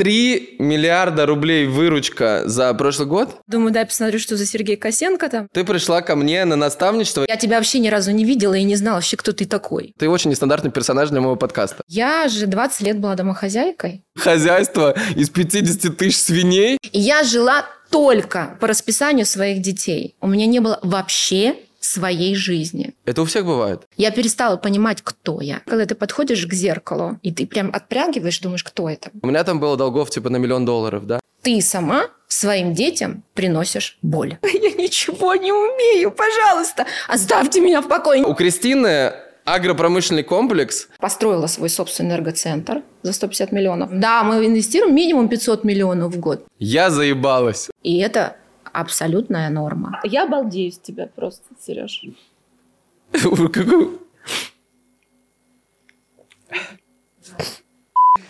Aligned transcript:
3 0.00 0.56
миллиарда 0.58 1.26
рублей 1.26 1.66
выручка 1.66 2.44
за 2.46 2.72
прошлый 2.72 3.06
год. 3.06 3.36
Думаю, 3.46 3.70
дай 3.70 3.84
посмотрю, 3.84 4.18
что 4.18 4.34
за 4.34 4.46
Сергей 4.46 4.76
Косенко 4.76 5.28
там. 5.28 5.46
Ты 5.52 5.62
пришла 5.62 6.00
ко 6.00 6.16
мне 6.16 6.46
на 6.46 6.56
наставничество. 6.56 7.26
Я 7.28 7.36
тебя 7.36 7.58
вообще 7.58 7.80
ни 7.80 7.88
разу 7.88 8.10
не 8.10 8.24
видела 8.24 8.54
и 8.54 8.62
не 8.62 8.76
знала 8.76 8.94
вообще, 8.94 9.18
кто 9.18 9.32
ты 9.32 9.44
такой. 9.44 9.92
Ты 9.98 10.08
очень 10.08 10.30
нестандартный 10.30 10.70
персонаж 10.70 11.10
для 11.10 11.20
моего 11.20 11.36
подкаста. 11.36 11.82
Я 11.86 12.28
же 12.28 12.46
20 12.46 12.80
лет 12.80 12.98
была 12.98 13.14
домохозяйкой. 13.14 14.02
Хозяйство 14.16 14.94
из 15.16 15.28
50 15.28 15.94
тысяч 15.94 16.16
свиней. 16.16 16.78
И 16.92 16.98
я 16.98 17.22
жила 17.22 17.66
только 17.90 18.56
по 18.58 18.68
расписанию 18.68 19.26
своих 19.26 19.60
детей. 19.60 20.16
У 20.22 20.28
меня 20.28 20.46
не 20.46 20.60
было 20.60 20.78
вообще 20.82 21.56
своей 21.90 22.34
жизни. 22.34 22.94
Это 23.04 23.22
у 23.22 23.24
всех 23.24 23.44
бывает. 23.44 23.82
Я 23.96 24.10
перестала 24.10 24.56
понимать, 24.56 25.02
кто 25.02 25.40
я. 25.40 25.60
Когда 25.66 25.86
ты 25.86 25.94
подходишь 25.94 26.46
к 26.46 26.52
зеркалу, 26.52 27.18
и 27.22 27.32
ты 27.32 27.46
прям 27.46 27.70
отпрягиваешь, 27.72 28.40
думаешь, 28.40 28.64
кто 28.64 28.88
это? 28.88 29.10
У 29.22 29.26
меня 29.26 29.44
там 29.44 29.60
было 29.60 29.76
долгов 29.76 30.10
типа 30.10 30.30
на 30.30 30.36
миллион 30.36 30.64
долларов, 30.64 31.06
да? 31.06 31.20
Ты 31.42 31.60
сама 31.62 32.08
своим 32.28 32.74
детям 32.74 33.22
приносишь 33.34 33.98
боль. 34.02 34.38
Я 34.42 34.72
ничего 34.72 35.34
не 35.34 35.52
умею, 35.52 36.10
пожалуйста, 36.12 36.86
оставьте 37.08 37.60
меня 37.60 37.80
в 37.80 37.88
покое. 37.88 38.24
У 38.24 38.34
Кристины 38.34 39.12
агропромышленный 39.44 40.22
комплекс. 40.22 40.88
Построила 40.98 41.46
свой 41.46 41.70
собственный 41.70 42.10
энергоцентр 42.10 42.82
за 43.02 43.12
150 43.12 43.52
миллионов. 43.52 43.90
Да, 43.92 44.22
мы 44.22 44.44
инвестируем 44.46 44.94
минимум 44.94 45.28
500 45.28 45.64
миллионов 45.64 46.14
в 46.14 46.20
год. 46.20 46.44
Я 46.58 46.90
заебалась. 46.90 47.68
И 47.82 47.98
это 47.98 48.36
абсолютная 48.72 49.50
норма. 49.50 50.00
Я 50.04 50.24
обалдею 50.24 50.72
с 50.72 50.78
тебя 50.78 51.06
просто, 51.06 51.44
Сереж. 51.60 52.02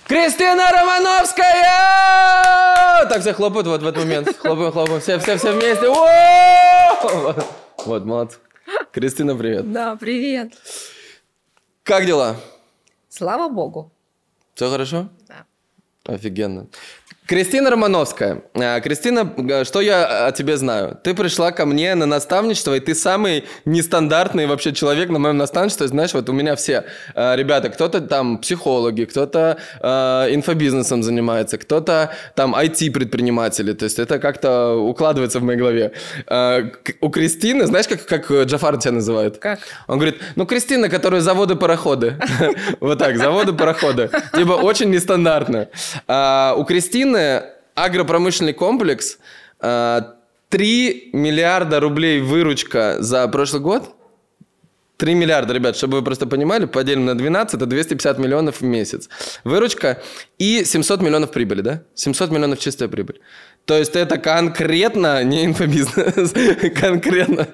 Кристина 0.07 0.71
Романовская! 0.73 3.09
Так 3.09 3.21
все 3.21 3.33
хлопают 3.33 3.67
вот 3.67 3.83
в 3.83 3.87
этот 3.87 4.05
момент. 4.05 4.37
Хлопаем, 4.37 4.73
хлопаем. 4.73 5.01
Все, 5.01 5.19
все, 5.19 5.37
все 5.37 5.53
вместе. 5.53 5.89
Вот, 7.87 8.05
молодцы. 8.05 8.39
Кристина, 8.93 9.37
привет. 9.37 9.73
Да, 9.73 9.97
привет. 9.97 10.53
Как 11.83 12.07
дела? 12.07 12.37
Слава 13.09 13.49
богу. 13.49 13.91
Все 14.55 14.69
хорошо? 14.69 15.09
Да. 15.29 15.47
Офигенно. 16.05 16.67
Кристина 17.31 17.71
Романовская. 17.71 18.43
А, 18.55 18.81
Кристина, 18.81 19.33
э, 19.37 19.63
что 19.63 19.81
я 19.81 20.27
о 20.27 20.33
тебе 20.33 20.57
знаю? 20.57 20.99
Ты 21.05 21.15
пришла 21.15 21.53
ко 21.53 21.65
мне 21.65 21.95
на 21.95 22.05
наставничество, 22.05 22.75
и 22.75 22.81
ты 22.81 22.93
самый 22.93 23.45
нестандартный 23.65 24.49
вообще 24.49 24.73
человек 24.73 25.11
на 25.11 25.21
моем 25.21 25.37
наставничестве. 25.37 25.87
Знаешь, 25.87 26.13
вот 26.13 26.29
у 26.29 26.33
меня 26.33 26.57
все 26.57 26.87
э, 27.15 27.37
ребята, 27.37 27.69
кто-то 27.69 28.01
там 28.01 28.39
психологи, 28.39 29.05
кто-то 29.05 29.59
э, 29.81 30.35
инфобизнесом 30.35 31.05
занимается, 31.05 31.57
кто-то 31.57 32.11
там 32.35 32.53
IT-предприниматели. 32.53 33.75
То 33.75 33.85
есть 33.85 34.01
это 34.01 34.19
как-то 34.19 34.75
укладывается 34.75 35.39
в 35.39 35.45
моей 35.45 35.59
голове. 35.61 35.93
Э, 36.27 36.65
у 37.01 37.11
Кристины, 37.11 37.67
знаешь, 37.67 37.87
как, 37.87 38.07
как 38.07 38.29
Джафар 38.29 38.77
тебя 38.79 38.95
называют? 38.95 39.39
Как? 39.39 39.61
Он 39.87 39.99
говорит, 39.99 40.21
ну, 40.35 40.47
Кристина, 40.47 40.89
которая 40.89 41.21
заводы-пароходы. 41.21 42.17
Вот 42.81 42.99
так, 42.99 43.17
заводы-пароходы. 43.17 44.11
Типа 44.35 44.55
очень 44.55 44.91
нестандартно. 44.91 45.69
А, 46.09 46.55
У 46.57 46.65
Кристины 46.65 47.20
агропромышленный 47.75 48.53
комплекс. 48.53 49.19
а, 49.61 50.17
3 50.51 51.11
миллиарда 51.13 51.81
рублей 51.81 52.21
выручка 52.21 52.97
за 52.99 53.27
прошлый 53.29 53.63
год. 53.63 53.95
3 54.97 55.15
миллиарда, 55.15 55.55
ребят, 55.55 55.77
чтобы 55.77 55.99
вы 55.99 56.05
просто 56.05 56.27
понимали, 56.27 56.67
поделим 56.67 57.07
на 57.07 57.17
12, 57.17 57.55
это 57.55 57.67
250 57.67 58.19
миллионов 58.19 58.61
в 58.61 58.65
месяц. 58.65 59.09
Выручка 59.45 60.03
и 60.39 60.65
700 60.65 61.01
миллионов 61.01 61.31
прибыли, 61.31 61.63
да? 61.63 61.83
700 61.95 62.31
миллионов 62.31 62.59
чистая 62.59 62.89
прибыль. 62.89 63.21
То 63.65 63.79
есть 63.79 63.97
это 63.97 64.19
конкретно 64.19 65.25
не 65.25 65.47
инфобизнес, 65.47 66.35
конкретно. 66.81 67.49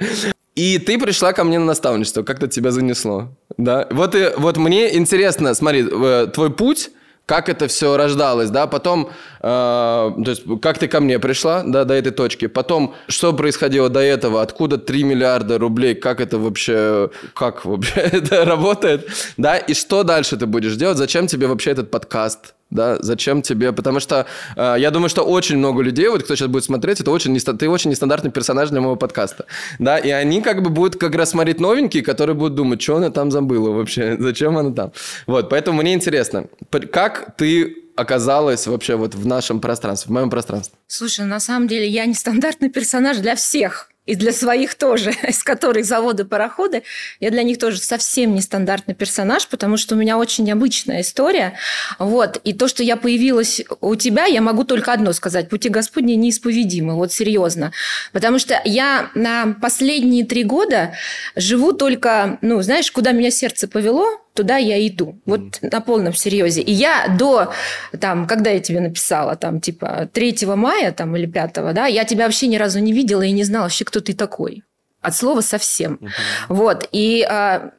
И 0.56 0.78
ты 0.78 0.98
пришла 0.98 1.32
ко 1.34 1.44
мне 1.44 1.58
на 1.58 1.66
наставничество, 1.66 2.22
как-то 2.24 2.48
тебя 2.48 2.72
занесло, 2.72 3.28
да? 3.58 3.86
Вот, 3.90 4.14
и, 4.16 4.32
вот 4.38 4.56
мне 4.56 4.96
интересно, 4.96 5.54
смотри, 5.54 5.86
э, 5.88 6.28
твой 6.32 6.50
путь, 6.50 6.90
как 7.26 7.48
это 7.48 7.66
все 7.66 7.96
рождалось, 7.96 8.50
да, 8.50 8.68
потом, 8.68 9.10
э, 9.40 9.42
то 9.42 10.24
есть, 10.26 10.44
как 10.62 10.78
ты 10.78 10.86
ко 10.86 11.00
мне 11.00 11.18
пришла, 11.18 11.64
да, 11.66 11.84
до 11.84 11.94
этой 11.94 12.12
точки, 12.12 12.46
потом, 12.46 12.94
что 13.08 13.32
происходило 13.32 13.88
до 13.88 14.00
этого, 14.00 14.42
откуда 14.42 14.78
3 14.78 15.02
миллиарда 15.02 15.58
рублей, 15.58 15.96
как 15.96 16.20
это 16.20 16.38
вообще, 16.38 17.10
как 17.34 17.64
вообще 17.64 18.00
это 18.00 18.44
работает, 18.44 19.08
да, 19.36 19.56
и 19.58 19.74
что 19.74 20.04
дальше 20.04 20.36
ты 20.36 20.46
будешь 20.46 20.76
делать, 20.76 20.98
зачем 20.98 21.26
тебе 21.26 21.48
вообще 21.48 21.72
этот 21.72 21.90
подкаст, 21.90 22.54
да, 22.70 22.96
зачем 23.00 23.42
тебе, 23.42 23.72
потому 23.72 24.00
что 24.00 24.26
э, 24.56 24.76
я 24.78 24.90
думаю, 24.90 25.08
что 25.08 25.22
очень 25.22 25.56
много 25.56 25.82
людей, 25.82 26.08
вот 26.08 26.22
кто 26.22 26.34
сейчас 26.34 26.48
будет 26.48 26.64
смотреть, 26.64 27.00
это 27.00 27.10
очень 27.10 27.34
неста- 27.36 27.56
ты 27.56 27.68
очень 27.68 27.90
нестандартный 27.90 28.30
персонаж 28.30 28.70
для 28.70 28.80
моего 28.80 28.96
подкаста, 28.96 29.46
да, 29.78 29.98
и 29.98 30.10
они 30.10 30.42
как 30.42 30.62
бы 30.62 30.70
будут 30.70 30.96
как 30.96 31.14
раз 31.14 31.30
смотреть 31.30 31.60
новенькие, 31.60 32.02
которые 32.02 32.34
будут 32.34 32.54
думать, 32.54 32.82
что 32.82 32.96
она 32.96 33.10
там 33.10 33.30
забыла 33.30 33.70
вообще, 33.70 34.16
зачем 34.20 34.58
она 34.58 34.72
там, 34.72 34.92
вот, 35.26 35.48
поэтому 35.48 35.80
мне 35.80 35.94
интересно, 35.94 36.46
как 36.90 37.36
ты 37.36 37.76
оказалась 37.96 38.66
вообще 38.66 38.96
вот 38.96 39.14
в 39.14 39.26
нашем 39.26 39.60
пространстве, 39.60 40.10
в 40.10 40.12
моем 40.12 40.30
пространстве? 40.30 40.76
Слушай, 40.86 41.24
на 41.24 41.40
самом 41.40 41.66
деле 41.66 41.88
я 41.88 42.04
нестандартный 42.04 42.68
персонаж 42.68 43.16
для 43.18 43.34
всех. 43.34 43.90
И 44.06 44.14
для 44.14 44.32
своих 44.32 44.74
тоже, 44.74 45.12
из 45.28 45.42
которых 45.42 45.84
заводы, 45.84 46.24
пароходы. 46.24 46.82
Я 47.20 47.30
для 47.30 47.42
них 47.42 47.58
тоже 47.58 47.78
совсем 47.78 48.34
нестандартный 48.34 48.94
персонаж, 48.94 49.46
потому 49.48 49.76
что 49.76 49.94
у 49.94 49.98
меня 49.98 50.16
очень 50.16 50.44
необычная 50.44 51.02
история. 51.02 51.54
Вот. 51.98 52.40
И 52.44 52.52
то, 52.52 52.68
что 52.68 52.82
я 52.82 52.96
появилась 52.96 53.62
у 53.80 53.94
тебя, 53.96 54.26
я 54.26 54.40
могу 54.40 54.64
только 54.64 54.92
одно 54.92 55.12
сказать. 55.12 55.48
Пути 55.48 55.68
Господни 55.68 56.14
неисповедимы. 56.14 56.94
Вот 56.94 57.12
серьезно. 57.12 57.72
Потому 58.12 58.38
что 58.38 58.60
я 58.64 59.10
на 59.14 59.56
последние 59.60 60.24
три 60.24 60.44
года 60.44 60.94
живу 61.34 61.72
только, 61.72 62.38
ну, 62.40 62.62
знаешь, 62.62 62.90
куда 62.90 63.12
меня 63.12 63.30
сердце 63.30 63.68
повело, 63.68 64.06
туда 64.36 64.56
я 64.56 64.86
иду. 64.86 65.20
Вот 65.26 65.58
на 65.62 65.80
полном 65.80 66.14
серьезе. 66.14 66.62
И 66.62 66.72
я 66.72 67.08
до, 67.18 67.52
там, 68.00 68.26
когда 68.26 68.50
я 68.50 68.60
тебе 68.60 68.80
написала, 68.80 69.36
там, 69.36 69.60
типа, 69.60 70.08
3 70.12 70.46
мая 70.56 70.92
там, 70.92 71.16
или 71.16 71.26
5, 71.26 71.74
да, 71.74 71.86
я 71.86 72.04
тебя 72.04 72.26
вообще 72.26 72.46
ни 72.46 72.56
разу 72.56 72.78
не 72.78 72.92
видела 72.92 73.22
и 73.22 73.32
не 73.32 73.44
знала 73.44 73.64
вообще, 73.64 73.84
кто 73.84 74.00
ты 74.00 74.12
такой. 74.12 74.62
От 75.00 75.14
слова 75.14 75.40
совсем. 75.40 76.00
Вот. 76.48 76.88
И 76.92 77.22
а, 77.28 77.70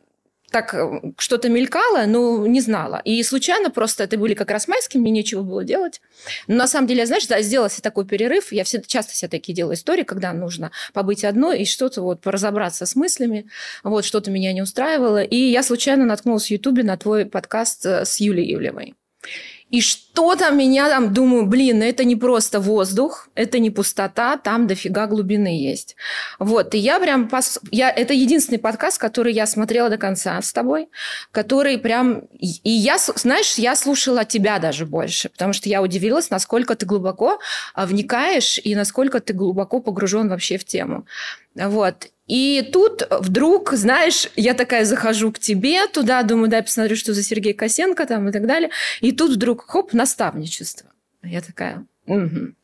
так 0.52 0.74
э, 0.74 1.14
что-то 1.18 1.50
мелькало, 1.50 2.06
но 2.06 2.48
не 2.48 2.62
знала. 2.62 3.02
И 3.04 3.22
случайно 3.24 3.70
просто, 3.70 4.04
это 4.04 4.18
были 4.18 4.34
как 4.34 4.50
раз 4.50 4.68
майские, 4.68 5.02
мне 5.02 5.12
нечего 5.12 5.42
было 5.42 5.64
делать. 5.64 6.02
Но 6.48 6.56
на 6.56 6.68
самом 6.68 6.88
деле, 6.88 7.06
знаешь, 7.06 7.28
да, 7.28 7.42
сделала 7.42 7.70
себе 7.70 7.82
такой 7.82 8.06
перерыв. 8.06 8.52
Я 8.52 8.64
всегда, 8.64 8.86
часто 8.88 9.14
себе 9.14 9.30
такие 9.30 9.54
делаю 9.54 9.76
истории, 9.76 10.04
когда 10.04 10.32
нужно 10.34 10.72
побыть 10.94 11.26
одной 11.26 11.62
и 11.62 11.66
что-то 11.66 12.02
вот 12.02 12.22
поразобраться 12.22 12.86
с 12.86 12.96
мыслями. 12.96 13.50
Вот, 13.84 14.06
что-то 14.06 14.32
меня 14.32 14.54
не 14.54 14.62
устраивало. 14.62 15.22
И 15.24 15.38
я 15.38 15.64
случайно 15.64 16.06
наткнулась 16.06 16.48
в 16.48 16.52
Ютубе 16.52 16.84
на 16.84 16.98
твой 16.98 17.26
подкаст 17.26 17.86
э, 17.86 18.06
с 18.06 18.20
Юлией 18.20 18.56
Ивлевой. 18.56 18.96
И 19.70 19.82
что-то 19.82 20.50
меня 20.52 20.90
там, 20.90 21.14
думаю, 21.14 21.46
блин, 21.46 21.84
это 21.84 22.06
не 22.06 22.16
просто 22.16 22.62
воздух, 22.62 23.28
это 23.36 23.60
не 23.60 23.70
пустота, 23.70 24.38
там 24.38 24.66
дофига 24.66 25.08
глубины 25.08 25.48
есть. 25.48 25.98
Вот, 26.40 26.74
и 26.74 26.78
я 26.78 27.00
прям, 27.02 27.28
пос... 27.28 27.60
я... 27.70 27.92
это 27.92 28.14
единственный 28.14 28.60
подкаст, 28.60 28.98
который 28.98 29.34
я 29.34 29.46
смотрела 29.46 29.90
до 29.90 29.98
конца 29.98 30.42
с 30.42 30.54
тобой, 30.54 30.88
который 31.32 31.78
прям, 31.78 32.20
и 32.40 32.70
я, 32.70 32.98
знаешь, 32.98 33.56
я 33.56 33.76
слушала 33.76 34.24
тебя 34.24 34.60
даже 34.60 34.86
больше, 34.86 35.28
потому 35.28 35.52
что 35.52 35.68
я 35.68 35.82
удивилась, 35.82 36.30
насколько 36.30 36.76
ты 36.76 36.86
глубоко 36.86 37.40
а, 37.74 37.86
вникаешь 37.86 38.60
и 38.64 38.74
насколько 38.74 39.20
ты 39.20 39.34
глубоко 39.34 39.82
погружен 39.82 40.30
вообще 40.30 40.58
в 40.58 40.64
тему. 40.64 41.06
Вот. 41.58 42.08
И 42.28 42.70
тут 42.74 43.08
вдруг, 43.10 43.74
знаешь, 43.74 44.30
я 44.36 44.54
такая 44.54 44.84
захожу 44.86 45.32
к 45.32 45.40
тебе 45.40 45.88
туда, 45.88 46.24
думаю, 46.24 46.50
дай 46.50 46.62
посмотрю, 46.62 46.96
что 46.96 47.14
за 47.14 47.24
Сергей 47.24 47.54
Косенко 47.54 48.06
там 48.06 48.28
и 48.30 48.32
так 48.32 48.46
далее. 48.46 48.70
И 49.02 49.12
тут 49.14 49.32
вдруг, 49.32 49.66
хоп, 49.66 49.94
наставничество. 49.94 50.90
Я 51.24 51.42
такая, 51.42 51.86
«Мгм». 52.06 52.56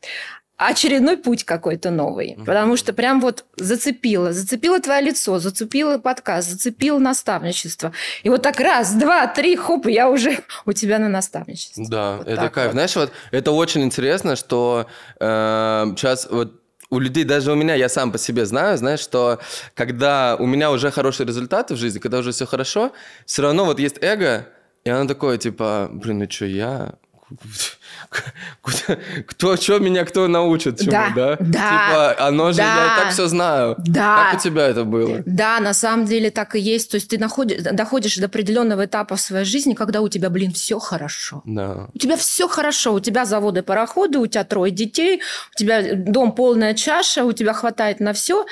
очередной 0.56 1.16
путь 1.16 1.44
какой-то 1.44 1.90
новый. 1.90 2.36
Потому 2.46 2.76
что 2.76 2.92
прям 2.92 3.20
вот 3.20 3.44
зацепило. 3.56 4.32
Зацепило 4.32 4.80
твое 4.80 5.02
лицо, 5.02 5.38
зацепило 5.38 5.98
подкаст, 5.98 6.48
зацепило 6.50 6.98
наставничество. 6.98 7.92
И 8.22 8.28
вот 8.28 8.42
так 8.42 8.60
раз, 8.60 8.94
два, 8.94 9.26
три, 9.26 9.56
хоп, 9.56 9.86
и 9.88 9.92
я 9.92 10.08
уже 10.08 10.38
у 10.64 10.72
тебя 10.72 10.98
на 10.98 11.08
наставничестве. 11.08 11.84
Да, 11.88 12.18
Вот 12.18 12.28
это 12.28 12.48
кайф. 12.50 12.66
вот. 12.68 12.72
Знаешь, 12.74 12.96
вот 12.96 13.10
это 13.32 13.50
очень 13.50 13.82
интересно, 13.82 14.36
что 14.36 14.86
сейчас 15.18 16.28
вот 16.30 16.60
у 16.90 16.98
людей, 16.98 17.24
даже 17.24 17.52
у 17.52 17.54
меня, 17.54 17.74
я 17.74 17.88
сам 17.88 18.12
по 18.12 18.18
себе 18.18 18.46
знаю, 18.46 18.76
знаешь, 18.78 19.00
что 19.00 19.38
когда 19.74 20.36
у 20.38 20.46
меня 20.46 20.70
уже 20.70 20.90
хорошие 20.90 21.26
результаты 21.26 21.74
в 21.74 21.76
жизни, 21.76 21.98
когда 21.98 22.18
уже 22.18 22.32
все 22.32 22.46
хорошо, 22.46 22.92
все 23.26 23.42
равно 23.42 23.64
вот 23.64 23.78
есть 23.78 23.98
эго, 24.00 24.46
и 24.84 24.90
оно 24.90 25.08
такое, 25.08 25.38
типа, 25.38 25.88
блин, 25.92 26.18
ну 26.18 26.30
что, 26.30 26.44
я... 26.46 26.94
Кто, 29.26 29.56
что 29.56 29.78
меня 29.78 30.04
кто 30.04 30.28
научит 30.28 30.78
чему, 30.78 30.90
Да, 30.90 31.12
да? 31.14 31.36
да, 31.40 31.46
Типа, 31.46 32.26
оно 32.26 32.52
же, 32.52 32.58
я 32.60 32.74
да. 32.74 32.84
и 32.84 33.04
так 33.04 33.12
все 33.12 33.26
знаю. 33.26 33.74
Да. 33.78 34.30
Как 34.30 34.40
у 34.40 34.42
тебя 34.42 34.66
это 34.68 34.84
было? 34.84 35.22
Да, 35.26 35.60
на 35.60 35.74
самом 35.74 36.06
деле 36.06 36.30
так 36.30 36.54
и 36.54 36.60
есть. 36.60 36.90
То 36.90 36.96
есть 36.96 37.08
ты 37.08 37.18
находишь, 37.18 37.62
доходишь 37.62 38.16
до 38.16 38.26
определенного 38.26 38.84
этапа 38.84 39.16
в 39.16 39.20
своей 39.20 39.44
жизни, 39.44 39.74
когда 39.74 40.00
у 40.00 40.08
тебя, 40.08 40.30
блин, 40.30 40.52
все 40.52 40.78
хорошо. 40.78 41.42
Да. 41.44 41.88
У 41.94 41.98
тебя 41.98 42.16
все 42.16 42.48
хорошо, 42.48 42.94
у 42.94 43.00
тебя 43.00 43.24
заводы, 43.24 43.62
пароходы, 43.62 44.18
у 44.18 44.26
тебя 44.26 44.44
трое 44.44 44.72
детей, 44.72 45.20
у 45.54 45.58
тебя 45.58 45.94
дом 45.94 46.32
полная 46.32 46.74
чаша, 46.74 47.24
у 47.24 47.32
тебя 47.32 47.52
хватает 47.52 48.00
на 48.00 48.12
все. 48.12 48.46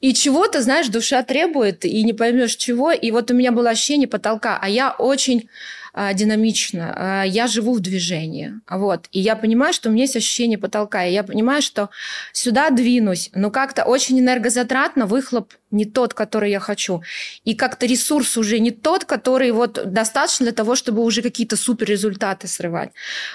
И 0.00 0.14
чего-то, 0.14 0.60
знаешь, 0.62 0.88
душа 0.88 1.22
требует, 1.22 1.84
и 1.84 2.02
не 2.04 2.12
поймешь 2.12 2.56
чего. 2.56 2.90
И 2.92 3.10
вот 3.10 3.30
у 3.30 3.34
меня 3.34 3.52
было 3.52 3.70
ощущение 3.70 4.08
потолка, 4.08 4.58
а 4.60 4.68
я 4.68 4.90
очень 4.92 5.48
динамично, 5.94 6.92
а, 6.96 7.24
я 7.24 7.46
живу 7.46 7.74
в 7.74 7.80
движении. 7.80 8.54
Вот. 8.68 9.06
И 9.12 9.20
я 9.20 9.36
понимаю, 9.36 9.72
что 9.72 9.88
у 9.88 9.92
меня 9.92 10.04
есть 10.04 10.16
ощущение 10.16 10.58
потолка. 10.58 11.04
И 11.04 11.12
я 11.12 11.22
понимаю, 11.22 11.62
что 11.62 11.90
сюда 12.32 12.70
двинусь, 12.70 13.30
но 13.34 13.50
как-то 13.50 13.84
очень 13.84 14.18
энергозатратно, 14.18 15.06
выхлоп 15.06 15.52
не 15.74 15.84
тот, 15.84 16.14
который 16.14 16.50
я 16.50 16.60
хочу. 16.60 17.02
И 17.44 17.54
как-то 17.54 17.86
ресурс 17.86 18.36
уже 18.36 18.60
не 18.60 18.70
тот, 18.70 19.04
который 19.04 19.50
вот 19.50 19.92
достаточно 19.92 20.46
для 20.46 20.52
того, 20.52 20.76
чтобы 20.76 21.02
уже 21.02 21.20
какие-то 21.20 21.56
супер 21.56 21.88
результаты 21.88 22.48
срывать. 22.48 22.90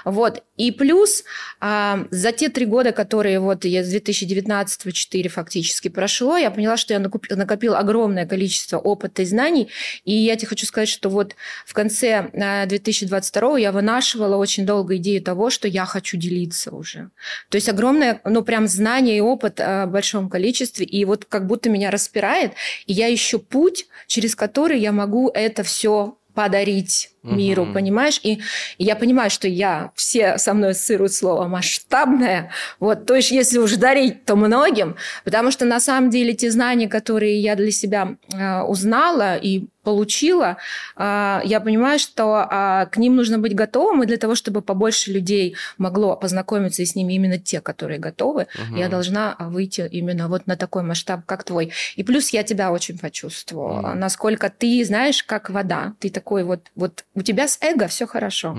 Вот. 0.06 0.44
И 0.58 0.72
плюс 0.72 1.24
а, 1.60 2.06
за 2.12 2.32
те 2.32 2.50
три 2.50 2.66
года, 2.66 2.92
которые 2.92 3.40
вот 3.40 3.66
я 3.66 3.84
с 3.84 3.90
2019 3.90 4.94
4 4.94 5.30
фактически 5.30 5.90
прошло, 5.90 6.38
я 6.38 6.50
поняла, 6.52 6.78
что 6.78 6.94
я 6.94 7.00
накупила, 7.00 7.38
накопила 7.38 7.78
огромное 7.78 8.26
количество 8.26 8.78
опыта 8.78 9.22
и 9.22 9.26
знаний. 9.26 9.70
И 10.06 10.14
я 10.14 10.36
тебе 10.36 10.48
хочу 10.48 10.66
сказать, 10.66 10.90
что 10.90 11.10
вот 11.10 11.36
в 11.66 11.74
конце 11.74 12.30
а, 12.50 12.66
2022 12.66 13.60
я 13.60 13.72
вынашивала 13.72 14.36
очень 14.38 14.66
долго 14.66 14.98
идею 14.98 15.22
того, 15.22 15.50
что 15.50 15.68
я 15.68 15.86
хочу 15.86 16.18
делиться 16.18 16.72
уже. 16.72 17.10
То 17.50 17.56
есть 17.56 17.69
огромное, 17.69 18.22
ну 18.25 18.44
прям 18.44 18.68
знание 18.68 19.18
и 19.18 19.22
опыт 19.22 19.60
а, 19.60 19.86
в 19.86 19.92
большом 19.92 20.30
количестве. 20.30 20.86
И 20.86 21.06
вот 21.06 21.25
как 21.25 21.48
будто 21.48 21.69
меня 21.69 21.92
распирает, 21.92 22.54
и 22.86 22.94
я 22.94 23.13
ищу 23.13 23.40
путь, 23.40 23.88
через 24.07 24.36
который 24.36 24.80
я 24.80 24.92
могу 24.92 25.30
это 25.34 25.63
все 25.63 26.18
подарить 26.34 27.12
миру, 27.24 27.63
Мгм. 27.63 27.74
понимаешь? 27.74 28.19
И, 28.24 28.36
и 28.77 28.83
я 28.83 28.95
понимаю, 28.95 29.30
что 29.30 29.48
я, 29.48 29.92
все 29.95 30.38
со 30.38 30.54
мной 30.54 30.71
ассоциируют 30.71 31.13
слово 31.13 31.48
масштабное, 31.48 32.51
вот, 32.80 33.06
то 33.06 33.16
есть 33.16 33.31
если 33.31 33.57
уж 33.60 33.74
дарить, 33.75 34.25
то 34.25 34.36
многим, 34.36 34.95
потому 35.24 35.51
что 35.51 35.66
на 35.66 35.80
самом 35.80 36.10
деле 36.10 36.33
те 36.33 36.51
знания, 36.51 36.88
которые 36.88 37.39
я 37.39 37.56
для 37.56 37.71
себя 37.71 38.16
э, 38.33 38.62
узнала 38.62 39.36
и 39.36 39.68
получила, 39.83 40.57
э, 40.98 41.42
я 41.45 41.60
понимаю, 41.62 42.00
что 42.00 42.48
э, 42.50 42.86
к 42.92 42.98
ним 42.98 43.16
нужно 43.16 43.39
быть 43.39 43.56
готовым, 43.56 44.04
и 44.04 44.06
для 44.06 44.18
того, 44.18 44.36
чтобы 44.36 44.62
побольше 44.62 45.12
людей 45.12 45.56
могло 45.77 46.16
познакомиться 46.16 46.81
и 46.81 46.86
с 46.86 46.95
ними 46.95 47.13
именно 47.13 47.39
те, 47.39 47.62
которые 47.62 48.00
готовы, 48.00 48.48
Мгм. 48.56 48.77
я 48.77 48.88
должна 48.89 49.36
выйти 49.39 49.88
именно 49.92 50.27
вот 50.27 50.48
на 50.48 50.56
такой 50.57 50.83
масштаб, 50.83 51.21
как 51.25 51.44
твой. 51.44 51.71
И 51.95 52.04
плюс 52.04 52.30
я 52.30 52.44
тебя 52.44 52.71
очень 52.71 52.98
почувствовала, 53.00 53.89
Мгм. 53.89 54.00
насколько 54.00 54.50
ты, 54.50 54.83
знаешь, 54.86 55.24
как 55.24 55.50
вода, 55.50 55.94
ты 56.00 56.10
такой 56.10 56.44
вот, 56.44 56.68
вот 56.75 57.04
у 57.19 57.21
тебя 57.21 57.48
с 57.48 57.57
эго 57.62 57.88
все 57.88 58.07
хорошо. 58.07 58.56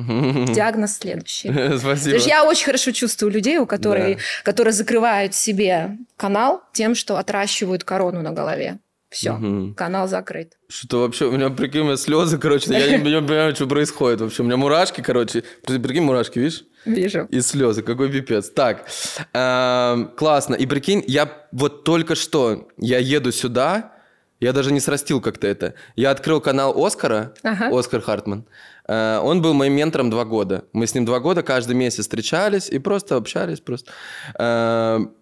Диагноз 0.54 0.98
следующий. 0.98 1.48
Спасибо. 1.78 2.16
я 2.18 2.44
очень 2.44 2.66
хорошо 2.66 2.92
чувствую 2.92 3.32
людей, 3.32 3.58
у 3.58 3.66
которых, 3.66 4.16
Да. 4.16 4.22
которые 4.44 4.72
закрывают 4.72 5.34
себе 5.34 5.96
канал 6.16 6.62
тем, 6.72 6.94
что 6.94 7.16
отращивают 7.16 7.84
корону 7.84 8.22
на 8.22 8.32
голове. 8.32 8.78
Все, 9.10 9.32
Мгм. 9.32 9.74
канал 9.74 10.06
закрыт. 10.06 10.52
Что 10.68 11.00
вообще, 11.00 11.24
у 11.26 11.32
меня, 11.32 11.50
прикинь, 11.50 11.80
у 11.80 11.84
меня 11.84 11.96
слезы, 11.96 12.38
короче, 12.38 12.72
я 12.72 12.96
не, 12.96 12.98
понимаю, 13.04 13.54
что 13.56 13.66
происходит 13.66 14.20
вообще. 14.20 14.42
У 14.42 14.46
меня 14.46 14.56
мурашки, 14.56 15.00
короче. 15.00 15.42
При- 15.66 15.78
Прикинь, 15.78 16.04
мурашки, 16.04 16.38
видишь? 16.38 16.62
Вижу. 16.84 17.26
И 17.30 17.40
слезы, 17.40 17.82
какой 17.82 18.08
пипец. 18.10 18.50
Так, 18.50 18.86
эм, 19.32 20.08
классно. 20.16 20.54
И 20.54 20.66
прикинь, 20.66 21.02
я 21.06 21.28
вот 21.52 21.82
только 21.84 22.14
что, 22.14 22.68
я 22.78 22.98
еду 22.98 23.32
сюда, 23.32 23.92
я 24.40 24.52
даже 24.52 24.72
не 24.72 24.80
срастил 24.80 25.20
как-то 25.20 25.46
это. 25.46 25.74
Я 25.96 26.10
открыл 26.10 26.40
канал 26.40 26.74
Оскара, 26.84 27.34
Ага. 27.42 27.68
Оскар 27.78 28.00
Хартман. 28.00 28.44
Э, 28.88 29.18
он 29.22 29.42
был 29.42 29.52
моим 29.54 29.74
ментором 29.74 30.10
два 30.10 30.24
года. 30.24 30.64
Мы 30.72 30.86
с 30.86 30.94
ним 30.94 31.04
два 31.04 31.20
года 31.20 31.42
каждый 31.42 31.76
месяц 31.76 32.00
встречались 32.04 32.68
и 32.68 32.78
просто 32.78 33.16
общались. 33.16 33.60
Просто. 33.60 33.92
Эм, 34.38 35.12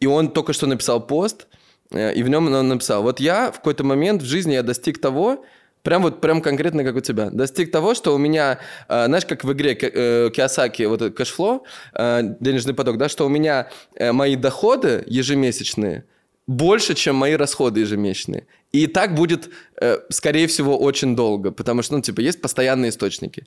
и 0.00 0.06
он 0.06 0.30
только 0.32 0.52
что 0.52 0.66
написал 0.66 1.06
пост, 1.06 1.46
э, 1.92 2.14
и 2.14 2.22
в 2.22 2.28
нем 2.28 2.52
он 2.52 2.68
написал, 2.68 3.02
вот 3.02 3.20
я 3.20 3.50
в 3.50 3.56
какой-то 3.56 3.84
момент 3.84 4.22
в 4.22 4.26
жизни 4.26 4.52
я 4.54 4.62
достиг 4.62 5.00
того, 5.00 5.44
прям 5.82 6.02
вот 6.02 6.20
прям 6.20 6.42
конкретно 6.42 6.84
как 6.84 6.96
у 6.96 7.00
тебя, 7.00 7.30
достиг 7.30 7.70
того, 7.72 7.94
что 7.94 8.14
у 8.14 8.18
меня, 8.18 8.58
э, 8.88 9.06
знаешь, 9.06 9.24
как 9.26 9.44
в 9.44 9.52
игре 9.52 9.74
Ки- 9.74 9.90
э, 9.92 10.30
Киосаки, 10.30 10.82
вот 10.82 11.00
этот 11.02 11.16
cash 11.16 11.37
flow, 11.37 11.64
э, 11.94 12.20
денежный 12.40 12.74
поток, 12.74 12.98
да, 12.98 13.08
что 13.08 13.24
у 13.24 13.28
меня 13.30 13.68
э, 13.94 14.12
мои 14.12 14.36
доходы 14.36 15.04
ежемесячные 15.06 16.04
больше, 16.50 16.94
чем 16.94 17.14
мои 17.14 17.36
расходы 17.36 17.80
ежемесячные. 17.80 18.44
И 18.72 18.88
так 18.88 19.14
будет, 19.14 19.50
э, 19.80 19.98
скорее 20.10 20.46
всего, 20.46 20.76
очень 20.76 21.14
долго, 21.14 21.52
потому 21.52 21.82
что, 21.82 21.94
ну, 21.94 22.02
типа, 22.02 22.20
есть 22.20 22.42
постоянные 22.42 22.88
источники. 22.88 23.44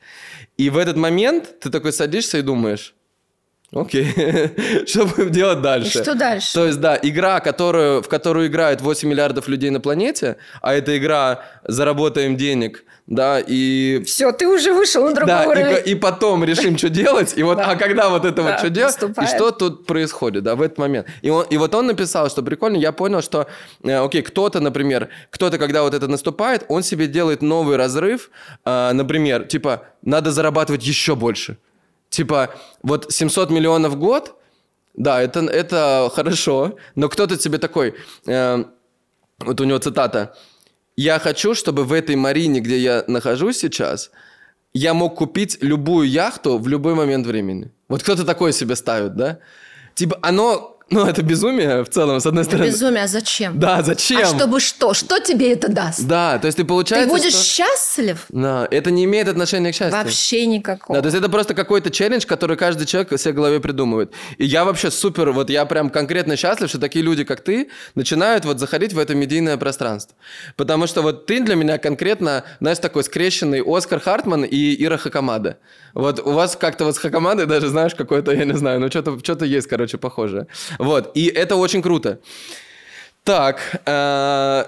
И 0.57 0.69
в 0.69 0.77
этот 0.77 0.95
момент 0.95 1.59
ты 1.59 1.69
такой 1.69 1.91
садишься 1.91 2.38
и 2.38 2.41
думаешь, 2.41 2.95
окей, 3.75 4.05
что 4.87 5.05
будем 5.05 5.31
делать 5.31 5.59
И 5.59 5.61
дальше? 5.61 6.01
что 6.03 6.15
дальше? 6.15 6.53
То 6.53 6.65
есть, 6.65 6.79
да, 6.79 6.97
игра, 7.01 7.39
которую, 7.39 8.01
в 8.01 8.07
которую 8.07 8.47
играют 8.47 8.81
8 8.81 9.07
миллиардов 9.09 9.47
людей 9.47 9.69
на 9.69 9.79
планете, 9.79 10.37
а 10.61 10.73
это 10.73 10.97
игра 10.97 11.43
«Заработаем 11.67 12.35
денег», 12.37 12.83
да, 13.05 13.41
и... 13.45 14.01
Все, 14.05 14.31
ты 14.31 14.47
уже 14.47 14.71
вышел 14.73 15.03
на 15.03 15.13
другой 15.13 15.27
Да, 15.35 15.43
и, 15.43 15.47
уровень. 15.47 15.75
ко- 15.75 15.81
и 15.81 15.95
потом 15.95 16.43
решим, 16.45 16.77
что 16.77 16.87
делать, 16.87 17.33
и 17.35 17.43
вот, 17.43 17.57
Да. 17.57 17.71
а 17.71 17.75
когда 17.75 18.09
вот 18.09 18.23
это 18.23 18.41
вот 18.43 18.59
что 18.59 18.69
делать, 18.69 18.97
и 19.21 19.25
что 19.25 19.51
тут 19.51 19.85
происходит, 19.85 20.43
да, 20.43 20.55
в 20.55 20.61
этот 20.61 20.77
момент. 20.77 21.07
И, 21.21 21.29
он, 21.29 21.45
и 21.49 21.57
вот 21.57 21.75
он 21.75 21.87
написал, 21.87 22.29
что 22.29 22.41
прикольно, 22.43 22.77
я 22.77 22.93
понял, 22.93 23.21
что, 23.21 23.47
э, 23.83 23.97
окей, 23.97 24.21
кто-то, 24.21 24.61
например, 24.61 25.09
кто-то, 25.31 25.57
когда 25.57 25.83
вот 25.83 25.93
это 25.93 26.07
наступает, 26.07 26.63
он 26.69 26.81
себе 26.81 27.07
делает 27.07 27.41
новый 27.41 27.75
разрыв, 27.75 28.29
э, 28.63 28.91
например, 28.93 29.43
типа, 29.43 29.83
надо 30.01 30.31
зарабатывать 30.31 30.83
еще 30.87 31.15
больше. 31.17 31.57
Типа, 32.13 32.54
вот 32.83 33.12
700 33.12 33.50
миллионов 33.50 33.94
в 33.94 33.98
год, 33.98 34.36
да, 34.94 35.19
это, 35.19 35.39
это 35.39 36.12
хорошо, 36.13 36.75
но 36.94 37.10
кто-то 37.10 37.38
тебе 37.38 37.57
такой, 37.57 37.95
э, 38.27 38.63
вот 39.39 39.62
у 39.62 39.63
него 39.63 39.80
цитата, 39.80 40.36
«Я 40.95 41.18
хочу, 41.18 41.56
чтобы 41.56 41.86
в 41.86 41.92
этой 41.92 42.15
марине, 42.15 42.60
где 42.60 42.77
я 42.77 43.04
нахожусь 43.07 43.57
сейчас, 43.57 44.12
я 44.75 44.94
мог 44.94 45.15
купить 45.15 45.57
любую 45.62 46.07
яхту 46.07 46.60
в 46.60 46.68
любой 46.68 46.94
момент 46.94 47.25
времени». 47.25 47.71
Вот 47.89 48.04
кто-то 48.04 48.24
такое 48.25 48.51
себе 48.51 48.75
ставит, 48.75 49.15
да? 49.15 49.39
Типа, 49.95 50.19
оно, 50.21 50.72
ну, 50.93 51.05
это 51.05 51.21
безумие 51.21 51.83
в 51.83 51.89
целом, 51.89 52.19
с 52.19 52.25
одной 52.25 52.43
стороны. 52.43 52.67
Безумие, 52.67 53.03
а 53.03 53.07
зачем? 53.07 53.59
Да, 53.59 53.81
зачем? 53.81 54.21
А 54.21 54.25
чтобы 54.25 54.59
что? 54.59 54.93
Что 54.93 55.19
тебе 55.19 55.53
это 55.53 55.69
даст? 55.71 56.05
Да, 56.05 56.37
то 56.39 56.47
есть 56.47 56.57
ты 56.57 56.63
Ты 56.63 56.67
получается, 56.67 57.09
будешь 57.09 57.33
что- 57.33 57.43
счастлив? 57.43 58.25
Да, 58.29 58.67
это 58.69 58.91
не 58.91 59.05
имеет 59.05 59.27
отношения 59.27 59.71
к 59.71 59.75
счастью. 59.75 59.97
Вообще 59.97 60.45
никакого. 60.45 60.97
Да, 60.97 61.01
то 61.01 61.07
есть 61.07 61.17
это 61.17 61.29
просто 61.29 61.53
какой-то 61.53 61.89
челлендж, 61.89 62.25
который 62.25 62.57
каждый 62.57 62.85
человек 62.85 63.19
себе 63.19 63.31
в 63.33 63.35
голове 63.35 63.59
придумывает. 63.59 64.11
И 64.37 64.45
я 64.45 64.65
вообще 64.65 64.91
супер, 64.91 65.31
вот 65.31 65.50
я 65.50 65.65
прям 65.65 65.89
конкретно 65.89 66.35
счастлив, 66.38 66.69
что 66.69 66.79
такие 66.79 67.03
люди, 67.03 67.23
как 67.23 67.41
ты, 67.41 67.69
начинают 67.95 68.45
вот 68.45 68.59
заходить 68.59 68.93
в 68.93 69.00
это 69.00 69.15
медийное 69.15 69.57
пространство. 69.57 70.15
Потому 70.55 70.88
что 70.88 71.01
вот 71.01 71.25
ты 71.25 71.41
для 71.41 71.55
меня 71.55 71.77
конкретно, 71.77 72.43
знаешь, 72.59 72.79
такой 72.79 73.03
скрещенный 73.03 73.62
Оскар 73.65 74.00
Хартман 74.00 74.43
и 74.43 74.83
Ира 74.83 74.97
Хакамада. 74.97 75.57
Вот 75.93 76.19
у 76.19 76.31
вас 76.31 76.55
как-то 76.55 76.85
вот 76.85 76.95
с 76.95 76.97
Хакамадой 76.97 77.45
даже, 77.45 77.67
знаешь, 77.67 77.93
какой-то, 77.95 78.31
я 78.31 78.45
не 78.45 78.53
знаю, 78.57 78.79
ну 78.79 78.89
что-то 78.89 79.19
что 79.23 79.45
есть, 79.45 79.67
короче, 79.67 79.97
похожее. 79.97 80.47
Вот, 80.83 81.11
и 81.15 81.25
это 81.25 81.55
очень 81.55 81.81
круто. 81.81 82.19
Так, 83.23 83.81
э, 83.85 84.65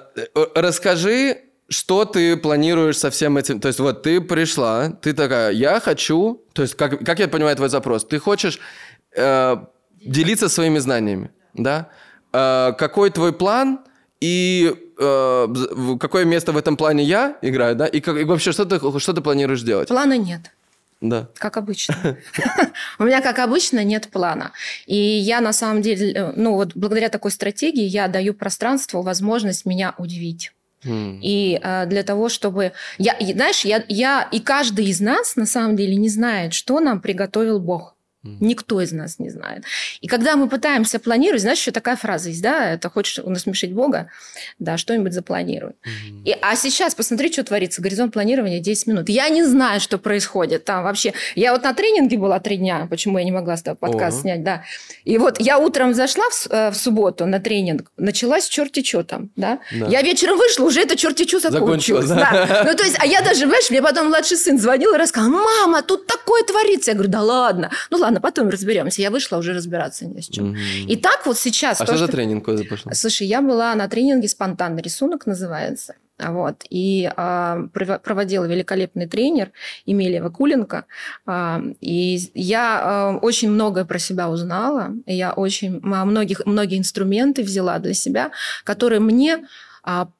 расскажи, 0.55 1.37
что 1.67 2.05
ты 2.05 2.37
планируешь 2.37 2.97
со 2.97 3.09
всем 3.09 3.37
этим? 3.37 3.59
То 3.59 3.67
есть 3.67 3.79
вот 3.79 4.03
ты 4.03 4.21
пришла, 4.21 4.89
ты 5.01 5.13
такая, 5.13 5.51
я 5.51 5.79
хочу, 5.79 6.41
то 6.53 6.61
есть 6.61 6.75
как, 6.75 7.03
как 7.03 7.19
я 7.19 7.27
понимаю 7.27 7.55
твой 7.55 7.69
запрос, 7.69 8.05
ты 8.05 8.19
хочешь 8.19 8.59
э, 9.15 9.57
делиться 10.05 10.49
своими 10.49 10.79
знаниями, 10.79 11.31
да? 11.53 11.89
Э, 12.31 12.73
какой 12.77 13.09
твой 13.09 13.33
план 13.33 13.79
и 14.21 14.73
э, 14.97 15.47
какое 15.99 16.25
место 16.25 16.51
в 16.53 16.57
этом 16.57 16.77
плане 16.77 17.03
я 17.03 17.37
играю, 17.41 17.75
да? 17.75 17.87
И, 17.87 17.99
как, 17.99 18.17
и 18.17 18.23
вообще 18.23 18.51
что 18.51 18.65
ты, 18.65 18.99
что 18.99 19.13
ты 19.13 19.21
планируешь 19.21 19.63
делать? 19.63 19.87
Плана 19.89 20.17
нет. 20.17 20.51
Да. 21.01 21.29
Как 21.35 21.57
обычно. 21.57 22.17
У 22.99 23.03
меня, 23.03 23.21
как 23.21 23.39
обычно, 23.39 23.83
нет 23.83 24.07
плана. 24.09 24.53
И 24.85 24.95
я, 24.95 25.41
на 25.41 25.53
самом 25.53 25.81
деле, 25.81 26.13
э, 26.13 26.33
ну 26.35 26.53
вот 26.53 26.75
благодаря 26.75 27.09
такой 27.09 27.31
стратегии 27.31 27.83
я 27.83 28.07
даю 28.07 28.33
пространству 28.33 29.01
возможность 29.01 29.65
меня 29.65 29.93
удивить. 29.97 30.51
И 30.85 31.59
э, 31.61 31.85
для 31.87 32.03
того, 32.03 32.29
чтобы... 32.29 32.73
Я, 32.97 33.15
знаешь, 33.19 33.65
я, 33.65 33.83
я 33.87 34.27
и 34.31 34.39
каждый 34.39 34.85
из 34.85 34.99
нас, 34.99 35.35
на 35.35 35.45
самом 35.47 35.75
деле, 35.75 35.95
не 35.95 36.09
знает, 36.09 36.53
что 36.53 36.79
нам 36.79 37.01
приготовил 37.01 37.59
Бог. 37.59 37.94
Никто 38.39 38.81
из 38.81 38.91
нас 38.91 39.19
не 39.19 39.29
знает. 39.29 39.63
И 40.01 40.07
когда 40.07 40.35
мы 40.35 40.49
пытаемся 40.49 40.99
планировать, 40.99 41.41
знаешь, 41.41 41.59
еще 41.59 41.71
такая 41.71 41.95
фраза 41.95 42.29
есть, 42.29 42.41
да, 42.41 42.71
это 42.71 42.89
хочешь 42.89 43.23
насмешить 43.23 43.73
Бога, 43.73 44.09
да, 44.59 44.77
что-нибудь 44.77 45.13
запланируй. 45.13 45.71
Mm-hmm. 45.71 46.23
И, 46.25 46.35
а 46.41 46.55
сейчас 46.55 46.95
посмотри, 46.95 47.31
что 47.31 47.43
творится. 47.43 47.81
Горизонт 47.81 48.13
планирования 48.13 48.59
10 48.59 48.87
минут. 48.87 49.09
Я 49.09 49.29
не 49.29 49.43
знаю, 49.43 49.79
что 49.79 49.97
происходит 49.97 50.65
там 50.65 50.83
вообще. 50.83 51.13
Я 51.35 51.53
вот 51.53 51.63
на 51.63 51.73
тренинге 51.73 52.17
была 52.17 52.39
три 52.39 52.57
дня, 52.57 52.87
почему 52.89 53.17
я 53.17 53.25
не 53.25 53.31
могла 53.31 53.57
с 53.57 53.61
тобой 53.61 53.77
подкаст 53.77 54.17
oh. 54.17 54.21
снять, 54.21 54.43
да. 54.43 54.63
И 55.03 55.17
вот 55.17 55.39
я 55.39 55.59
утром 55.59 55.93
зашла 55.93 56.23
в, 56.29 56.47
э, 56.49 56.71
в 56.71 56.75
субботу 56.75 57.25
на 57.25 57.39
тренинг, 57.39 57.91
началась 57.97 58.47
черти 58.47 58.83
что 58.83 59.03
там, 59.03 59.29
да. 59.35 59.59
да. 59.71 59.87
Я 59.87 60.01
вечером 60.01 60.37
вышла, 60.37 60.65
уже 60.65 60.81
это 60.81 60.95
черти 60.95 61.27
что 61.27 61.39
закончилось. 61.39 62.07
Да. 62.07 62.15
да. 62.31 62.63
Ну, 62.65 62.75
то 62.75 62.83
есть, 62.83 62.97
а 62.99 63.05
я 63.05 63.21
даже, 63.21 63.45
знаешь, 63.47 63.69
мне 63.69 63.81
потом 63.81 64.07
младший 64.07 64.37
сын 64.37 64.57
звонил 64.59 64.93
и 64.93 64.97
рассказал, 64.97 65.29
мама, 65.29 65.81
тут 65.81 66.07
такое 66.07 66.43
творится. 66.43 66.91
Я 66.91 66.95
говорю, 66.95 67.11
да 67.11 67.21
ладно. 67.21 67.71
Ну, 67.89 67.97
ладно, 67.97 68.14
потом 68.21 68.49
разберемся. 68.49 69.01
Я 69.01 69.11
вышла 69.11 69.37
уже 69.37 69.53
разбираться 69.53 70.05
не 70.05 70.21
с 70.21 70.27
чем. 70.27 70.51
Угу. 70.51 70.57
И 70.87 70.95
так 70.95 71.25
вот 71.25 71.37
сейчас... 71.37 71.81
А 71.81 71.85
то, 71.85 71.95
что 71.95 72.05
за 72.05 72.11
тренинг 72.11 72.45
куда 72.45 72.63
пошла? 72.63 72.93
Слушай, 72.93 73.27
я 73.27 73.41
была 73.41 73.75
на 73.75 73.87
тренинге 73.87 74.27
«Спонтанный 74.27 74.81
рисунок» 74.81 75.25
называется. 75.25 75.95
Вот. 76.17 76.63
И 76.69 77.11
э, 77.15 77.67
проводила 77.73 78.45
великолепный 78.45 79.05
тренер 79.05 79.51
Емелия 79.85 80.23
Вакуленко. 80.23 80.85
Э, 81.27 81.59
и 81.81 82.19
я 82.33 83.15
э, 83.15 83.25
очень 83.25 83.51
многое 83.51 83.83
про 83.83 83.99
себя 83.99 84.29
узнала. 84.29 84.91
Я 85.05 85.33
очень 85.33 85.81
многих, 85.81 86.45
многие 86.45 86.77
инструменты 86.77 87.43
взяла 87.43 87.79
для 87.79 87.93
себя, 87.93 88.31
которые 88.63 89.01
мне 89.01 89.45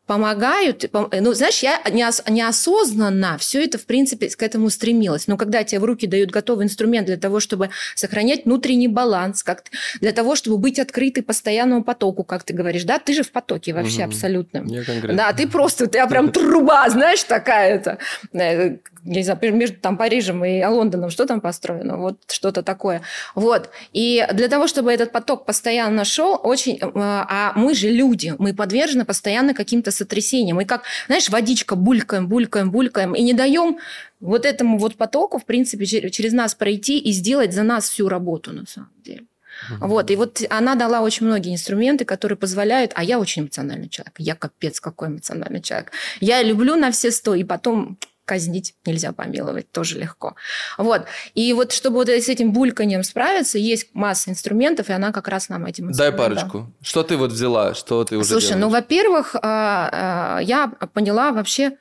помогают. 0.05 0.89
Ну, 0.93 1.33
знаешь, 1.33 1.59
я 1.59 1.81
неосознанно 1.89 3.38
все 3.39 3.63
это, 3.63 3.77
в 3.77 3.85
принципе, 3.85 4.29
к 4.29 4.43
этому 4.43 4.69
стремилась. 4.69 5.27
Но 5.27 5.38
когда 5.38 5.63
тебе 5.63 5.79
в 5.79 5.85
руки 5.85 6.05
дают 6.07 6.31
готовый 6.31 6.65
инструмент 6.65 7.07
для 7.07 7.17
того, 7.17 7.39
чтобы 7.39 7.69
сохранять 7.95 8.45
внутренний 8.45 8.88
баланс, 8.88 9.43
как 9.43 9.63
для 10.01 10.12
того, 10.12 10.35
чтобы 10.35 10.57
быть 10.57 10.79
открытой 10.79 11.24
постоянному 11.24 11.83
потоку, 11.83 12.24
как 12.24 12.43
ты 12.43 12.53
говоришь, 12.53 12.83
да, 12.83 13.00
ты 13.00 13.13
же 13.13 13.24
в 13.24 13.31
потоке 13.31 13.74
вообще 13.74 14.03
угу. 14.03 14.09
абсолютно. 14.09 14.63
Я 14.65 14.83
конкретно. 14.83 15.17
Да, 15.17 15.33
ты 15.33 15.47
просто, 15.47 15.88
ты 15.88 16.05
прям 16.07 16.31
труба, 16.31 16.89
знаешь, 16.89 17.24
такая-то. 17.24 17.97
Э, 18.33 18.77
не 19.03 19.24
знаю, 19.24 19.55
между 19.55 19.77
там 19.77 19.97
Парижем 19.97 20.43
и 20.45 20.63
Лондоном, 20.63 21.09
что 21.09 21.25
там 21.25 21.41
построено, 21.41 21.97
вот 21.97 22.19
что-то 22.27 22.63
такое. 22.63 23.01
Вот. 23.33 23.69
И 23.93 24.25
для 24.33 24.47
того, 24.47 24.67
чтобы 24.67 24.91
этот 24.91 25.12
поток 25.12 25.45
постоянно 25.45 26.05
шел, 26.05 26.39
очень... 26.41 26.77
Э, 26.81 26.89
а 26.95 27.53
мы 27.55 27.74
же 27.74 27.89
люди, 27.89 28.35
мы 28.38 28.53
подвержены 28.53 29.05
постоянно 29.05 29.53
каким-то 29.53 29.91
сотрясением. 29.95 30.61
И 30.61 30.65
как, 30.65 30.83
знаешь, 31.07 31.29
водичка 31.29 31.75
булькаем, 31.75 32.27
булькаем, 32.27 32.71
булькаем, 32.71 33.13
и 33.13 33.21
не 33.21 33.33
даем 33.33 33.77
вот 34.19 34.45
этому 34.45 34.77
вот 34.77 34.95
потоку, 34.95 35.37
в 35.37 35.45
принципе, 35.45 35.85
через 35.85 36.33
нас 36.33 36.55
пройти 36.55 36.99
и 36.99 37.11
сделать 37.11 37.53
за 37.53 37.63
нас 37.63 37.89
всю 37.89 38.09
работу, 38.09 38.53
на 38.53 38.65
самом 38.65 38.91
деле. 39.03 39.23
Угу. 39.71 39.87
Вот, 39.87 40.11
и 40.11 40.15
вот 40.15 40.41
она 40.49 40.75
дала 40.75 41.01
очень 41.01 41.25
многие 41.25 41.53
инструменты, 41.53 42.05
которые 42.05 42.37
позволяют, 42.37 42.91
а 42.95 43.03
я 43.03 43.19
очень 43.19 43.43
эмоциональный 43.43 43.89
человек, 43.89 44.13
я 44.17 44.35
капец 44.35 44.79
какой 44.79 45.07
эмоциональный 45.07 45.61
человек. 45.61 45.91
Я 46.19 46.43
люблю 46.43 46.75
на 46.75 46.91
все 46.91 47.11
сто, 47.11 47.35
и 47.35 47.43
потом 47.43 47.97
казнить 48.25 48.75
нельзя 48.86 49.12
помиловать, 49.12 49.72
тоже 49.72 50.00
легко. 50.00 50.36
Вот. 50.77 51.05
И 51.36 51.53
вот 51.53 51.72
чтобы 51.72 51.98
вот 51.98 52.10
с 52.10 52.27
этим 52.27 52.51
бульканием 52.51 53.03
справиться, 53.03 53.58
есть 53.58 53.89
масса 53.94 54.32
инструментов, 54.32 54.89
и 54.89 54.94
она 54.94 55.12
как 55.12 55.27
раз 55.27 55.50
нам 55.50 55.65
этим 55.65 55.91
Дай 55.91 56.12
парочку. 56.12 56.72
Что 56.82 57.03
ты 57.03 57.15
вот 57.17 57.32
взяла, 57.32 57.74
что 57.74 58.03
ты 58.03 58.17
уже 58.17 58.29
Слушай, 58.29 58.48
делаешь? 58.48 58.62
ну, 58.62 58.70
во-первых, 58.70 59.36
а, 59.36 60.38
а, 60.38 60.39
я 60.39 60.67
поняла 60.94 61.32
вообще, 61.32 61.77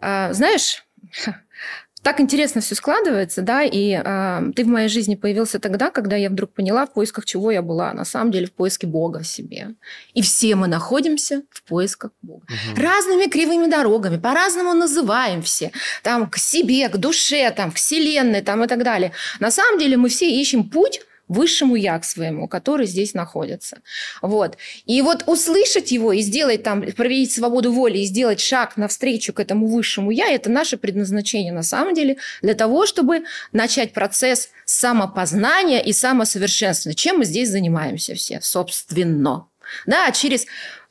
а, 0.00 0.32
знаешь, 0.32 0.84
так 2.02 2.18
интересно 2.20 2.60
все 2.60 2.74
складывается, 2.74 3.42
да, 3.42 3.62
и 3.62 3.92
э, 3.92 4.52
ты 4.56 4.64
в 4.64 4.68
моей 4.68 4.88
жизни 4.88 5.16
появился 5.16 5.58
тогда, 5.58 5.90
когда 5.90 6.16
я 6.16 6.30
вдруг 6.30 6.52
поняла, 6.52 6.86
в 6.86 6.92
поисках 6.92 7.26
чего 7.26 7.50
я 7.50 7.60
была. 7.60 7.92
На 7.92 8.04
самом 8.04 8.30
деле 8.30 8.46
в 8.46 8.52
поиске 8.52 8.86
Бога 8.86 9.20
в 9.20 9.26
себе. 9.26 9.74
И 10.14 10.22
все 10.22 10.54
мы 10.54 10.66
находимся 10.66 11.42
в 11.50 11.62
поисках 11.64 12.12
Бога. 12.22 12.44
Угу. 12.44 12.82
Разными 12.82 13.26
кривыми 13.26 13.70
дорогами, 13.70 14.16
по-разному 14.16 14.72
называем 14.72 15.42
все. 15.42 15.72
Там 16.02 16.30
к 16.30 16.38
себе, 16.38 16.88
к 16.88 16.96
душе, 16.96 17.50
там, 17.50 17.70
к 17.70 17.76
вселенной 17.76 18.40
там, 18.40 18.64
и 18.64 18.66
так 18.66 18.82
далее. 18.82 19.12
На 19.38 19.50
самом 19.50 19.78
деле 19.78 19.96
мы 19.98 20.08
все 20.08 20.30
ищем 20.30 20.70
путь 20.70 21.02
высшему 21.30 21.76
я 21.76 21.98
к 21.98 22.04
своему, 22.04 22.48
который 22.48 22.86
здесь 22.86 23.14
находится. 23.14 23.78
Вот. 24.20 24.58
И 24.84 25.00
вот 25.00 25.22
услышать 25.26 25.92
его 25.92 26.12
и 26.12 26.20
сделать 26.20 26.64
там, 26.64 26.82
проявить 26.82 27.32
свободу 27.32 27.72
воли 27.72 27.98
и 27.98 28.04
сделать 28.04 28.40
шаг 28.40 28.76
навстречу 28.76 29.32
к 29.32 29.38
этому 29.40 29.68
высшему 29.68 30.10
я, 30.10 30.28
это 30.28 30.50
наше 30.50 30.76
предназначение 30.76 31.52
на 31.52 31.62
самом 31.62 31.94
деле 31.94 32.16
для 32.42 32.54
того, 32.54 32.84
чтобы 32.84 33.22
начать 33.52 33.92
процесс 33.92 34.50
самопознания 34.64 35.80
и 35.80 35.92
самосовершенствования. 35.92 36.96
Чем 36.96 37.18
мы 37.18 37.24
здесь 37.24 37.50
занимаемся 37.50 38.14
все, 38.14 38.40
собственно. 38.42 39.46
Да, 39.86 40.10
через 40.10 40.46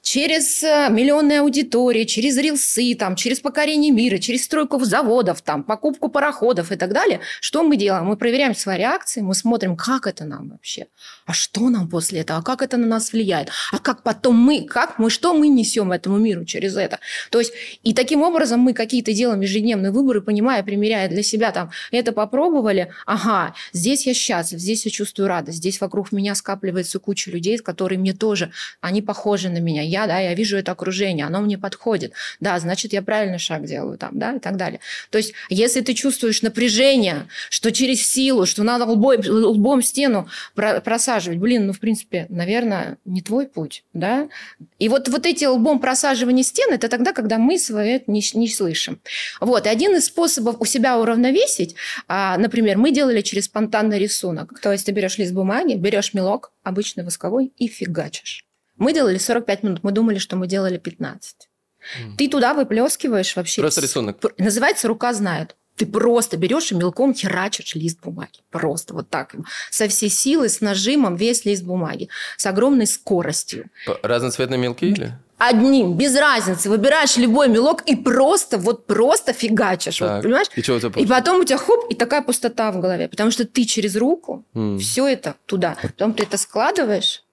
через 0.10 0.64
э, 0.64 0.88
миллионные 0.90 1.42
аудитории, 1.42 2.04
через 2.04 2.36
рилсы, 2.36 2.96
там, 2.96 3.16
через 3.16 3.42
покорение 3.42 3.92
мира, 3.92 4.18
через 4.18 4.46
стройку 4.46 4.84
заводов, 4.84 5.44
там, 5.44 5.64
покупку 5.64 6.10
пароходов 6.10 6.72
и 6.72 6.78
так 6.78 6.94
далее. 6.94 7.20
Что 7.42 7.62
мы 7.62 7.78
делаем? 7.78 8.06
Мы 8.06 8.18
проверяем 8.18 8.56
свои 8.56 8.80
реакции, 8.80 9.22
мы 9.22 9.36
смотрим, 9.36 9.78
как 9.78 10.08
это 10.08 10.26
нам 10.26 10.50
вообще, 10.50 10.88
а 11.28 11.34
что 11.34 11.70
нам 11.70 11.88
после 11.88 12.22
этого, 12.22 12.40
а 12.40 12.42
как 12.42 12.64
это 12.64 12.78
на 12.78 12.88
нас 12.88 13.14
влияет, 13.14 13.50
а 13.72 13.78
как 13.78 14.02
потом 14.02 14.36
мы, 14.36 14.64
как 14.64 14.98
мы, 14.98 15.12
что 15.12 15.36
мы 15.36 15.48
несем 15.48 15.92
этому 15.92 16.18
миру 16.18 16.44
через 16.44 16.76
это. 16.76 16.98
То 17.30 17.38
есть, 17.38 17.54
и 17.84 17.94
таким 17.94 18.24
образом 18.24 18.62
мы 18.62 18.74
какие-то 18.74 19.14
делаем 19.14 19.42
ежедневные 19.42 19.92
выборы, 19.92 20.22
понимая, 20.22 20.64
примеряя 20.64 21.08
для 21.08 21.22
себя, 21.22 21.52
там, 21.52 21.70
это 21.92 22.14
попробовали, 22.14 22.92
ага, 23.06 23.54
здесь 23.74 24.08
я 24.08 24.16
счастлив, 24.16 24.60
здесь 24.60 24.86
я 24.86 24.92
чувствую 24.92 25.28
радость, 25.28 25.60
здесь 25.60 25.80
вокруг 25.80 26.12
меня 26.12 26.34
скапливается 26.34 26.98
куча 26.98 27.30
людей, 27.30 27.60
которые 27.60 28.00
мне 28.00 28.14
тоже, 28.14 28.52
они 28.82 29.04
похожи 29.04 29.50
на 29.50 29.60
меня, 29.60 29.84
я, 29.84 29.99
да, 30.08 30.20
я 30.20 30.34
вижу 30.34 30.58
это 30.58 30.72
окружение, 30.72 31.26
оно 31.26 31.42
мне 31.42 31.58
подходит, 31.58 32.14
да, 32.40 32.60
значит, 32.60 32.94
я 32.94 33.02
правильный 33.02 33.40
шаг 33.40 33.66
делаю 33.66 33.98
там, 33.98 34.18
да, 34.18 34.34
и 34.34 34.40
так 34.40 34.58
далее. 34.58 34.80
То 35.10 35.18
есть, 35.18 35.34
если 35.50 35.82
ты 35.82 35.94
чувствуешь 35.94 36.42
напряжение, 36.42 37.28
что 37.50 37.72
через 37.72 38.08
силу, 38.08 38.46
что 38.46 38.64
надо 38.64 38.86
лбом, 38.86 39.22
лбом 39.28 39.82
стену 39.82 40.28
просаживать, 40.56 41.40
блин, 41.40 41.68
ну, 41.68 41.74
в 41.74 41.80
принципе, 41.80 42.26
наверное, 42.30 42.98
не 43.06 43.22
твой 43.22 43.48
путь, 43.48 43.84
да. 43.94 44.30
И 44.78 44.90
вот, 44.90 45.08
вот 45.08 45.26
эти 45.26 45.46
лбом 45.46 45.80
просаживания 45.80 46.44
стен, 46.44 46.72
это 46.74 46.88
тогда, 46.88 47.14
когда 47.14 47.38
мы 47.38 47.58
свое 47.60 48.04
не, 48.08 48.22
не 48.34 48.50
слышим. 48.50 49.00
Вот, 49.40 49.66
и 49.66 49.70
один 49.70 49.96
из 49.96 50.06
способов 50.06 50.58
у 50.60 50.66
себя 50.66 51.00
уравновесить, 51.00 51.76
а, 52.08 52.38
например, 52.38 52.78
мы 52.78 52.92
делали 52.92 53.22
через 53.22 53.46
спонтанный 53.46 54.00
рисунок. 54.00 54.60
То 54.62 54.72
есть 54.72 54.86
ты 54.86 54.92
берешь 54.92 55.18
лист 55.18 55.34
бумаги, 55.34 55.76
берешь 55.76 56.14
мелок, 56.14 56.52
обычный 56.64 57.04
восковой, 57.04 57.52
и 57.58 57.68
фигачишь. 57.68 58.49
Мы 58.80 58.94
делали 58.94 59.18
45 59.18 59.64
минут, 59.64 59.80
мы 59.84 59.92
думали, 59.92 60.18
что 60.18 60.36
мы 60.36 60.48
делали 60.48 60.78
15. 60.78 61.36
Mm. 61.80 62.16
Ты 62.18 62.30
туда 62.30 62.54
выплескиваешь 62.54 63.36
вообще... 63.36 63.62
Просто 63.62 63.82
рисунок. 63.82 64.18
Называется 64.38 64.88
«Рука 64.88 65.14
знает». 65.14 65.56
Ты 65.76 65.86
просто 65.86 66.36
берешь 66.36 66.74
и 66.74 66.76
мелком 66.76 67.14
херачишь 67.14 67.74
лист 67.74 68.02
бумаги. 68.04 68.42
Просто 68.52 68.94
вот 68.94 69.10
так. 69.10 69.34
Со 69.72 69.88
всей 69.88 70.10
силы, 70.10 70.50
с 70.50 70.60
нажимом 70.60 71.16
весь 71.16 71.46
лист 71.46 71.64
бумаги. 71.64 72.10
С 72.36 72.46
огромной 72.46 72.86
скоростью. 72.86 73.70
Разноцветные 74.04 74.60
мелки 74.60 74.88
или? 74.88 75.18
Одним, 75.38 75.96
без 75.96 76.18
разницы. 76.18 76.70
Выбираешь 76.70 77.16
любой 77.16 77.48
мелок 77.48 77.84
и 77.84 77.96
просто, 77.96 78.58
вот 78.58 78.88
просто 78.88 79.32
фигачишь. 79.32 80.02
Вот, 80.02 80.22
понимаешь? 80.22 80.48
И, 80.54 80.62
что 80.62 80.76
и 80.98 81.06
потом 81.06 81.40
у 81.40 81.44
тебя 81.46 81.58
хоп, 81.58 81.86
и 81.90 81.96
такая 81.96 82.22
пустота 82.24 82.74
в 82.74 82.82
голове. 82.82 83.08
Потому 83.08 83.32
что 83.32 83.46
ты 83.46 83.64
через 83.64 83.96
руку 83.96 84.44
mm. 84.54 84.80
все 84.80 85.08
это 85.08 85.36
туда. 85.46 85.78
Потом 85.82 86.14
ты 86.14 86.24
это 86.24 86.38
складываешь, 86.38 87.24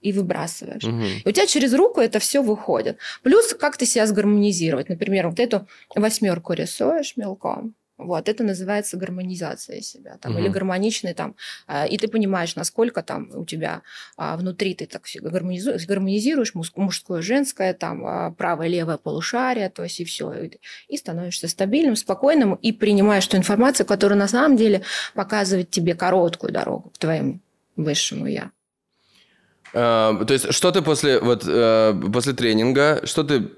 и 0.00 0.12
выбрасываешь. 0.12 0.84
Угу. 0.84 1.02
И 1.24 1.28
у 1.28 1.32
тебя 1.32 1.46
через 1.46 1.74
руку 1.74 2.00
это 2.00 2.18
все 2.18 2.42
выходит. 2.42 2.98
Плюс 3.22 3.54
как 3.54 3.76
ты 3.76 3.86
себя 3.86 4.06
сгармонизировать. 4.06 4.88
Например, 4.88 5.28
вот 5.28 5.40
эту 5.40 5.66
восьмерку 5.94 6.52
рисуешь 6.52 7.16
мелком. 7.16 7.74
Вот, 8.00 8.28
это 8.28 8.42
называется 8.42 8.96
гармонизация 8.96 9.82
себя, 9.82 10.16
там, 10.20 10.32
угу. 10.32 10.40
или 10.40 10.48
гармоничный 10.48 11.12
там, 11.12 11.36
а, 11.66 11.86
и 11.86 11.98
ты 11.98 12.08
понимаешь, 12.08 12.56
насколько 12.56 13.02
там 13.02 13.30
у 13.34 13.44
тебя 13.44 13.82
а, 14.16 14.36
внутри 14.36 14.74
ты 14.74 14.86
так 14.86 15.02
гармонизируешь, 15.20 15.86
гармонизируешь 15.86 16.54
мужское, 16.54 17.20
женское, 17.20 17.74
там, 17.74 18.06
а, 18.06 18.30
правое, 18.30 18.68
левое 18.68 18.96
полушарие, 18.96 19.68
то 19.68 19.82
есть 19.82 20.00
и 20.00 20.04
все, 20.04 20.32
и 20.88 20.96
становишься 20.96 21.46
стабильным, 21.46 21.94
спокойным, 21.94 22.54
и 22.54 22.72
принимаешь 22.72 23.26
ту 23.26 23.36
информацию, 23.36 23.86
которая 23.86 24.18
на 24.18 24.28
самом 24.28 24.56
деле 24.56 24.82
показывает 25.14 25.70
тебе 25.70 25.94
короткую 25.94 26.52
дорогу 26.52 26.90
к 26.90 26.98
твоему 26.98 27.40
высшему 27.76 28.26
я. 28.26 28.50
Uh, 29.72 30.24
то 30.24 30.32
есть, 30.32 30.52
что 30.52 30.72
ты 30.72 30.82
после, 30.82 31.20
вот, 31.20 31.44
uh, 31.44 32.12
после 32.12 32.32
тренинга, 32.32 33.00
что 33.04 33.22
ты 33.22 33.50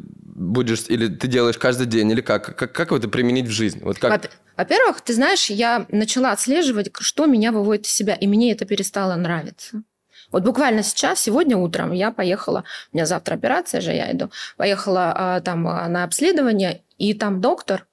будешь, 0.42 0.84
или 0.88 1.08
ты 1.08 1.26
делаешь 1.26 1.56
каждый 1.56 1.86
день, 1.86 2.10
или 2.10 2.20
как? 2.20 2.56
Как, 2.56 2.72
как 2.72 2.92
это 2.92 3.08
применить 3.08 3.46
в 3.46 3.50
жизнь? 3.50 3.80
Вот 3.82 3.98
как... 3.98 4.30
Во-первых, 4.56 5.00
ты 5.00 5.14
знаешь, 5.14 5.48
я 5.50 5.86
начала 5.88 6.32
отслеживать, 6.32 6.90
что 7.00 7.26
меня 7.26 7.52
выводит 7.52 7.86
из 7.86 7.92
себя, 7.92 8.14
и 8.14 8.26
мне 8.26 8.52
это 8.52 8.64
перестало 8.64 9.14
нравиться. 9.14 9.82
Вот 10.30 10.44
буквально 10.44 10.82
сейчас, 10.82 11.20
сегодня 11.20 11.56
утром 11.56 11.92
я 11.92 12.10
поехала, 12.10 12.64
у 12.92 12.96
меня 12.96 13.06
завтра 13.06 13.34
операция 13.34 13.80
же, 13.80 13.92
я 13.92 14.10
иду, 14.12 14.30
поехала 14.56 15.12
а, 15.14 15.40
там 15.40 15.68
а, 15.68 15.88
на 15.88 16.04
обследование, 16.04 16.82
и 16.96 17.12
там 17.14 17.40
доктор 17.40 17.86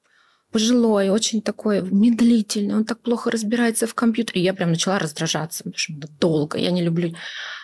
пожилой, 0.51 1.09
очень 1.09 1.41
такой 1.41 1.81
медлительный, 1.81 2.75
он 2.75 2.85
так 2.85 2.99
плохо 3.01 3.31
разбирается 3.31 3.87
в 3.87 3.93
компьютере. 3.93 4.41
Я 4.41 4.53
прям 4.53 4.71
начала 4.71 4.99
раздражаться, 4.99 5.63
потому 5.63 5.77
что 5.77 5.93
долго, 6.19 6.57
я 6.57 6.71
не 6.71 6.81
люблю. 6.81 7.15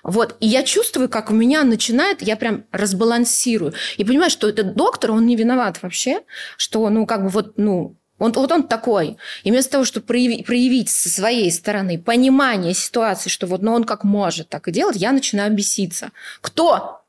Вот, 0.03 0.35
и 0.39 0.47
я 0.47 0.63
чувствую, 0.63 1.09
как 1.09 1.31
у 1.31 1.33
меня 1.33 1.63
начинает, 1.63 2.21
я 2.21 2.35
прям 2.37 2.65
разбалансирую. 2.71 3.73
И 3.97 4.05
понимаю, 4.05 4.29
что 4.29 4.47
этот 4.47 4.75
доктор, 4.75 5.11
он 5.11 5.25
не 5.25 5.35
виноват 5.35 5.81
вообще, 5.81 6.21
что, 6.57 6.89
ну, 6.89 7.05
как 7.05 7.23
бы 7.23 7.29
вот, 7.29 7.57
ну, 7.57 7.97
он, 8.17 8.31
вот 8.31 8.51
он 8.51 8.67
такой. 8.67 9.17
И 9.43 9.51
вместо 9.51 9.73
того, 9.73 9.85
чтобы 9.85 10.05
проявить, 10.05 10.45
проявить 10.45 10.89
со 10.89 11.09
своей 11.09 11.51
стороны 11.51 11.99
понимание 11.99 12.73
ситуации, 12.73 13.29
что 13.29 13.45
вот 13.47 13.61
ну, 13.61 13.73
он 13.73 13.83
как 13.83 14.03
может 14.03 14.49
так 14.49 14.67
и 14.67 14.71
делать, 14.71 14.95
я 14.95 15.11
начинаю 15.11 15.53
беситься. 15.53 16.11
Кто? 16.39 17.01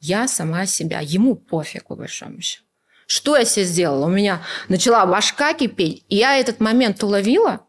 Я 0.00 0.26
сама 0.28 0.66
себя. 0.66 1.00
Ему 1.00 1.36
пофиг, 1.36 1.84
по 1.86 1.94
большому 1.94 2.40
счету. 2.40 2.65
Что 3.06 3.36
я 3.36 3.44
себе 3.44 3.64
сделала? 3.64 4.06
У 4.06 4.10
меня 4.10 4.42
начала 4.68 5.06
башка 5.06 5.54
кипеть, 5.54 6.04
и 6.08 6.16
я 6.16 6.38
этот 6.38 6.60
момент 6.60 7.02
уловила. 7.02 7.60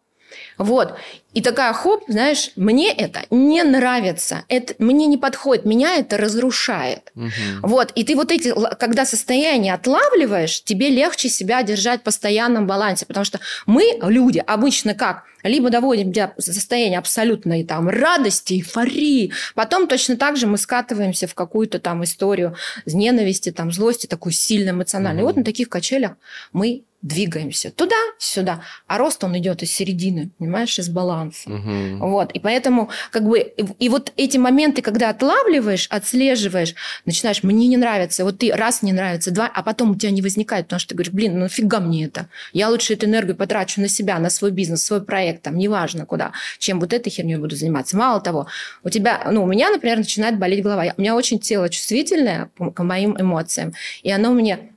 Вот. 0.58 0.96
И 1.34 1.42
такая, 1.42 1.72
хоп, 1.72 2.04
знаешь, 2.08 2.50
мне 2.56 2.92
это 2.92 3.26
не 3.30 3.62
нравится, 3.64 4.44
это 4.48 4.74
мне 4.80 5.06
не 5.06 5.18
подходит, 5.18 5.66
меня 5.66 5.96
это 5.98 6.18
разрушает. 6.18 7.12
Угу. 7.16 7.30
Вот, 7.62 7.92
и 7.94 8.04
ты 8.04 8.16
вот 8.16 8.32
эти, 8.32 8.52
когда 8.80 9.06
состояние 9.06 9.76
отлавливаешь, 9.76 10.64
тебе 10.64 10.90
легче 10.90 11.30
себя 11.30 11.62
держать 11.62 12.02
в 12.02 12.04
постоянном 12.04 12.66
балансе, 12.66 13.06
потому 13.06 13.24
что 13.24 13.40
мы, 13.68 14.00
люди, 14.02 14.44
обычно 14.48 14.96
как? 14.96 15.26
Либо 15.44 15.70
доводим 15.70 16.12
до 16.12 16.34
состояния 16.40 16.98
абсолютной 16.98 17.64
там 17.64 17.88
радости, 17.88 18.54
эйфории, 18.54 19.32
потом 19.54 19.88
точно 19.88 20.18
так 20.18 20.38
же 20.38 20.48
мы 20.48 20.58
скатываемся 20.58 21.28
в 21.28 21.36
какую-то 21.36 21.78
там 21.78 22.04
историю 22.04 22.56
ненависти, 22.88 23.52
там 23.52 23.72
злости, 23.72 24.08
такую 24.08 24.34
сильно 24.34 24.72
эмоциональную. 24.72 25.26
Угу. 25.26 25.30
И 25.30 25.34
вот 25.34 25.38
на 25.38 25.46
таких 25.46 25.70
качелях 25.70 26.14
мы 26.52 26.84
двигаемся 27.02 27.72
туда-сюда, 27.72 28.64
а 28.88 28.98
рост 28.98 29.24
он 29.24 29.38
идет 29.38 29.62
из 29.64 29.72
середины, 29.72 30.32
понимаешь, 30.48 30.80
из 30.80 30.90
баланса. 30.90 31.50
Угу. 31.50 32.08
Вот, 32.08 32.32
и 32.32 32.40
поэтому 32.40 32.90
как 33.12 33.28
бы 33.28 33.40
и, 33.40 33.66
и 33.80 33.90
вот 33.90 34.14
эти 34.16 34.38
моменты, 34.38 34.82
когда 34.82 35.10
отлавливаешь, 35.10 35.88
отслеживаешь, 35.90 36.74
начинаешь, 37.06 37.44
мне 37.44 37.68
не 37.68 37.78
нравится, 37.78 38.24
вот 38.24 38.40
ты 38.40 38.52
раз 38.54 38.82
не 38.82 38.94
нравится, 38.94 39.32
два, 39.32 39.50
а 39.54 39.62
потом 39.64 39.92
у 39.92 39.96
тебя 39.96 40.12
не 40.12 40.22
возникает, 40.22 40.66
потому 40.66 40.80
что 40.80 40.90
ты 40.90 40.96
говоришь, 40.96 41.14
блин, 41.14 41.34
ну 41.34 41.40
нафига 41.42 41.80
мне 41.80 42.06
это? 42.06 42.28
Я 42.54 42.70
лучше 42.70 42.94
эту 42.94 43.06
энергию 43.06 43.36
потрачу 43.36 43.82
на 43.82 43.90
себя, 43.90 44.18
на 44.20 44.30
свой 44.30 44.52
бизнес, 44.52 44.84
свой 44.84 45.04
проект, 45.04 45.44
там, 45.44 45.58
неважно 45.58 46.06
куда, 46.06 46.32
чем 46.60 46.80
вот 46.80 46.94
этой 46.94 47.10
херней 47.10 47.38
буду 47.38 47.56
заниматься. 47.56 47.98
Мало 47.98 48.22
того, 48.22 48.48
у 48.84 48.90
тебя, 48.90 49.28
ну, 49.32 49.44
у 49.44 49.48
меня, 49.48 49.70
например, 49.70 49.98
начинает 49.98 50.40
болеть 50.40 50.64
голова. 50.64 50.86
У 50.98 51.02
меня 51.02 51.16
очень 51.16 51.40
тело 51.40 51.70
чувствительное 51.70 52.50
к 52.58 52.84
моим 52.84 53.20
эмоциям, 53.20 53.74
и 54.04 54.12
оно 54.12 54.32
мне 54.32 54.72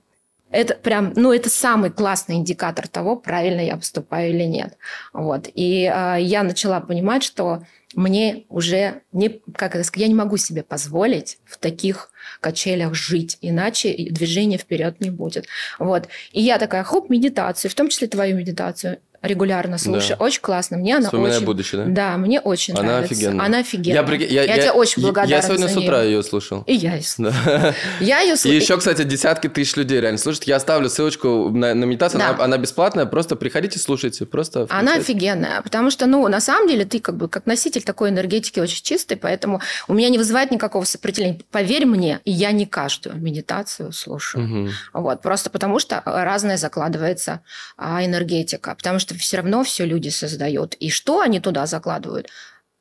это 0.50 0.74
прям, 0.74 1.12
ну, 1.16 1.32
это 1.32 1.48
самый 1.48 1.90
классный 1.90 2.36
индикатор 2.36 2.88
того, 2.88 3.16
правильно 3.16 3.60
я 3.60 3.76
поступаю 3.76 4.30
или 4.30 4.44
нет. 4.44 4.76
Вот. 5.12 5.48
И 5.54 5.90
э, 5.92 6.16
я 6.20 6.42
начала 6.42 6.80
понимать, 6.80 7.22
что 7.22 7.62
мне 7.94 8.44
уже 8.48 9.02
не, 9.12 9.40
как 9.54 9.74
это 9.74 9.84
сказать, 9.84 10.02
я 10.02 10.08
не 10.08 10.14
могу 10.14 10.36
себе 10.36 10.62
позволить 10.62 11.38
в 11.44 11.58
таких 11.58 12.10
качелях 12.40 12.94
жить, 12.94 13.38
иначе 13.40 13.94
движения 14.10 14.58
вперед 14.58 15.00
не 15.00 15.10
будет. 15.10 15.46
Вот. 15.78 16.08
И 16.32 16.40
я 16.42 16.58
такая, 16.58 16.84
хоп, 16.84 17.10
медитацию, 17.10 17.70
в 17.70 17.74
том 17.74 17.88
числе 17.88 18.08
твою 18.08 18.36
медитацию, 18.36 19.00
регулярно 19.22 19.76
слушаю. 19.76 20.16
Да. 20.18 20.24
Очень 20.24 20.40
классно. 20.40 20.78
Мне 20.78 20.96
она 20.96 21.06
Вспоминая 21.06 21.36
очень... 21.36 21.46
будущее, 21.46 21.84
да? 21.84 21.90
Да, 21.90 22.16
мне 22.16 22.40
очень 22.40 22.74
она 22.74 22.82
нравится. 22.84 23.14
Офигенная. 23.14 23.46
Она 23.46 23.58
офигенная. 23.58 24.02
Я, 24.02 24.16
я, 24.16 24.42
я, 24.44 24.54
я 24.54 24.62
тебе 24.62 24.72
очень 24.72 25.02
благодарна 25.02 25.30
Я 25.30 25.42
сегодня 25.42 25.68
с 25.68 25.76
утра 25.76 26.02
ее 26.02 26.22
слушал. 26.22 26.64
И 26.66 26.74
я 26.74 26.94
ее 26.94 27.02
слушаю. 27.02 27.74
Я 28.00 28.20
ее 28.20 28.36
слушаю. 28.36 28.58
И 28.58 28.62
еще, 28.62 28.78
кстати, 28.78 29.02
десятки 29.02 29.48
тысяч 29.48 29.76
людей 29.76 30.00
реально 30.00 30.18
слушают. 30.18 30.44
Я 30.44 30.56
оставлю 30.56 30.88
ссылочку 30.88 31.50
на, 31.50 31.74
на 31.74 31.84
медитацию. 31.84 32.20
Да. 32.20 32.30
Она, 32.30 32.44
она 32.44 32.58
бесплатная. 32.58 33.06
Просто 33.06 33.36
приходите, 33.36 33.78
слушайте. 33.78 34.24
Просто 34.24 34.66
Она 34.70 34.94
офигенная. 34.94 35.60
Потому 35.62 35.90
что, 35.90 36.06
ну, 36.06 36.26
на 36.28 36.40
самом 36.40 36.68
деле, 36.68 36.84
ты 36.84 37.00
как 37.00 37.16
бы 37.16 37.28
как 37.28 37.46
носитель 37.46 37.82
такой 37.82 38.10
энергетики 38.10 38.58
очень 38.58 38.82
чистый, 38.82 39.16
поэтому 39.16 39.60
у 39.88 39.94
меня 39.94 40.08
не 40.08 40.18
вызывает 40.18 40.50
никакого 40.50 40.84
сопротивления. 40.84 41.40
Поверь 41.50 41.84
мне, 41.84 42.20
я 42.24 42.52
не 42.52 42.66
каждую 42.66 43.16
медитацию 43.16 43.92
слушаю. 43.92 44.44
Угу. 44.44 44.70
Вот. 44.94 45.22
Просто 45.22 45.50
потому 45.50 45.78
что 45.78 46.02
разная 46.04 46.56
закладывается 46.56 47.40
а, 47.76 48.04
энергетика. 48.04 48.74
Потому 48.74 48.98
что 48.98 49.09
все 49.14 49.38
равно 49.38 49.62
все 49.62 49.84
люди 49.84 50.08
создают. 50.08 50.74
И 50.74 50.90
что 50.90 51.20
они 51.20 51.40
туда 51.40 51.66
закладывают, 51.66 52.28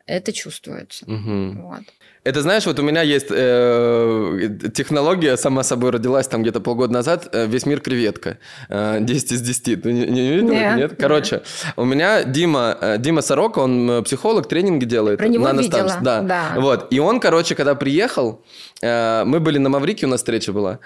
это 0.06 0.34
чувствуется. 0.34 1.06
Угу. 1.06 1.62
Вот. 1.62 1.84
Это 2.26 2.42
знаешь, 2.42 2.66
вот 2.66 2.80
у 2.80 2.84
меня 2.84 3.02
есть 3.02 3.28
э, 3.30 4.50
технология, 4.74 5.38
сама 5.38 5.64
собой 5.64 5.92
родилась 5.92 6.28
там 6.28 6.42
где-то 6.42 6.60
полгода 6.60 6.92
назад, 6.92 7.30
э, 7.32 7.48
«Весь 7.48 7.66
мир 7.66 7.80
креветка», 7.80 8.40
э, 8.68 8.98
10 9.00 9.32
из 9.32 9.42
10. 9.42 9.82
Ты 9.84 9.94
не, 9.94 10.06
не 10.06 10.34
видел 10.34 10.50
нет, 10.50 10.78
Нет? 10.78 10.96
Короче, 11.00 11.36
нет. 11.36 11.74
у 11.78 11.86
меня 11.86 12.24
Дима, 12.24 12.78
э, 12.82 12.98
Дима 12.98 13.22
Сорока, 13.22 13.60
он 13.60 13.90
э, 13.90 14.02
психолог, 14.02 14.50
тренинги 14.50 14.86
делает. 14.86 15.20
Про 15.20 15.28
него 15.28 15.50
видела. 15.52 15.98
Да. 16.02 16.22
да. 16.22 16.54
Вот. 16.58 16.92
И 16.92 17.00
он, 17.00 17.20
короче, 17.20 17.56
когда 17.56 17.74
приехал, 17.74 18.44
э, 18.82 19.24
мы 19.26 19.40
были 19.40 19.58
на 19.58 19.70
Маврике, 19.70 20.06
у 20.06 20.10
нас 20.10 20.20
встреча 20.20 20.52
была, 20.52 20.80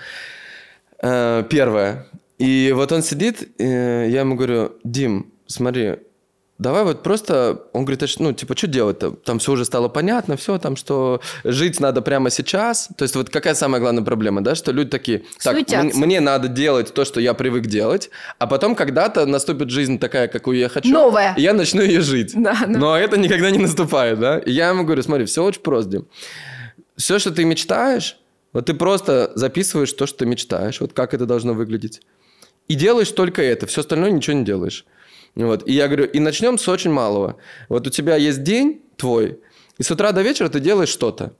э, 1.02 1.44
первая. 1.50 2.06
И 2.38 2.72
вот 2.76 2.92
он 2.92 3.02
сидит, 3.02 3.50
э, 3.60 4.08
я 4.10 4.20
ему 4.20 4.36
говорю, 4.36 4.74
Дим, 4.84 5.33
смотри, 5.48 5.98
давай 6.60 6.84
вот 6.84 7.04
просто, 7.04 7.64
он 7.74 7.86
говорит, 7.86 8.04
ну, 8.20 8.34
типа, 8.34 8.56
что 8.56 8.68
делать-то? 8.68 9.12
Там 9.12 9.40
все 9.40 9.54
уже 9.54 9.66
стало 9.66 9.90
понятно, 9.90 10.38
все, 10.38 10.58
там, 10.58 10.76
что 10.76 11.22
жить 11.44 11.80
надо 11.80 12.02
прямо 12.02 12.30
сейчас. 12.30 12.90
То 12.98 13.04
есть 13.04 13.16
вот 13.16 13.30
какая 13.30 13.56
самая 13.56 13.82
главная 13.82 14.04
проблема, 14.04 14.42
да, 14.42 14.56
что 14.56 14.72
люди 14.72 14.90
такие, 14.90 15.24
так, 15.44 15.56
мне 15.94 16.20
надо 16.20 16.48
делать 16.48 16.94
то, 16.94 17.06
что 17.06 17.20
я 17.20 17.34
привык 17.34 17.68
делать, 17.68 18.10
а 18.40 18.48
потом 18.48 18.76
когда-то 18.76 19.26
наступит 19.26 19.70
жизнь 19.70 20.00
такая, 20.00 20.28
какую 20.28 20.58
я 20.58 20.70
хочу. 20.70 20.90
Новая. 20.90 21.34
И 21.36 21.42
я 21.42 21.54
начну 21.54 21.82
ее 21.82 22.02
жить. 22.02 22.32
Да, 22.36 22.58
да. 22.62 22.80
Но 22.80 22.98
это 22.98 23.18
никогда 23.18 23.52
не 23.52 23.60
наступает, 23.60 24.20
да. 24.20 24.40
И 24.40 24.52
я 24.52 24.70
ему 24.70 24.84
говорю, 24.84 25.04
смотри, 25.04 25.26
все 25.26 25.44
очень 25.44 25.62
просто, 25.62 25.92
Дим. 25.92 26.08
Все, 26.96 27.20
что 27.20 27.32
ты 27.32 27.44
мечтаешь, 27.44 28.18
вот 28.54 28.68
ты 28.68 28.76
просто 28.76 29.32
записываешь 29.36 29.92
то, 29.94 30.06
что 30.06 30.20
ты 30.20 30.26
мечтаешь, 30.28 30.80
вот 30.80 30.94
как 30.94 31.14
это 31.14 31.26
должно 31.26 31.54
выглядеть. 31.54 32.02
И 32.68 32.76
делаешь 32.76 33.10
только 33.10 33.42
это, 33.42 33.66
все 33.66 33.82
остальное 33.82 34.12
ничего 34.12 34.38
не 34.38 34.46
делаешь. 34.46 34.86
Вот. 35.36 35.68
И 35.68 35.74
я 35.74 35.88
говорю, 35.88 36.06
и 36.06 36.20
начнем 36.20 36.58
с 36.58 36.68
очень 36.68 36.92
малого. 36.92 37.38
Вот 37.70 37.88
у 37.88 37.90
тебя 37.90 38.16
есть 38.16 38.44
день 38.44 38.82
твой, 38.98 39.40
и 39.78 39.84
с 39.84 39.92
утра 39.92 40.12
до 40.12 40.22
вечера 40.22 40.50
ты 40.50 40.60
делаешь 40.60 40.90
что-то. 40.90 41.34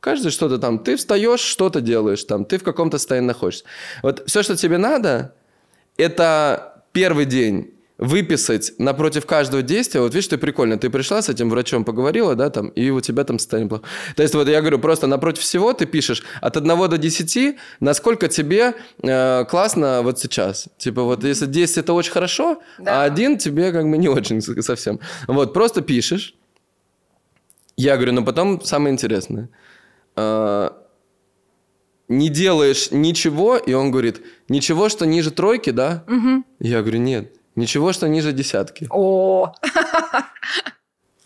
Каждый 0.00 0.30
что-то 0.30 0.58
там. 0.58 0.78
Ты 0.78 0.96
встаешь, 0.96 1.40
что-то 1.40 1.80
делаешь 1.80 2.24
там. 2.24 2.44
Ты 2.44 2.58
в 2.58 2.64
каком-то 2.64 2.98
состоянии 2.98 3.28
находишься. 3.28 3.64
Вот 4.02 4.24
все, 4.26 4.42
что 4.42 4.56
тебе 4.56 4.78
надо, 4.78 5.34
это 5.96 6.84
первый 6.92 7.26
день 7.26 7.74
выписать 8.00 8.72
напротив 8.78 9.26
каждого 9.26 9.62
действия. 9.62 10.00
Вот 10.00 10.14
видишь, 10.14 10.28
ты 10.28 10.38
прикольно, 10.38 10.78
ты 10.78 10.88
пришла 10.88 11.20
с 11.20 11.28
этим 11.28 11.50
врачом, 11.50 11.84
поговорила, 11.84 12.34
да, 12.34 12.48
там, 12.48 12.68
и 12.68 12.88
у 12.90 13.00
тебя 13.00 13.24
там 13.24 13.38
состояние 13.38 13.68
плохо. 13.68 13.84
То 14.16 14.22
есть 14.22 14.34
вот 14.34 14.48
я 14.48 14.60
говорю, 14.60 14.78
просто 14.78 15.06
напротив 15.06 15.42
всего 15.42 15.74
ты 15.74 15.84
пишешь 15.84 16.22
от 16.40 16.56
1 16.56 16.88
до 16.88 16.96
10, 16.96 17.56
насколько 17.80 18.28
тебе 18.28 18.74
э, 19.02 19.44
классно 19.44 20.00
вот 20.02 20.18
сейчас. 20.18 20.68
Типа 20.78 21.02
вот 21.02 21.22
если 21.24 21.44
10 21.44 21.76
это 21.76 21.92
очень 21.92 22.12
хорошо, 22.12 22.62
да. 22.78 23.02
а 23.02 23.04
один 23.04 23.36
тебе 23.36 23.70
как 23.70 23.88
бы 23.88 23.98
не 23.98 24.08
очень 24.08 24.40
совсем. 24.40 24.98
Вот, 25.28 25.52
просто 25.52 25.82
пишешь. 25.82 26.34
Я 27.76 27.96
говорю, 27.96 28.12
ну 28.12 28.24
потом 28.24 28.62
самое 28.64 28.94
интересное. 28.94 29.50
Э, 30.16 30.70
не 32.08 32.30
делаешь 32.30 32.90
ничего, 32.92 33.58
и 33.58 33.74
он 33.74 33.90
говорит, 33.90 34.22
ничего, 34.48 34.88
что 34.88 35.04
ниже 35.04 35.30
тройки, 35.30 35.70
да? 35.70 36.02
Угу. 36.08 36.44
Я 36.60 36.80
говорю, 36.80 36.98
нет. 36.98 37.32
Ничего, 37.56 37.92
что 37.92 38.08
ниже 38.08 38.32
десятки. 38.32 38.86
О. 38.90 39.52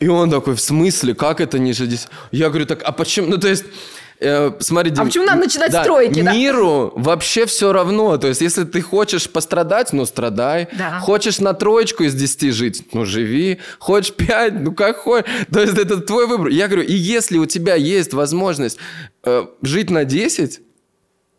И 0.01 0.09
он 0.09 0.31
такой, 0.31 0.55
в 0.55 0.61
смысле, 0.61 1.15
как 1.15 1.41
это 1.41 1.59
ниже 1.59 1.87
десятки? 1.87 2.15
Я 2.33 2.49
говорю, 2.49 2.67
так, 2.67 2.83
а 2.83 2.93
почему? 2.93 3.29
Ну, 3.29 3.39
то 3.39 3.49
есть, 3.49 3.65
э, 4.21 4.51
смотри, 4.61 4.93
А 4.97 5.05
почему 5.05 5.25
нам 5.25 5.39
начинать 5.39 5.71
да, 5.71 5.83
стройки, 5.83 6.21
да? 6.21 6.33
Миру 6.33 6.93
вообще 6.97 7.47
все 7.47 7.73
равно. 7.73 8.17
То 8.19 8.27
есть, 8.29 8.41
если 8.41 8.65
ты 8.65 8.83
хочешь 8.83 9.31
пострадать, 9.31 9.93
ну, 9.93 10.05
страдай. 10.05 10.69
Да. 10.73 10.99
Хочешь 11.01 11.39
на 11.39 11.55
троечку 11.55 12.03
из 12.03 12.15
десяти 12.15 12.51
жить, 12.51 12.89
ну, 12.93 13.05
живи. 13.05 13.61
Хочешь 13.79 14.13
пять, 14.13 14.55
ну, 14.61 14.73
как 14.73 14.99
хочешь. 14.99 15.31
То 15.53 15.61
есть, 15.61 15.79
это 15.79 15.99
твой 15.99 16.27
выбор. 16.27 16.49
Я 16.49 16.69
говорю, 16.69 16.85
и 16.85 16.95
если 16.95 17.39
у 17.39 17.47
тебя 17.47 17.75
есть 17.77 18.15
возможность 18.15 18.79
э, 19.23 19.47
жить 19.63 19.91
на 19.91 20.05
десять, 20.05 20.61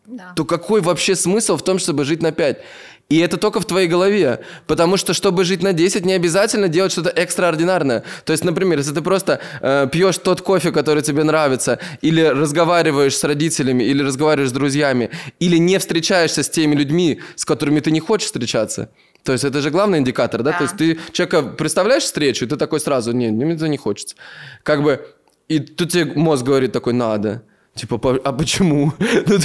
да. 0.05 0.33
то 0.35 0.45
какой 0.45 0.81
вообще 0.81 1.15
смысл 1.15 1.57
в 1.57 1.63
том, 1.63 1.77
чтобы 1.79 2.05
жить 2.05 2.21
на 2.21 2.31
пять? 2.31 2.59
И 3.09 3.19
это 3.19 3.37
только 3.37 3.59
в 3.59 3.65
твоей 3.65 3.87
голове. 3.87 4.39
Потому 4.65 4.97
что, 4.97 5.13
чтобы 5.13 5.43
жить 5.43 5.61
на 5.61 5.73
10, 5.73 6.05
не 6.05 6.13
обязательно 6.13 6.67
делать 6.67 6.91
что-то 6.91 7.09
экстраординарное. 7.09 8.03
То 8.23 8.33
есть, 8.33 8.43
например, 8.43 8.79
если 8.79 8.93
ты 8.93 9.01
просто 9.01 9.39
э, 9.61 9.87
пьешь 9.91 10.17
тот 10.17 10.41
кофе, 10.41 10.71
который 10.71 11.03
тебе 11.03 11.23
нравится, 11.23 11.79
или 12.01 12.21
разговариваешь 12.21 13.15
с 13.15 13.23
родителями, 13.23 13.83
или 13.83 14.01
разговариваешь 14.01 14.49
с 14.49 14.53
друзьями, 14.53 15.11
или 15.39 15.57
не 15.57 15.77
встречаешься 15.77 16.41
с 16.41 16.49
теми 16.49 16.73
людьми, 16.75 17.21
с 17.35 17.45
которыми 17.45 17.79
ты 17.79 17.91
не 17.91 17.99
хочешь 17.99 18.27
встречаться, 18.27 18.89
то 19.25 19.31
есть 19.31 19.43
это 19.43 19.59
же 19.61 19.71
главный 19.71 19.97
индикатор, 19.97 20.43
да? 20.43 20.51
да. 20.51 20.57
То 20.57 20.63
есть 20.63 20.77
ты 20.77 20.99
человека 21.11 21.41
представляешь 21.41 22.03
встречу, 22.03 22.45
и 22.45 22.47
ты 22.47 22.57
такой 22.57 22.79
сразу, 22.79 23.11
не, 23.11 23.31
мне 23.31 23.55
это 23.55 23.67
не 23.67 23.77
хочется. 23.77 24.15
Как 24.61 24.83
бы, 24.83 25.05
и 25.47 25.59
тут 25.59 25.91
тебе 25.91 26.05
мозг 26.15 26.45
говорит 26.45 26.71
такой, 26.71 26.93
надо. 26.93 27.41
Типа, 27.75 27.99
а 28.23 28.31
почему? 28.31 28.93
Ну, 29.27 29.37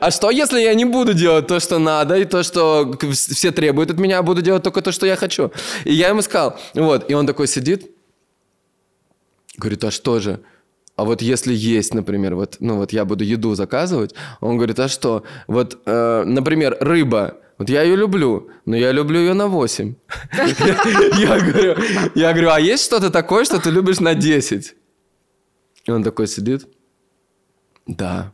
а 0.00 0.10
что, 0.10 0.30
если 0.30 0.60
я 0.60 0.74
не 0.74 0.84
буду 0.84 1.14
делать 1.14 1.46
то, 1.46 1.58
что 1.60 1.78
надо, 1.78 2.16
и 2.16 2.24
то, 2.24 2.42
что 2.42 2.98
все 3.10 3.50
требуют 3.50 3.90
от 3.90 3.98
меня, 3.98 4.18
а 4.18 4.22
буду 4.22 4.42
делать 4.42 4.62
только 4.62 4.82
то, 4.82 4.92
что 4.92 5.06
я 5.06 5.16
хочу? 5.16 5.50
И 5.84 5.94
я 5.94 6.08
ему 6.08 6.22
сказал, 6.22 6.58
вот, 6.74 7.10
и 7.10 7.14
он 7.14 7.26
такой 7.26 7.46
сидит, 7.46 7.90
говорит, 9.56 9.84
а 9.84 9.90
что 9.90 10.20
же? 10.20 10.40
А 10.96 11.04
вот 11.04 11.22
если 11.22 11.54
есть, 11.54 11.94
например, 11.94 12.34
вот, 12.34 12.56
ну 12.60 12.76
вот 12.76 12.92
я 12.92 13.04
буду 13.04 13.24
еду 13.24 13.54
заказывать, 13.54 14.14
он 14.40 14.56
говорит, 14.56 14.78
а 14.80 14.88
что? 14.88 15.22
Вот, 15.46 15.78
э, 15.86 16.24
например, 16.26 16.76
рыба, 16.80 17.36
вот 17.56 17.70
я 17.70 17.82
ее 17.82 17.96
люблю, 17.96 18.50
но 18.66 18.76
я 18.76 18.92
люблю 18.92 19.18
ее 19.18 19.34
на 19.34 19.46
8. 19.46 19.94
Я 21.18 21.40
говорю, 21.40 21.76
я 22.14 22.32
говорю, 22.32 22.50
а 22.50 22.60
есть 22.60 22.84
что-то 22.84 23.10
такое, 23.10 23.44
что 23.44 23.58
ты 23.58 23.70
любишь 23.70 23.98
на 24.00 24.14
10? 24.14 24.74
И 25.86 25.90
он 25.90 26.04
такой 26.04 26.28
сидит, 26.28 26.68
да, 27.88 28.32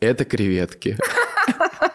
это 0.00 0.24
креветки. 0.24 0.96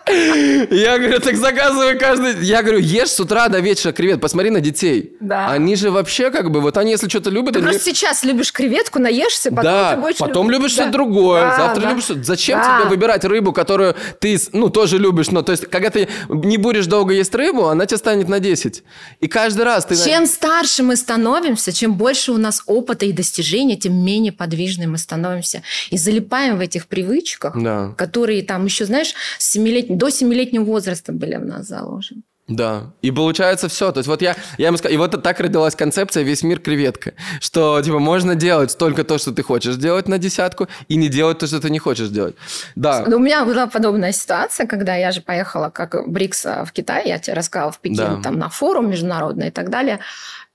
Я 0.08 0.98
говорю, 1.00 1.20
так 1.20 1.36
заказывай 1.36 1.98
каждый... 1.98 2.44
Я 2.46 2.62
говорю, 2.62 2.80
ешь 2.80 3.10
с 3.10 3.20
утра 3.20 3.48
до 3.50 3.60
вечера 3.60 3.92
кревет, 3.92 4.22
посмотри 4.22 4.52
на 4.52 4.62
детей. 4.62 5.14
Да. 5.20 5.50
Они 5.50 5.76
же 5.76 5.90
вообще 5.92 6.30
как 6.32 6.52
бы, 6.52 6.62
вот 6.62 6.78
они 6.78 6.92
если 6.92 7.10
что-то 7.10 7.30
любят... 7.30 7.54
Ты 7.54 7.60
они- 7.60 7.70
просто 7.70 7.84
сейчас 7.90 8.24
любишь 8.24 8.52
креветку, 8.54 9.00
наешься, 9.00 9.50
потом 9.50 9.64
да, 9.64 9.96
ты 9.96 10.02
будешь 10.02 10.18
потом 10.18 10.50
любить- 10.50 10.56
любишь 10.62 10.76
Да. 10.76 10.84
что-то 10.84 10.92
другое, 10.92 11.42
Да, 11.42 11.58
завтра 11.58 11.82
да. 11.82 11.90
любишь 11.90 12.04
что-то. 12.04 12.24
Зачем 12.24 12.60
Да. 12.60 12.80
тебе 12.82 12.90
выбирать 12.90 13.26
рыбу, 13.26 13.52
которую 13.52 13.96
ты, 14.20 14.40
ну, 14.54 14.70
тоже 14.70 14.98
любишь, 15.00 15.32
но 15.32 15.42
то 15.42 15.52
есть, 15.52 15.66
когда 15.68 15.90
ты 15.90 16.08
не 16.30 16.58
будешь 16.58 16.86
долго 16.86 17.14
есть 17.14 17.34
рыбу, 17.34 17.66
она 17.68 17.86
тебе 17.86 17.98
станет 17.98 18.28
на 18.30 18.40
10. 18.40 18.84
И 19.22 19.28
каждый 19.28 19.64
раз 19.64 19.86
ты... 19.86 19.96
Чем 19.96 20.28
старше 20.28 20.84
мы 20.84 20.96
становимся, 20.98 21.74
чем 21.74 21.96
больше 21.96 22.32
у 22.32 22.38
нас 22.38 22.62
опыта 22.68 23.06
и 23.06 23.12
достижений, 23.12 23.76
тем 23.78 23.94
менее 23.96 24.32
подвижны 24.32 24.88
мы 24.88 24.98
становимся. 24.98 25.64
И 25.90 25.98
залипаем 25.98 26.58
в 26.58 26.60
этих 26.62 26.88
привычках, 26.88 27.60
Да. 27.60 27.94
которые 27.98 28.44
там 28.44 28.66
еще, 28.66 28.86
знаешь, 28.86 29.14
с 29.40 29.52
семилетнего, 29.52 29.95
до 29.96 30.10
семилетнего 30.10 30.64
возраста 30.64 31.12
были 31.12 31.36
в 31.36 31.46
нас 31.46 31.68
заложены. 31.68 32.22
Да. 32.48 32.94
И 33.02 33.10
получается 33.12 33.68
все. 33.68 33.92
То 33.92 34.00
есть 34.00 34.08
вот 34.08 34.22
я, 34.22 34.36
я 34.60 34.68
ему 34.68 34.78
сказал, 34.78 34.94
и 34.94 34.98
вот 34.98 35.24
так 35.24 35.40
родилась 35.40 35.76
концепция 35.76 36.24
«Весь 36.24 36.44
мир 36.44 36.60
креветка». 36.60 37.14
Что, 37.40 37.82
типа, 37.82 37.98
можно 37.98 38.36
делать 38.36 38.78
только 38.78 39.04
то, 39.04 39.18
что 39.18 39.32
ты 39.32 39.42
хочешь 39.42 39.78
делать 39.78 40.08
на 40.08 40.20
десятку, 40.20 40.68
и 40.88 40.96
не 40.96 41.08
делать 41.08 41.40
то, 41.40 41.48
что 41.48 41.60
ты 41.60 41.72
не 41.72 41.80
хочешь 41.80 42.10
делать. 42.10 42.36
Да. 42.76 43.04
Но 43.08 43.18
у 43.18 43.20
меня 43.20 43.46
была 43.46 43.66
подобная 43.66 44.12
ситуация, 44.12 44.68
когда 44.68 44.96
я 44.96 45.12
же 45.12 45.22
поехала 45.22 45.70
как 45.70 46.08
БРИКС 46.08 46.46
а, 46.46 46.66
в 46.66 46.72
Китай, 46.72 47.08
я 47.08 47.18
тебе 47.18 47.34
рассказала, 47.34 47.72
в 47.72 47.80
Пекин, 47.80 47.98
Да. 47.98 48.22
там 48.22 48.38
на 48.38 48.50
форум 48.50 48.92
международный 48.92 49.48
и 49.48 49.52
так 49.52 49.72
далее. 49.72 50.00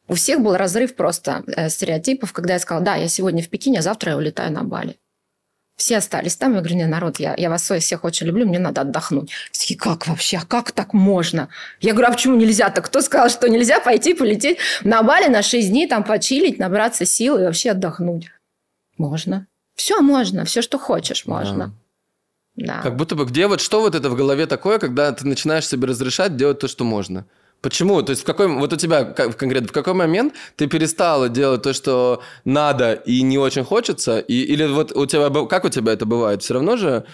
У 0.06 0.14
всех 0.14 0.40
был 0.40 0.56
разрыв 0.56 0.94
просто 0.94 1.42
э, 1.46 1.68
стереотипов, 1.68 2.32
когда 2.32 2.54
я 2.54 2.60
сказала, 2.60 2.84
да, 2.84 2.94
я 2.94 3.08
сегодня 3.08 3.42
в 3.42 3.48
Пекине, 3.48 3.80
а 3.80 3.82
завтра 3.82 4.12
я 4.12 4.16
улетаю 4.16 4.52
на 4.52 4.62
Бали. 4.62 4.96
Все 5.80 5.96
остались 5.96 6.36
там. 6.36 6.52
Я 6.52 6.58
говорю, 6.58 6.76
не, 6.76 6.84
народ, 6.84 7.18
я, 7.20 7.34
я 7.38 7.48
вас 7.48 7.62
всех 7.62 8.04
очень 8.04 8.26
люблю, 8.26 8.46
мне 8.46 8.58
надо 8.58 8.82
отдохнуть. 8.82 9.30
Все 9.50 9.74
как 9.74 10.06
вообще? 10.08 10.36
А 10.36 10.44
как 10.44 10.72
так 10.72 10.92
можно? 10.92 11.48
Я 11.80 11.92
говорю, 11.92 12.08
а 12.08 12.12
почему 12.12 12.36
нельзя? 12.36 12.68
Так 12.68 12.84
кто 12.84 13.00
сказал, 13.00 13.30
что 13.30 13.48
нельзя 13.48 13.80
пойти 13.80 14.12
полететь 14.12 14.58
на 14.84 15.02
Бали 15.02 15.28
на 15.28 15.42
6 15.42 15.70
дней, 15.70 15.88
там 15.88 16.04
почилить, 16.04 16.58
набраться 16.58 17.06
сил 17.06 17.38
и 17.38 17.44
вообще 17.44 17.70
отдохнуть? 17.70 18.26
Можно. 18.98 19.46
Все 19.74 20.02
можно, 20.02 20.44
все, 20.44 20.60
что 20.60 20.78
хочешь, 20.78 21.24
можно. 21.24 21.72
Да. 22.56 22.82
Как 22.82 22.96
будто 22.96 23.16
бы 23.16 23.24
где 23.24 23.46
вот 23.46 23.62
что 23.62 23.80
вот 23.80 23.94
это 23.94 24.10
в 24.10 24.16
голове 24.16 24.44
такое, 24.44 24.78
когда 24.78 25.10
ты 25.12 25.26
начинаешь 25.26 25.66
себе 25.66 25.88
разрешать 25.88 26.36
делать 26.36 26.58
то, 26.58 26.68
что 26.68 26.84
можно? 26.84 27.24
Почему? 27.60 28.02
То 28.02 28.10
есть 28.10 28.22
в 28.22 28.24
какой 28.24 28.46
вот 28.48 28.72
у 28.72 28.76
тебя 28.76 29.04
как- 29.04 29.36
конкретно 29.36 29.68
в 29.68 29.72
какой 29.72 29.92
момент 29.92 30.34
ты 30.56 30.66
перестала 30.66 31.28
делать 31.28 31.62
то, 31.62 31.74
что 31.74 32.22
надо 32.44 32.94
и 32.94 33.22
не 33.22 33.38
очень 33.38 33.64
хочется, 33.64 34.18
и 34.18 34.34
или 34.34 34.66
вот 34.66 34.92
у 34.96 35.04
тебя 35.06 35.28
как 35.46 35.64
у 35.64 35.68
тебя 35.68 35.92
это 35.92 36.06
бывает? 36.06 36.42
Все 36.42 36.54
равно 36.54 36.76
же 36.76 37.04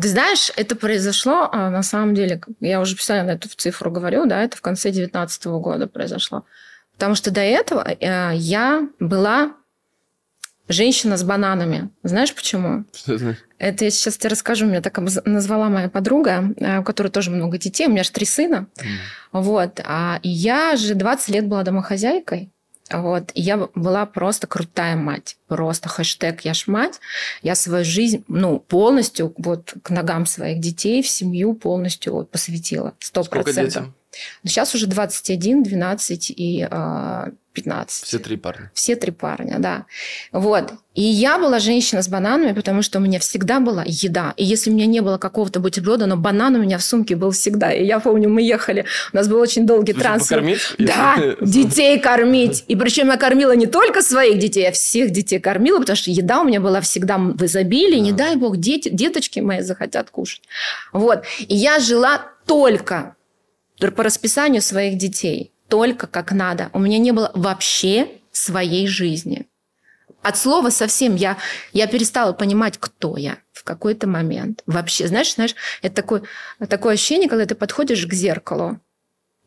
Ты 0.00 0.08
знаешь, 0.08 0.50
это 0.56 0.74
произошло, 0.74 1.48
а, 1.52 1.70
на 1.70 1.82
самом 1.82 2.14
деле, 2.14 2.40
я 2.60 2.80
уже 2.80 2.96
постоянно 2.96 3.32
эту 3.32 3.48
цифру 3.48 3.90
говорю, 3.90 4.26
да, 4.26 4.42
это 4.42 4.56
в 4.56 4.60
конце 4.60 4.88
2019 4.90 5.46
года 5.60 5.86
произошло. 5.86 6.44
Потому 6.94 7.14
что 7.14 7.30
до 7.30 7.40
этого 7.40 7.86
э, 8.00 8.30
я 8.34 8.88
была 9.00 9.52
женщина 10.72 11.16
с 11.16 11.22
бананами. 11.22 11.90
Знаешь 12.02 12.34
почему? 12.34 12.84
что 12.94 13.14
это? 13.14 13.36
Это 13.58 13.84
я 13.84 13.90
сейчас 13.90 14.16
тебе 14.16 14.30
расскажу. 14.30 14.66
Меня 14.66 14.80
так 14.80 14.98
назвала 15.24 15.68
моя 15.68 15.88
подруга, 15.88 16.52
э, 16.56 16.80
у 16.80 16.82
которой 16.82 17.08
тоже 17.08 17.30
много 17.30 17.58
детей. 17.58 17.86
У 17.86 17.90
меня 17.90 18.02
же 18.02 18.10
три 18.10 18.26
сына. 18.26 18.66
Вот. 19.30 19.80
А 19.84 20.18
я 20.22 20.76
же 20.76 20.94
20 20.94 21.28
лет 21.28 21.46
была 21.46 21.62
домохозяйкой. 21.62 22.50
Вот. 22.90 23.30
И 23.34 23.40
я 23.40 23.68
была 23.74 24.06
просто 24.06 24.46
крутая 24.46 24.96
мать. 24.96 25.36
Просто 25.46 25.88
хэштег 25.88 26.40
«Я 26.42 26.54
ж 26.54 26.66
мать». 26.66 27.00
Я 27.42 27.54
свою 27.54 27.84
жизнь 27.84 28.24
ну, 28.28 28.58
полностью 28.58 29.32
вот, 29.38 29.74
к 29.82 29.90
ногам 29.90 30.26
своих 30.26 30.60
детей, 30.60 31.02
в 31.02 31.08
семью 31.08 31.54
полностью 31.54 32.14
вот, 32.14 32.30
посвятила. 32.30 32.94
Сто 32.98 33.24
процентов. 33.24 33.86
Детям? 34.12 34.44
Сейчас 34.44 34.74
уже 34.74 34.86
21, 34.86 35.62
12 35.62 36.30
и 36.30 36.66
а, 36.70 37.30
15. 37.54 38.04
Все 38.06 38.18
три 38.18 38.36
парня. 38.36 38.70
Все 38.72 38.96
три 38.96 39.12
парня, 39.12 39.56
да. 39.58 39.84
Вот. 40.32 40.72
И 40.94 41.02
я 41.02 41.38
была 41.38 41.58
женщина 41.58 42.00
с 42.02 42.08
бананами, 42.08 42.52
потому 42.52 42.80
что 42.82 42.98
у 42.98 43.02
меня 43.02 43.18
всегда 43.18 43.60
была 43.60 43.82
еда. 43.86 44.32
И 44.38 44.44
если 44.44 44.70
у 44.70 44.74
меня 44.74 44.86
не 44.86 45.00
было 45.00 45.18
какого-то 45.18 45.60
бутерброда, 45.60 46.06
но 46.06 46.16
банан 46.16 46.54
у 46.54 46.62
меня 46.62 46.78
в 46.78 46.82
сумке 46.82 47.14
был 47.14 47.30
всегда. 47.32 47.70
И 47.72 47.84
я 47.84 48.00
помню, 48.00 48.30
мы 48.30 48.40
ехали, 48.42 48.86
у 49.12 49.16
нас 49.16 49.28
был 49.28 49.38
очень 49.38 49.66
долгий 49.66 49.92
Чтобы 49.92 50.02
трансфер. 50.04 50.38
покормить? 50.38 50.60
Да, 50.78 51.16
детей 51.42 51.98
кормить. 52.00 52.64
И 52.68 52.76
причем 52.76 53.08
я 53.08 53.18
кормила 53.18 53.52
не 53.54 53.66
только 53.66 54.00
своих 54.00 54.38
детей, 54.38 54.62
я 54.64 54.72
всех 54.72 55.10
детей 55.10 55.38
кормила, 55.38 55.78
потому 55.78 55.96
что 55.96 56.10
еда 56.10 56.40
у 56.40 56.44
меня 56.44 56.60
была 56.60 56.80
всегда 56.80 57.18
в 57.18 57.44
изобилии. 57.44 57.98
Не 57.98 58.12
Да. 58.12 58.24
дай 58.24 58.36
бог, 58.36 58.56
дети, 58.56 58.88
деточки 58.90 59.40
мои 59.40 59.60
захотят 59.60 60.08
кушать. 60.10 60.42
Вот. 60.92 61.24
И 61.38 61.54
я 61.54 61.80
жила 61.80 62.30
только 62.46 63.14
по 63.78 64.02
расписанию 64.02 64.62
своих 64.62 64.98
детей. 64.98 65.52
Только 65.68 66.06
как 66.06 66.32
надо. 66.32 66.70
У 66.72 66.78
меня 66.78 66.98
не 66.98 67.12
было 67.12 67.30
вообще 67.34 68.08
своей 68.30 68.86
жизни. 68.86 69.46
От 70.22 70.38
слова 70.38 70.70
совсем 70.70 71.16
я, 71.16 71.36
я 71.72 71.86
перестала 71.86 72.32
понимать, 72.32 72.78
кто 72.78 73.16
я 73.16 73.38
в 73.52 73.64
какой-то 73.64 74.06
момент. 74.06 74.62
Вообще, 74.66 75.08
знаешь, 75.08 75.34
знаешь, 75.34 75.54
это 75.82 75.96
такое, 75.96 76.22
такое 76.68 76.94
ощущение, 76.94 77.28
когда 77.28 77.44
ты 77.44 77.54
подходишь 77.56 78.06
к 78.06 78.12
зеркалу, 78.12 78.78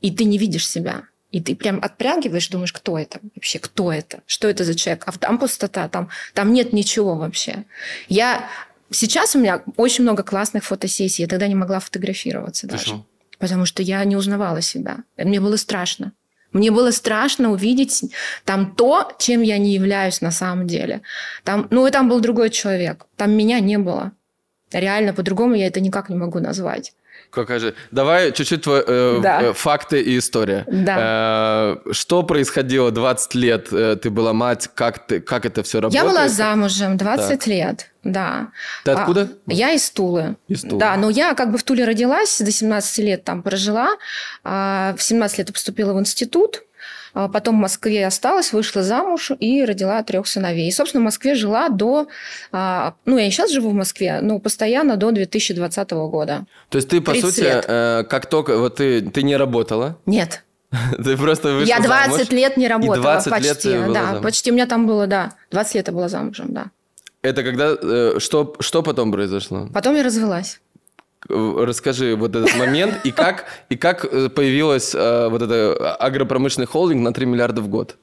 и 0.01 0.11
ты 0.11 0.25
не 0.25 0.37
видишь 0.37 0.67
себя. 0.67 1.03
И 1.31 1.41
ты 1.41 1.55
прям 1.55 1.79
отпрягиваешь, 1.81 2.47
думаешь, 2.49 2.73
кто 2.73 2.97
это 2.97 3.19
вообще, 3.35 3.59
кто 3.59 3.91
это, 3.91 4.21
что 4.25 4.47
это 4.47 4.63
за 4.63 4.75
человек. 4.75 5.03
А 5.05 5.11
там 5.13 5.37
пустота, 5.37 5.87
там, 5.89 6.09
там 6.33 6.53
нет 6.53 6.73
ничего 6.73 7.15
вообще. 7.15 7.65
Я... 8.07 8.49
Сейчас 8.91 9.35
у 9.35 9.39
меня 9.39 9.63
очень 9.77 10.03
много 10.03 10.23
классных 10.23 10.63
фотосессий. 10.63 11.23
Я 11.23 11.27
тогда 11.27 11.47
не 11.47 11.55
могла 11.55 11.79
фотографироваться 11.79 12.67
даже. 12.67 12.85
что? 12.85 13.05
Потому 13.39 13.65
что 13.65 13.81
я 13.83 14.03
не 14.05 14.15
узнавала 14.15 14.61
себя. 14.61 15.03
Мне 15.17 15.39
было 15.39 15.57
страшно. 15.57 16.11
Мне 16.53 16.71
было 16.71 16.91
страшно 16.91 17.51
увидеть 17.51 18.03
там 18.45 18.75
то, 18.75 19.11
чем 19.19 19.41
я 19.41 19.57
не 19.57 19.73
являюсь 19.73 20.21
на 20.21 20.31
самом 20.31 20.67
деле. 20.67 21.01
Там, 21.43 21.67
ну, 21.69 21.85
и 21.85 21.91
там 21.91 22.07
был 22.07 22.21
другой 22.21 22.49
человек. 22.49 23.05
Там 23.17 23.31
меня 23.31 23.59
не 23.59 23.77
было. 23.77 24.13
Реально, 24.71 25.13
по-другому 25.13 25.55
я 25.55 25.67
это 25.67 25.81
никак 25.81 26.09
не 26.09 26.15
могу 26.15 26.39
назвать. 26.39 26.93
Же... 27.59 27.73
Давай 27.91 28.31
чуть-чуть 28.31 28.65
тво- 28.65 28.83
э, 28.85 29.19
Да. 29.21 29.41
э, 29.41 29.53
факты 29.53 30.01
и 30.01 30.17
история. 30.17 30.65
Да. 30.67 31.77
Э, 31.87 31.91
что 31.93 32.23
происходило 32.23 32.91
20 32.91 33.35
лет? 33.35 33.67
э, 33.71 33.95
ты 34.01 34.09
была 34.09 34.33
мать, 34.33 34.69
как, 34.73 35.05
ты, 35.07 35.19
как 35.19 35.45
это 35.45 35.63
все 35.63 35.79
работает? 35.81 36.03
Я 36.03 36.09
была 36.09 36.27
замужем 36.27 36.97
20 36.97 37.47
лет, 37.47 37.91
да. 38.03 38.49
Ты 38.83 38.91
откуда? 38.91 39.29
А, 39.47 39.53
я 39.53 39.71
из 39.73 39.89
Тулы. 39.89 40.35
Из 40.47 40.61
Тулы. 40.61 40.79
Да, 40.79 40.95
но 40.97 41.09
я 41.09 41.33
как 41.33 41.51
бы 41.51 41.57
в 41.57 41.63
Туле 41.63 41.85
родилась, 41.85 42.39
до 42.39 42.51
17 42.51 42.97
лет 42.99 43.23
там 43.23 43.41
прожила. 43.41 43.89
а 44.43 44.95
В 44.97 45.03
17 45.03 45.37
лет 45.39 45.53
поступила 45.53 45.93
в 45.93 45.99
институт. 45.99 46.61
А 47.15 47.29
Потом 47.29 47.55
в 47.57 47.61
Москве 47.61 48.05
осталась, 48.05 48.51
вышла 48.53 48.83
замуж 48.83 49.31
и 49.39 49.63
родила 49.65 50.03
трех 50.03 50.27
сыновей. 50.27 50.67
И, 50.67 50.71
собственно, 50.71 51.01
в 51.01 51.05
Москве 51.05 51.33
жила 51.35 51.69
до... 51.69 52.07
а, 52.51 52.93
Ну, 53.05 53.17
я 53.17 53.25
и 53.27 53.31
сейчас 53.31 53.51
живу 53.51 53.69
в 53.69 53.73
Москве, 53.73 54.19
но 54.21 54.39
постоянно 54.39 54.97
до 54.97 55.11
2020 55.11 55.91
года. 55.91 56.45
То 56.69 56.77
есть 56.77 56.89
ты, 56.89 56.99
по 57.01 57.13
30 57.13 57.29
сути, 57.29 57.43
лет. 57.45 57.65
э, 57.67 58.03
как 58.09 58.25
только... 58.27 58.57
Вот 58.59 58.75
ты, 58.75 59.01
ты 59.01 59.23
не 59.23 59.37
работала, 59.37 59.97
Нет, 60.05 60.43
ты 61.03 61.15
просто 61.17 61.53
вышла 61.53 61.67
я 61.75 61.79
20 61.79 62.11
замуж. 62.11 62.29
лет 62.31 62.57
не 62.57 62.67
работала 62.67 62.97
20 63.01 63.39
лет 63.41 63.53
почти. 63.53 63.69
была 63.77 63.93
да, 63.93 64.05
замуж. 64.07 64.21
почти. 64.23 64.51
У 64.51 64.53
меня 64.53 64.65
там 64.65 64.85
было, 64.85 65.07
да, 65.07 65.33
20 65.51 65.75
лет 65.75 65.87
я 65.87 65.93
была 65.93 66.09
замужем, 66.09 66.47
да. 66.53 66.65
Это 67.21 67.43
когда... 67.43 67.75
э, 67.81 68.19
что, 68.19 68.55
что 68.59 68.83
потом 68.83 69.11
произошло? 69.11 69.67
Потом 69.73 69.95
я 69.95 70.03
развелась. 70.03 70.59
Расскажи 71.27 72.15
вот 72.15 72.35
этот 72.35 72.55
момент 72.55 73.03
и 73.03 73.11
как, 73.11 73.45
и 73.69 73.75
как 73.75 74.05
э, 74.05 74.29
появилась 74.29 74.93
э, 74.93 75.27
вот 75.29 75.41
это 75.41 75.95
агропромышленный 75.95 76.67
холдинг 76.67 77.01
на 77.01 77.13
3 77.13 77.25
миллиарда 77.25 77.61
в 77.61 77.67
год. 77.67 77.95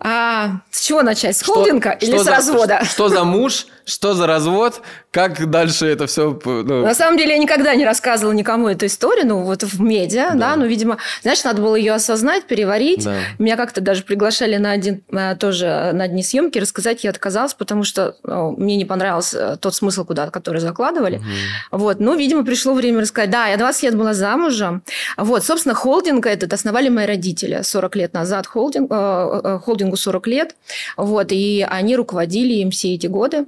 А 0.00 0.60
с 0.70 0.82
чего 0.82 1.02
начать? 1.02 1.36
С 1.36 1.42
холдинга 1.42 1.96
что, 1.96 2.06
или 2.06 2.14
что 2.14 2.22
с 2.22 2.24
за, 2.24 2.30
развода? 2.30 2.78
Что, 2.84 2.92
что 2.92 3.08
за 3.08 3.24
муж, 3.24 3.66
что 3.84 4.14
за 4.14 4.26
развод, 4.26 4.82
как 5.14 5.48
дальше 5.48 5.86
это 5.86 6.08
все... 6.08 6.36
Ну... 6.44 6.82
На 6.82 6.92
самом 6.92 7.16
деле 7.16 7.34
я 7.34 7.38
никогда 7.38 7.72
не 7.76 7.84
рассказывала 7.84 8.32
никому 8.32 8.66
эту 8.68 8.86
историю, 8.86 9.28
ну 9.28 9.42
вот 9.42 9.62
в 9.62 9.80
медиа, 9.80 10.30
да, 10.32 10.34
да 10.34 10.56
ну, 10.56 10.66
видимо, 10.66 10.98
знаешь, 11.22 11.44
надо 11.44 11.62
было 11.62 11.76
ее 11.76 11.92
осознать, 11.92 12.46
переварить. 12.46 13.04
Да. 13.04 13.14
Меня 13.38 13.56
как-то 13.56 13.80
даже 13.80 14.02
приглашали 14.02 14.56
на 14.56 14.72
один, 14.72 15.04
э, 15.12 15.36
тоже 15.36 15.90
на 15.94 16.04
одни 16.04 16.24
съемки 16.24 16.58
рассказать, 16.58 17.04
я 17.04 17.10
отказалась, 17.10 17.54
потому 17.54 17.84
что 17.84 18.16
ну, 18.24 18.56
мне 18.58 18.74
не 18.74 18.84
понравился 18.84 19.56
тот 19.56 19.76
смысл, 19.76 20.04
куда, 20.04 20.30
который 20.30 20.60
закладывали. 20.60 21.18
Угу. 21.18 21.78
Вот, 21.78 22.00
ну, 22.00 22.16
видимо, 22.16 22.44
пришло 22.44 22.74
время 22.74 23.02
рассказать. 23.02 23.30
Да, 23.30 23.46
я 23.46 23.56
20 23.56 23.82
лет 23.84 23.94
была 23.96 24.14
замужем. 24.14 24.82
Вот, 25.16 25.44
собственно, 25.44 25.76
холдинг 25.76 26.26
этот 26.26 26.52
основали 26.52 26.88
мои 26.88 27.06
родители 27.06 27.60
40 27.62 27.94
лет 27.94 28.14
назад, 28.14 28.48
холдинг, 28.48 28.90
э, 28.90 29.40
э, 29.44 29.58
холдингу 29.62 29.96
40 29.96 30.26
лет, 30.26 30.56
вот, 30.96 31.30
и 31.30 31.64
они 31.70 31.94
руководили 31.94 32.54
им 32.54 32.72
все 32.72 32.94
эти 32.94 33.06
годы. 33.06 33.46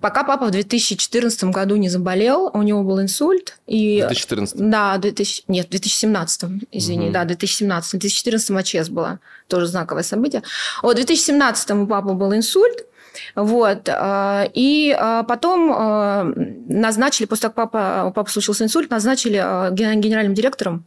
Пока 0.00 0.24
папа 0.24 0.46
в 0.46 0.50
2014 1.10 1.44
году 1.44 1.76
не 1.76 1.88
заболел, 1.88 2.50
у 2.52 2.62
него 2.62 2.82
был 2.82 3.00
инсульт. 3.00 3.56
И, 3.66 3.98
2014? 3.98 4.56
Да, 4.56 4.96
2000, 4.98 5.44
нет, 5.48 5.66
в 5.66 5.70
2017, 5.70 6.44
извини, 6.72 7.06
угу. 7.06 7.12
да, 7.12 7.24
2017. 7.24 7.94
В 7.94 7.98
2014 7.98 8.50
АЧС 8.50 8.88
было 8.88 9.20
тоже 9.48 9.66
знаковое 9.66 10.02
событие. 10.02 10.42
Вот 10.82 10.92
в 10.92 10.96
2017 10.96 11.70
у 11.70 11.86
папы 11.86 12.12
был 12.12 12.34
инсульт, 12.34 12.86
вот. 13.34 13.88
А, 13.88 14.46
и 14.52 14.96
а, 14.98 15.22
потом 15.22 15.72
а, 15.72 16.24
назначили, 16.68 17.26
после 17.26 17.42
того, 17.42 17.54
как 17.54 17.70
папа, 17.70 18.08
у 18.08 18.12
папы 18.12 18.30
случился 18.30 18.64
инсульт, 18.64 18.90
назначили 18.90 19.36
генеральным 19.74 20.34
директором, 20.34 20.84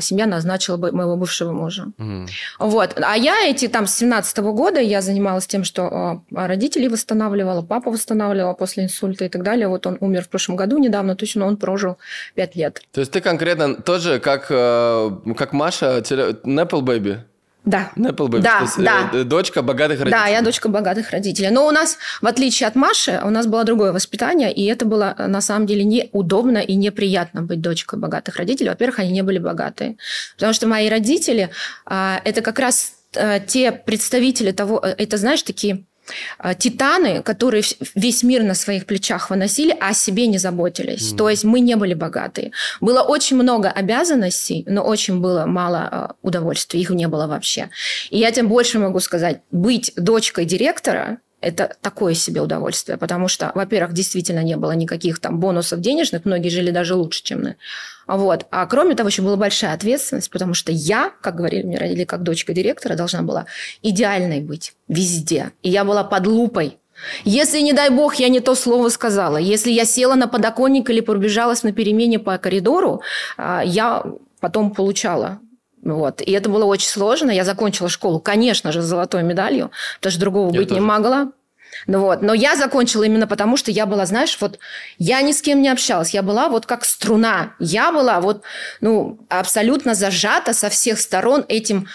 семья 0.00 0.26
назначила 0.26 0.76
моего 0.76 1.16
бывшего 1.16 1.52
мужа. 1.52 1.86
Угу. 1.98 2.26
Вот. 2.58 2.98
А 3.00 3.16
я 3.16 3.46
эти 3.46 3.68
там 3.68 3.86
с 3.86 3.94
17 3.94 4.38
-го 4.38 4.52
года 4.52 4.80
я 4.80 5.00
занималась 5.00 5.46
тем, 5.46 5.64
что 5.64 6.22
родителей 6.32 6.88
восстанавливала, 6.88 7.62
папа 7.62 7.90
восстанавливала 7.90 8.54
после 8.54 8.84
инсульта 8.84 9.24
и 9.24 9.28
так 9.28 9.42
далее. 9.42 9.68
Вот 9.68 9.86
он 9.86 9.98
умер 10.00 10.24
в 10.24 10.28
прошлом 10.28 10.56
году 10.56 10.78
недавно, 10.78 11.14
то 11.14 11.24
есть 11.24 11.36
он 11.36 11.56
прожил 11.56 11.96
5 12.34 12.56
лет. 12.56 12.82
То 12.92 13.00
есть 13.00 13.12
ты 13.12 13.20
конкретно 13.20 13.74
тоже 13.74 14.18
как, 14.18 14.46
э, 14.50 15.10
как 15.36 15.52
Маша, 15.52 15.98
Nepal 15.98 16.82
Baby? 16.82 17.18
Да. 17.64 17.92
Apple 17.96 18.28
Baby. 18.28 18.40
Да, 18.40 18.60
есть, 18.62 18.78
да. 18.78 19.10
Э, 19.12 19.22
дочка 19.22 19.62
богатых 19.62 20.00
родителей. 20.00 20.10
Да, 20.10 20.26
я 20.26 20.42
дочка 20.42 20.68
богатых 20.68 21.10
родителей. 21.10 21.50
Но 21.50 21.66
у 21.66 21.70
нас, 21.70 21.96
в 22.20 22.26
отличие 22.26 22.66
от 22.66 22.74
Маши, 22.74 23.20
у 23.24 23.30
нас 23.30 23.46
было 23.46 23.62
другое 23.62 23.92
воспитание, 23.92 24.52
и 24.52 24.64
это 24.66 24.84
было 24.84 25.14
на 25.18 25.40
самом 25.40 25.66
деле 25.66 25.84
неудобно 25.84 26.58
и 26.58 26.74
неприятно 26.74 27.42
быть 27.42 27.60
дочкой 27.60 28.00
богатых 28.00 28.36
родителей. 28.36 28.70
Во-первых, 28.70 28.98
они 28.98 29.12
не 29.12 29.22
были 29.22 29.38
богатые. 29.38 29.96
Потому 30.34 30.52
что 30.52 30.66
мои 30.66 30.88
родители, 30.88 31.50
а, 31.86 32.20
это 32.24 32.40
как 32.40 32.58
раз 32.58 32.94
э, 33.14 33.40
те 33.46 33.70
представители 33.70 34.50
того, 34.50 34.80
э, 34.82 34.94
это, 34.98 35.16
знаешь, 35.16 35.42
такие 35.42 35.84
титаны, 36.58 37.22
которые 37.22 37.62
весь 37.94 38.22
мир 38.22 38.42
на 38.42 38.54
своих 38.54 38.86
плечах 38.86 39.30
выносили, 39.30 39.76
а 39.80 39.88
о 39.88 39.94
себе 39.94 40.26
не 40.26 40.38
заботились. 40.38 41.12
Mm. 41.12 41.16
То 41.16 41.28
есть 41.28 41.44
мы 41.44 41.60
не 41.60 41.76
были 41.76 41.94
богатые. 41.94 42.52
Было 42.80 43.02
очень 43.02 43.36
много 43.36 43.70
обязанностей, 43.70 44.64
но 44.66 44.82
очень 44.82 45.20
было 45.20 45.46
мало 45.46 45.78
а, 45.78 46.14
удовольствия. 46.22 46.80
Их 46.80 46.90
не 46.90 47.08
было 47.08 47.26
вообще. 47.26 47.70
И 48.10 48.18
я 48.18 48.32
тем 48.32 48.48
больше 48.48 48.78
могу 48.78 49.00
сказать, 49.00 49.40
быть 49.50 49.92
дочкой 49.96 50.44
директора 50.44 51.18
это 51.42 51.76
такое 51.82 52.14
себе 52.14 52.40
удовольствие, 52.40 52.96
потому 52.96 53.28
что, 53.28 53.50
во-первых, 53.54 53.92
действительно 53.92 54.42
не 54.42 54.56
было 54.56 54.72
никаких 54.72 55.18
там 55.18 55.40
бонусов 55.40 55.80
денежных, 55.80 56.24
многие 56.24 56.48
жили 56.48 56.70
даже 56.70 56.94
лучше, 56.94 57.22
чем 57.22 57.42
мы. 57.42 57.56
Вот. 58.06 58.46
А 58.50 58.64
кроме 58.66 58.94
того, 58.94 59.08
еще 59.08 59.22
была 59.22 59.36
большая 59.36 59.74
ответственность, 59.74 60.30
потому 60.30 60.54
что 60.54 60.72
я, 60.72 61.12
как 61.20 61.36
говорили 61.36 61.64
мне 61.64 61.78
родители, 61.78 62.04
как 62.04 62.22
дочка 62.22 62.54
директора, 62.54 62.94
должна 62.94 63.22
была 63.22 63.46
идеальной 63.82 64.40
быть 64.40 64.74
везде. 64.88 65.52
И 65.62 65.70
я 65.70 65.84
была 65.84 66.04
под 66.04 66.26
лупой. 66.26 66.78
Если, 67.24 67.60
не 67.60 67.72
дай 67.72 67.90
бог, 67.90 68.14
я 68.16 68.28
не 68.28 68.40
то 68.40 68.54
слово 68.54 68.88
сказала, 68.88 69.36
если 69.36 69.70
я 69.72 69.84
села 69.84 70.14
на 70.14 70.28
подоконник 70.28 70.88
или 70.90 71.00
пробежалась 71.00 71.64
на 71.64 71.72
перемене 71.72 72.18
по 72.18 72.38
коридору, 72.38 73.02
а, 73.36 73.62
я 73.64 74.04
потом 74.40 74.70
получала 74.70 75.40
вот. 75.82 76.20
И 76.20 76.30
это 76.30 76.48
было 76.48 76.64
очень 76.64 76.88
сложно. 76.88 77.30
Я 77.30 77.44
закончила 77.44 77.88
школу, 77.88 78.20
конечно 78.20 78.72
же, 78.72 78.82
с 78.82 78.84
золотой 78.84 79.22
медалью, 79.22 79.70
потому 79.98 80.12
что 80.12 80.20
другого 80.20 80.52
я 80.52 80.58
быть 80.58 80.68
тоже. 80.68 80.80
не 80.80 80.86
могла. 80.86 81.32
Ну 81.86 82.00
вот. 82.00 82.22
Но 82.22 82.34
я 82.34 82.56
закончила 82.56 83.02
именно 83.02 83.26
потому, 83.26 83.56
что 83.56 83.70
я 83.70 83.86
была, 83.86 84.06
знаешь, 84.06 84.36
вот 84.40 84.58
я 84.98 85.20
ни 85.22 85.32
с 85.32 85.42
кем 85.42 85.62
не 85.62 85.68
общалась. 85.68 86.10
Я 86.14 86.22
была 86.22 86.48
вот 86.48 86.66
как 86.66 86.84
струна. 86.84 87.54
Я 87.58 87.92
была 87.92 88.20
вот, 88.20 88.42
ну, 88.80 89.18
абсолютно 89.28 89.94
зажата 89.94 90.52
со 90.52 90.68
всех 90.68 91.00
сторон 91.00 91.44
этим 91.48 91.88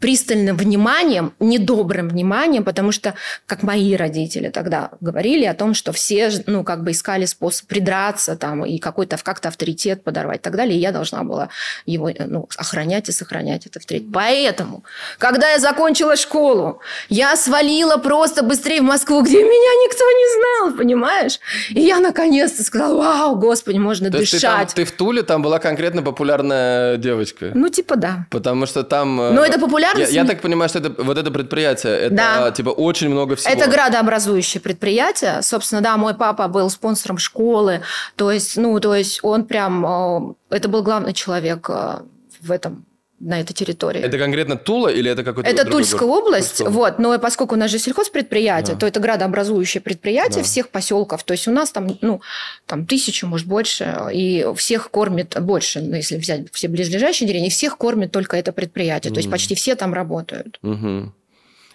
пристальным 0.00 0.56
вниманием, 0.56 1.34
недобрым 1.38 2.08
вниманием, 2.08 2.64
потому 2.64 2.90
что, 2.90 3.14
как 3.46 3.62
мои 3.62 3.94
родители 3.94 4.48
тогда 4.48 4.90
говорили 5.00 5.44
о 5.44 5.54
том, 5.54 5.74
что 5.74 5.92
все, 5.92 6.30
ну, 6.46 6.64
как 6.64 6.82
бы 6.82 6.92
искали 6.92 7.26
способ 7.26 7.68
придраться 7.68 8.34
там 8.34 8.64
и 8.64 8.78
какой-то 8.78 9.18
как-то 9.22 9.48
авторитет 9.48 10.02
подорвать 10.02 10.38
и 10.38 10.42
так 10.42 10.56
далее, 10.56 10.76
и 10.76 10.80
я 10.80 10.90
должна 10.90 11.22
была 11.22 11.50
его, 11.84 12.10
ну, 12.26 12.48
охранять 12.56 13.08
и 13.10 13.12
сохранять 13.12 13.66
этот 13.66 13.78
авторитет. 13.78 14.08
Поэтому, 14.12 14.84
когда 15.18 15.50
я 15.50 15.58
закончила 15.58 16.16
школу, 16.16 16.80
я 17.10 17.36
свалила 17.36 17.98
просто 17.98 18.42
быстрее 18.42 18.80
в 18.80 18.84
Москву, 18.84 19.22
где 19.22 19.36
меня 19.36 19.84
никто 19.84 20.04
не 20.10 20.70
знал, 20.70 20.78
понимаешь? 20.78 21.40
И 21.70 21.80
я 21.80 22.00
наконец-то 22.00 22.62
сказала, 22.62 22.96
вау, 22.96 23.36
господи, 23.36 23.76
можно 23.76 24.10
То 24.10 24.18
дышать. 24.18 24.40
Ты, 24.40 24.46
там, 24.46 24.66
ты 24.66 24.84
в 24.84 24.92
Туле 24.92 25.22
там 25.22 25.42
была 25.42 25.58
конкретно 25.58 26.02
популярная 26.02 26.96
девочка? 26.96 27.50
Ну, 27.54 27.68
типа 27.68 27.96
да. 27.96 28.26
Потому 28.30 28.64
что 28.64 28.82
там... 28.82 29.16
Ну, 29.16 29.42
это 29.42 29.58
популярно. 29.58 29.89
Я, 29.96 30.08
я 30.08 30.24
так 30.24 30.40
понимаю, 30.40 30.68
что 30.68 30.78
это, 30.78 31.02
вот 31.02 31.18
это 31.18 31.30
предприятие, 31.30 31.96
это 31.96 32.14
да. 32.14 32.50
типа 32.50 32.70
очень 32.70 33.08
много 33.08 33.36
всего. 33.36 33.52
Это 33.52 33.70
градообразующее 33.70 34.60
предприятие. 34.60 35.42
Собственно, 35.42 35.80
да, 35.80 35.96
мой 35.96 36.14
папа 36.14 36.48
был 36.48 36.70
спонсором 36.70 37.18
школы. 37.18 37.82
То 38.16 38.30
есть, 38.30 38.56
ну, 38.56 38.78
то 38.80 38.94
есть 38.94 39.20
он 39.22 39.44
прям... 39.44 39.86
Э, 39.86 40.34
это 40.50 40.68
был 40.68 40.82
главный 40.82 41.12
человек 41.12 41.68
э, 41.70 42.00
в 42.40 42.50
этом 42.50 42.84
на 43.20 43.38
этой 43.40 43.52
территории. 43.52 44.00
Это 44.00 44.18
конкретно 44.18 44.56
Тула 44.56 44.88
или 44.88 45.10
это 45.10 45.22
какой-то 45.22 45.48
Это 45.48 45.64
Тульская 45.64 46.08
город? 46.08 46.24
область, 46.24 46.58
Тульская. 46.58 46.70
вот, 46.70 46.98
но 46.98 47.18
поскольку 47.18 47.54
у 47.54 47.58
нас 47.58 47.70
же 47.70 47.78
сельхозпредприятие, 47.78 48.74
да. 48.74 48.80
то 48.80 48.86
это 48.86 48.98
градообразующее 48.98 49.82
предприятие 49.82 50.38
да. 50.38 50.42
всех 50.42 50.70
поселков, 50.70 51.22
то 51.22 51.32
есть 51.32 51.46
у 51.46 51.50
нас 51.50 51.70
там, 51.70 51.98
ну, 52.00 52.22
там 52.66 52.86
тысячу, 52.86 53.26
может, 53.26 53.46
больше, 53.46 53.94
и 54.12 54.46
всех 54.56 54.90
кормит 54.90 55.36
больше, 55.40 55.80
ну, 55.80 55.96
если 55.96 56.16
взять 56.16 56.50
все 56.52 56.68
близлежащие 56.68 57.28
деревни, 57.28 57.50
всех 57.50 57.76
кормит 57.76 58.10
только 58.10 58.38
это 58.38 58.52
предприятие, 58.52 59.10
mm. 59.10 59.14
то 59.14 59.18
есть 59.18 59.30
почти 59.30 59.54
все 59.54 59.74
там 59.74 59.92
работают. 59.92 60.58
Mm-hmm. 60.62 61.10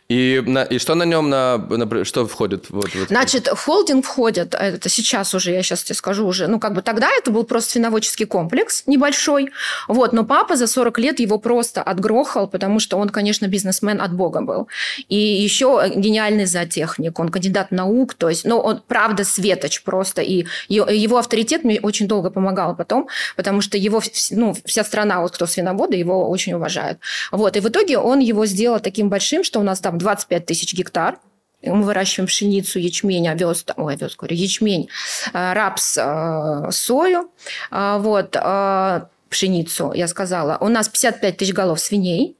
И, 0.08 0.44
на, 0.46 0.62
и 0.62 0.78
что 0.78 0.94
на 0.94 1.04
нем, 1.04 1.32
на, 1.32 1.58
на, 1.58 2.06
что 2.06 2.28
входит? 2.28 2.70
Вот, 2.70 2.94
вот. 2.94 3.08
Значит, 3.08 3.48
холдинг 3.48 4.06
входит, 4.06 4.54
это 4.54 4.88
сейчас 4.88 5.34
уже, 5.34 5.52
я 5.52 5.64
сейчас 5.64 5.84
тебе 5.84 5.96
скажу 5.96 6.28
уже, 6.28 6.46
ну, 6.48 6.60
как 6.60 6.76
бы 6.76 6.84
тогда 6.84 7.10
это 7.18 7.32
был 7.32 7.44
просто 7.44 7.72
свиноводческий 7.72 8.28
комплекс 8.28 8.84
небольшой, 8.86 9.50
вот, 9.88 10.14
но 10.14 10.24
папа 10.24 10.58
за 10.58 10.68
40 10.68 11.00
лет 11.00 11.20
его 11.20 11.40
просто 11.40 11.82
отгрохал, 11.82 12.48
потому 12.48 12.80
что 12.80 12.98
он, 12.98 13.10
конечно, 13.10 13.48
бизнесмен 13.48 14.00
от 14.00 14.14
бога 14.14 14.42
был. 14.42 14.68
И 15.10 15.18
еще 15.18 15.92
гениальный 15.96 16.46
зоотехник, 16.46 17.20
он 17.20 17.30
кандидат 17.30 17.72
наук, 17.72 18.14
то 18.14 18.30
есть, 18.30 18.46
ну, 18.46 18.60
он, 18.60 18.84
правда, 18.88 19.24
светоч 19.24 19.82
просто, 19.82 20.22
и 20.22 20.46
его 20.68 21.18
авторитет 21.18 21.64
мне 21.64 21.80
очень 21.82 22.08
долго 22.08 22.30
помогал 22.30 22.76
потом, 22.76 23.08
потому 23.36 23.62
что 23.62 23.76
его, 23.76 24.04
ну, 24.30 24.56
вся 24.66 24.84
страна, 24.84 25.22
вот 25.22 25.32
кто 25.32 25.48
свиноводы, 25.48 25.98
его 25.98 26.30
очень 26.30 26.54
уважают. 26.54 27.00
Вот, 27.32 27.58
и 27.58 27.60
в 27.60 27.70
итоге 27.70 27.98
он 27.98 28.20
его 28.20 28.46
сделал 28.46 28.80
таким 28.80 29.10
большим, 29.10 29.44
что 29.44 29.60
у 29.60 29.64
нас 29.64 29.80
там 29.80 29.95
там 29.96 29.98
25 29.98 30.46
тысяч 30.46 30.74
гектар. 30.74 31.18
Мы 31.64 31.84
выращиваем 31.84 32.28
пшеницу, 32.28 32.80
ячмень, 32.80 33.28
овес, 33.28 33.66
ой, 33.76 33.96
овес, 33.96 34.16
говорю, 34.16 34.36
ячмень, 34.36 34.90
э, 35.34 35.54
рапс, 35.54 35.98
э, 35.98 36.70
сою. 36.70 37.32
А, 37.72 37.98
вот, 37.98 38.36
э, 38.36 39.02
пшеницу, 39.30 39.92
я 39.94 40.08
сказала. 40.08 40.58
У 40.62 40.68
нас 40.68 40.90
55 40.90 41.38
тысяч 41.38 41.54
голов 41.54 41.80
свиней, 41.80 42.38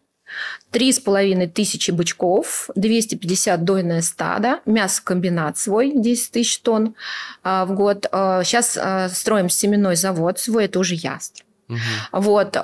три 0.70 0.92
с 0.92 1.00
половиной 1.00 1.48
тысячи 1.48 1.90
бычков, 1.90 2.70
250 2.76 3.64
дойное 3.64 4.02
стадо, 4.04 4.60
мясокомбинат 4.66 5.58
свой, 5.58 5.92
10 5.96 6.32
тысяч 6.32 6.60
тонн 6.60 6.94
в 7.44 7.68
год. 7.70 8.06
Сейчас 8.12 8.78
строим 9.16 9.50
семенной 9.50 9.96
завод 9.96 10.40
свой, 10.40 10.66
это 10.66 10.80
уже 10.80 10.96
ястреб. 10.96 11.46
Угу. 11.70 11.78
Вот. 12.12 12.58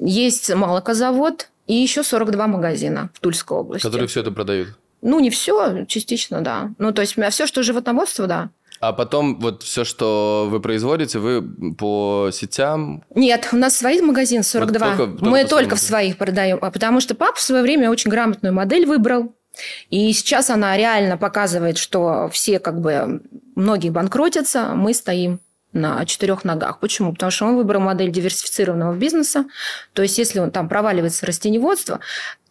Есть 0.00 0.52
молокозавод, 0.54 1.48
и 1.66 1.74
еще 1.74 2.02
42 2.02 2.46
магазина 2.46 3.10
в 3.14 3.20
Тульской 3.20 3.58
области. 3.58 3.86
Которые 3.86 4.08
все 4.08 4.20
это 4.20 4.30
продают? 4.30 4.68
Ну, 5.02 5.20
не 5.20 5.30
все, 5.30 5.84
частично, 5.86 6.40
да. 6.40 6.70
Ну, 6.78 6.92
то 6.92 7.02
есть, 7.02 7.16
все, 7.30 7.46
что 7.46 7.62
животноводство, 7.62 8.26
да. 8.26 8.50
А 8.80 8.92
потом 8.92 9.38
вот 9.38 9.62
все, 9.62 9.84
что 9.84 10.46
вы 10.50 10.60
производите, 10.60 11.18
вы 11.18 11.42
по 11.74 12.28
сетям? 12.32 13.04
Нет, 13.14 13.48
у 13.52 13.56
нас 13.56 13.76
свои 13.76 14.00
магазин 14.00 14.42
42. 14.42 14.86
Вот 14.86 14.96
только, 14.96 15.12
только 15.12 15.30
Мы 15.30 15.44
только 15.44 15.76
в 15.76 15.80
своих 15.80 16.18
продаем, 16.18 16.58
а 16.60 16.70
потому 16.70 17.00
что 17.00 17.14
папа 17.14 17.36
в 17.36 17.40
свое 17.40 17.62
время 17.62 17.90
очень 17.90 18.10
грамотную 18.10 18.52
модель 18.52 18.86
выбрал. 18.86 19.34
И 19.88 20.12
сейчас 20.12 20.50
она 20.50 20.76
реально 20.76 21.16
показывает, 21.16 21.78
что 21.78 22.28
все 22.30 22.58
как 22.58 22.80
бы 22.82 23.22
многие 23.54 23.88
банкротятся, 23.88 24.72
мы 24.74 24.92
стоим 24.92 25.40
на 25.76 26.04
четырех 26.04 26.44
ногах. 26.44 26.80
Почему? 26.80 27.12
Потому 27.12 27.30
что 27.30 27.46
он 27.46 27.56
выбрал 27.56 27.80
модель 27.80 28.10
диверсифицированного 28.10 28.94
бизнеса. 28.94 29.44
То 29.92 30.02
есть, 30.02 30.18
если 30.18 30.40
он 30.40 30.50
там 30.50 30.68
проваливается 30.68 31.26
растеневодство, 31.26 32.00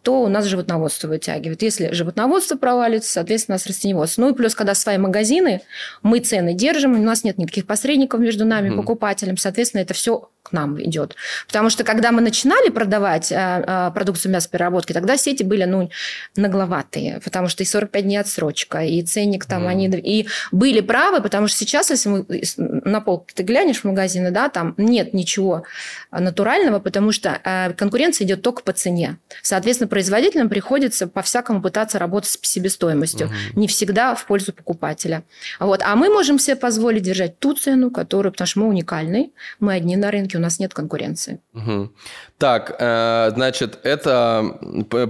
то 0.02 0.22
у 0.22 0.28
нас 0.28 0.44
животноводство 0.44 1.08
вытягивает. 1.08 1.62
Если 1.62 1.92
животноводство 1.92 2.56
провалится, 2.56 3.10
соответственно, 3.10 3.54
у 3.54 3.56
нас 3.56 3.66
растеневодство. 3.66 4.22
Ну 4.22 4.30
и 4.30 4.34
плюс, 4.34 4.54
когда 4.54 4.74
свои 4.76 4.98
магазины, 4.98 5.62
мы 6.04 6.20
цены 6.20 6.54
держим, 6.54 6.92
у 6.92 7.02
нас 7.02 7.24
нет 7.24 7.38
никаких 7.38 7.66
посредников 7.66 8.20
между 8.20 8.44
нами 8.44 8.68
mm. 8.68 8.76
покупателем, 8.76 9.36
соответственно, 9.36 9.80
это 9.80 9.94
все 9.94 10.30
к 10.46 10.52
нам 10.52 10.80
идет. 10.82 11.16
Потому 11.46 11.70
что 11.70 11.84
когда 11.84 12.12
мы 12.12 12.20
начинали 12.20 12.68
продавать 12.68 13.32
а, 13.32 13.64
а, 13.66 13.90
продукцию 13.90 14.32
мясопереработки, 14.32 14.92
тогда 14.92 15.16
сети 15.16 15.42
были 15.42 15.64
ну, 15.64 15.90
нагловатые, 16.36 17.20
потому 17.24 17.48
что 17.48 17.62
и 17.62 17.66
45 17.66 18.02
дней 18.04 18.18
отсрочка, 18.18 18.84
и 18.84 19.02
ценник 19.02 19.44
там 19.44 19.64
mm. 19.64 19.68
они... 19.68 19.86
И 19.86 20.28
были 20.52 20.80
правы, 20.80 21.20
потому 21.20 21.48
что 21.48 21.58
сейчас, 21.58 21.90
если 21.90 22.08
мы 22.08 22.26
на 22.58 23.00
полке 23.00 23.34
ты 23.34 23.42
глянешь 23.42 23.80
в 23.80 23.84
магазины, 23.84 24.30
да, 24.30 24.48
там 24.48 24.74
нет 24.76 25.14
ничего 25.14 25.64
натурального, 26.10 26.78
потому 26.78 27.12
что 27.12 27.40
а, 27.44 27.72
конкуренция 27.72 28.26
идет 28.26 28.42
только 28.42 28.62
по 28.62 28.72
цене. 28.72 29.18
Соответственно, 29.42 29.88
производителям 29.88 30.48
приходится 30.48 31.06
по-всякому 31.06 31.60
пытаться 31.60 31.98
работать 31.98 32.30
с 32.30 32.38
себестоимостью. 32.42 33.28
Mm. 33.28 33.58
Не 33.60 33.68
всегда 33.68 34.14
в 34.14 34.24
пользу 34.26 34.52
покупателя. 34.52 35.24
Вот. 35.58 35.82
А 35.82 35.96
мы 35.96 36.08
можем 36.08 36.38
себе 36.38 36.56
позволить 36.56 37.02
держать 37.02 37.38
ту 37.38 37.54
цену, 37.54 37.90
которую... 37.90 38.32
Потому 38.32 38.46
что 38.46 38.60
мы 38.60 38.68
уникальны, 38.68 39.32
мы 39.60 39.74
одни 39.74 39.96
на 39.96 40.10
рынке, 40.10 40.35
у 40.36 40.40
нас 40.40 40.58
нет 40.58 40.74
конкуренции. 40.74 41.40
Угу. 41.54 41.92
Так, 42.38 42.76
э, 42.78 43.30
значит, 43.34 43.78
это 43.82 44.58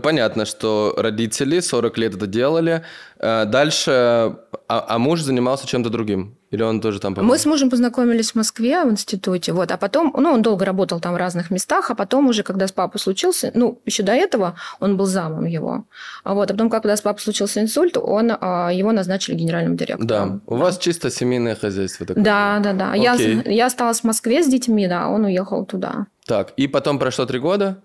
понятно, 0.03 0.45
что 0.45 0.95
родители 0.97 1.61
40 1.61 1.99
лет 1.99 2.15
это 2.15 2.27
делали. 2.27 2.85
Э, 3.19 3.45
дальше, 3.47 3.91
а, 3.91 4.87
а 4.89 4.99
муж 4.99 5.21
занимался 5.21 5.67
чем-то 5.67 5.91
другим? 5.91 6.37
Или 6.57 6.63
он 6.63 6.81
тоже 6.81 7.01
там 7.01 7.15
помогал? 7.15 7.35
Мы 7.35 7.39
с 7.39 7.45
мужем 7.45 7.69
познакомились 7.69 8.33
в 8.33 8.35
Москве 8.35 8.83
в 8.83 8.91
институте, 8.91 9.53
вот, 9.53 9.71
а 9.71 9.77
потом, 9.77 10.15
ну, 10.17 10.33
он 10.33 10.41
долго 10.41 10.65
работал 10.65 11.01
там 11.01 11.13
в 11.13 11.17
разных 11.19 11.51
местах, 11.51 11.91
а 11.91 11.95
потом 11.95 12.29
уже, 12.29 12.43
когда 12.43 12.67
с 12.67 12.73
папой 12.73 12.99
случился, 12.99 13.51
ну, 13.55 13.79
еще 13.85 14.03
до 14.03 14.13
этого 14.13 14.55
он 14.81 14.97
был 14.97 15.05
замом 15.05 15.45
его, 15.45 15.85
а 16.25 16.33
вот, 16.33 16.51
а 16.51 16.55
потом, 16.55 16.71
когда 16.71 16.97
с 16.97 17.03
папой 17.03 17.21
случился 17.21 17.61
инсульт, 17.61 17.99
он, 17.99 18.33
а, 18.41 18.71
его 18.73 18.93
назначили 18.93 19.35
генеральным 19.35 19.77
директором. 19.77 20.07
Да, 20.07 20.41
у 20.47 20.57
вас 20.57 20.79
чисто 20.79 21.11
семейное 21.11 21.57
хозяйство 21.57 22.07
такое? 22.07 22.25
Да, 22.25 22.59
да, 22.65 22.73
да. 22.73 22.95
Я, 22.95 23.15
я 23.15 23.67
осталась 23.67 24.01
в 24.01 24.05
Москве 24.05 24.43
с 24.43 24.47
детьми, 24.47 24.89
да, 24.89 25.09
он 25.09 25.25
уехал 25.27 25.67
туда. 25.67 26.07
Так, 26.27 26.55
и 26.57 26.69
потом 26.69 26.99
прошло 26.99 27.27
три 27.27 27.39
года? 27.39 27.83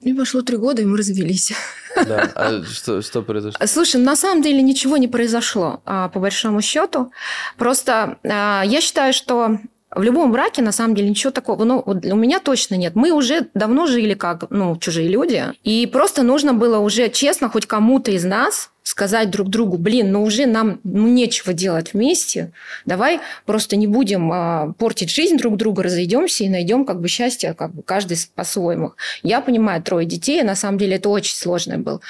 И 0.00 0.12
прошло 0.12 0.42
три 0.42 0.56
года, 0.58 0.82
и 0.82 0.84
мы 0.84 0.98
развелись. 0.98 1.52
Да. 1.94 2.30
А 2.34 2.62
что, 2.70 3.00
что 3.00 3.22
произошло? 3.22 3.66
Слушай, 3.66 4.00
на 4.00 4.14
самом 4.16 4.42
деле 4.42 4.60
ничего 4.60 4.98
не 4.98 5.08
произошло, 5.08 5.80
а, 5.86 6.08
по 6.08 6.20
большому 6.20 6.60
счету. 6.60 7.12
Просто 7.56 8.18
а, 8.22 8.62
я 8.64 8.80
считаю, 8.80 9.12
что 9.14 9.58
в 9.96 10.02
любом 10.02 10.30
браке, 10.30 10.62
на 10.62 10.72
самом 10.72 10.94
деле, 10.94 11.08
ничего 11.08 11.30
такого, 11.30 11.64
ну, 11.64 11.82
у 11.84 12.16
меня 12.16 12.38
точно 12.38 12.74
нет. 12.74 12.94
Мы 12.94 13.12
уже 13.12 13.48
давно 13.54 13.86
жили 13.86 14.14
как, 14.14 14.50
ну, 14.50 14.76
чужие 14.76 15.08
люди, 15.08 15.44
и 15.64 15.86
просто 15.86 16.22
нужно 16.22 16.52
было 16.52 16.78
уже 16.78 17.08
честно 17.08 17.48
хоть 17.48 17.66
кому-то 17.66 18.10
из 18.10 18.24
нас 18.24 18.70
сказать 18.86 19.30
друг 19.30 19.48
другу, 19.48 19.78
блин, 19.78 20.12
ну 20.12 20.22
уже 20.22 20.46
нам 20.46 20.78
ну, 20.84 21.08
нечего 21.08 21.52
делать 21.52 21.92
вместе, 21.92 22.52
давай 22.84 23.18
просто 23.44 23.74
не 23.74 23.88
будем 23.88 24.30
а, 24.32 24.74
портить 24.78 25.10
жизнь 25.10 25.38
друг 25.38 25.56
друга, 25.56 25.82
разойдемся 25.82 26.44
и 26.44 26.48
найдем 26.48 26.84
как 26.84 27.00
бы 27.00 27.08
счастье, 27.08 27.52
как 27.54 27.74
бы 27.74 27.82
каждый 27.82 28.16
по-своему. 28.36 28.92
Я 29.24 29.40
понимаю, 29.40 29.82
трое 29.82 30.06
детей, 30.06 30.40
на 30.44 30.54
самом 30.54 30.78
деле 30.78 30.96
это 30.96 31.08
очень 31.08 31.34
сложно 31.34 31.78
было. 31.78 32.00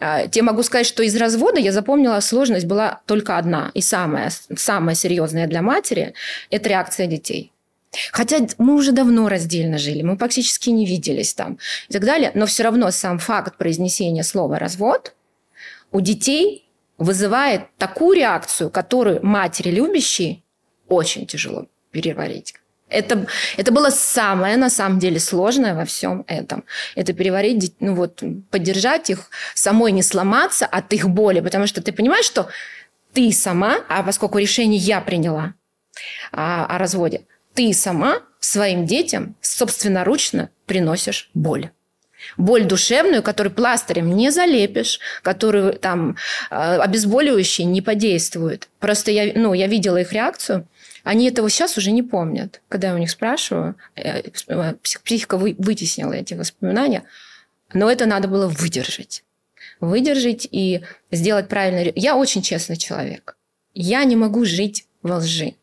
А, 0.00 0.26
тебе 0.26 0.42
могу 0.42 0.62
сказать, 0.62 0.86
что 0.86 1.02
из 1.02 1.16
развода 1.16 1.60
я 1.60 1.72
запомнила, 1.72 2.18
сложность 2.20 2.66
была 2.66 3.00
только 3.06 3.38
одна. 3.38 3.70
И 3.74 3.80
самая, 3.80 4.30
самая 4.56 4.94
серьезная 4.94 5.46
для 5.46 5.62
матери– 5.62 6.14
это 6.50 6.68
реакция 6.68 7.06
детей. 7.06 7.52
Хотя 8.12 8.38
мы 8.58 8.74
уже 8.74 8.92
давно 8.92 9.28
раздельно 9.28 9.78
жили, 9.78 10.02
мы 10.02 10.16
практически 10.16 10.70
не 10.70 10.84
виделись 10.84 11.32
там 11.34 11.58
и 11.88 11.92
так 11.92 12.04
далее. 12.04 12.32
Но 12.34 12.46
все 12.46 12.64
равно 12.64 12.90
сам 12.90 13.18
факт 13.18 13.56
произнесения 13.56 14.24
слова 14.24 14.58
«развод» 14.58 15.14
у 15.92 16.00
детей 16.00 16.68
вызывает 16.98 17.62
такую 17.78 18.16
реакцию, 18.16 18.70
которую 18.70 19.24
матери 19.24 19.70
любящие 19.70 20.42
очень 20.88 21.26
тяжело 21.26 21.66
переварить. 21.92 22.54
Это, 22.94 23.26
это 23.56 23.72
было 23.72 23.90
самое, 23.90 24.56
на 24.56 24.70
самом 24.70 24.98
деле, 24.98 25.18
сложное 25.18 25.74
во 25.74 25.84
всем 25.84 26.24
этом. 26.26 26.64
Это 26.94 27.12
переварить, 27.12 27.74
ну 27.80 27.94
вот, 27.94 28.22
поддержать 28.50 29.10
их, 29.10 29.30
самой 29.54 29.92
не 29.92 30.02
сломаться 30.02 30.66
от 30.66 30.92
их 30.92 31.08
боли, 31.08 31.40
потому 31.40 31.66
что 31.66 31.82
ты 31.82 31.92
понимаешь, 31.92 32.24
что 32.24 32.48
ты 33.12 33.32
сама, 33.32 33.80
а 33.88 34.02
поскольку 34.02 34.38
решение 34.38 34.78
я 34.78 35.00
приняла 35.00 35.54
о, 36.32 36.64
о 36.66 36.78
разводе, 36.78 37.22
ты 37.54 37.72
сама 37.72 38.20
своим 38.40 38.86
детям 38.86 39.36
собственноручно 39.40 40.50
приносишь 40.66 41.30
боль 41.34 41.70
боль 42.36 42.64
душевную, 42.64 43.22
которую 43.22 43.52
пластырем 43.52 44.14
не 44.14 44.30
залепишь, 44.30 45.00
которую 45.22 45.74
там 45.74 46.16
а, 46.50 46.82
обезболивающие 46.82 47.66
не 47.66 47.82
подействуют. 47.82 48.68
Просто 48.80 49.10
я, 49.10 49.32
ну, 49.34 49.54
я 49.54 49.66
видела 49.66 49.98
их 49.98 50.12
реакцию. 50.12 50.66
Они 51.04 51.28
этого 51.28 51.50
сейчас 51.50 51.76
уже 51.76 51.92
не 51.92 52.02
помнят. 52.02 52.62
Когда 52.68 52.88
я 52.88 52.94
у 52.94 52.98
них 52.98 53.10
спрашиваю, 53.10 53.76
э, 53.94 54.22
э, 54.48 54.74
психика 54.82 55.36
вытеснила 55.36 56.14
эти 56.14 56.34
воспоминания, 56.34 57.04
но 57.74 57.90
это 57.90 58.06
надо 58.06 58.26
было 58.26 58.48
выдержать. 58.48 59.22
Выдержать 59.80 60.48
и 60.50 60.80
сделать 61.10 61.48
правильно. 61.48 61.92
Я 61.94 62.16
очень 62.16 62.42
честный 62.42 62.76
человек. 62.76 63.36
Я 63.74 64.04
не 64.04 64.16
могу 64.16 64.44
жить 64.46 64.86
во 65.02 65.18
лжи. 65.18 65.54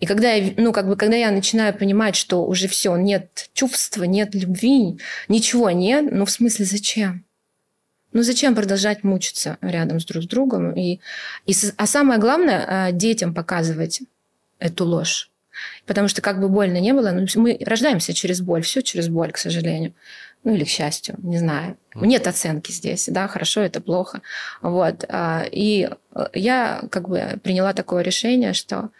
И 0.00 0.06
когда 0.06 0.32
я, 0.32 0.52
ну, 0.56 0.72
как 0.72 0.88
бы, 0.88 0.96
когда 0.96 1.16
я 1.16 1.30
начинаю 1.30 1.72
понимать, 1.76 2.16
что 2.16 2.44
уже 2.44 2.66
все, 2.66 2.96
нет 2.96 3.50
чувства, 3.52 4.04
нет 4.04 4.34
любви, 4.34 4.98
ничего 5.28 5.70
нет, 5.70 6.06
ну, 6.10 6.24
в 6.24 6.30
смысле, 6.30 6.64
зачем? 6.64 7.24
Ну, 8.12 8.22
зачем 8.22 8.54
продолжать 8.54 9.04
мучиться 9.04 9.58
рядом 9.60 10.00
с 10.00 10.04
друг 10.04 10.24
с 10.24 10.26
другом? 10.26 10.72
И, 10.72 11.00
и, 11.46 11.54
а 11.76 11.86
самое 11.86 12.18
главное, 12.18 12.64
а, 12.66 12.92
детям 12.92 13.34
показывать 13.34 14.02
эту 14.58 14.84
ложь. 14.84 15.30
Потому 15.86 16.08
что 16.08 16.20
как 16.20 16.38
бы 16.40 16.48
больно 16.48 16.78
не 16.78 16.92
было, 16.92 17.16
мы 17.36 17.56
рождаемся 17.64 18.12
через 18.12 18.40
боль, 18.40 18.62
все 18.62 18.82
через 18.82 19.08
боль, 19.08 19.32
к 19.32 19.38
сожалению 19.38 19.94
ну 20.46 20.54
или 20.54 20.62
к 20.62 20.68
счастью, 20.68 21.16
не 21.24 21.38
знаю. 21.38 21.76
Нет 21.96 22.28
оценки 22.28 22.70
здесь, 22.70 23.08
да, 23.08 23.26
хорошо 23.26 23.62
это 23.62 23.80
плохо. 23.80 24.22
Вот. 24.62 25.04
А, 25.08 25.44
и 25.50 25.90
э, 26.14 26.26
я 26.34 26.84
как 26.88 27.08
бы 27.08 27.40
приняла 27.42 27.72
такое 27.72 28.04
решение, 28.04 28.52
что 28.52 28.90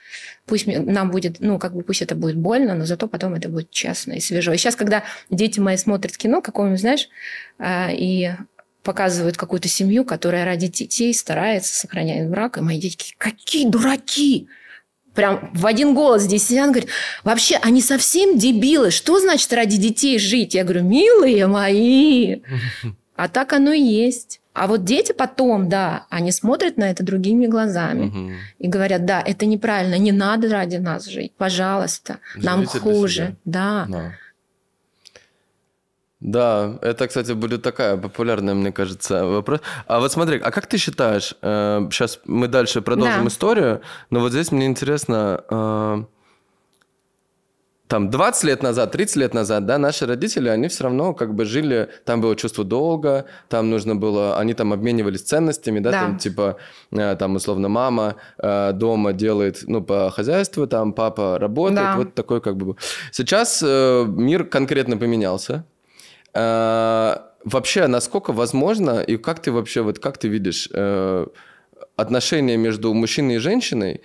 пусть 0.45 0.66
нам 0.66 1.12
будет, 1.12 1.37
ну, 1.38 1.61
как 1.61 1.73
бы 1.73 1.85
пусть 1.85 2.03
это 2.03 2.16
будет 2.16 2.37
больно, 2.37 2.75
но 2.75 2.85
зато 2.85 3.07
потом 3.07 3.35
это 3.35 3.49
будет 3.49 3.71
честно 3.71 4.14
и 4.14 4.21
свежо. 4.21 4.53
И 4.53 4.57
сейчас, 4.57 4.75
когда 4.75 5.05
дети 5.31 5.61
мои 5.61 5.77
смотрят 5.77 6.16
кино 6.16 6.42
какое-нибудь, 6.42 6.81
знаешь, 6.81 7.09
а, 7.61 7.90
и 7.92 8.33
показывают 8.83 9.37
какую-то 9.37 9.69
семью, 9.69 10.05
которая 10.05 10.45
ради 10.45 10.66
детей 10.66 11.14
старается, 11.14 11.73
сохранять 11.77 12.29
брак, 12.29 12.59
и 12.59 12.61
мои 12.61 12.81
дети 12.81 13.14
какие 13.19 13.69
дураки! 13.71 14.49
Прям 15.17 15.51
в 15.53 15.67
один 15.67 15.95
голос 15.95 16.23
здесь 16.23 16.47
сидят, 16.47 16.71
говорит, 16.71 16.91
вообще 17.25 17.57
они 17.57 17.83
совсем 17.83 18.39
дебилы, 18.39 18.93
что 18.93 19.19
значит 19.19 19.53
ради 19.53 19.77
детей 19.77 20.19
жить? 20.19 20.55
Я 20.55 20.63
говорю, 20.63 20.85
милые 20.85 21.49
мои, 21.49 22.43
а 23.17 23.29
так 23.29 23.53
оно 23.53 23.73
и 23.73 23.81
есть. 23.81 24.41
А 24.53 24.69
вот 24.69 24.85
дети 24.85 25.13
потом, 25.13 25.69
да, 25.69 26.07
они 26.09 26.33
смотрят 26.33 26.79
на 26.79 26.91
это 26.91 27.03
другими 27.03 27.47
глазами 27.47 28.07
угу. 28.07 28.31
и 28.59 28.69
говорят, 28.69 29.05
да, 29.05 29.21
это 29.21 29.45
неправильно, 29.45 29.97
не 29.99 30.13
надо 30.13 30.49
ради 30.49 30.77
нас 30.77 31.05
жить, 31.07 31.33
пожалуйста, 31.37 32.21
Живите 32.33 32.49
нам 32.49 32.67
хуже, 32.67 33.37
да. 33.45 33.85
да. 33.87 34.13
Да, 36.27 36.77
это, 36.83 37.07
кстати, 37.07 37.31
будет 37.33 37.62
такая 37.62 37.97
популярная, 37.97 38.53
мне 38.53 38.73
кажется, 38.73 39.25
вопрос. 39.25 39.61
А 39.87 40.01
вот 40.01 40.11
смотри, 40.11 40.41
а 40.41 40.51
как 40.51 40.67
ты 40.67 40.77
считаешь, 40.77 41.37
э, 41.41 41.89
сейчас 41.93 42.19
мы 42.25 42.49
дальше 42.49 42.83
продолжим 42.83 43.23
да. 43.23 43.29
историю, 43.29 43.81
но 44.11 44.19
вот 44.19 44.33
здесь 44.33 44.51
мне 44.51 44.67
интересно, 44.67 45.45
э, 45.49 46.05
там 47.87 48.11
20 48.11 48.43
лет 48.43 48.61
назад, 48.61 48.91
30 48.91 49.17
лет 49.17 49.35
назад, 49.35 49.67
да, 49.67 49.79
наши 49.79 50.05
родители, 50.05 50.49
они 50.49 50.67
все 50.67 50.83
равно 50.83 51.15
как 51.15 51.33
бы 51.33 51.45
жили, 51.45 51.91
там 52.05 52.21
было 52.21 52.35
чувство 52.35 52.65
долга, 52.65 53.27
там 53.49 53.71
нужно 53.71 53.95
было, 53.95 54.37
они 54.37 54.55
там 54.55 54.73
обменивались 54.73 55.23
ценностями, 55.23 55.79
да, 55.79 55.93
да. 55.93 56.01
там 56.01 56.19
типа, 56.19 56.57
э, 56.91 57.15
там 57.17 57.37
условно 57.37 57.69
мама 57.69 58.17
э, 58.39 58.73
дома 58.73 59.12
делает, 59.12 59.62
ну, 59.69 59.81
по 59.81 60.11
хозяйству, 60.11 60.67
там 60.67 60.93
папа 60.93 61.39
работает, 61.39 61.81
да. 61.81 61.97
вот 61.97 62.15
такой 62.15 62.41
как 62.41 62.57
бы. 62.57 62.75
Сейчас 63.12 63.62
э, 63.65 64.05
мир 64.09 64.43
конкретно 64.43 64.97
поменялся, 64.97 65.65
вообще, 66.37 67.87
насколько 67.87 68.33
возможно, 68.33 69.01
и 69.01 69.16
как 69.16 69.40
ты 69.40 69.53
вообще, 69.53 69.81
вот 69.83 69.99
как 69.99 70.18
ты 70.18 70.29
видишь 70.29 70.68
э, 70.72 71.27
отношения 71.96 72.57
между 72.57 72.92
мужчиной 72.92 73.37
и 73.37 73.38
женщиной, 73.38 74.03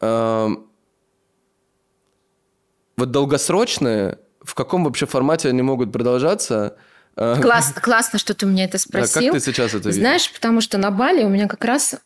э, 0.00 0.48
вот 2.96 3.10
долгосрочные, 3.10 4.18
в 4.42 4.54
каком 4.54 4.84
вообще 4.84 5.06
формате 5.06 5.48
они 5.48 5.62
могут 5.62 5.92
продолжаться? 5.92 6.76
Классно, 7.14 7.80
классно, 7.82 8.18
что 8.18 8.34
ты 8.34 8.46
меня 8.46 8.64
это 8.64 8.78
спросил. 8.78 9.20
Да, 9.20 9.26
как 9.32 9.40
ты 9.40 9.40
сейчас 9.40 9.74
это 9.74 9.88
видишь? 9.88 10.00
Знаешь, 10.00 10.32
потому 10.32 10.60
что 10.60 10.78
на 10.78 10.90
Бали 10.90 11.24
у 11.24 11.28
меня 11.28 11.48
как 11.48 11.64
раз... 11.64 11.96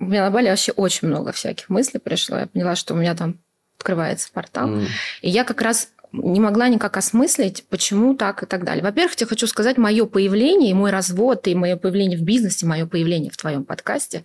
У 0.00 0.04
меня 0.04 0.24
на 0.24 0.30
Бали 0.30 0.48
вообще 0.48 0.72
очень 0.72 1.08
много 1.08 1.32
всяких 1.32 1.68
мыслей 1.68 2.00
пришло. 2.00 2.38
Я 2.38 2.46
поняла, 2.46 2.76
что 2.76 2.94
у 2.94 2.96
меня 2.96 3.14
там 3.14 3.38
открывается 3.78 4.30
портал. 4.32 4.68
Mm. 4.68 4.86
И 5.22 5.30
я 5.30 5.44
как 5.44 5.60
раз 5.62 5.90
не 6.12 6.40
могла 6.40 6.68
никак 6.68 6.96
осмыслить, 6.96 7.64
почему 7.68 8.14
так 8.14 8.42
и 8.42 8.46
так 8.46 8.64
далее. 8.64 8.82
Во-первых, 8.82 9.14
я 9.20 9.26
хочу 9.26 9.46
сказать, 9.46 9.76
мое 9.76 10.06
появление, 10.06 10.70
и 10.70 10.74
мой 10.74 10.90
развод, 10.90 11.46
и 11.46 11.54
мое 11.54 11.76
появление 11.76 12.18
в 12.18 12.22
бизнесе, 12.22 12.66
мое 12.66 12.86
появление 12.86 13.30
в 13.30 13.36
твоем 13.36 13.64
подкасте 13.64 14.24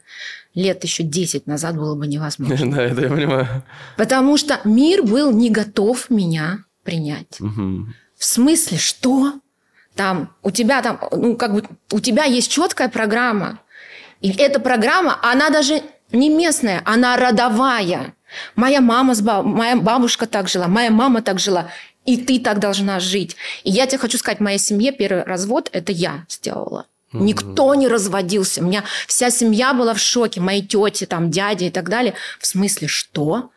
лет 0.55 0.83
еще 0.83 1.03
10 1.03 1.47
назад 1.47 1.75
было 1.75 1.95
бы 1.95 2.07
невозможно. 2.07 2.71
Да, 2.73 2.83
это 2.83 3.01
я 3.01 3.09
понимаю. 3.09 3.47
Потому 3.97 4.37
что 4.37 4.59
мир 4.63 5.03
был 5.03 5.31
не 5.31 5.49
готов 5.49 6.09
меня 6.09 6.59
принять. 6.83 7.39
В 7.39 8.23
смысле, 8.23 8.77
что? 8.77 9.33
Там, 9.95 10.33
у 10.41 10.49
тебя 10.49 10.81
там, 10.81 10.99
ну, 11.11 11.35
как 11.35 11.53
бы, 11.53 11.63
у 11.91 11.99
тебя 11.99 12.23
есть 12.23 12.49
четкая 12.51 12.89
программа. 12.89 13.59
И 14.21 14.31
эта 14.31 14.59
программа, 14.59 15.19
она 15.21 15.49
даже 15.49 15.83
не 16.11 16.29
местная, 16.29 16.81
она 16.85 17.17
родовая. 17.17 18.15
Моя 18.55 18.81
мама, 18.81 19.15
с 19.15 19.21
баб... 19.21 19.45
моя 19.45 19.75
бабушка 19.75 20.25
так 20.25 20.47
жила, 20.47 20.67
моя 20.67 20.91
мама 20.91 21.21
так 21.21 21.39
жила, 21.39 21.69
и 22.05 22.17
ты 22.17 22.39
так 22.39 22.59
должна 22.59 22.99
жить. 22.99 23.35
И 23.63 23.71
я 23.71 23.85
тебе 23.87 23.97
хочу 23.99 24.17
сказать, 24.17 24.39
в 24.39 24.43
моей 24.43 24.59
семье 24.59 24.91
первый 24.91 25.23
развод 25.23 25.69
это 25.71 25.91
я 25.91 26.25
сделала. 26.29 26.85
Никто 27.13 27.75
не 27.75 27.87
разводился. 27.87 28.61
У 28.61 28.65
меня 28.65 28.83
вся 29.07 29.29
семья 29.29 29.73
была 29.73 29.93
в 29.93 29.99
шоке. 29.99 30.41
Мои 30.41 30.61
тети, 30.61 31.05
там, 31.05 31.29
дяди 31.29 31.65
и 31.65 31.69
так 31.69 31.89
далее. 31.89 32.15
В 32.39 32.47
смысле, 32.47 32.87
что? 32.87 33.51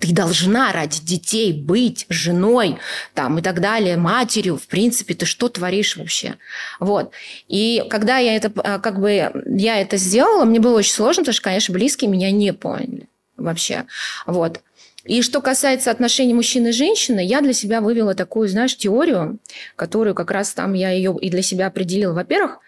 Ты 0.00 0.12
должна 0.12 0.72
ради 0.72 1.00
детей 1.02 1.52
быть 1.52 2.06
женой 2.08 2.78
там, 3.14 3.38
и 3.38 3.42
так 3.42 3.60
далее, 3.60 3.96
матерью. 3.96 4.56
В 4.56 4.66
принципе, 4.66 5.14
ты 5.14 5.24
что 5.24 5.48
творишь 5.48 5.96
вообще? 5.96 6.36
Вот. 6.80 7.12
И 7.46 7.84
когда 7.90 8.18
я 8.18 8.34
это, 8.34 8.52
а, 8.56 8.78
как 8.80 9.00
бы, 9.00 9.30
я 9.46 9.80
это 9.80 9.96
сделала, 9.96 10.44
мне 10.44 10.58
было 10.58 10.78
очень 10.78 10.92
сложно, 10.92 11.22
потому 11.22 11.34
что, 11.34 11.42
конечно, 11.42 11.72
близкие 11.72 12.10
меня 12.10 12.30
не 12.30 12.52
поняли 12.52 13.08
вообще. 13.36 13.84
Вот. 14.26 14.60
И 15.04 15.20
что 15.20 15.42
касается 15.42 15.90
отношений 15.90 16.32
мужчины 16.32 16.68
и 16.68 16.72
женщины, 16.72 17.24
я 17.24 17.42
для 17.42 17.52
себя 17.52 17.80
вывела 17.80 18.14
такую, 18.14 18.48
знаешь, 18.48 18.76
теорию, 18.76 19.38
которую 19.76 20.14
как 20.14 20.30
раз 20.30 20.54
там 20.54 20.72
я 20.72 20.90
ее 20.90 21.16
и 21.20 21.28
для 21.30 21.42
себя 21.42 21.66
определила. 21.66 22.14
Во-первых, 22.14 22.60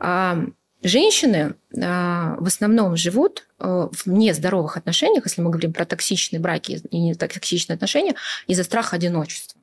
а, 0.00 0.44
женщины 0.82 1.54
а, 1.80 2.36
в 2.38 2.46
основном 2.46 2.96
живут 2.96 3.46
э, 3.58 3.88
в 3.90 4.06
нездоровых 4.06 4.76
отношениях, 4.76 5.24
если 5.26 5.42
мы 5.42 5.50
говорим 5.50 5.72
про 5.72 5.84
токсичные 5.84 6.40
браки 6.40 6.80
и 6.90 6.98
не 6.98 7.14
токсичные 7.14 7.74
отношения, 7.74 8.14
из-за 8.46 8.64
страха 8.64 8.96
одиночества. 8.96 9.55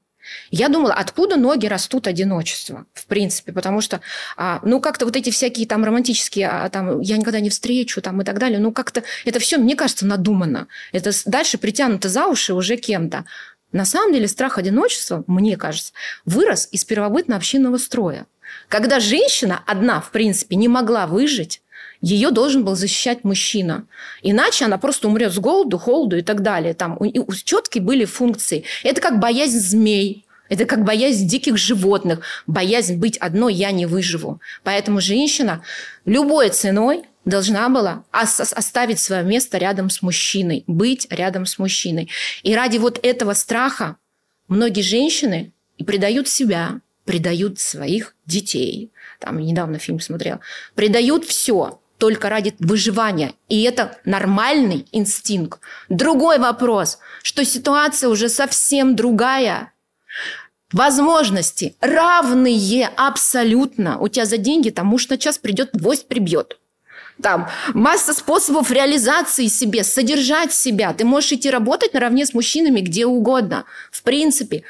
Я 0.51 0.69
думала, 0.69 0.93
откуда 0.93 1.35
ноги 1.35 1.67
растут 1.67 2.07
одиночество, 2.07 2.85
в 2.93 3.05
принципе, 3.05 3.51
потому 3.51 3.81
что, 3.81 4.01
а, 4.37 4.59
ну, 4.63 4.79
как-то 4.79 5.05
вот 5.05 5.15
эти 5.15 5.29
всякие 5.29 5.67
там 5.67 5.83
романтические, 5.83 6.49
а, 6.49 6.69
там, 6.69 7.01
я 7.01 7.17
никогда 7.17 7.39
не 7.39 7.49
встречу, 7.49 8.01
там, 8.01 8.21
и 8.21 8.25
так 8.25 8.39
далее, 8.39 8.59
ну, 8.59 8.71
как-то 8.71 9.03
это 9.25 9.39
все, 9.39 9.57
мне 9.57 9.75
кажется, 9.75 10.05
надумано. 10.05 10.67
Это 10.91 11.11
дальше 11.25 11.57
притянуто 11.57 12.09
за 12.09 12.27
уши 12.27 12.53
уже 12.53 12.77
кем-то. 12.77 13.25
На 13.71 13.85
самом 13.85 14.13
деле 14.13 14.27
страх 14.27 14.57
одиночества, 14.57 15.23
мне 15.25 15.57
кажется, 15.57 15.93
вырос 16.25 16.69
из 16.71 16.85
первобытно-общинного 16.85 17.77
строя. 17.77 18.27
Когда 18.69 18.99
женщина 18.99 19.63
одна, 19.65 19.99
в 19.99 20.11
принципе, 20.11 20.55
не 20.55 20.67
могла 20.67 21.07
выжить, 21.07 21.62
ее 22.03 22.31
должен 22.31 22.65
был 22.65 22.75
защищать 22.75 23.23
мужчина. 23.23 23.87
Иначе 24.21 24.65
она 24.65 24.77
просто 24.77 25.07
умрет 25.07 25.31
с 25.31 25.39
голоду, 25.39 25.77
холоду 25.77 26.17
и 26.17 26.21
так 26.21 26.41
далее. 26.41 26.73
Там 26.73 26.97
у, 26.99 27.05
у 27.05 27.33
четкие 27.33 27.81
были 27.81 28.03
функции. 28.03 28.65
Это 28.83 28.99
как 28.99 29.19
боязнь 29.19 29.57
змей. 29.57 30.25
Это 30.49 30.65
как 30.65 30.83
боязнь 30.83 31.25
диких 31.25 31.57
животных. 31.57 32.19
Боязнь 32.45 32.97
быть 32.97 33.15
одной 33.17 33.53
я 33.53 33.71
не 33.71 33.85
выживу. 33.85 34.41
Поэтому 34.63 34.99
женщина 34.99 35.63
любой 36.03 36.49
ценой 36.49 37.03
должна 37.23 37.69
была 37.69 38.03
оставить 38.11 38.99
свое 38.99 39.23
место 39.23 39.57
рядом 39.57 39.89
с 39.89 40.01
мужчиной, 40.01 40.65
быть 40.67 41.07
рядом 41.09 41.45
с 41.45 41.57
мужчиной. 41.57 42.09
И 42.43 42.53
ради 42.53 42.79
вот 42.79 42.99
этого 43.01 43.31
страха 43.33 43.95
многие 44.49 44.81
женщины 44.81 45.53
предают 45.87 46.27
себя, 46.27 46.81
предают 47.05 47.59
своих 47.59 48.13
детей. 48.25 48.91
Там 49.21 49.39
недавно 49.39 49.79
фильм 49.79 50.01
смотрел. 50.01 50.41
Предают 50.75 51.23
все 51.23 51.79
только 51.97 52.29
ради 52.29 52.55
выживания. 52.59 53.33
И 53.49 53.63
это 53.63 53.97
нормальный 54.05 54.87
инстинкт. 54.91 55.59
Другой 55.89 56.39
вопрос, 56.39 56.99
что 57.21 57.45
ситуация 57.45 58.09
уже 58.09 58.29
совсем 58.29 58.95
другая. 58.95 59.71
Возможности 60.71 61.75
равные 61.81 62.89
абсолютно. 62.97 63.99
У 63.99 64.07
тебя 64.07 64.25
за 64.25 64.37
деньги 64.37 64.69
там 64.69 64.87
муж 64.87 65.07
на 65.07 65.17
час 65.17 65.37
придет, 65.37 65.69
гвоздь 65.73 66.07
прибьет. 66.07 66.57
Там 67.21 67.47
масса 67.75 68.13
способов 68.13 68.71
реализации 68.71 69.47
себе, 69.47 69.83
содержать 69.83 70.51
себя. 70.51 70.93
Ты 70.93 71.05
можешь 71.05 71.31
идти 71.33 71.49
работать 71.49 71.93
наравне 71.93 72.25
с 72.25 72.33
мужчинами 72.33 72.81
где 72.81 73.05
угодно. 73.05 73.65
В 73.91 74.01
принципе, 74.01 74.63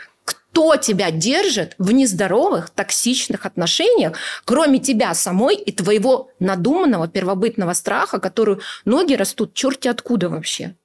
кто 0.53 0.75
тебя 0.75 1.09
держит 1.09 1.73
в 1.79 1.91
нездоровых, 1.91 2.69
токсичных 2.69 3.47
отношениях, 3.47 4.15
кроме 4.45 4.77
тебя 4.77 5.15
самой 5.15 5.55
и 5.55 5.71
твоего 5.71 6.29
надуманного 6.39 7.07
первобытного 7.07 7.73
страха, 7.73 8.19
который 8.19 8.59
ноги 8.85 9.15
растут 9.15 9.55
черти 9.55 9.87
откуда 9.87 10.29
вообще. 10.29 10.75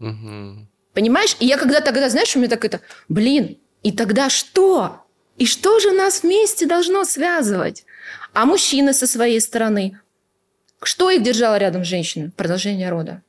Угу. 0.00 0.66
Понимаешь? 0.92 1.36
И 1.38 1.46
я 1.46 1.56
когда 1.56 1.80
тогда, 1.80 2.08
знаешь, 2.10 2.34
у 2.34 2.40
меня 2.40 2.48
так 2.48 2.64
это, 2.64 2.80
блин, 3.08 3.58
и 3.84 3.92
тогда 3.92 4.28
что? 4.28 5.04
И 5.38 5.46
что 5.46 5.78
же 5.78 5.92
нас 5.92 6.24
вместе 6.24 6.66
должно 6.66 7.04
связывать? 7.04 7.84
А 8.32 8.44
мужчины 8.44 8.92
со 8.92 9.06
своей 9.06 9.40
стороны? 9.40 10.00
Что 10.82 11.10
их 11.10 11.22
держало 11.22 11.58
рядом 11.58 11.84
с 11.84 11.88
женщиной? 11.88 12.32
Продолжение 12.32 12.90
рода. 12.90 13.22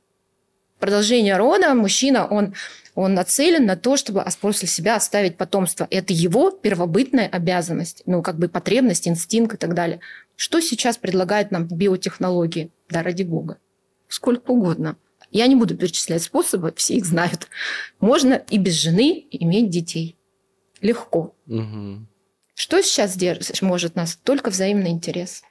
Продолжение 0.80 1.38
рода, 1.38 1.76
мужчина, 1.76 2.26
он 2.28 2.56
он 2.96 3.14
нацелен 3.14 3.66
на 3.66 3.76
то, 3.76 3.98
чтобы 3.98 4.26
после 4.40 4.68
себя 4.68 4.96
оставить 4.96 5.38
потомство. 5.38 5.86
Это 5.92 6.14
его 6.14 6.50
первобытная 6.50 7.28
обязанность, 7.28 8.02
ну, 8.06 8.24
как 8.24 8.40
бы 8.40 8.48
потребность, 8.48 9.08
инстинкт 9.08 9.56
и 9.56 9.58
так 9.58 9.74
далее. 9.74 10.00
Что 10.38 10.62
сейчас 10.62 10.98
предлагают 10.98 11.52
нам 11.52 11.68
биотехнологии? 11.68 12.72
Да, 12.90 13.04
ради 13.04 13.24
бога. 13.24 13.60
Сколько 14.08 14.52
угодно. 14.52 14.98
Я 15.30 15.48
не 15.48 15.56
буду 15.56 15.76
перечислять 15.76 16.24
способы, 16.24 16.74
все 16.78 16.96
их 16.96 17.06
знают. 17.06 17.50
Можно 18.00 18.42
и 18.50 18.58
без 18.58 18.74
жены 18.74 19.26
иметь 19.30 19.70
детей. 19.70 20.16
Легко. 20.80 21.36
Угу. 21.48 22.06
Что 22.54 22.82
сейчас 22.82 23.18
держит, 23.18 23.62
может 23.62 23.96
нас? 23.96 24.18
Только 24.24 24.50
взаимный 24.50 24.92
интерес. 24.92 25.44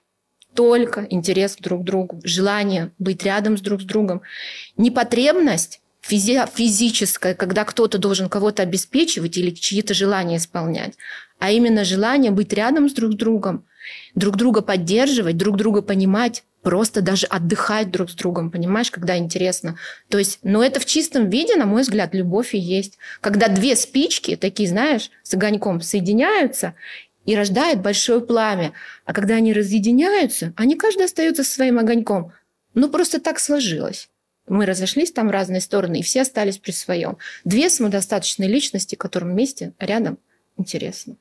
Только 0.55 1.07
интерес 1.11 1.57
друг 1.57 1.82
к 1.82 1.84
другу, 1.84 2.20
желание 2.24 2.92
быть 2.99 3.24
рядом 3.24 3.59
с 3.59 3.61
друг 3.61 3.82
с 3.82 3.84
другом. 3.84 4.22
Непотребность 4.76 5.82
физи- 6.09 6.48
физическое, 6.55 7.34
когда 7.34 7.64
кто-то 7.64 7.98
должен 7.98 8.28
кого-то 8.28 8.62
обеспечивать 8.62 9.36
или 9.36 9.50
чьи-то 9.50 9.94
желания 9.94 10.36
исполнять, 10.36 10.94
а 11.38 11.50
именно 11.50 11.84
желание 11.84 12.30
быть 12.30 12.52
рядом 12.52 12.88
с 12.88 12.92
друг 12.92 13.14
другом, 13.14 13.66
друг 14.14 14.36
друга 14.36 14.62
поддерживать, 14.62 15.36
друг 15.36 15.57
друга 15.57 15.82
понимать, 15.82 16.44
просто 16.62 17.02
даже 17.02 17.26
отдыхать 17.26 17.90
друг 17.90 18.11
с 18.11 18.14
другом, 18.14 18.50
понимаешь, 18.50 18.90
когда 18.90 19.18
интересно. 19.18 19.76
То 20.09 20.18
есть, 20.18 20.38
но 20.42 20.64
это 20.64 20.80
в 20.80 20.86
чистом 20.86 21.28
виде, 21.28 21.57
на 21.57 21.66
мой 21.66 21.82
взгляд, 21.82 22.14
любовь 22.14 22.55
и 22.55 22.59
есть. 22.59 22.98
Когда 23.20 23.48
две 23.48 23.76
спички, 23.76 24.36
такие, 24.36 24.68
знаешь, 24.68 25.11
с 25.22 25.34
огоньком 25.34 25.82
соединяются, 25.82 26.74
и 27.26 27.36
рождает 27.36 27.80
большое 27.80 28.20
пламя. 28.20 28.72
А 29.05 29.12
когда 29.12 29.36
они 29.36 29.52
разъединяются, 29.52 30.52
они 30.57 30.76
каждый 30.76 31.07
остается 31.07 31.44
со 31.44 31.52
своим 31.52 31.78
огоньком. 31.78 32.32
Ну, 32.74 32.88
просто 32.88 33.20
так 33.20 33.38
сложилось. 33.38 34.09
Мы 34.47 34.66
разошлись 34.66 35.12
там 35.12 35.28
в 35.28 35.30
разные 35.30 35.61
стороны, 35.61 36.01
и 36.01 36.03
все 36.03 36.22
остались 36.22 36.59
при 36.59 36.72
своем. 36.72 37.16
Две 37.45 37.70
самодостаточные 37.70 38.49
личности, 38.49 38.95
которым 38.95 39.32
вместе, 39.32 39.72
рядом, 39.78 40.18
интересно. 40.57 41.16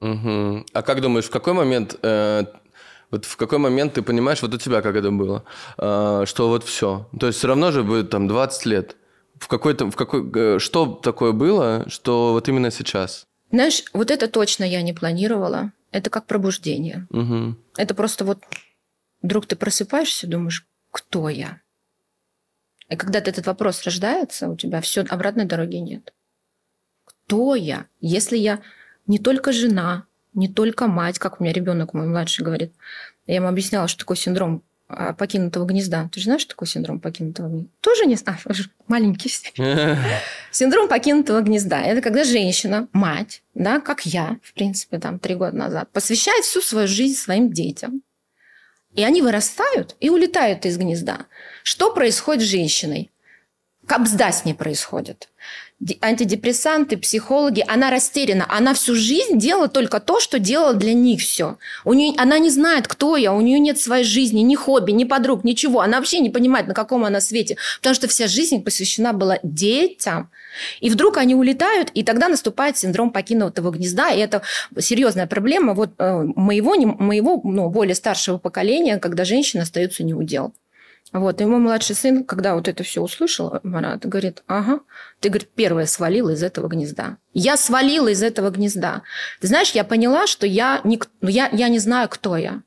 Угу. 0.00 0.66
А 0.72 0.82
как 0.82 1.00
думаешь, 1.00 1.26
в 1.26 1.30
какой 1.30 1.52
момент, 1.52 1.96
э, 2.02 2.44
вот 3.10 3.24
в 3.24 3.36
какой 3.36 3.58
момент 3.58 3.94
ты 3.94 4.02
понимаешь, 4.02 4.42
вот 4.42 4.54
у 4.54 4.58
тебя 4.58 4.82
как 4.82 4.96
это 4.96 5.10
было, 5.10 5.44
э, 5.78 6.24
что 6.26 6.48
вот 6.48 6.64
все, 6.64 7.08
то 7.20 7.26
есть 7.26 7.38
все 7.38 7.48
равно 7.48 7.70
же 7.70 7.84
будет 7.84 8.10
там 8.10 8.26
20 8.26 8.66
лет, 8.66 8.96
в 9.38 9.48
какой-то, 9.48 9.90
в 9.90 9.96
какой, 9.96 10.30
э, 10.34 10.58
что 10.58 10.86
такое 10.86 11.32
было, 11.32 11.84
что 11.88 12.32
вот 12.32 12.48
именно 12.48 12.70
сейчас? 12.70 13.26
Знаешь, 13.50 13.84
вот 13.92 14.10
это 14.10 14.28
точно 14.28 14.64
я 14.64 14.82
не 14.82 14.92
планировала. 14.92 15.72
Это 15.90 16.08
как 16.10 16.26
пробуждение. 16.26 17.06
Угу. 17.10 17.56
Это 17.76 17.94
просто 17.94 18.24
вот 18.24 18.38
вдруг 19.20 19.46
ты 19.46 19.56
просыпаешься, 19.56 20.26
думаешь, 20.26 20.66
кто 20.90 21.28
я? 21.28 21.60
И 22.92 22.96
когда 22.96 23.18
этот 23.18 23.46
вопрос 23.46 23.84
рождается, 23.84 24.48
у 24.48 24.56
тебя 24.56 24.80
все 24.80 25.02
обратной 25.02 25.46
дороги 25.46 25.76
нет. 25.76 26.12
Кто 27.04 27.54
я? 27.54 27.86
Если 28.00 28.36
я 28.36 28.60
не 29.06 29.18
только 29.18 29.52
жена, 29.52 30.04
не 30.34 30.48
только 30.48 30.86
мать, 30.86 31.18
как 31.18 31.40
у 31.40 31.44
меня 31.44 31.52
ребенок 31.52 31.94
мой 31.94 32.06
младший 32.06 32.44
говорит. 32.44 32.72
Я 33.26 33.36
ему 33.36 33.48
объясняла, 33.48 33.88
что 33.88 34.00
такое 34.00 34.16
синдром 34.16 34.62
а, 34.88 35.12
покинутого 35.12 35.64
гнезда. 35.64 36.08
Ты 36.12 36.20
же 36.20 36.24
знаешь, 36.24 36.42
что 36.42 36.50
такое 36.50 36.66
синдром 36.66 37.00
покинутого 37.00 37.48
гнезда? 37.48 37.68
Тоже 37.80 38.06
не 38.06 38.16
знаю, 38.16 38.38
маленький. 38.88 39.30
Синдром 40.50 40.88
покинутого 40.88 41.40
гнезда. 41.40 41.80
Это 41.82 42.00
когда 42.02 42.24
женщина, 42.24 42.88
мать, 42.92 43.42
да, 43.54 43.80
как 43.80 44.04
я, 44.04 44.38
в 44.42 44.52
принципе, 44.54 44.98
там 44.98 45.18
три 45.18 45.34
года 45.34 45.56
назад, 45.56 45.90
посвящает 45.92 46.44
всю 46.44 46.60
свою 46.60 46.88
жизнь 46.88 47.16
своим 47.16 47.50
детям. 47.52 48.02
И 48.94 49.02
они 49.04 49.22
вырастают 49.22 49.96
и 50.00 50.10
улетают 50.10 50.66
из 50.66 50.76
гнезда. 50.76 51.26
Что 51.62 51.94
происходит 51.94 52.42
с 52.42 52.50
женщиной? 52.50 53.12
кабзда 53.86 54.32
с 54.32 54.44
ней 54.44 54.54
происходит. 54.54 55.28
Антидепрессанты, 56.00 56.96
психологи, 56.96 57.64
она 57.66 57.90
растеряна. 57.90 58.46
Она 58.48 58.74
всю 58.74 58.94
жизнь 58.94 59.38
делала 59.38 59.68
только 59.68 59.98
то, 59.98 60.20
что 60.20 60.38
делала 60.38 60.74
для 60.74 60.94
них 60.94 61.20
все. 61.20 61.56
У 61.84 61.92
нее, 61.92 62.14
она 62.18 62.38
не 62.38 62.50
знает, 62.50 62.86
кто 62.86 63.16
я, 63.16 63.32
у 63.32 63.40
нее 63.40 63.58
нет 63.58 63.80
своей 63.80 64.04
жизни, 64.04 64.40
ни 64.40 64.54
хобби, 64.54 64.92
ни 64.92 65.04
подруг, 65.04 65.42
ничего. 65.44 65.80
Она 65.80 65.98
вообще 65.98 66.20
не 66.20 66.30
понимает, 66.30 66.68
на 66.68 66.74
каком 66.74 67.04
она 67.04 67.20
свете. 67.20 67.56
Потому 67.78 67.94
что 67.94 68.06
вся 68.06 68.28
жизнь 68.28 68.62
посвящена 68.62 69.12
была 69.12 69.38
детям. 69.42 70.30
И 70.80 70.90
вдруг 70.90 71.16
они 71.16 71.34
улетают, 71.34 71.90
и 71.94 72.02
тогда 72.04 72.28
наступает 72.28 72.76
синдром 72.76 73.10
покинутого 73.10 73.70
гнезда, 73.70 74.10
и 74.10 74.18
это 74.18 74.42
серьезная 74.78 75.26
проблема 75.26 75.74
вот 75.74 75.90
э, 75.98 76.22
моего, 76.36 76.74
моего 76.76 77.40
ну, 77.42 77.70
более 77.70 77.94
старшего 77.94 78.38
поколения, 78.38 78.98
когда 78.98 79.24
женщины 79.24 79.62
остаются 79.62 80.04
неудел. 80.04 80.52
Вот, 81.12 81.42
и 81.42 81.44
мой 81.44 81.60
младший 81.60 81.94
сын, 81.94 82.24
когда 82.24 82.54
вот 82.54 82.68
это 82.68 82.82
все 82.84 83.02
услышал, 83.02 83.60
Марат, 83.62 84.06
говорит, 84.06 84.42
ага, 84.46 84.80
ты, 85.20 85.28
говорит, 85.28 85.50
первая 85.54 85.84
свалила 85.84 86.30
из 86.30 86.42
этого 86.42 86.68
гнезда. 86.68 87.18
Я 87.34 87.58
свалила 87.58 88.08
из 88.08 88.22
этого 88.22 88.48
гнезда. 88.48 89.02
Ты 89.40 89.48
знаешь, 89.48 89.72
я 89.72 89.84
поняла, 89.84 90.26
что 90.26 90.46
я 90.46 90.80
не, 90.84 90.98
ну, 91.20 91.28
я, 91.28 91.50
я 91.52 91.68
не 91.68 91.78
знаю, 91.78 92.08
кто 92.08 92.38
я. 92.38 92.62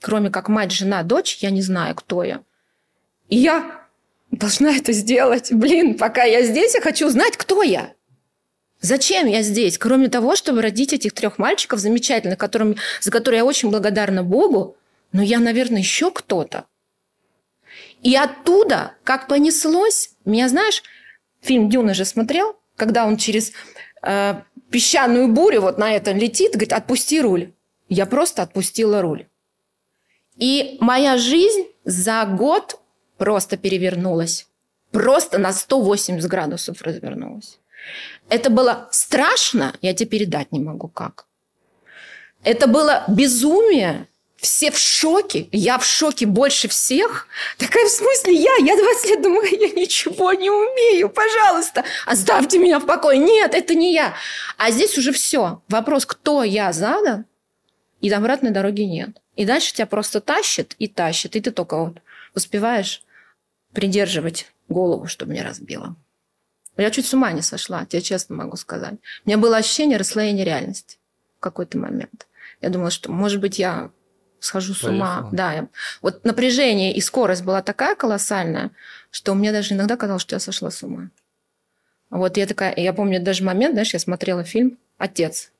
Кроме 0.00 0.30
как 0.30 0.48
мать, 0.48 0.72
жена, 0.72 1.04
дочь, 1.04 1.38
я 1.40 1.50
не 1.50 1.62
знаю, 1.62 1.94
кто 1.94 2.24
я. 2.24 2.42
И 3.28 3.36
я 3.36 3.86
должна 4.32 4.74
это 4.74 4.92
сделать. 4.92 5.52
Блин, 5.52 5.96
пока 5.96 6.24
я 6.24 6.42
здесь, 6.42 6.74
я 6.74 6.80
хочу 6.80 7.08
знать, 7.10 7.36
кто 7.36 7.62
я. 7.62 7.92
Зачем 8.80 9.28
я 9.28 9.42
здесь? 9.42 9.78
Кроме 9.78 10.08
того, 10.08 10.34
чтобы 10.34 10.62
родить 10.62 10.92
этих 10.92 11.12
трех 11.12 11.38
мальчиков 11.38 11.78
замечательных, 11.78 12.38
которым, 12.38 12.74
за 13.00 13.12
которые 13.12 13.38
я 13.38 13.44
очень 13.44 13.70
благодарна 13.70 14.24
Богу, 14.24 14.76
но 15.12 15.22
я, 15.22 15.38
наверное, 15.38 15.78
еще 15.78 16.10
кто-то. 16.10 16.64
И 18.02 18.16
оттуда, 18.16 18.94
как 19.04 19.28
понеслось, 19.28 20.10
меня, 20.24 20.48
знаешь, 20.48 20.82
фильм 21.40 21.70
«Дюна» 21.70 21.94
же 21.94 22.04
смотрел, 22.04 22.56
когда 22.76 23.06
он 23.06 23.16
через 23.16 23.52
э, 24.02 24.34
песчаную 24.70 25.28
бурю 25.28 25.60
вот 25.62 25.78
на 25.78 25.94
этом 25.94 26.16
летит, 26.16 26.52
говорит, 26.52 26.72
отпусти 26.72 27.20
руль. 27.20 27.52
Я 27.88 28.06
просто 28.06 28.42
отпустила 28.42 29.02
руль. 29.02 29.26
И 30.36 30.78
моя 30.80 31.16
жизнь 31.16 31.66
за 31.84 32.24
год 32.24 32.80
просто 33.18 33.56
перевернулась. 33.56 34.48
Просто 34.90 35.38
на 35.38 35.52
180 35.52 36.28
градусов 36.28 36.82
развернулась. 36.82 37.60
Это 38.28 38.50
было 38.50 38.88
страшно, 38.90 39.74
я 39.80 39.94
тебе 39.94 40.10
передать 40.10 40.52
не 40.52 40.60
могу 40.60 40.88
как. 40.88 41.26
Это 42.44 42.66
было 42.66 43.04
безумие. 43.08 44.08
Все 44.42 44.72
в 44.72 44.76
шоке. 44.76 45.48
Я 45.52 45.78
в 45.78 45.84
шоке 45.84 46.26
больше 46.26 46.66
всех. 46.66 47.28
Такая, 47.58 47.86
в 47.86 47.90
смысле, 47.90 48.34
я? 48.34 48.52
Я 48.56 48.76
20 48.76 49.10
лет 49.10 49.22
думаю, 49.22 49.48
я 49.52 49.68
ничего 49.68 50.32
не 50.32 50.50
умею. 50.50 51.10
Пожалуйста, 51.10 51.84
оставьте 52.06 52.58
меня 52.58 52.80
в 52.80 52.86
покое. 52.86 53.18
Нет, 53.18 53.54
это 53.54 53.76
не 53.76 53.94
я. 53.94 54.14
А 54.58 54.72
здесь 54.72 54.98
уже 54.98 55.12
все. 55.12 55.62
Вопрос, 55.68 56.06
кто 56.06 56.42
я 56.42 56.72
задан, 56.72 57.24
и 58.00 58.10
обратной 58.10 58.50
дороги 58.50 58.82
нет. 58.82 59.22
И 59.36 59.44
дальше 59.44 59.74
тебя 59.74 59.86
просто 59.86 60.20
тащит 60.20 60.74
и 60.80 60.88
тащит. 60.88 61.36
И 61.36 61.40
ты 61.40 61.52
только 61.52 61.76
вот 61.76 62.02
успеваешь 62.34 63.04
придерживать 63.72 64.52
голову, 64.68 65.06
чтобы 65.06 65.34
не 65.34 65.42
разбила. 65.42 65.94
Я 66.76 66.90
чуть 66.90 67.06
с 67.06 67.14
ума 67.14 67.30
не 67.30 67.42
сошла, 67.42 67.84
тебе 67.84 68.02
честно 68.02 68.34
могу 68.34 68.56
сказать. 68.56 68.94
У 69.24 69.28
меня 69.28 69.38
было 69.38 69.58
ощущение 69.58 69.98
расслоения 69.98 70.44
реальности 70.44 70.98
в 71.36 71.40
какой-то 71.40 71.78
момент. 71.78 72.26
Я 72.60 72.70
думала, 72.70 72.90
что, 72.90 73.12
может 73.12 73.40
быть, 73.40 73.60
я 73.60 73.92
схожу 74.44 74.74
с 74.74 74.82
ума. 74.84 75.28
Да, 75.32 75.52
я- 75.52 75.68
вот 76.02 76.24
напряжение 76.24 76.92
и 76.94 77.00
скорость 77.00 77.44
была 77.44 77.62
такая 77.62 77.94
колоссальная, 77.94 78.70
что 79.10 79.34
мне 79.34 79.52
даже 79.52 79.74
иногда 79.74 79.96
казалось, 79.96 80.22
что 80.22 80.34
я 80.36 80.40
сошла 80.40 80.70
с 80.70 80.82
ума. 80.82 81.10
Вот 82.10 82.36
я 82.36 82.46
такая, 82.46 82.74
я 82.76 82.92
помню 82.92 83.22
даже 83.22 83.42
момент, 83.44 83.74
знаешь, 83.74 83.92
я 83.94 83.98
смотрела 83.98 84.44
фильм 84.44 84.78
«Отец». 84.98 85.50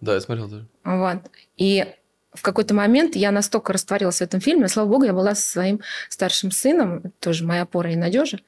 Да, 0.00 0.14
я 0.14 0.20
смотрел 0.20 0.48
тоже. 0.48 0.68
Вот. 0.84 1.18
И 1.56 1.86
в 2.32 2.42
какой-то 2.42 2.74
момент 2.74 3.16
я 3.16 3.30
настолько 3.30 3.72
растворилась 3.72 4.18
в 4.18 4.22
этом 4.22 4.40
фильме, 4.40 4.68
слава 4.68 4.88
богу, 4.88 5.04
я 5.04 5.12
была 5.12 5.34
со 5.34 5.50
своим 5.50 5.80
старшим 6.10 6.50
сыном, 6.50 7.12
тоже 7.20 7.44
моя 7.44 7.62
опора 7.62 7.90
и 7.90 7.96
надежа. 7.96 8.38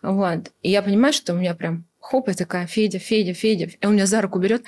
Вот. 0.00 0.50
И 0.62 0.70
я 0.70 0.82
понимаю, 0.82 1.12
что 1.12 1.34
у 1.34 1.36
меня 1.36 1.54
прям 1.54 1.84
хоп, 2.00 2.28
и 2.28 2.34
такая, 2.34 2.66
Федя, 2.66 2.98
Федя, 2.98 3.34
Федя. 3.34 3.66
И 3.66 3.86
он 3.86 3.94
меня 3.94 4.06
за 4.06 4.20
руку 4.20 4.38
берет. 4.38 4.62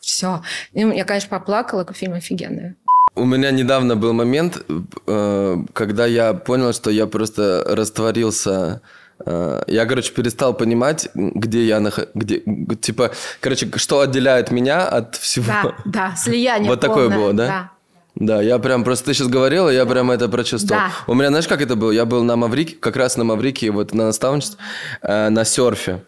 Все. 0.00 0.42
Я, 0.72 1.04
конечно, 1.04 1.28
поплакала, 1.38 1.86
фильм 1.92 2.14
офигенный. 2.14 2.74
У 3.14 3.24
меня 3.24 3.50
недавно 3.50 3.94
был 3.96 4.12
момент, 4.14 4.64
э, 5.06 5.56
когда 5.72 6.06
я 6.06 6.32
понял, 6.32 6.72
что 6.72 6.90
я 6.90 7.06
просто 7.06 7.62
растворился. 7.68 8.80
э, 9.26 9.62
Я, 9.66 9.86
короче, 9.86 10.12
перестал 10.12 10.54
понимать, 10.54 11.08
где 11.14 11.66
я 11.66 11.80
нах... 11.80 11.98
где, 12.14 12.42
типа, 12.80 13.10
короче, 13.40 13.68
что 13.76 14.00
отделяет 14.00 14.50
меня 14.50 14.86
от 14.88 15.16
всего. 15.16 15.46
Да, 15.46 15.74
да, 15.84 16.14
слияние 16.16 16.70
Вот 16.70 16.80
такое 16.80 17.08
было, 17.08 17.32
да? 17.34 17.70
Да, 18.14 18.42
я 18.42 18.58
прям 18.58 18.84
просто 18.84 19.06
ты 19.06 19.14
сейчас 19.14 19.28
говорила, 19.28 19.70
я 19.70 19.86
прям 19.86 20.10
это 20.10 20.28
прочувствовал. 20.28 20.82
Да. 20.82 20.90
У 21.06 21.14
меня, 21.14 21.28
знаешь, 21.28 21.48
как 21.48 21.62
это 21.62 21.76
было? 21.76 21.90
Я 21.90 22.04
был 22.04 22.22
на 22.24 22.36
Маврике, 22.36 22.76
как 22.76 22.96
раз 22.96 23.16
на 23.16 23.24
Маврике, 23.24 23.70
вот 23.70 23.94
на 23.94 24.04
наставничестве, 24.04 24.58
э, 25.02 25.28
на 25.30 25.44
серфе. 25.44 26.02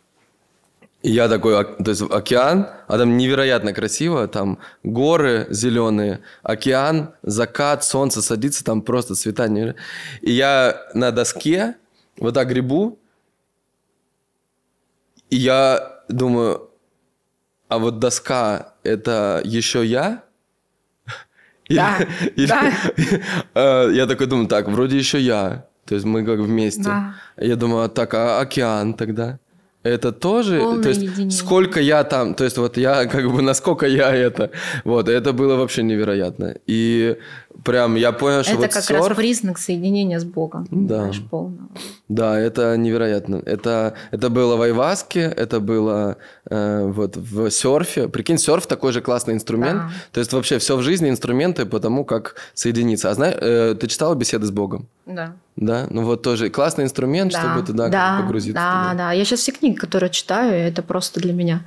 И 1.04 1.10
я 1.10 1.28
такой, 1.28 1.52
то 1.84 1.90
есть 1.90 2.02
океан, 2.10 2.66
а 2.88 2.96
там 2.98 3.18
невероятно 3.18 3.74
красиво, 3.74 4.26
там 4.26 4.58
горы 4.82 5.46
зеленые, 5.50 6.20
океан, 6.42 7.10
закат, 7.22 7.84
солнце 7.84 8.22
садится, 8.22 8.64
там 8.64 8.80
просто 8.80 9.14
цвета. 9.14 9.46
неверо- 9.48 9.74
И 10.22 10.32
я 10.32 10.74
на 10.94 11.10
доске 11.10 11.74
вот 12.18 12.34
так 12.34 12.48
гребу, 12.48 12.98
и 15.30 15.36
я 15.36 16.00
думаю, 16.08 16.70
а 17.68 17.78
вот 17.78 17.98
доска– 17.98 18.72
это 18.82 19.42
еще 19.44 19.84
я? 19.84 20.22
Да, 21.68 21.98
или- 22.36 22.46
да. 22.46 22.72
Э, 23.54 23.90
Я 23.92 24.06
такой 24.06 24.26
думаю, 24.26 24.46
так, 24.48 24.68
вроде 24.68 24.96
еще 24.98 25.18
я. 25.20 25.66
То 25.84 25.94
есть 25.96 26.06
мы 26.06 26.24
как 26.24 26.38
вместе. 26.40 26.82
Да. 26.82 27.14
Я 27.36 27.56
думаю, 27.56 27.88
так, 27.90 28.14
а 28.14 28.40
океан 28.40 28.94
тогда? 28.94 29.38
Это 29.84 30.12
тоже, 30.12 30.60
Полное 30.60 30.82
то 30.82 30.88
есть 30.88 31.02
единение. 31.02 31.30
сколько 31.30 31.78
я 31.78 32.04
там, 32.04 32.34
то 32.34 32.44
есть 32.44 32.56
вот 32.56 32.78
я 32.78 33.04
как 33.14 33.30
бы 33.30 33.42
насколько 33.42 33.86
я 33.86 34.14
это, 34.14 34.50
вот 34.84 35.08
это 35.10 35.32
было 35.34 35.56
вообще 35.56 35.82
невероятно. 35.82 36.56
И 36.66 37.18
прям 37.62 37.94
я 37.94 38.12
понял, 38.12 38.42
что 38.42 38.52
Это 38.52 38.62
вот 38.62 38.72
как 38.72 38.82
серф, 38.82 39.08
раз 39.08 39.16
признак 39.16 39.58
соединения 39.58 40.18
с 40.18 40.24
Богом. 40.24 40.66
Да. 40.70 40.96
знаешь, 40.96 41.22
полного. 41.30 41.68
да, 42.08 42.38
это 42.38 42.76
невероятно. 42.76 43.42
Это 43.44 43.94
это 44.10 44.30
было 44.30 44.56
в 44.56 44.62
Айваске, 44.62 45.20
это 45.20 45.60
было 45.60 46.16
э, 46.50 46.86
вот 46.86 47.16
в 47.16 47.50
серфе. 47.50 48.08
Прикинь, 48.08 48.38
серф 48.38 48.66
такой 48.66 48.92
же 48.92 49.00
классный 49.00 49.34
инструмент. 49.34 49.82
Да. 49.82 49.90
То 50.12 50.20
есть 50.20 50.32
вообще 50.32 50.58
все 50.58 50.76
в 50.76 50.82
жизни 50.82 51.08
инструменты 51.08 51.66
по 51.66 51.80
тому, 51.80 52.04
как 52.04 52.36
соединиться. 52.54 53.10
А 53.10 53.14
знаешь, 53.14 53.36
э, 53.40 53.74
ты 53.78 53.86
читала 53.86 54.14
беседы 54.14 54.46
с 54.46 54.50
Богом? 54.50 54.88
Да. 55.06 55.34
Да, 55.56 55.86
ну 55.90 56.02
вот 56.04 56.22
тоже 56.22 56.50
классный 56.50 56.84
инструмент, 56.84 57.32
чтобы 57.32 57.64
туда 57.64 57.88
да, 57.88 58.20
погрузиться. 58.20 58.60
Да, 58.60 58.90
туда. 58.90 58.94
да. 58.94 59.12
Я 59.12 59.24
сейчас 59.24 59.40
все 59.40 59.52
книги, 59.52 59.76
которые 59.76 60.10
читаю, 60.10 60.52
это 60.52 60.82
просто 60.82 61.20
для 61.20 61.32
меня. 61.32 61.64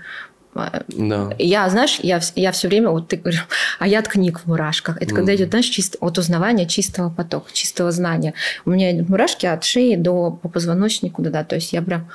Да. 0.87 1.29
Я, 1.39 1.69
знаешь, 1.69 1.99
я, 2.03 2.19
я 2.35 2.51
все 2.51 2.67
время, 2.67 2.89
вот 2.89 3.07
ты 3.07 3.17
говоришь, 3.17 3.45
а 3.79 3.87
я 3.87 3.99
от 3.99 4.07
книг 4.07 4.39
в 4.39 4.47
мурашках. 4.47 4.97
Это 5.01 5.07
когда 5.13 5.31
Мгм. 5.31 5.35
идет, 5.41 5.49
знаешь, 5.49 5.65
чисто, 5.65 5.97
вот 6.01 6.17
узнавание 6.17 6.67
чистого 6.67 7.09
потока, 7.09 7.49
чистого 7.53 7.91
знания. 7.91 8.33
У 8.65 8.69
меня 8.71 8.91
идут 8.95 9.09
мурашки 9.09 9.45
от 9.45 9.63
шеи 9.63 9.95
до 9.95 10.31
по 10.31 10.49
позвоночнику, 10.49 11.21
да, 11.21 11.29
да. 11.29 11.43
То 11.43 11.55
есть 11.55 11.73
я 11.73 11.81
прям 11.81 12.09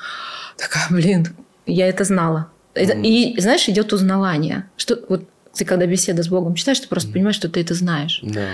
такая, 0.57 0.85
блин, 0.89 1.27
я 1.65 1.87
это 1.87 2.03
знала. 2.03 2.47
Это- 2.73 2.93
Мгм. 2.95 3.03
И, 3.03 3.39
знаешь, 3.39 3.67
идет 3.69 3.93
узнавание. 3.93 4.65
Что, 4.77 4.99
вот 5.09 5.23
ты 5.55 5.65
когда 5.65 5.85
беседа 5.85 6.23
с 6.23 6.27
Богом 6.27 6.55
читаешь, 6.55 6.79
ты 6.79 6.87
просто 6.87 7.11
понимаешь, 7.11 7.35
что 7.35 7.47
ты 7.49 7.61
это 7.61 7.73
знаешь. 7.75 8.19
Да. 8.23 8.47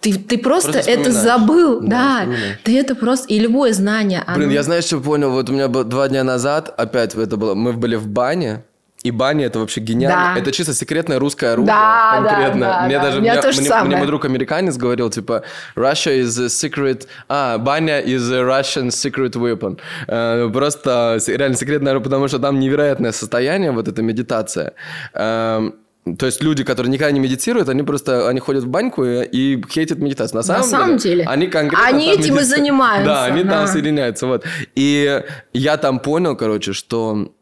Ты, 0.00 0.14
ты 0.14 0.36
просто, 0.36 0.72
Просто 0.72 0.90
это 0.90 1.12
забыл, 1.12 1.80
Да, 1.80 2.24
да. 2.26 2.32
ты 2.64 2.76
это 2.76 2.96
просто... 2.96 3.28
И 3.32 3.38
любое 3.38 3.72
знание, 3.72 4.24
Блин, 4.34 4.46
оно- 4.48 4.52
я 4.52 4.64
знаешь, 4.64 4.82
что 4.86 4.98
понял? 5.00 5.30
Вот 5.30 5.48
у 5.48 5.52
меня 5.52 5.68
было 5.68 5.84
два 5.84 6.08
дня 6.08 6.24
назад, 6.24 6.74
опять 6.76 7.14
это 7.14 7.36
было, 7.36 7.54
мы 7.54 7.72
были 7.72 7.94
в 7.94 8.08
бане, 8.08 8.64
и 9.02 9.10
баня 9.10 9.46
это 9.46 9.58
вообще 9.58 9.80
гениально. 9.80 10.34
Да. 10.34 10.40
Это 10.40 10.52
чисто 10.52 10.74
секретное 10.74 11.18
русское 11.18 11.52
оружие. 11.52 11.66
Да, 11.74 12.20
да, 12.22 12.28
конкретно. 12.28 12.60
да, 12.66 12.82
мне 12.86 12.96
да. 12.98 13.02
даже 13.02 13.20
мне, 13.20 13.32
мне- 13.34 13.82
мне 13.84 13.96
мой 13.96 14.06
друг 14.06 14.24
американец 14.24 14.76
говорил, 14.76 15.10
типа, 15.10 15.42
Russia 15.76 16.20
is 16.20 16.40
a 16.40 16.46
secret... 16.46 17.06
А, 17.28 17.58
баня 17.58 18.00
is 18.00 18.32
a 18.32 18.42
Russian 18.42 18.88
secret 18.88 19.32
weapon. 19.32 19.78
Э, 20.06 20.48
просто 20.52 21.18
реально 21.26 21.56
секретное 21.56 21.92
оружие, 21.92 22.04
потому 22.04 22.28
что 22.28 22.38
там 22.38 22.60
невероятное 22.60 23.12
состояние, 23.12 23.72
вот 23.72 23.88
эта 23.88 24.02
медитация. 24.02 24.72
Эм, 25.14 25.74
то 26.18 26.26
есть 26.26 26.42
люди, 26.42 26.64
которые 26.64 26.90
никогда 26.92 27.12
не 27.12 27.20
медитируют, 27.20 27.68
они 27.68 27.82
просто 27.82 28.28
они 28.28 28.40
ходят 28.40 28.64
в 28.64 28.68
баньку 28.68 29.04
и, 29.04 29.24
и 29.24 29.62
хейтят 29.70 29.98
медитацию. 29.98 30.36
На 30.38 30.42
самом, 30.42 30.64
самом 30.64 30.96
деле, 30.96 31.24
они 31.24 31.46
конкретно 31.46 31.86
они 31.86 32.06
там 32.06 32.20
этим 32.20 32.34
и 32.34 32.38
медитируют. 32.38 32.48
занимаются, 32.48 33.06
Да, 33.14 33.24
они 33.24 33.40
там 33.42 33.48
да. 33.48 33.66
соединяются. 33.66 34.26
Вот. 34.26 34.44
И 34.74 35.22
я 35.52 35.76
там 35.76 35.98
понял, 36.00 36.36
короче, 36.36 36.72
что 36.72 37.32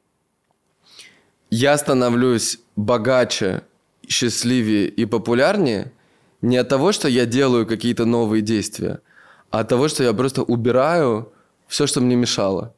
я 1.51 1.77
становлюсь 1.79 2.59
богаче, 2.77 3.63
счастливее 4.09 4.89
и 4.89 5.05
популярнее 5.05 5.93
не 6.43 6.57
от 6.57 6.69
того, 6.69 6.93
что 6.93 7.09
я 7.09 7.27
делаю 7.27 7.67
какие-то 7.67 8.05
новые 8.05 8.41
действия, 8.43 9.01
а 9.51 9.61
от 9.61 9.69
того, 9.69 9.89
что 9.89 10.03
я 10.03 10.13
просто 10.13 10.43
убираю 10.43 11.33
все, 11.69 11.87
что 11.87 12.01
мне 12.01 12.17
мешало. 12.17 12.75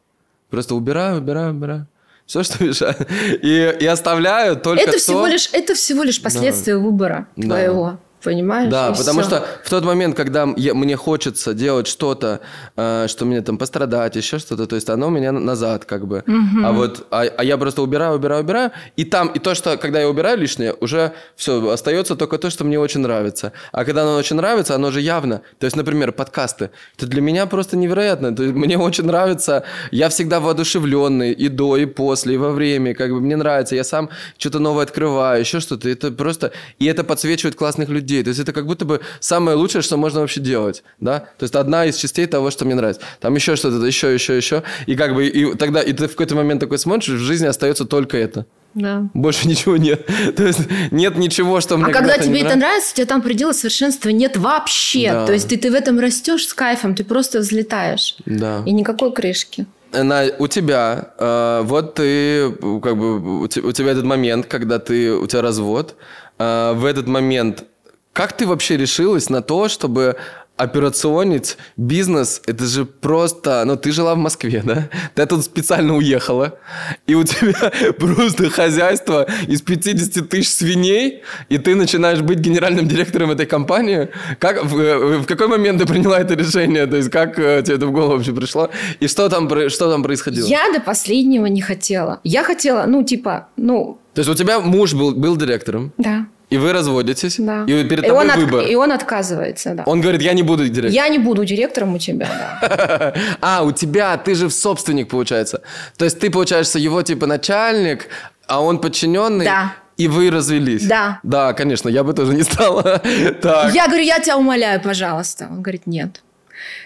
Просто 0.50 0.74
убираю, 0.74 1.18
убираю, 1.18 1.54
убираю. 1.54 1.86
Все, 2.26 2.42
что 2.42 2.64
мешает. 2.64 3.08
И, 3.42 3.76
и 3.80 3.86
оставляю 3.86 4.56
только 4.56 4.82
это 4.82 4.92
то... 4.92 4.98
Всего 4.98 5.26
лишь, 5.26 5.48
это 5.52 5.74
всего 5.74 6.02
лишь 6.02 6.20
последствия 6.20 6.74
да. 6.74 6.80
выбора 6.80 7.28
да. 7.36 7.46
твоего. 7.46 7.98
Понимаешь? 8.24 8.70
Да, 8.70 8.90
и 8.90 8.96
потому 8.96 9.20
все. 9.20 9.28
что 9.28 9.46
в 9.64 9.70
тот 9.70 9.84
момент, 9.84 10.16
когда 10.16 10.48
я, 10.56 10.74
мне 10.74 10.96
хочется 10.96 11.54
делать 11.54 11.86
что-то, 11.86 12.40
э, 12.76 13.06
что 13.08 13.24
мне 13.24 13.40
там 13.42 13.58
пострадать, 13.58 14.16
еще 14.16 14.38
что-то, 14.38 14.66
то 14.66 14.76
есть 14.76 14.88
оно 14.88 15.08
у 15.08 15.10
меня 15.10 15.32
назад 15.32 15.84
как 15.84 16.06
бы. 16.06 16.22
Мгм. 16.26 16.66
А 16.66 16.72
вот, 16.72 17.06
а, 17.10 17.22
а 17.36 17.44
я 17.44 17.56
просто 17.58 17.82
убираю, 17.82 18.16
убираю, 18.16 18.42
убираю, 18.42 18.70
и 18.96 19.04
там, 19.04 19.28
и 19.28 19.38
то, 19.38 19.54
что, 19.54 19.76
когда 19.76 20.00
я 20.00 20.08
убираю 20.08 20.38
лишнее, 20.38 20.74
уже 20.80 21.12
все, 21.36 21.68
остается 21.70 22.16
только 22.16 22.38
то, 22.38 22.50
что 22.50 22.64
мне 22.64 22.78
очень 22.78 23.00
нравится. 23.00 23.52
А 23.72 23.84
когда 23.84 24.02
оно 24.02 24.16
очень 24.16 24.36
нравится, 24.36 24.74
оно 24.74 24.90
же 24.90 25.00
явно. 25.00 25.42
То 25.58 25.66
есть, 25.66 25.76
например, 25.76 26.12
подкасты. 26.12 26.70
Это 26.96 27.06
для 27.06 27.20
меня 27.20 27.46
просто 27.46 27.76
невероятно. 27.76 28.34
То 28.34 28.42
есть, 28.42 28.54
мне 28.54 28.78
очень 28.78 29.04
нравится, 29.04 29.64
я 29.90 30.08
всегда 30.08 30.40
воодушевленный 30.40 31.32
и 31.32 31.48
до, 31.48 31.76
и 31.76 31.86
после, 31.86 32.34
и 32.34 32.36
во 32.36 32.50
время, 32.50 32.94
как 32.94 33.10
бы 33.10 33.20
мне 33.20 33.36
нравится, 33.36 33.74
я 33.74 33.84
сам 33.84 34.10
что-то 34.38 34.58
новое 34.58 34.84
открываю, 34.84 35.40
еще 35.40 35.60
что-то. 35.60 35.88
Это 35.88 36.10
просто, 36.12 36.52
и 36.78 36.86
это 36.86 37.04
подсвечивает 37.04 37.56
классных 37.56 37.88
людей. 37.88 38.11
То 38.20 38.28
есть, 38.28 38.40
это 38.40 38.52
как 38.52 38.66
будто 38.66 38.84
бы 38.84 39.00
самое 39.20 39.56
лучшее, 39.56 39.82
что 39.82 39.96
можно 39.96 40.20
вообще 40.20 40.40
делать, 40.40 40.82
да? 41.00 41.20
То 41.38 41.44
есть, 41.44 41.54
одна 41.54 41.86
из 41.86 41.96
частей 41.96 42.26
того, 42.26 42.50
что 42.50 42.64
мне 42.64 42.74
нравится. 42.74 43.02
Там 43.20 43.34
еще 43.34 43.56
что-то, 43.56 43.84
еще, 43.86 44.12
еще, 44.12 44.36
еще. 44.36 44.62
И 44.86 44.96
как 44.96 45.14
бы, 45.14 45.26
и 45.26 45.54
тогда, 45.54 45.80
и 45.80 45.92
ты 45.92 46.06
в 46.06 46.10
какой-то 46.12 46.34
момент 46.34 46.60
такой 46.60 46.78
смотришь, 46.78 47.08
в 47.08 47.18
жизни 47.18 47.46
остается 47.46 47.84
только 47.84 48.16
это. 48.18 48.46
Да. 48.74 49.08
Больше 49.14 49.48
ничего 49.48 49.76
нет. 49.76 50.06
То 50.36 50.44
есть 50.44 50.60
нет 50.90 51.16
ничего, 51.16 51.60
что 51.60 51.76
мне 51.76 51.86
А 51.86 51.92
когда 51.92 52.16
тебе 52.18 52.40
это 52.40 52.56
нравится. 52.56 52.56
нравится, 52.56 52.92
у 52.92 52.96
тебя 52.96 53.06
там 53.06 53.22
предела 53.22 53.52
совершенства 53.52 54.08
нет 54.08 54.36
вообще. 54.36 55.12
Да. 55.12 55.26
То 55.26 55.32
есть 55.32 55.48
ты, 55.48 55.56
ты 55.56 55.70
в 55.70 55.74
этом 55.74 55.98
растешь 56.00 56.46
с 56.46 56.54
кайфом, 56.54 56.94
ты 56.94 57.04
просто 57.04 57.40
взлетаешь. 57.40 58.16
Да. 58.24 58.62
И 58.64 58.72
никакой 58.72 59.12
крышки. 59.12 59.66
На, 59.92 60.24
у 60.38 60.46
тебя, 60.46 61.12
э, 61.18 61.60
вот 61.64 61.94
ты, 61.94 62.50
как 62.82 62.96
бы, 62.96 63.40
у, 63.40 63.44
у 63.44 63.48
тебя 63.48 63.90
этот 63.90 64.04
момент, 64.04 64.46
когда 64.46 64.78
ты, 64.78 65.12
у 65.12 65.26
тебя 65.26 65.42
развод. 65.42 65.96
Э, 66.38 66.72
в 66.74 66.86
этот 66.86 67.06
момент, 67.06 67.64
как 68.12 68.36
ты 68.36 68.46
вообще 68.46 68.76
решилась 68.76 69.30
на 69.30 69.42
то, 69.42 69.68
чтобы 69.68 70.16
операционить 70.56 71.56
бизнес, 71.76 72.42
это 72.46 72.66
же 72.66 72.84
просто, 72.84 73.64
ну, 73.64 73.76
ты 73.76 73.90
жила 73.90 74.14
в 74.14 74.18
Москве, 74.18 74.62
да? 74.64 74.88
Ты 75.14 75.26
тут 75.26 75.44
специально 75.44 75.96
уехала, 75.96 76.58
и 77.06 77.14
у 77.14 77.24
тебя 77.24 77.72
просто 77.98 78.50
хозяйство 78.50 79.26
из 79.48 79.62
50 79.62 80.28
тысяч 80.28 80.50
свиней, 80.50 81.22
и 81.48 81.58
ты 81.58 81.74
начинаешь 81.74 82.20
быть 82.20 82.38
генеральным 82.38 82.86
директором 82.86 83.30
этой 83.30 83.46
компании. 83.46 84.10
Как, 84.38 84.64
в, 84.64 84.78
э, 84.78 85.18
в 85.18 85.26
какой 85.26 85.48
момент 85.48 85.80
ты 85.80 85.86
приняла 85.86 86.20
это 86.20 86.34
решение? 86.34 86.86
То 86.86 86.96
есть, 86.96 87.10
как 87.10 87.38
э, 87.38 87.62
тебе 87.64 87.76
это 87.76 87.86
в 87.86 87.92
голову 87.92 88.16
вообще 88.16 88.32
пришло? 88.32 88.70
И 89.00 89.08
что 89.08 89.28
там, 89.28 89.48
что 89.70 89.90
там 89.90 90.02
происходило? 90.02 90.46
Я 90.46 90.70
до 90.72 90.80
последнего 90.80 91.46
не 91.46 91.62
хотела. 91.62 92.20
Я 92.24 92.44
хотела, 92.44 92.84
ну, 92.86 93.02
типа, 93.02 93.48
ну, 93.56 93.98
То 94.14 94.20
есть, 94.20 94.30
у 94.30 94.34
тебя 94.34 94.60
муж 94.60 94.92
был, 94.92 95.12
был 95.12 95.36
директором, 95.36 95.92
да. 95.96 96.26
И 96.52 96.58
вы 96.58 96.72
разводитесь, 96.72 97.36
Да. 97.38 97.64
и 97.66 97.84
перед 97.84 98.04
И 98.04 98.08
тобой 98.08 98.24
он, 98.24 98.30
от- 98.30 98.36
выбор. 98.36 98.64
и 98.66 98.74
он 98.74 98.92
отказывается, 98.92 99.74
да. 99.74 99.82
Он 99.86 100.00
говорит, 100.00 100.22
я 100.22 100.32
не 100.34 100.42
буду 100.42 100.64
директором. 100.64 100.92
Я 100.94 101.08
не 101.08 101.18
буду 101.18 101.44
директором 101.44 101.94
у 101.94 101.98
тебя, 101.98 102.28
да. 102.60 103.14
А, 103.40 103.62
у 103.62 103.72
тебя, 103.72 104.16
ты 104.16 104.34
же 104.34 104.50
собственник, 104.50 105.08
получается. 105.08 105.62
То 105.96 106.04
есть 106.04 106.18
ты, 106.20 106.30
получаешься, 106.30 106.78
его 106.78 107.02
типа 107.02 107.26
начальник, 107.26 108.08
а 108.46 108.60
он 108.60 108.78
подчиненный. 108.80 109.44
Да. 109.44 109.74
И 109.98 110.08
вы 110.08 110.30
развелись. 110.30 110.86
Да. 110.86 111.20
Да, 111.22 111.52
конечно, 111.52 111.88
я 111.88 112.02
бы 112.02 112.12
тоже 112.14 112.34
не 112.34 112.42
стала. 112.42 113.02
Так. 113.42 113.74
Я 113.74 113.86
говорю, 113.86 114.02
я 114.04 114.18
тебя 114.20 114.36
умоляю, 114.38 114.80
пожалуйста. 114.80 115.46
Он 115.50 115.62
говорит, 115.62 115.86
нет. 115.86 116.22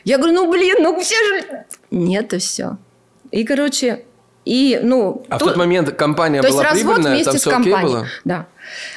Я 0.04 0.18
говорю, 0.18 0.34
ну, 0.34 0.50
блин, 0.50 0.76
ну 0.80 0.98
все 1.00 1.14
же... 1.28 1.44
Нет, 1.90 2.32
и 2.34 2.38
все. 2.38 2.76
И, 3.30 3.44
короче, 3.44 4.00
и, 4.44 4.80
ну... 4.82 5.24
А 5.28 5.36
в 5.36 5.38
тут- 5.38 5.48
тот 5.48 5.56
момент 5.56 5.90
компания 5.92 6.42
То 6.42 6.48
была 6.50 6.64
прибыльная, 6.72 7.24
там 7.24 7.36
с 7.36 7.40
все 7.40 7.56
окей 7.56 7.72
было? 7.74 8.06
Да. 8.24 8.46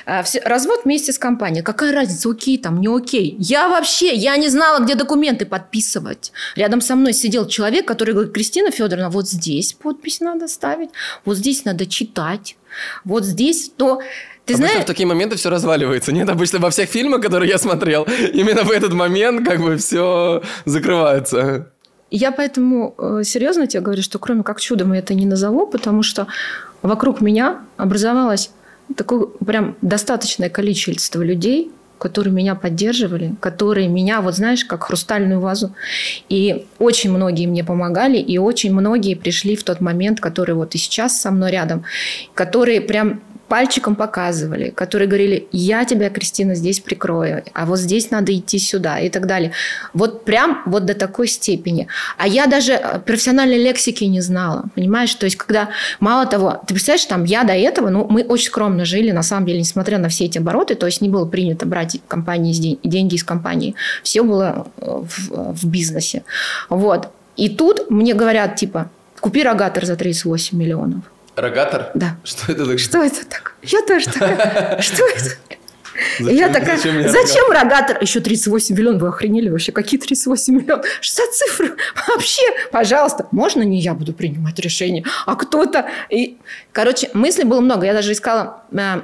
А, 0.05 0.23
развод 0.45 0.81
вместе 0.85 1.11
с 1.11 1.19
компанией. 1.19 1.63
Какая 1.63 1.93
разница, 1.93 2.29
окей 2.29 2.57
там, 2.57 2.79
не 2.79 2.87
окей? 2.87 3.35
Я 3.39 3.69
вообще, 3.69 4.13
я 4.13 4.37
не 4.37 4.49
знала, 4.49 4.83
где 4.83 4.95
документы 4.95 5.45
подписывать. 5.45 6.31
Рядом 6.55 6.81
со 6.81 6.95
мной 6.95 7.13
сидел 7.13 7.47
человек, 7.47 7.87
который 7.87 8.13
говорит, 8.13 8.33
Кристина 8.33 8.71
Федоровна, 8.71 9.09
вот 9.09 9.27
здесь 9.27 9.73
подпись 9.73 10.19
надо 10.19 10.47
ставить, 10.47 10.89
вот 11.25 11.37
здесь 11.37 11.65
надо 11.65 11.85
читать, 11.85 12.55
вот 13.03 13.25
здесь 13.25 13.71
то... 13.75 14.01
Ты 14.45 14.53
Обычно 14.55 14.67
знаешь, 14.67 14.83
в 14.83 14.87
такие 14.87 15.05
моменты 15.05 15.35
все 15.35 15.51
разваливается. 15.51 16.11
Нет, 16.11 16.27
обычно 16.27 16.57
во 16.57 16.71
всех 16.71 16.89
фильмах, 16.89 17.21
которые 17.21 17.49
я 17.49 17.59
смотрел, 17.59 18.07
именно 18.33 18.63
в 18.63 18.71
этот 18.71 18.93
момент 18.93 19.47
как 19.47 19.61
бы 19.61 19.77
все 19.77 20.41
закрывается. 20.65 21.71
Я 22.11 22.31
поэтому 22.31 22.95
э, 22.97 23.21
серьезно 23.23 23.67
тебе 23.67 23.81
говорю, 23.81 24.01
что 24.01 24.17
кроме 24.17 24.41
как 24.43 24.59
чудом 24.59 24.93
я 24.93 24.99
это 24.99 25.13
не 25.13 25.27
назову, 25.27 25.67
потому 25.67 26.01
что 26.01 26.27
вокруг 26.81 27.21
меня 27.21 27.59
образовалось 27.77 28.49
такое 28.95 29.27
прям 29.45 29.75
достаточное 29.81 30.49
количество 30.49 31.21
людей, 31.21 31.71
которые 31.99 32.33
меня 32.33 32.55
поддерживали, 32.55 33.35
которые 33.39 33.87
меня, 33.87 34.21
вот 34.21 34.35
знаешь, 34.35 34.65
как 34.65 34.83
хрустальную 34.83 35.39
вазу. 35.39 35.75
И 36.29 36.65
очень 36.79 37.11
многие 37.11 37.45
мне 37.45 37.63
помогали, 37.63 38.17
и 38.17 38.37
очень 38.37 38.73
многие 38.73 39.15
пришли 39.15 39.55
в 39.55 39.63
тот 39.63 39.81
момент, 39.81 40.19
которые 40.19 40.55
вот 40.55 40.73
и 40.75 40.77
сейчас 40.77 41.21
со 41.21 41.29
мной 41.29 41.51
рядом, 41.51 41.83
которые 42.33 42.81
прям 42.81 43.21
пальчиком 43.49 43.95
показывали, 43.95 44.69
которые 44.69 45.07
говорили, 45.07 45.47
я 45.51 45.83
тебя, 45.83 46.09
Кристина, 46.09 46.55
здесь 46.55 46.79
прикрою, 46.79 47.43
а 47.53 47.65
вот 47.65 47.79
здесь 47.79 48.11
надо 48.11 48.33
идти 48.33 48.59
сюда 48.59 48.99
и 48.99 49.09
так 49.09 49.25
далее. 49.25 49.51
Вот 49.93 50.23
прям 50.23 50.61
вот 50.65 50.85
до 50.85 50.93
такой 50.93 51.27
степени. 51.27 51.87
А 52.17 52.27
я 52.27 52.47
даже 52.47 52.73
э, 52.73 52.99
профессиональной 52.99 53.57
лексики 53.57 54.03
не 54.05 54.21
знала, 54.21 54.65
понимаешь? 54.75 55.13
То 55.15 55.25
есть, 55.25 55.35
когда, 55.35 55.69
мало 55.99 56.25
того, 56.25 56.61
ты 56.65 56.73
представляешь, 56.73 57.05
там 57.05 57.23
я 57.25 57.43
до 57.43 57.53
этого, 57.53 57.89
ну, 57.89 58.07
мы 58.09 58.23
очень 58.23 58.47
скромно 58.47 58.85
жили, 58.85 59.11
на 59.11 59.23
самом 59.23 59.47
деле, 59.47 59.59
несмотря 59.59 59.97
на 59.97 60.07
все 60.09 60.25
эти 60.25 60.37
обороты, 60.37 60.75
то 60.75 60.85
есть 60.85 61.01
не 61.01 61.09
было 61.09 61.25
принято 61.25 61.65
брать 61.65 61.99
компании 62.07 62.77
деньги 62.83 63.15
из 63.15 63.23
компании. 63.23 63.75
Все 64.03 64.23
было 64.23 64.67
э, 64.77 64.85
в, 64.85 65.53
в 65.53 65.65
бизнесе. 65.65 66.23
Вот. 66.69 67.09
И 67.35 67.49
тут 67.49 67.89
мне 67.89 68.13
говорят, 68.13 68.55
типа, 68.55 68.89
купи 69.19 69.43
рогатор 69.43 69.85
за 69.85 69.95
38 69.95 70.57
миллионов. 70.57 71.03
Рогатор? 71.41 71.91
Да. 71.93 72.17
Что 72.23 72.51
это 72.51 72.59
такое? 72.63 72.77
Что 72.77 73.03
это 73.03 73.25
такое? 73.25 73.53
Я 73.63 73.81
тоже 73.81 74.05
такая. 74.05 74.81
Что 74.81 75.05
это? 75.05 75.29
Зачем- 76.19 76.37
я 76.37 76.49
такая, 76.49 76.77
зачем 76.77 76.95
мне 76.95 77.09
зачем, 77.09 77.51
рогатор? 77.51 77.97
Еще 78.01 78.19
38 78.21 78.75
миллионов, 78.75 79.01
вы 79.01 79.07
охренели 79.09 79.49
вообще? 79.49 79.71
Какие 79.71 79.99
38 79.99 80.53
миллионов? 80.55 80.85
Что 81.01 81.23
за 81.25 81.31
цифры? 81.31 81.75
Вообще, 82.07 82.41
пожалуйста, 82.71 83.27
можно 83.31 83.63
не 83.63 83.79
я 83.79 83.93
буду 83.93 84.13
принимать 84.13 84.59
решение, 84.59 85.03
а 85.25 85.35
кто-то... 85.35 85.89
И, 86.09 86.37
короче, 86.71 87.09
мыслей 87.13 87.43
было 87.43 87.59
много. 87.59 87.85
Я 87.85 87.93
даже 87.93 88.13
искала 88.13 88.63
э, 88.71 89.01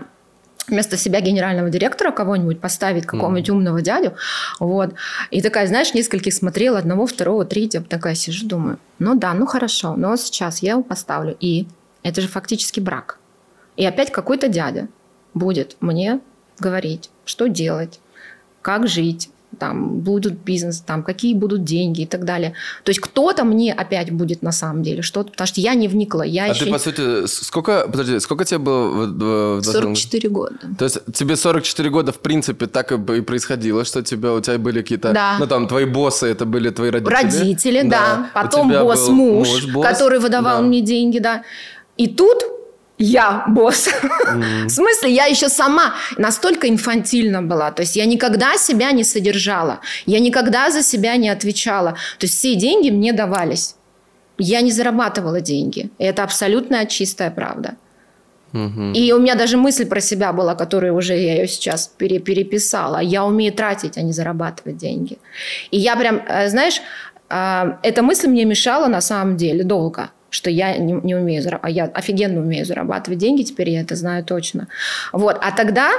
вместо 0.68 0.98
себя 0.98 1.22
генерального 1.22 1.70
директора 1.70 2.12
кого-нибудь 2.12 2.60
поставить, 2.60 3.06
какого-нибудь 3.06 3.50
умного 3.50 3.82
дядю. 3.82 4.14
Вот. 4.60 4.94
И 5.32 5.42
такая, 5.42 5.68
знаешь, 5.68 5.94
нескольких 5.94 6.34
смотрела, 6.34 6.80
одного, 6.80 7.06
второго, 7.08 7.46
третьего. 7.46 7.84
Такая 7.84 8.16
сижу, 8.16 8.48
думаю, 8.48 8.80
ну 9.00 9.16
да, 9.16 9.34
ну 9.34 9.46
хорошо, 9.46 9.96
но 9.96 10.16
сейчас 10.16 10.60
я 10.60 10.72
его 10.72 10.84
поставлю. 10.84 11.36
И 11.40 11.68
это 12.06 12.22
же 12.22 12.28
фактически 12.28 12.80
брак. 12.80 13.18
И 13.78 13.86
опять 13.86 14.12
какой-то 14.12 14.47
дядя 14.47 14.88
будет 15.34 15.76
мне 15.82 16.20
говорить, 16.60 17.10
что 17.26 17.47
делать, 17.47 17.99
как 18.62 18.88
жить, 18.88 19.30
там 19.60 19.99
будут 19.99 20.34
бизнес, 20.34 20.82
там 20.82 21.01
какие 21.01 21.34
будут 21.34 21.64
деньги 21.64 22.01
и 22.01 22.06
так 22.06 22.26
далее. 22.26 22.53
То 22.84 22.89
есть 22.89 22.99
кто-то 22.99 23.45
мне 23.45 23.74
опять 23.74 24.12
будет 24.12 24.41
на 24.41 24.51
самом 24.51 24.84
деле 24.84 25.01
что-то, 25.01 25.32
потому 25.32 25.47
что 25.47 25.62
я 25.62 25.76
не 25.76 25.88
вникла, 25.88 26.24
я 26.24 26.45
А 26.45 26.47
еще 26.49 26.66
ты, 26.66 26.72
по 26.72 26.78
сути, 26.80 27.26
сколько, 27.28 27.88
подожди, 27.89 28.20
сколько 28.20 28.43
тебе 28.43 28.58
было 28.58 28.88
в, 28.89 28.93
в- 29.08 29.60
в 29.60 29.62
22 29.62 29.82
44 29.95 30.30
года. 30.30 30.56
То 30.78 30.86
есть 30.86 30.99
тебе 31.14 31.36
44 31.38 31.89
года, 31.89 32.12
в 32.12 32.20
принципе, 32.20 32.68
так 32.68 32.91
и 32.91 33.22
происходило, 33.22 33.86
что 33.86 34.01
тебя, 34.03 34.34
у 34.34 34.41
тебя 34.41 34.58
были 34.58 34.82
какие-то... 34.82 35.14
Да. 35.14 35.38
Ну, 35.39 35.47
там, 35.47 35.68
твои 35.70 35.86
боссы, 35.86 36.28
это 36.28 36.45
были 36.45 36.70
твои 36.70 36.89
родители? 36.89 37.14
Родители, 37.14 37.82
да. 37.89 38.30
У 38.32 38.34
Потом 38.34 38.70
тебя 38.70 38.84
босс 38.84 39.08
был 39.08 39.14
муж, 39.16 39.66
босс. 39.74 39.88
который 39.88 40.20
выдавал 40.20 40.58
Да. 40.58 40.64
мне 40.68 40.82
деньги, 40.82 41.20
да. 41.20 41.43
И 41.98 42.08
тут 42.08 42.43
я 42.98 43.43
босс. 43.48 43.89
В 44.66 44.70
смысле, 44.70 45.14
я 45.14 45.26
еще 45.26 45.50
сама 45.50 45.93
настолько 46.18 46.70
инфантильна 46.70 47.41
была. 47.41 47.72
То 47.72 47.82
есть 47.82 47.96
я 47.96 48.06
никогда 48.06 48.58
себя 48.58 48.91
не 48.91 49.04
содержала. 49.04 49.80
Я 50.06 50.20
никогда 50.20 50.72
за 50.72 50.82
себя 50.82 51.18
не 51.18 51.30
отвечала. 51.30 51.91
То 52.20 52.26
есть 52.26 52.36
все 52.36 52.56
деньги 52.56 52.89
мне 52.89 53.14
давались. 53.14 53.76
Я 54.38 54.62
не 54.62 54.72
зарабатывала 54.72 55.41
деньги. 55.41 55.89
И 55.98 56.04
это 56.04 56.24
абсолютная 56.24 56.86
чистая 56.86 57.32
правда. 57.32 57.76
И 58.93 59.12
у 59.12 59.20
меня 59.20 59.36
даже 59.36 59.58
мысль 59.58 59.86
про 59.86 60.00
себя 60.00 60.32
была, 60.32 60.56
которую 60.56 60.96
уже 60.96 61.14
я 61.14 61.36
ее 61.36 61.48
сейчас 61.48 61.91
пере- 61.98 62.20
переписала. 62.20 63.00
Я 63.00 63.26
умею 63.26 63.52
тратить, 63.52 63.98
а 63.98 64.02
не 64.02 64.14
зарабатывать 64.14 64.78
деньги. 64.78 65.18
И 65.72 65.78
я 65.78 65.98
прям, 65.98 66.22
э, 66.26 66.48
знаешь, 66.48 66.82
э, 67.30 67.64
эта 67.84 68.02
мысль 68.02 68.30
мне 68.30 68.46
мешала 68.46 68.88
на 68.88 69.02
самом 69.02 69.36
деле 69.36 69.66
долго 69.66 70.10
что 70.36 70.50
я 70.50 70.78
не, 70.78 70.94
не 70.94 71.16
умею 71.16 71.42
зарабатывать, 71.42 71.78
а 71.78 71.84
я 71.84 71.86
офигенно 71.86 72.42
умею 72.42 72.66
зарабатывать 72.66 73.20
деньги, 73.20 73.44
теперь 73.44 73.70
я 73.70 73.82
это 73.82 73.96
знаю 73.96 74.24
точно. 74.24 74.68
Вот. 75.14 75.38
А 75.42 75.52
тогда, 75.52 75.92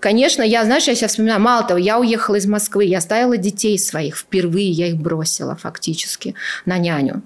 конечно, 0.00 0.42
я, 0.42 0.64
знаешь, 0.64 0.88
я 0.88 0.94
себя 0.94 1.08
вспоминаю, 1.08 1.40
мало 1.40 1.66
того, 1.66 1.78
я 1.78 1.98
уехала 1.98 2.34
из 2.34 2.46
Москвы, 2.46 2.84
я 2.84 2.98
оставила 2.98 3.36
детей 3.36 3.78
своих, 3.78 4.16
впервые 4.16 4.70
я 4.70 4.88
их 4.88 4.96
бросила 4.96 5.56
фактически 5.56 6.34
на 6.64 6.78
няню. 6.78 7.22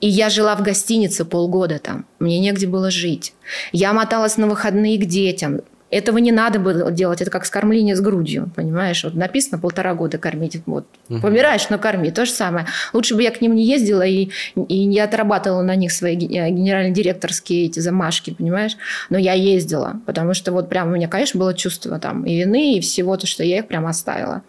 И 0.00 0.08
я 0.08 0.28
жила 0.28 0.54
в 0.56 0.62
гостинице 0.62 1.24
полгода 1.24 1.78
там. 1.78 2.04
Мне 2.18 2.38
негде 2.38 2.66
было 2.66 2.90
жить. 2.90 3.32
Я 3.72 3.94
моталась 3.94 4.36
на 4.36 4.46
выходные 4.46 4.98
к 4.98 5.06
детям. 5.06 5.62
Этого 5.90 6.18
не 6.18 6.32
надо 6.32 6.58
было 6.58 6.90
делать. 6.90 7.22
Это 7.22 7.30
как 7.30 7.46
скормление 7.46 7.96
с 7.96 8.00
грудью, 8.00 8.50
понимаешь? 8.54 9.04
Вот 9.04 9.14
написано 9.14 9.58
полтора 9.58 9.94
года 9.94 10.18
кормить. 10.18 10.60
Вот. 10.66 10.86
Угу. 11.08 11.20
Помираешь, 11.20 11.68
но 11.70 11.78
корми. 11.78 12.10
То 12.10 12.26
же 12.26 12.32
самое. 12.32 12.66
Лучше 12.92 13.14
бы 13.14 13.22
я 13.22 13.30
к 13.30 13.40
ним 13.40 13.54
не 13.54 13.64
ездила 13.64 14.02
и, 14.02 14.28
и 14.54 14.84
не 14.84 15.00
отрабатывала 15.00 15.62
на 15.62 15.76
них 15.76 15.92
свои 15.92 16.16
э, 16.16 16.50
генерально-директорские 16.50 17.66
эти 17.66 17.80
замашки, 17.80 18.34
понимаешь? 18.34 18.76
Но 19.08 19.16
я 19.16 19.32
ездила, 19.32 20.00
потому 20.04 20.34
что 20.34 20.52
вот 20.52 20.68
прям 20.68 20.88
у 20.88 20.90
меня, 20.92 21.08
конечно, 21.08 21.40
было 21.40 21.54
чувство 21.54 21.98
там 21.98 22.24
и 22.24 22.36
вины, 22.36 22.76
и 22.76 22.80
всего-то, 22.80 23.26
что 23.26 23.42
я 23.42 23.58
их 23.58 23.68
прям 23.68 23.86
оставила. 23.86 24.42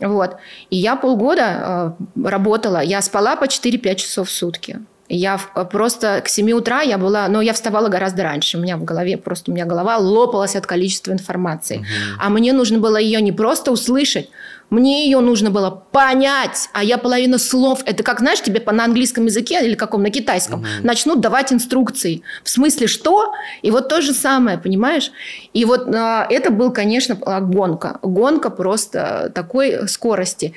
Вот. 0.00 0.36
И 0.70 0.76
я 0.76 0.96
полгода 0.96 1.94
э, 2.16 2.28
работала. 2.28 2.82
Я 2.82 3.00
спала 3.00 3.36
по 3.36 3.44
4-5 3.44 3.94
часов 3.94 4.28
в 4.28 4.32
сутки. 4.32 4.80
Я 5.08 5.38
просто 5.38 6.22
к 6.24 6.28
7 6.28 6.52
утра 6.52 6.80
я 6.80 6.96
была, 6.96 7.28
но 7.28 7.42
я 7.42 7.52
вставала 7.52 7.88
гораздо 7.88 8.22
раньше. 8.22 8.56
У 8.56 8.60
меня 8.60 8.78
в 8.78 8.84
голове 8.84 9.18
просто, 9.18 9.50
у 9.50 9.54
меня 9.54 9.66
голова 9.66 9.98
лопалась 9.98 10.56
от 10.56 10.66
количества 10.66 11.12
информации. 11.12 11.78
Угу. 11.78 12.20
А 12.20 12.30
мне 12.30 12.52
нужно 12.52 12.78
было 12.78 12.96
ее 12.96 13.20
не 13.20 13.32
просто 13.32 13.70
услышать, 13.70 14.30
мне 14.70 15.04
ее 15.04 15.20
нужно 15.20 15.50
было 15.50 15.70
понять, 15.70 16.70
а 16.72 16.82
я 16.82 16.96
половину 16.96 17.38
слов, 17.38 17.82
это 17.84 18.02
как, 18.02 18.20
знаешь, 18.20 18.40
тебе 18.40 18.62
на 18.64 18.84
английском 18.84 19.26
языке 19.26 19.64
или 19.64 19.74
каком, 19.74 20.02
на 20.02 20.10
китайском, 20.10 20.60
угу. 20.60 20.68
начнут 20.82 21.20
давать 21.20 21.52
инструкции. 21.52 22.22
В 22.42 22.48
смысле, 22.48 22.86
что? 22.86 23.34
И 23.60 23.70
вот 23.70 23.88
то 23.88 24.00
же 24.00 24.14
самое, 24.14 24.56
понимаешь? 24.56 25.12
И 25.52 25.66
вот 25.66 25.86
а, 25.94 26.26
это 26.30 26.50
был, 26.50 26.72
конечно, 26.72 27.14
гонка. 27.14 27.98
Гонка 28.02 28.48
просто 28.48 29.30
такой 29.34 29.86
скорости. 29.86 30.54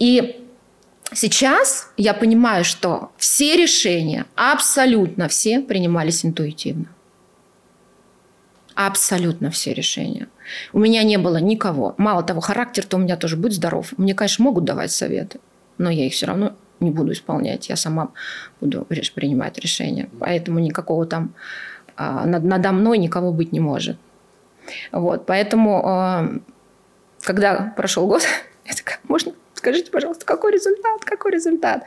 И 0.00 0.47
Сейчас 1.12 1.90
я 1.96 2.12
понимаю, 2.12 2.64
что 2.64 3.12
все 3.16 3.56
решения, 3.56 4.26
абсолютно 4.34 5.28
все 5.28 5.60
принимались 5.60 6.24
интуитивно. 6.24 6.86
Абсолютно 8.74 9.50
все 9.50 9.72
решения. 9.72 10.28
У 10.72 10.78
меня 10.78 11.02
не 11.02 11.16
было 11.16 11.38
никого. 11.38 11.94
Мало 11.96 12.22
того, 12.22 12.40
характер-то 12.40 12.96
у 12.96 13.00
меня 13.00 13.16
тоже 13.16 13.36
будет 13.36 13.54
здоров. 13.54 13.92
Мне, 13.96 14.14
конечно, 14.14 14.44
могут 14.44 14.64
давать 14.64 14.92
советы, 14.92 15.40
но 15.78 15.90
я 15.90 16.06
их 16.06 16.12
все 16.12 16.26
равно 16.26 16.54
не 16.78 16.90
буду 16.90 17.12
исполнять. 17.12 17.68
Я 17.68 17.76
сама 17.76 18.12
буду 18.60 18.86
принимать 19.14 19.58
решения. 19.58 20.08
Поэтому 20.20 20.60
никакого 20.60 21.06
там 21.06 21.34
а, 21.96 22.26
надо 22.26 22.70
мной 22.72 22.98
никого 22.98 23.32
быть 23.32 23.50
не 23.50 23.60
может. 23.60 23.98
Вот, 24.92 25.26
поэтому, 25.26 25.82
а, 25.84 26.28
когда 27.22 27.72
прошел 27.76 28.06
год, 28.06 28.22
я 28.66 28.74
такая, 28.74 29.00
можно 29.08 29.32
Скажите, 29.58 29.90
пожалуйста, 29.90 30.24
какой 30.24 30.52
результат? 30.52 31.04
Какой 31.04 31.32
результат? 31.32 31.82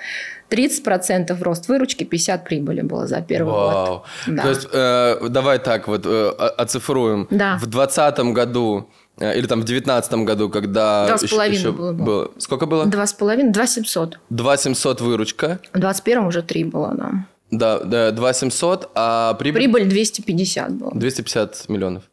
30% 0.50 1.42
рост 1.42 1.70
выручки, 1.70 2.04
50 2.04 2.44
прибыли 2.44 2.82
было 2.82 3.08
за 3.08 3.22
первый 3.22 3.54
Вау. 3.54 3.88
год. 3.88 4.06
Да. 4.28 4.44
То 4.44 4.50
есть, 4.50 4.68
э, 4.74 5.28
давай 5.30 5.60
так 5.60 5.88
вот 5.88 6.06
э, 6.06 6.30
оцифруем. 6.58 7.28
Да. 7.32 7.56
В 7.56 7.68
2020 7.68 8.20
году 8.34 8.90
э, 9.20 9.38
или 9.38 9.48
там 9.48 9.62
в 9.62 9.64
2019 9.64 10.14
году, 10.26 10.50
когда... 10.50 11.08
Два 11.08 11.18
с 11.18 11.30
половиной 11.30 11.72
было. 11.72 11.94
было. 11.94 12.32
Сколько 12.40 12.66
было? 12.66 12.86
Два 12.86 13.08
с 13.08 13.14
половиной, 13.14 13.54
два 13.54 13.66
семьсот. 13.68 14.20
Два 14.30 14.58
семьсот 14.58 15.00
выручка. 15.00 15.60
В 15.74 15.80
21 15.80 16.26
уже 16.26 16.42
три 16.42 16.66
было, 16.66 16.94
да. 16.94 17.12
Да, 17.52 17.80
да, 17.80 18.12
два 18.12 18.34
семьсот, 18.34 18.90
а 18.96 19.34
прибыль... 19.36 19.62
Прибыль 19.62 19.86
250 19.86 20.74
была. 20.74 20.92
250 20.94 21.70
миллионов. 21.70 22.04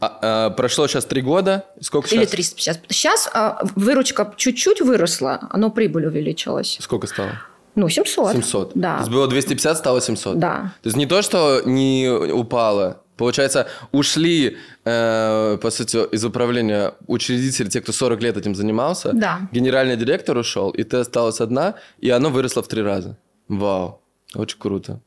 А, 0.00 0.18
а, 0.22 0.50
прошло 0.50 0.86
сейчас 0.86 1.04
три 1.04 1.22
года. 1.22 1.66
Сколько 1.80 2.08
Или 2.14 2.24
сейчас? 2.24 2.30
350. 2.30 2.80
Сейчас 2.88 3.30
а, 3.32 3.64
выручка 3.74 4.32
чуть-чуть 4.36 4.80
выросла, 4.80 5.48
но 5.54 5.70
прибыль 5.70 6.06
увеличилась. 6.06 6.78
Сколько 6.80 7.06
стало? 7.06 7.32
Ну, 7.74 7.88
700. 7.88 8.32
700. 8.32 8.72
Да. 8.74 8.94
То 8.94 9.00
есть 9.00 9.12
было 9.12 9.28
250, 9.28 9.76
стало 9.78 10.00
700. 10.00 10.38
Да. 10.38 10.72
То 10.82 10.88
есть 10.88 10.96
не 10.96 11.06
то, 11.06 11.22
что 11.22 11.62
не 11.64 12.08
упало. 12.08 13.02
Получается, 13.16 13.66
ушли, 13.90 14.56
э, 14.84 15.58
по 15.60 15.70
сути, 15.70 15.96
из 16.14 16.24
управления 16.24 16.94
учредители, 17.08 17.68
те, 17.68 17.80
кто 17.80 17.92
40 17.92 18.22
лет 18.22 18.36
этим 18.36 18.54
занимался. 18.54 19.12
Да. 19.12 19.48
Генеральный 19.52 19.96
директор 19.96 20.36
ушел, 20.36 20.70
и 20.70 20.84
ты 20.84 20.98
осталась 20.98 21.40
одна, 21.40 21.74
и 21.98 22.10
оно 22.10 22.30
выросло 22.30 22.62
в 22.62 22.68
три 22.68 22.82
раза. 22.82 23.16
Вау. 23.48 24.00
Очень 24.34 24.58
круто. 24.58 25.00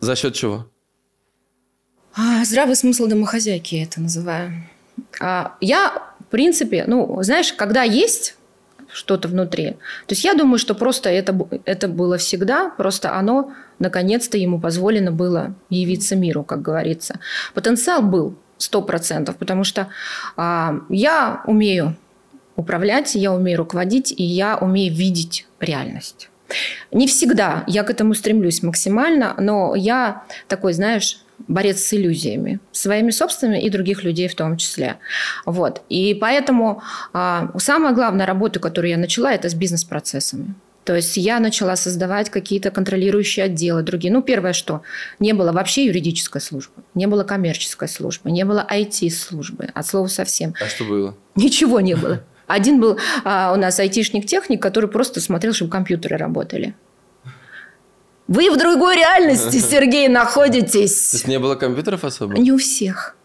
За 0.00 0.16
счет 0.16 0.34
чего? 0.34 0.66
А, 2.16 2.44
здравый 2.44 2.76
смысл 2.76 3.06
домохозяйки 3.06 3.74
это 3.76 4.00
называю. 4.00 4.52
А, 5.20 5.56
я, 5.60 6.02
в 6.20 6.24
принципе, 6.30 6.84
ну, 6.86 7.20
знаешь, 7.22 7.52
когда 7.52 7.82
есть 7.82 8.36
что-то 8.92 9.26
внутри. 9.26 9.72
То 10.06 10.12
есть 10.12 10.22
я 10.24 10.34
думаю, 10.34 10.58
что 10.58 10.76
просто 10.76 11.10
это, 11.10 11.36
это 11.64 11.88
было 11.88 12.16
всегда, 12.16 12.70
просто 12.70 13.16
оно 13.16 13.52
наконец-то 13.80 14.38
ему 14.38 14.60
позволено 14.60 15.10
было 15.10 15.54
явиться 15.70 16.14
миру, 16.14 16.44
как 16.44 16.62
говорится. 16.62 17.18
Потенциал 17.52 18.02
был 18.02 18.36
сто 18.58 18.80
процентов, 18.82 19.36
потому 19.36 19.64
что 19.64 19.88
а, 20.36 20.76
я 20.88 21.42
умею 21.46 21.96
управлять, 22.54 23.16
я 23.16 23.32
умею 23.32 23.58
руководить, 23.58 24.14
и 24.16 24.22
я 24.22 24.56
умею 24.56 24.94
видеть 24.94 25.48
реальность. 25.58 26.30
Не 26.92 27.08
всегда 27.08 27.64
я 27.66 27.82
к 27.82 27.90
этому 27.90 28.14
стремлюсь 28.14 28.62
максимально, 28.62 29.34
но 29.38 29.74
я 29.74 30.22
такой, 30.46 30.72
знаешь, 30.72 31.23
борец 31.48 31.80
с 31.80 31.92
иллюзиями, 31.92 32.60
своими 32.72 33.10
собственными 33.10 33.60
и 33.60 33.70
других 33.70 34.04
людей 34.04 34.28
в 34.28 34.34
том 34.34 34.56
числе. 34.56 34.96
Вот. 35.44 35.82
И 35.88 36.14
поэтому 36.14 36.82
а, 37.12 37.50
самая 37.58 37.94
главная 37.94 38.26
работа, 38.26 38.60
которую 38.60 38.90
я 38.90 38.98
начала, 38.98 39.32
это 39.32 39.48
с 39.48 39.54
бизнес-процессами. 39.54 40.54
То 40.84 40.94
есть 40.94 41.16
я 41.16 41.40
начала 41.40 41.76
создавать 41.76 42.28
какие-то 42.28 42.70
контролирующие 42.70 43.46
отделы, 43.46 43.82
другие. 43.82 44.12
Ну, 44.12 44.22
первое, 44.22 44.52
что 44.52 44.82
не 45.18 45.32
было 45.32 45.50
вообще 45.52 45.86
юридической 45.86 46.42
службы, 46.42 46.82
не 46.94 47.06
было 47.06 47.24
коммерческой 47.24 47.88
службы, 47.88 48.30
не 48.30 48.44
было 48.44 48.66
IT-службы, 48.70 49.70
от 49.72 49.86
слова 49.86 50.08
совсем. 50.08 50.54
А 50.60 50.66
что 50.66 50.84
было? 50.84 51.16
Ничего 51.36 51.80
не 51.80 51.94
было. 51.94 52.22
Один 52.46 52.80
был 52.80 52.98
а, 53.24 53.52
у 53.54 53.56
нас 53.56 53.80
айтишник-техник, 53.80 54.60
который 54.60 54.90
просто 54.90 55.22
смотрел, 55.22 55.54
чтобы 55.54 55.70
компьютеры 55.70 56.18
работали. 56.18 56.74
Вы 58.26 58.50
в 58.50 58.56
другой 58.56 58.96
реальности, 58.96 59.56
Сергей, 59.70 60.08
находитесь. 60.08 61.10
То 61.10 61.16
есть 61.16 61.28
не 61.28 61.38
было 61.38 61.56
компьютеров 61.56 62.04
особо? 62.04 62.34
Не 62.38 62.52
у 62.52 62.58
всех. 62.58 63.16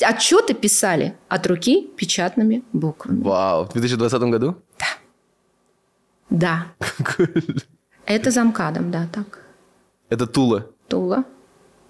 Отчеты 0.00 0.54
писали 0.54 1.16
от 1.28 1.46
руки 1.46 1.90
печатными 1.96 2.62
буквами. 2.72 3.22
Вау. 3.22 3.64
В 3.64 3.72
2020 3.72 4.20
году? 4.22 4.56
Да. 4.78 4.86
Да. 6.30 6.66
Это 8.04 8.30
замкадом, 8.30 8.90
да, 8.92 9.08
так. 9.12 9.40
Это 10.08 10.26
Тула? 10.26 10.66
Тула. 10.88 11.24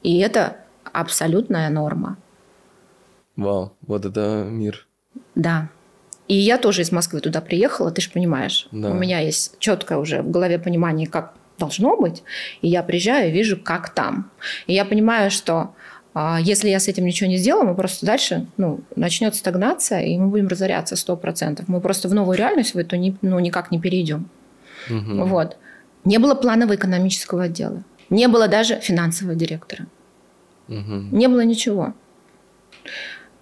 И 0.02 0.18
это 0.20 0.56
абсолютная 0.84 1.68
норма. 1.68 2.16
Вау, 3.36 3.72
вот 3.82 4.06
это 4.06 4.46
мир. 4.48 4.86
Да. 5.34 5.68
И 6.28 6.34
я 6.34 6.56
тоже 6.56 6.82
из 6.82 6.92
Москвы 6.92 7.20
туда 7.20 7.40
приехала, 7.42 7.90
ты 7.90 8.00
же 8.00 8.10
понимаешь. 8.10 8.66
Да. 8.72 8.90
У 8.90 8.94
меня 8.94 9.20
есть 9.20 9.58
четкое 9.58 9.98
уже 9.98 10.22
в 10.22 10.30
голове 10.30 10.58
понимание, 10.58 11.06
как 11.06 11.34
должно 11.58 11.96
быть. 11.96 12.22
И 12.62 12.68
я 12.68 12.82
приезжаю 12.82 13.28
и 13.28 13.32
вижу, 13.32 13.56
как 13.56 13.90
там. 13.90 14.30
И 14.66 14.74
я 14.74 14.84
понимаю, 14.84 15.30
что 15.30 15.74
а, 16.14 16.38
если 16.40 16.70
я 16.70 16.80
с 16.80 16.88
этим 16.88 17.04
ничего 17.04 17.28
не 17.28 17.36
сделаю, 17.36 17.66
мы 17.66 17.74
просто 17.74 18.06
дальше 18.06 18.46
ну, 18.56 18.80
начнет 18.96 19.34
стагнация, 19.34 20.00
и 20.00 20.16
мы 20.16 20.28
будем 20.28 20.48
разоряться 20.48 20.94
100%. 20.94 21.64
Мы 21.66 21.80
просто 21.80 22.08
в 22.08 22.14
новую 22.14 22.38
реальность 22.38 22.74
в 22.74 22.78
эту 22.78 22.96
не, 22.96 23.16
ну, 23.22 23.38
никак 23.38 23.70
не 23.70 23.78
перейдем. 23.78 24.28
Угу. 24.88 25.24
Вот. 25.26 25.58
Не 26.04 26.18
было 26.18 26.34
планового 26.34 26.76
экономического 26.76 27.44
отдела. 27.44 27.82
Не 28.08 28.28
было 28.28 28.48
даже 28.48 28.80
финансового 28.80 29.34
директора. 29.34 29.86
Угу. 30.68 31.08
Не 31.12 31.28
было 31.28 31.44
ничего. 31.44 31.92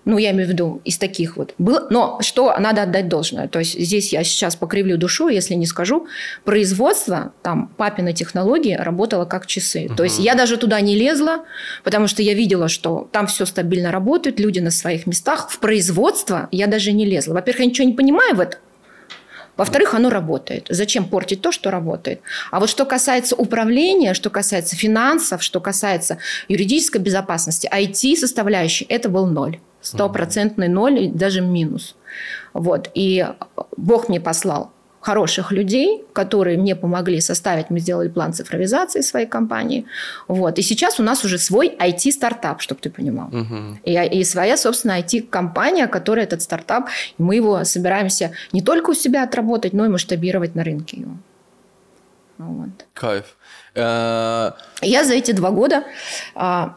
Ну, 0.04 0.18
я 0.18 0.32
имею 0.32 0.46
в 0.46 0.50
виду 0.50 0.82
из 0.84 0.98
таких 0.98 1.36
вот. 1.36 1.54
Было, 1.56 1.86
но 1.90 2.18
что 2.20 2.54
надо 2.58 2.82
отдать 2.82 3.08
должное. 3.08 3.48
То 3.48 3.60
есть 3.60 3.78
здесь 3.78 4.12
я 4.12 4.22
сейчас 4.22 4.54
покривлю 4.54 4.98
душу, 4.98 5.28
если 5.28 5.54
не 5.54 5.66
скажу. 5.66 6.06
Производство, 6.44 7.32
там, 7.42 7.68
папины 7.76 8.12
технологии 8.12 8.74
работало 8.74 9.24
как 9.24 9.46
часы. 9.46 9.86
Угу. 9.86 9.94
То 9.96 10.04
есть 10.04 10.18
я 10.18 10.34
даже 10.34 10.58
туда 10.58 10.80
не 10.80 10.94
лезла, 10.94 11.44
потому 11.84 12.06
что 12.06 12.22
я 12.22 12.34
видела, 12.34 12.68
что 12.68 13.08
там 13.12 13.26
все 13.26 13.46
стабильно 13.46 13.90
работает, 13.90 14.38
люди 14.38 14.60
на 14.60 14.70
своих 14.70 15.06
местах. 15.06 15.48
В 15.50 15.58
производство 15.58 16.48
я 16.50 16.66
даже 16.66 16.92
не 16.92 17.06
лезла. 17.06 17.34
Во-первых, 17.34 17.60
я 17.60 17.66
ничего 17.66 17.86
не 17.86 17.94
понимаю 17.94 18.36
в 18.36 18.40
этом. 18.40 18.60
Во-вторых, 19.56 19.94
оно 19.94 20.10
работает. 20.10 20.66
Зачем 20.68 21.04
портить 21.04 21.40
то, 21.40 21.52
что 21.52 21.70
работает? 21.70 22.20
А 22.50 22.58
вот 22.58 22.68
что 22.68 22.84
касается 22.84 23.36
управления, 23.36 24.12
что 24.12 24.28
касается 24.28 24.74
финансов, 24.74 25.42
что 25.42 25.60
касается 25.60 26.18
юридической 26.48 26.98
безопасности, 26.98 27.70
IT-составляющей, 27.72 28.84
это 28.88 29.08
был 29.08 29.26
ноль 29.26 29.60
стопроцентный 29.84 30.68
ноль, 30.68 31.10
даже 31.10 31.40
минус. 31.40 31.94
Вот. 32.52 32.90
И 32.94 33.26
Бог 33.76 34.08
мне 34.08 34.20
послал 34.20 34.70
хороших 35.04 35.52
людей, 35.52 36.02
которые 36.14 36.56
мне 36.56 36.74
помогли 36.74 37.20
составить, 37.20 37.70
мы 37.70 37.78
сделали 37.78 38.08
план 38.08 38.32
цифровизации 38.32 39.02
своей 39.02 39.26
компании. 39.26 39.84
Вот. 40.28 40.58
И 40.58 40.62
сейчас 40.62 40.98
у 40.98 41.02
нас 41.02 41.24
уже 41.24 41.38
свой 41.38 41.68
IT-стартап, 41.78 42.62
чтобы 42.62 42.80
ты 42.80 42.88
понимал. 42.90 43.28
Угу. 43.28 43.78
И, 43.84 44.18
и 44.20 44.24
своя, 44.24 44.56
собственно, 44.56 44.98
IT-компания, 44.98 45.88
которая 45.88 46.24
этот 46.24 46.40
стартап, 46.40 46.88
мы 47.18 47.36
его 47.36 47.64
собираемся 47.64 48.30
не 48.52 48.62
только 48.62 48.90
у 48.90 48.94
себя 48.94 49.24
отработать, 49.24 49.74
но 49.74 49.84
и 49.84 49.88
масштабировать 49.88 50.54
на 50.54 50.64
рынке 50.64 51.00
его. 51.00 51.16
Вот. 52.38 52.86
Кайф. 52.94 53.36
Э, 53.74 54.52
Я 54.80 55.04
за 55.04 55.14
эти 55.14 55.32
два 55.32 55.50
года 55.50 55.84
а, 56.34 56.76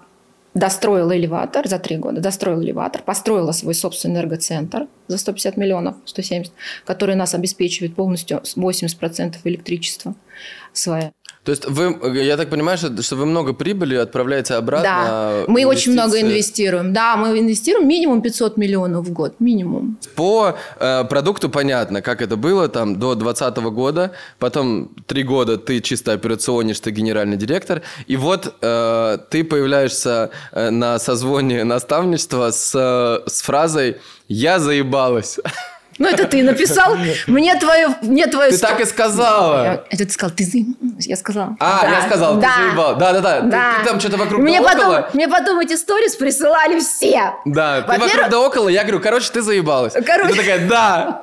достроила 0.57 1.15
элеватор, 1.15 1.67
за 1.67 1.79
три 1.79 1.97
года 1.97 2.19
достроила 2.19 2.61
элеватор, 2.61 3.03
построила 3.03 3.51
свой 3.51 3.75
собственный 3.75 4.15
энергоцентр 4.15 4.87
за 5.07 5.17
150 5.17 5.57
миллионов, 5.57 5.95
170, 6.05 6.51
который 6.85 7.15
нас 7.15 7.33
обеспечивает 7.35 7.95
полностью 7.95 8.41
80% 8.43 9.37
электричества 9.43 10.15
свое. 10.73 11.11
То 11.47 11.51
есть 11.51 11.65
вы, 11.65 12.19
я 12.25 12.35
так 12.35 12.49
понимаю, 12.49 12.77
что, 12.77 13.01
что 13.01 13.15
вы 13.15 13.25
много 13.25 13.53
прибыли 13.53 13.95
отправляете 13.95 14.55
обратно? 14.55 14.83
Да, 14.83 15.43
мы 15.47 15.65
очень 15.65 15.93
много 15.93 16.19
инвестируем. 16.19 16.91
Да, 16.91 17.15
мы 17.15 17.39
инвестируем 17.39 17.87
минимум 17.87 18.21
500 18.21 18.57
миллионов 18.57 19.07
в 19.07 19.13
год, 19.13 19.35
минимум. 19.39 19.97
По 20.15 20.57
э, 20.77 21.05
продукту 21.05 21.49
понятно, 21.49 22.01
как 22.01 22.21
это 22.21 22.35
было 22.35 22.67
там 22.67 22.99
до 22.99 23.15
2020 23.15 23.57
года, 23.73 24.11
потом 24.39 24.89
три 25.05 25.23
года 25.23 25.57
ты 25.57 25.79
чисто 25.79 26.11
операционишь, 26.11 26.81
ты 26.81 26.91
генеральный 26.91 27.37
директор, 27.37 27.81
и 28.07 28.17
вот 28.17 28.53
э, 28.61 29.17
ты 29.29 29.45
появляешься 29.45 30.31
э, 30.51 30.69
на 30.69 30.99
созвоне 30.99 31.63
наставничества 31.63 32.51
с, 32.51 32.75
э, 32.75 33.29
с 33.29 33.41
фразой 33.41 33.95
«Я 34.27 34.59
заебалась». 34.59 35.39
Ну, 35.97 36.07
это 36.07 36.25
ты 36.25 36.43
написал. 36.43 36.95
Мне 37.27 37.55
твое... 37.59 37.89
Мне 38.01 38.27
твое 38.27 38.51
ты 38.51 38.57
так 38.59 38.79
и 38.79 38.85
сказала. 38.85 39.63
Я, 39.63 39.73
это 39.89 40.05
ты 40.05 40.11
сказал, 40.11 40.35
ты 40.35 40.43
заебалась. 40.43 41.05
Я 41.07 41.15
сказала. 41.15 41.55
А, 41.59 41.87
я 41.89 42.01
сказал, 42.07 42.39
ты 42.39 42.47
заебал. 42.47 42.95
Да-да-да. 42.97 43.41
Да. 43.41 43.73
Ты, 43.73 43.79
ты 43.83 43.89
там 43.89 43.99
что-то 43.99 44.17
вокруг 44.17 44.41
мне 44.41 44.59
да 44.59 44.65
потом, 44.65 44.81
около. 44.89 45.09
Мне 45.13 45.27
потом 45.27 45.59
эти 45.59 45.75
сторис 45.75 46.15
присылали 46.15 46.79
все. 46.79 47.33
Да, 47.45 47.81
ты 47.81 47.87
вокруг 47.99 48.29
да 48.29 48.39
около, 48.39 48.69
я 48.69 48.83
говорю, 48.83 48.99
короче, 48.99 49.31
ты 49.31 49.41
заебалась. 49.41 49.93
Короче- 49.93 50.33
ты 50.33 50.39
такая, 50.39 50.67
да, 50.67 51.21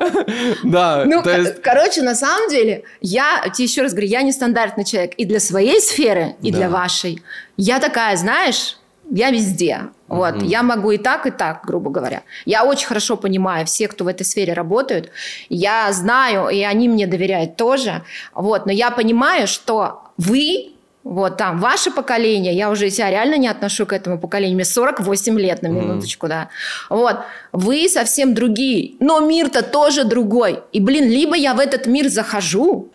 да. 0.65 1.05
Ну, 1.15 1.23
короче, 1.63 2.03
на 2.03 2.15
самом 2.15 2.49
деле, 2.49 2.85
я 3.01 3.45
тебе 3.55 3.65
еще 3.67 3.83
раз 3.83 3.93
говорю, 3.93 4.09
я 4.09 4.23
нестандартный 4.23 4.85
человек 4.85 5.13
и 5.17 5.25
для 5.25 5.41
своей 5.41 5.81
сферы, 5.81 6.35
и 6.43 6.51
для 6.51 6.69
вашей. 6.69 7.23
Я 7.57 7.79
такая, 7.79 8.17
знаешь, 8.17 8.77
я 9.11 9.31
везде. 9.31 9.83
Вот, 10.09 10.43
я 10.43 10.63
могу 10.63 10.91
и 10.91 10.99
так, 10.99 11.27
и 11.27 11.31
так, 11.31 11.65
грубо 11.65 11.91
говоря. 11.91 12.23
Я 12.45 12.65
очень 12.65 12.87
хорошо 12.87 13.17
понимаю 13.17 13.67
всех, 13.67 13.93
кто 13.93 14.05
в 14.05 14.09
этой 14.09 14.25
сфере 14.25 14.53
работают. 14.53 15.11
Я 15.49 15.93
знаю, 15.93 16.49
и 16.49 16.63
они 16.63 16.89
мне 16.89 17.07
доверяют 17.07 17.57
тоже. 17.57 18.03
Вот, 18.35 18.67
но 18.67 18.73
я 18.73 18.91
понимаю, 18.91 19.47
что 19.47 20.03
вы 20.19 20.75
вот 21.05 21.37
там, 21.37 21.59
ваше 21.59 21.91
поколение, 21.91 22.55
я 22.55 22.71
уже 22.71 22.91
себя 22.91 23.11
реально 23.11 23.37
не 23.37 23.49
отношу 23.49 23.85
к 23.85 23.93
этому 23.93 24.19
поколению, 24.19 24.57
мне 24.57 24.65
48 24.65 25.39
лет 25.39 25.63
на 25.63 25.69
минуточку, 25.69 26.29
да. 26.29 26.49
Вот, 26.89 27.19
вы 27.53 27.89
совсем 27.89 28.35
другие, 28.35 28.95
но 29.01 29.21
мир-то 29.21 29.63
тоже 29.63 30.05
другой. 30.05 30.61
И, 30.73 30.81
блин, 30.81 31.09
либо 31.09 31.37
я 31.37 31.53
в 31.55 31.61
этот 31.61 31.87
мир 31.87 32.09
захожу, 32.09 32.89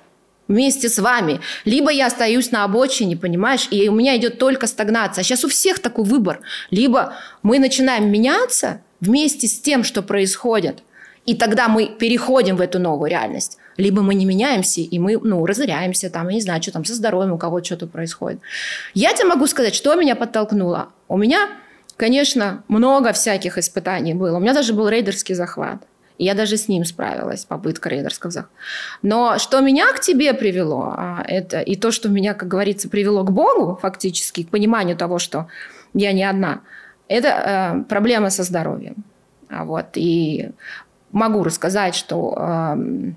вместе 0.49 0.89
с 0.89 0.99
вами. 0.99 1.39
Либо 1.63 1.91
я 1.91 2.07
остаюсь 2.07 2.51
на 2.51 2.65
обочине, 2.65 3.15
понимаешь, 3.15 3.69
и 3.71 3.87
у 3.87 3.93
меня 3.93 4.17
идет 4.17 4.37
только 4.37 4.67
стагнация. 4.67 5.21
А 5.21 5.23
сейчас 5.23 5.45
у 5.45 5.47
всех 5.47 5.79
такой 5.79 6.03
выбор. 6.03 6.41
Либо 6.71 7.13
мы 7.41 7.59
начинаем 7.59 8.11
меняться 8.11 8.81
вместе 8.99 9.47
с 9.47 9.61
тем, 9.61 9.85
что 9.85 10.01
происходит, 10.01 10.83
и 11.25 11.35
тогда 11.35 11.69
мы 11.69 11.85
переходим 11.85 12.57
в 12.57 12.61
эту 12.61 12.79
новую 12.79 13.09
реальность. 13.09 13.57
Либо 13.77 14.01
мы 14.01 14.15
не 14.15 14.25
меняемся, 14.25 14.81
и 14.81 14.99
мы, 14.99 15.17
ну, 15.21 15.45
разоряемся, 15.45 16.09
там, 16.09 16.27
я 16.27 16.35
не 16.35 16.41
знаю, 16.41 16.61
что 16.61 16.71
там 16.71 16.83
со 16.83 16.93
здоровьем, 16.95 17.33
у 17.33 17.37
кого 17.37 17.63
что-то 17.63 17.87
происходит. 17.87 18.41
Я 18.93 19.13
тебе 19.13 19.27
могу 19.29 19.47
сказать, 19.47 19.73
что 19.73 19.95
меня 19.95 20.15
подтолкнуло. 20.15 20.89
У 21.07 21.17
меня, 21.17 21.47
конечно, 21.95 22.63
много 22.67 23.13
всяких 23.13 23.57
испытаний 23.57 24.13
было. 24.13 24.37
У 24.37 24.39
меня 24.41 24.53
даже 24.53 24.73
был 24.73 24.89
рейдерский 24.89 25.35
захват. 25.35 25.83
И 26.19 26.25
я 26.25 26.35
даже 26.35 26.57
с 26.57 26.67
ним 26.67 26.85
справилась, 26.85 27.45
попытка 27.45 27.89
рейдерского 27.89 28.31
захвата. 28.31 28.53
Но 29.01 29.39
что 29.39 29.61
меня 29.61 29.91
к 29.93 30.01
тебе 30.01 30.33
привело, 30.33 30.93
а, 30.95 31.23
это 31.25 31.61
и 31.61 31.75
то, 31.75 31.91
что 31.91 32.09
меня, 32.09 32.33
как 32.33 32.49
говорится, 32.49 32.89
привело 32.89 33.23
к 33.23 33.31
Богу, 33.31 33.79
фактически, 33.81 34.43
к 34.43 34.49
пониманию 34.49 34.97
того, 34.97 35.17
что 35.17 35.47
я 35.93 36.11
не 36.11 36.23
одна, 36.23 36.61
это 37.07 37.27
э, 37.27 37.83
проблема 37.89 38.29
со 38.29 38.43
здоровьем. 38.43 38.95
А 39.49 39.63
вот, 39.63 39.85
и 39.95 40.51
могу 41.11 41.43
рассказать, 41.43 41.95
что 41.95 42.35
эм, 42.37 43.15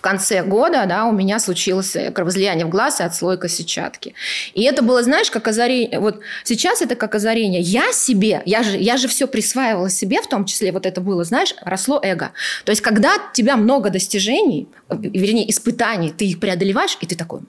в 0.00 0.02
конце 0.02 0.42
года 0.42 0.86
да, 0.86 1.04
у 1.04 1.12
меня 1.12 1.38
случилось 1.38 1.94
кровоизлияние 2.14 2.64
в 2.64 2.70
глаз 2.70 3.00
и 3.00 3.02
отслойка 3.02 3.48
сетчатки. 3.48 4.14
И 4.54 4.62
это 4.62 4.80
было, 4.80 5.02
знаешь, 5.02 5.30
как 5.30 5.46
озарение. 5.46 6.00
Вот 6.00 6.20
сейчас 6.42 6.80
это 6.80 6.94
как 6.94 7.14
озарение. 7.14 7.60
Я 7.60 7.92
себе, 7.92 8.40
я 8.46 8.62
же, 8.62 8.78
я 8.78 8.96
же 8.96 9.08
все 9.08 9.26
присваивала 9.28 9.90
себе, 9.90 10.22
в 10.22 10.26
том 10.26 10.46
числе 10.46 10.72
вот 10.72 10.86
это 10.86 11.02
было, 11.02 11.22
знаешь, 11.22 11.54
росло 11.60 12.00
эго. 12.02 12.30
То 12.64 12.70
есть 12.70 12.80
когда 12.80 13.16
у 13.16 13.34
тебя 13.34 13.58
много 13.58 13.90
достижений, 13.90 14.68
э, 14.88 14.94
вернее, 14.98 15.50
испытаний, 15.50 16.14
ты 16.16 16.24
их 16.24 16.40
преодолеваешь, 16.40 16.96
и 17.02 17.06
ты 17.06 17.14
такой, 17.14 17.40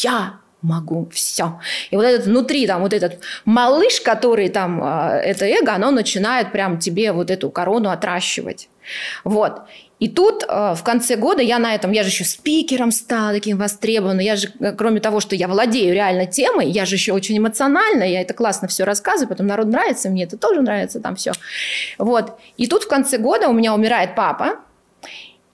я 0.00 0.40
могу 0.62 1.06
все. 1.12 1.60
И 1.90 1.96
вот 1.96 2.06
этот 2.06 2.24
внутри, 2.28 2.66
там, 2.66 2.80
вот 2.80 2.94
этот 2.94 3.20
малыш, 3.44 4.00
который 4.00 4.48
там, 4.48 4.82
э, 4.82 5.18
это 5.18 5.44
эго, 5.44 5.74
оно 5.74 5.90
начинает 5.90 6.50
прям 6.50 6.78
тебе 6.78 7.12
вот 7.12 7.30
эту 7.30 7.50
корону 7.50 7.90
отращивать. 7.90 8.70
Вот. 9.24 9.60
И 9.98 10.08
тут 10.08 10.44
э, 10.46 10.74
в 10.76 10.82
конце 10.84 11.16
года 11.16 11.42
я 11.42 11.58
на 11.58 11.74
этом, 11.74 11.90
я 11.90 12.04
же 12.04 12.10
еще 12.10 12.24
спикером 12.24 12.92
стала 12.92 13.32
таким 13.32 13.58
востребованным, 13.58 14.20
я 14.20 14.36
же, 14.36 14.48
э, 14.60 14.72
кроме 14.72 15.00
того, 15.00 15.18
что 15.18 15.34
я 15.34 15.48
владею 15.48 15.92
реально 15.92 16.26
темой, 16.26 16.70
я 16.70 16.84
же 16.84 16.94
еще 16.94 17.12
очень 17.12 17.36
эмоциональная, 17.38 18.06
я 18.06 18.20
это 18.20 18.32
классно 18.32 18.68
все 18.68 18.84
рассказываю, 18.84 19.28
потом 19.28 19.48
народ 19.48 19.66
нравится, 19.66 20.08
мне 20.08 20.24
это 20.24 20.36
тоже 20.36 20.62
нравится, 20.62 21.00
там 21.00 21.16
все. 21.16 21.32
Вот. 21.98 22.38
И 22.56 22.68
тут 22.68 22.84
в 22.84 22.88
конце 22.88 23.18
года 23.18 23.48
у 23.48 23.52
меня 23.52 23.74
умирает 23.74 24.14
папа, 24.14 24.60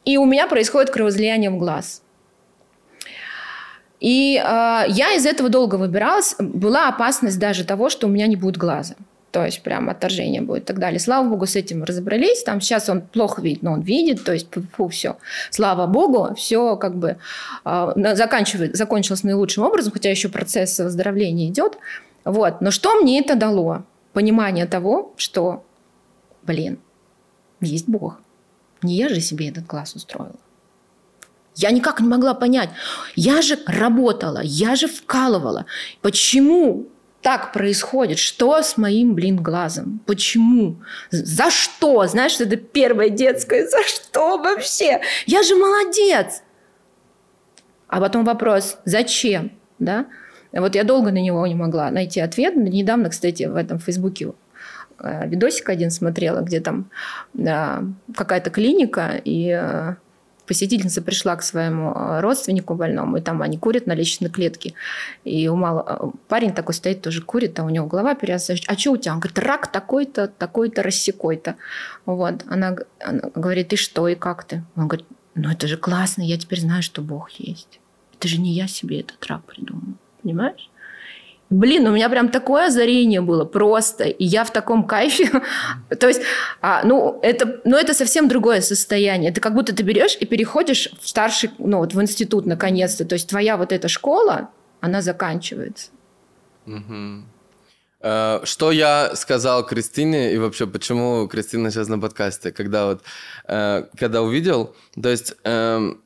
и 0.05 0.19
у 0.19 0.27
меня 0.27 0.47
происходит 0.47 0.91
кровоизлияние 0.91 1.51
в 1.51 1.57
глаз. 1.57 2.03
И 4.01 4.37
э, 4.37 4.85
я 4.89 5.15
из 5.15 5.25
этого 5.25 5.49
долго 5.49 5.77
выбиралась. 5.77 6.37
Была 6.39 6.89
опасность 6.89 7.39
даже 7.39 7.65
того, 7.65 7.89
что 7.89 8.07
у 8.07 8.11
меня 8.11 8.27
не 8.27 8.37
будет 8.37 8.59
глаза. 8.59 8.97
То 9.35 9.45
есть 9.45 9.63
прям 9.63 9.91
отторжение 9.91 10.43
будет 10.43 10.63
и 10.63 10.67
так 10.67 10.79
далее. 10.79 11.01
Слава 11.01 11.29
богу, 11.29 11.45
с 11.45 11.57
этим 11.57 11.83
разобрались. 11.83 12.45
Там 12.45 12.61
сейчас 12.61 12.89
он 12.89 13.01
плохо 13.01 13.43
видит, 13.43 13.65
но 13.65 13.73
он 13.73 13.81
видит. 13.81 14.23
То 14.23 14.33
есть, 14.33 14.47
фу, 14.77 14.87
все. 14.87 15.17
Слава 15.51 15.89
богу, 15.89 16.37
все 16.37 16.77
как 16.77 16.95
бы 16.95 17.17
э, 17.65 18.15
заканчивает, 18.15 18.77
закончилось 18.77 19.25
наилучшим 19.25 19.65
образом, 19.65 19.93
хотя 19.93 20.09
еще 20.09 20.29
процесс 20.29 20.79
выздоровления 20.79 21.49
идет. 21.49 21.79
Вот. 22.25 22.61
Но 22.61 22.71
что 22.71 22.95
мне 23.01 23.19
это 23.19 23.35
дало? 23.35 23.83
Понимание 24.13 24.67
того, 24.67 25.13
что, 25.17 25.65
блин, 26.43 26.79
есть 27.61 27.89
Бог. 27.89 28.21
Не 28.83 28.95
я 28.95 29.09
же 29.09 29.21
себе 29.21 29.49
этот 29.49 29.67
глаз 29.67 29.97
устроила. 29.97 30.37
Я 31.57 31.73
никак 31.73 31.99
не 31.99 32.07
могла 32.07 32.35
понять. 32.35 32.69
Я 33.17 33.43
же 33.43 33.59
работала, 33.67 34.41
я 34.45 34.77
же 34.77 34.87
вкалывала. 34.87 35.67
Почему 36.03 36.87
так 37.25 37.55
происходит? 37.55 38.19
Что 38.19 38.63
с 38.63 38.77
моим, 38.77 39.15
блин, 39.15 39.39
глазом? 39.43 40.01
Почему? 40.05 40.77
За 41.11 41.51
что? 41.51 42.07
Знаешь, 42.07 42.39
это 42.39 42.57
первое 42.57 43.09
детское. 43.09 43.67
За 43.67 43.83
что 43.83 44.37
вообще? 44.37 45.01
Я 45.25 45.43
же 45.43 45.57
молодец. 45.57 46.43
А 47.89 47.99
потом 47.99 48.27
вопрос, 48.27 48.77
зачем? 48.85 49.53
Да? 49.79 50.05
Вот 50.53 50.75
я 50.75 50.85
долго 50.85 51.11
на 51.13 51.23
него 51.23 51.47
не 51.47 51.55
могла 51.55 51.91
найти 51.91 52.21
ответ. 52.21 52.57
Недавно, 52.57 53.09
кстати, 53.09 53.45
в 53.45 53.57
этом 53.57 53.79
Фейсбуке 53.79 54.33
э, 54.99 55.27
видосик 55.27 55.71
один 55.71 55.91
смотрела, 55.91 56.43
где 56.43 56.61
там 56.61 56.91
да, 57.33 57.85
какая-то 58.15 58.51
клиника, 58.51 59.19
и 59.25 59.49
э, 59.49 59.95
посетительница 60.47 61.03
пришла 61.03 61.37
к 61.37 61.43
своему 61.43 61.93
э, 61.93 62.21
родственнику 62.21 62.75
больному, 62.75 63.17
и 63.17 63.21
там 63.21 63.43
они 63.43 63.59
курят 63.59 63.87
на 63.87 63.95
личной 63.95 64.31
клетке. 64.31 64.75
И 65.25 65.49
у 65.49 65.57
мало... 65.57 66.13
парень 66.29 66.53
такой 66.53 66.75
стоит, 66.75 67.03
тоже 67.03 67.23
курит, 67.23 67.59
а 67.59 67.65
у 67.65 67.71
него 67.71 67.87
голова 67.87 68.15
переосаживается. 68.15 68.71
А 68.71 68.79
что 68.79 68.93
у 68.93 68.97
тебя? 68.97 69.15
Он 69.15 69.21
говорит, 69.21 69.39
рак 69.39 69.67
такой-то, 69.69 70.29
такой-то, 70.29 70.83
рассекой-то. 70.83 71.57
Вот. 72.07 72.45
Она, 72.49 72.77
она 73.01 73.31
говорит, 73.35 73.73
и 73.73 73.77
что, 73.77 74.09
и 74.09 74.15
как 74.15 74.45
ты? 74.45 74.65
Он 74.77 74.89
говорит, 74.89 75.07
ну 75.35 75.51
это 75.51 75.67
же 75.67 75.77
классно, 75.77 76.23
я 76.23 76.39
теперь 76.39 76.61
знаю, 76.61 76.83
что 76.83 77.03
Бог 77.03 77.31
есть. 77.31 77.81
Это 78.17 78.29
же 78.29 78.41
не 78.41 78.53
я 78.53 78.69
себе 78.69 79.01
этот 79.01 79.25
рак 79.27 79.45
придумал. 79.45 79.95
Понимаешь? 80.23 80.71
Блин, 81.51 81.87
у 81.87 81.93
меня 81.93 82.09
прям 82.09 82.31
такое 82.31 82.67
озарение 82.67 83.21
было 83.21 83.45
просто, 83.45 84.05
и 84.05 84.25
я 84.25 84.45
в 84.45 84.53
таком 84.53 84.87
кайфе. 84.87 85.31
То 86.01 86.09
есть, 86.09 86.23
а, 86.61 86.83
ну, 86.85 87.19
это, 87.23 87.61
ну, 87.65 87.77
это 87.77 87.95
совсем 87.95 88.29
другое 88.29 88.61
состояние. 88.61 89.31
Это 89.31 89.41
как 89.41 89.55
будто 89.55 89.75
ты 89.75 89.83
берешь 89.83 90.17
и 90.19 90.27
переходишь 90.27 90.89
в 91.01 91.09
старший, 91.09 91.51
ну, 91.59 91.79
вот 91.79 91.95
в 91.95 92.01
институт 92.01 92.47
наконец-то. 92.47 93.05
То 93.05 93.15
есть 93.15 93.29
твоя 93.29 93.57
вот 93.57 93.73
эта 93.73 93.89
школа, 93.89 94.51
она 94.81 95.03
заканчивается. 95.03 95.91
Э, 98.01 98.41
Что 98.45 98.73
я 98.73 99.15
сказал 99.15 99.67
Кристине 99.67 100.35
и 100.35 100.39
вообще 100.39 100.67
почему 100.67 101.27
Кристина 101.29 101.71
сейчас 101.71 101.89
на 101.89 101.99
подкасте, 101.99 102.53
когда 102.53 102.87
вот 102.87 103.03
э, 103.49 103.85
когда 103.99 104.23
увидел, 104.23 104.75
то 105.01 105.09
есть 105.09 105.35
эм, 105.45 106.04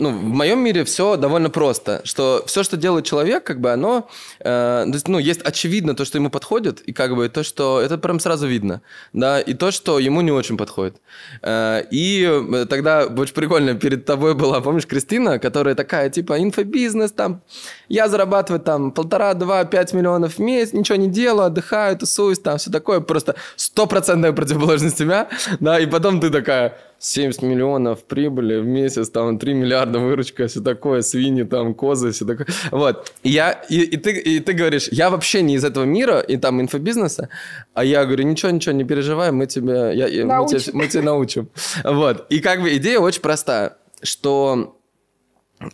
ну, 0.00 0.10
в 0.10 0.22
моем 0.22 0.58
мире 0.60 0.84
все 0.84 1.16
довольно 1.16 1.50
просто, 1.50 2.00
что 2.04 2.42
все, 2.46 2.62
что 2.62 2.76
делает 2.76 3.04
человек, 3.04 3.44
как 3.44 3.60
бы 3.60 3.70
оно, 3.70 4.08
э, 4.40 4.86
ну, 5.06 5.18
есть 5.18 5.42
очевидно 5.42 5.94
то, 5.94 6.04
что 6.04 6.18
ему 6.18 6.30
подходит, 6.30 6.80
и 6.80 6.92
как 6.92 7.14
бы 7.14 7.28
то, 7.28 7.42
что 7.42 7.80
это 7.80 7.98
прям 7.98 8.18
сразу 8.18 8.46
видно, 8.46 8.80
да, 9.12 9.40
и 9.40 9.54
то, 9.54 9.70
что 9.70 9.98
ему 9.98 10.22
не 10.22 10.32
очень 10.32 10.56
подходит. 10.56 10.96
Э, 11.42 11.82
и 11.90 12.26
э, 12.28 12.66
тогда 12.66 13.04
очень 13.04 13.34
прикольно 13.34 13.74
перед 13.74 14.04
тобой 14.04 14.34
была, 14.34 14.60
помнишь, 14.60 14.86
Кристина, 14.86 15.38
которая 15.38 15.74
такая, 15.74 16.08
типа, 16.10 16.40
инфобизнес, 16.40 17.12
там, 17.12 17.42
я 17.88 18.08
зарабатываю 18.08 18.60
там 18.60 18.92
полтора, 18.92 19.34
два, 19.34 19.64
пять 19.64 19.92
миллионов 19.92 20.34
в 20.34 20.38
месяц, 20.38 20.72
ничего 20.72 20.96
не 20.96 21.08
делаю, 21.08 21.46
отдыхаю, 21.46 21.96
тусуюсь, 21.96 22.38
там, 22.38 22.56
все 22.58 22.70
такое, 22.70 23.00
просто 23.00 23.34
стопроцентная 23.56 24.32
противоположность 24.32 24.96
тебя, 24.96 25.28
да, 25.60 25.78
и 25.78 25.86
потом 25.86 26.20
ты 26.20 26.30
такая, 26.30 26.78
70 27.00 27.40
миллионов 27.42 28.04
прибыли 28.04 28.60
в 28.60 28.66
месяц, 28.66 29.08
там 29.08 29.38
3 29.38 29.54
миллиарда 29.54 29.98
выручка, 29.98 30.48
все 30.48 30.60
такое, 30.60 31.00
свиньи, 31.00 31.44
там, 31.44 31.74
козы, 31.74 32.12
все 32.12 32.26
такое. 32.26 32.46
Вот. 32.70 33.10
И, 33.22 33.30
я, 33.30 33.52
и, 33.70 33.80
и, 33.80 33.96
ты, 33.96 34.12
и 34.12 34.38
ты 34.38 34.52
говоришь, 34.52 34.88
я 34.92 35.08
вообще 35.08 35.40
не 35.40 35.54
из 35.54 35.64
этого 35.64 35.84
мира, 35.84 36.20
и 36.20 36.36
там 36.36 36.60
инфобизнеса, 36.60 37.30
а 37.72 37.84
я 37.84 38.04
говорю, 38.04 38.24
ничего, 38.24 38.50
ничего, 38.50 38.74
не 38.74 38.84
переживай, 38.84 39.32
мы 39.32 39.46
тебя, 39.46 39.90
я, 39.92 40.26
мы, 40.26 40.46
тебя, 40.46 40.60
мы 40.74 40.88
тебя 40.88 41.02
научим. 41.02 41.48
Вот. 41.84 42.26
И 42.28 42.40
как 42.40 42.60
бы 42.60 42.76
идея 42.76 42.98
очень 42.98 43.22
простая, 43.22 43.78
что, 44.02 44.78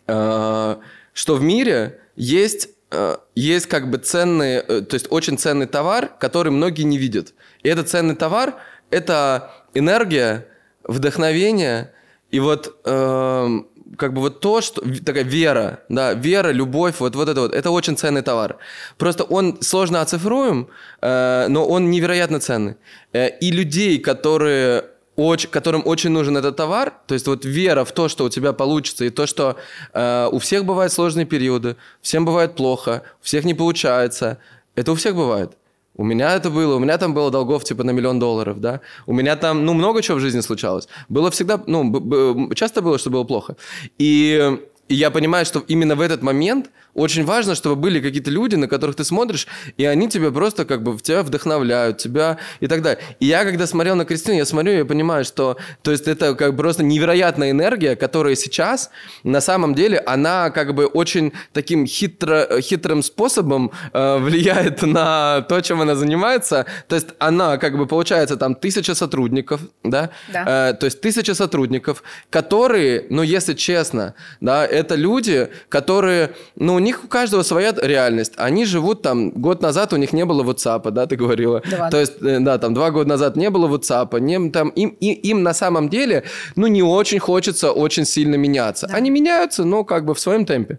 э, 0.06 0.76
что 1.12 1.34
в 1.34 1.42
мире 1.42 1.98
есть 2.14 2.68
э, 2.92 3.16
есть 3.34 3.66
как 3.66 3.90
бы 3.90 3.98
ценный, 3.98 4.58
э, 4.58 4.80
то 4.82 4.94
есть 4.94 5.08
очень 5.10 5.38
ценный 5.38 5.66
товар, 5.66 6.08
который 6.20 6.52
многие 6.52 6.82
не 6.82 6.98
видят. 6.98 7.34
И 7.64 7.68
этот 7.68 7.88
ценный 7.88 8.14
товар– 8.14 8.54
это 8.90 9.50
энергия, 9.74 10.46
вдохновение 10.86 11.92
и 12.30 12.40
вот 12.40 12.80
э, 12.84 13.60
как 13.96 14.12
бы 14.12 14.20
вот 14.20 14.40
то, 14.40 14.60
что 14.60 14.82
такая 15.04 15.24
вера, 15.24 15.80
да, 15.88 16.14
вера, 16.14 16.50
любовь, 16.50 16.96
вот, 16.98 17.14
вот 17.14 17.28
это 17.28 17.40
вот, 17.40 17.54
это 17.54 17.70
очень 17.70 17.96
ценный 17.96 18.22
товар. 18.22 18.56
Просто 18.98 19.24
он 19.24 19.58
сложно 19.60 20.00
оцифруем, 20.00 20.68
э, 21.00 21.46
но 21.48 21.66
он 21.66 21.90
невероятно 21.90 22.40
ценный. 22.40 22.76
Э, 23.12 23.28
и 23.28 23.50
людей, 23.50 23.98
которые 23.98 24.84
очень, 25.16 25.48
которым 25.48 25.82
очень 25.86 26.10
нужен 26.10 26.36
этот 26.36 26.56
товар, 26.56 26.92
то 27.06 27.14
есть 27.14 27.26
вот 27.26 27.44
вера 27.44 27.84
в 27.84 27.92
то, 27.92 28.08
что 28.08 28.24
у 28.24 28.28
тебя 28.28 28.52
получится, 28.52 29.04
и 29.04 29.10
то, 29.10 29.26
что 29.26 29.56
э, 29.94 30.28
у 30.30 30.38
всех 30.38 30.64
бывают 30.64 30.92
сложные 30.92 31.24
периоды, 31.24 31.76
всем 32.02 32.24
бывает 32.24 32.54
плохо, 32.54 33.02
у 33.22 33.24
всех 33.24 33.44
не 33.44 33.54
получается, 33.54 34.38
это 34.74 34.92
у 34.92 34.94
всех 34.94 35.14
бывает. 35.14 35.56
У 35.96 36.04
меня 36.04 36.34
это 36.34 36.50
было, 36.50 36.76
у 36.76 36.78
меня 36.78 36.98
там 36.98 37.14
было 37.14 37.30
долгов 37.30 37.64
типа 37.64 37.84
на 37.84 37.90
миллион 37.92 38.18
долларов, 38.18 38.60
да. 38.60 38.80
У 39.06 39.12
меня 39.12 39.36
там, 39.36 39.64
ну, 39.64 39.74
много 39.74 40.02
чего 40.02 40.18
в 40.18 40.20
жизни 40.20 40.40
случалось. 40.40 40.88
Было 41.08 41.30
всегда, 41.30 41.62
ну, 41.66 42.52
часто 42.54 42.82
было, 42.82 42.98
что 42.98 43.10
было 43.10 43.24
плохо. 43.24 43.56
И, 43.98 44.58
и 44.88 44.94
я 44.94 45.10
понимаю, 45.10 45.44
что 45.46 45.60
именно 45.66 45.94
в 45.96 46.00
этот 46.00 46.22
момент 46.22 46.70
очень 46.96 47.24
важно, 47.24 47.54
чтобы 47.54 47.76
были 47.76 48.00
какие-то 48.00 48.30
люди, 48.30 48.56
на 48.56 48.68
которых 48.68 48.96
ты 48.96 49.04
смотришь, 49.04 49.46
и 49.76 49.84
они 49.84 50.08
тебя 50.08 50.30
просто 50.30 50.64
как 50.64 50.82
бы 50.82 50.92
в 50.92 51.02
тебя 51.02 51.22
вдохновляют, 51.22 51.98
тебя 51.98 52.38
и 52.60 52.66
так 52.66 52.82
далее. 52.82 53.02
И 53.20 53.26
я, 53.26 53.44
когда 53.44 53.66
смотрел 53.66 53.96
на 53.96 54.06
Кристину, 54.06 54.38
я 54.38 54.46
смотрю, 54.46 54.72
я 54.72 54.84
понимаю, 54.84 55.24
что 55.24 55.58
то 55.82 55.90
есть 55.90 56.08
это 56.08 56.34
как 56.34 56.56
просто 56.56 56.82
невероятная 56.82 57.50
энергия, 57.50 57.96
которая 57.96 58.34
сейчас 58.34 58.90
на 59.24 59.40
самом 59.40 59.74
деле, 59.74 59.98
она 59.98 60.50
как 60.50 60.74
бы 60.74 60.86
очень 60.86 61.32
таким 61.52 61.86
хитро, 61.86 62.60
хитрым 62.60 63.02
способом 63.02 63.72
э, 63.92 64.18
влияет 64.18 64.82
на 64.82 65.42
то, 65.42 65.60
чем 65.60 65.82
она 65.82 65.96
занимается. 65.96 66.64
То 66.88 66.94
есть 66.94 67.08
она 67.18 67.58
как 67.58 67.76
бы 67.76 67.86
получается 67.86 68.36
там 68.36 68.54
тысяча 68.54 68.94
сотрудников, 68.94 69.60
да, 69.84 70.10
да. 70.32 70.70
Э, 70.70 70.74
то 70.74 70.86
есть 70.86 71.02
тысяча 71.02 71.34
сотрудников, 71.34 72.02
которые, 72.30 73.06
ну 73.10 73.22
если 73.22 73.52
честно, 73.52 74.14
да, 74.40 74.66
это 74.76 74.94
люди, 74.94 75.48
которые, 75.68 76.34
ну 76.56 76.78
них 76.78 77.04
у 77.04 77.08
каждого 77.08 77.42
своя 77.42 77.74
реальность. 77.80 78.32
Они 78.36 78.64
живут 78.64 79.02
там, 79.02 79.30
год 79.30 79.62
назад 79.62 79.92
у 79.92 79.96
них 79.96 80.12
не 80.12 80.24
было 80.24 80.42
WhatsApp, 80.42 80.90
да, 80.90 81.06
ты 81.06 81.16
говорила. 81.16 81.62
Два. 81.64 81.90
То 81.90 82.00
есть, 82.00 82.14
э, 82.22 82.40
да, 82.40 82.58
там 82.58 82.74
два 82.74 82.90
года 82.90 83.08
назад 83.08 83.36
не 83.36 83.50
было 83.50 83.68
WhatsApp, 83.68 84.20
не, 84.20 84.50
там, 84.50 84.68
им, 84.70 84.90
им, 85.00 85.14
им 85.14 85.42
на 85.42 85.54
самом 85.54 85.88
деле, 85.88 86.24
ну, 86.54 86.66
не 86.66 86.82
очень 86.82 87.18
хочется 87.18 87.72
очень 87.72 88.04
сильно 88.04 88.36
меняться. 88.36 88.86
Да. 88.86 88.94
Они 88.94 89.10
меняются, 89.10 89.64
но 89.64 89.84
как 89.84 90.04
бы 90.04 90.14
в 90.14 90.20
своем 90.20 90.44
темпе. 90.44 90.78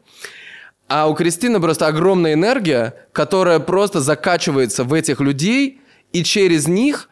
А 0.87 1.09
у 1.09 1.15
Кристины 1.15 1.59
просто 1.59 1.87
огромная 1.87 2.33
энергия, 2.33 2.93
которая 3.11 3.59
просто 3.59 3.99
закачивается 3.99 4.83
в 4.83 4.93
этих 4.93 5.19
людей, 5.19 5.81
и 6.13 6.23
через 6.23 6.67
них 6.67 7.09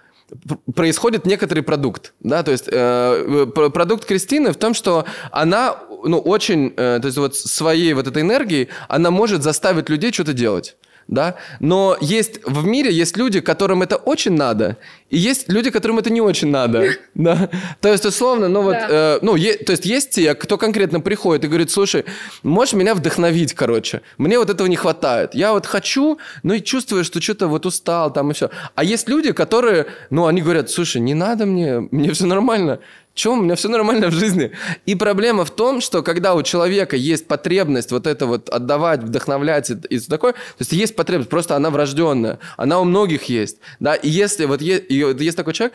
происходит 0.75 1.25
некоторый 1.25 1.61
продукт, 1.61 2.13
да, 2.19 2.43
то 2.43 2.51
есть 2.51 2.67
э, 2.71 3.45
продукт 3.53 4.05
Кристины 4.05 4.51
в 4.51 4.57
том, 4.57 4.73
что 4.73 5.05
она, 5.31 5.77
ну, 6.03 6.19
очень, 6.19 6.73
э, 6.75 6.99
то 6.99 7.05
есть 7.05 7.17
вот 7.17 7.35
своей 7.35 7.93
вот 7.93 8.07
этой 8.07 8.21
энергией 8.23 8.69
она 8.87 9.11
может 9.11 9.43
заставить 9.43 9.89
людей 9.89 10.11
что-то 10.11 10.33
делать 10.33 10.77
да, 11.07 11.35
но 11.59 11.97
есть 12.01 12.39
в 12.45 12.65
мире 12.65 12.91
есть 12.91 13.15
люди, 13.17 13.39
которым 13.39 13.83
это 13.83 13.95
очень 13.95 14.33
надо, 14.33 14.77
и 15.09 15.17
есть 15.17 15.49
люди, 15.49 15.69
которым 15.69 15.99
это 15.99 16.09
не 16.09 16.21
очень 16.21 16.49
надо, 16.49 16.89
да, 17.15 17.49
то 17.81 17.91
есть 17.91 18.05
условно, 18.05 18.47
ну 18.47 18.63
вот, 18.63 18.75
э, 18.75 19.19
ну, 19.21 19.35
е, 19.35 19.53
то 19.57 19.71
есть 19.71 19.85
есть 19.85 20.11
те, 20.11 20.33
кто 20.33 20.57
конкретно 20.57 20.99
приходит 20.99 21.45
и 21.45 21.47
говорит, 21.47 21.69
слушай, 21.69 22.05
можешь 22.43 22.73
меня 22.73 22.95
вдохновить, 22.95 23.53
короче, 23.53 24.01
мне 24.17 24.39
вот 24.39 24.49
этого 24.49 24.67
не 24.67 24.75
хватает, 24.75 25.35
я 25.35 25.53
вот 25.53 25.65
хочу, 25.65 26.17
но 26.43 26.55
и 26.55 26.61
чувствую, 26.61 27.03
что 27.03 27.21
что-то 27.21 27.47
вот 27.47 27.65
устал 27.65 28.11
там 28.11 28.31
и 28.31 28.33
все, 28.33 28.49
а 28.73 28.83
есть 28.83 29.07
люди, 29.07 29.31
которые, 29.31 29.85
ну, 30.09 30.25
они 30.25 30.41
говорят, 30.41 30.71
слушай, 30.71 30.99
не 30.99 31.13
надо 31.13 31.45
мне, 31.45 31.87
мне 31.91 32.11
все 32.13 32.25
нормально, 32.25 32.79
чем? 33.15 33.39
У 33.39 33.41
меня 33.43 33.55
все 33.55 33.69
нормально 33.69 34.09
в 34.09 34.11
жизни. 34.11 34.51
И 34.85 34.93
проблема 34.93 35.45
в 35.45 35.49
том, 35.49 35.81
что 35.81 36.03
когда 36.03 36.35
у 36.35 36.43
человека 36.43 36.95
есть 36.95 37.27
потребность 37.27 37.91
вот 37.91 38.05
это 38.05 38.27
вот 38.27 38.49
отдавать, 38.49 39.01
вдохновлять 39.01 39.71
и, 39.71 39.73
и 39.89 39.99
такое, 39.99 40.33
то 40.33 40.39
есть 40.59 40.73
есть 40.73 40.95
потребность, 40.95 41.29
просто 41.29 41.55
она 41.55 41.69
врожденная, 41.69 42.39
она 42.57 42.79
у 42.79 42.83
многих 42.83 43.23
есть, 43.23 43.57
да, 43.79 43.95
и 43.95 44.09
если 44.09 44.45
вот 44.45 44.61
есть, 44.61 44.83
есть 44.89 45.37
такой 45.37 45.53
человек, 45.53 45.73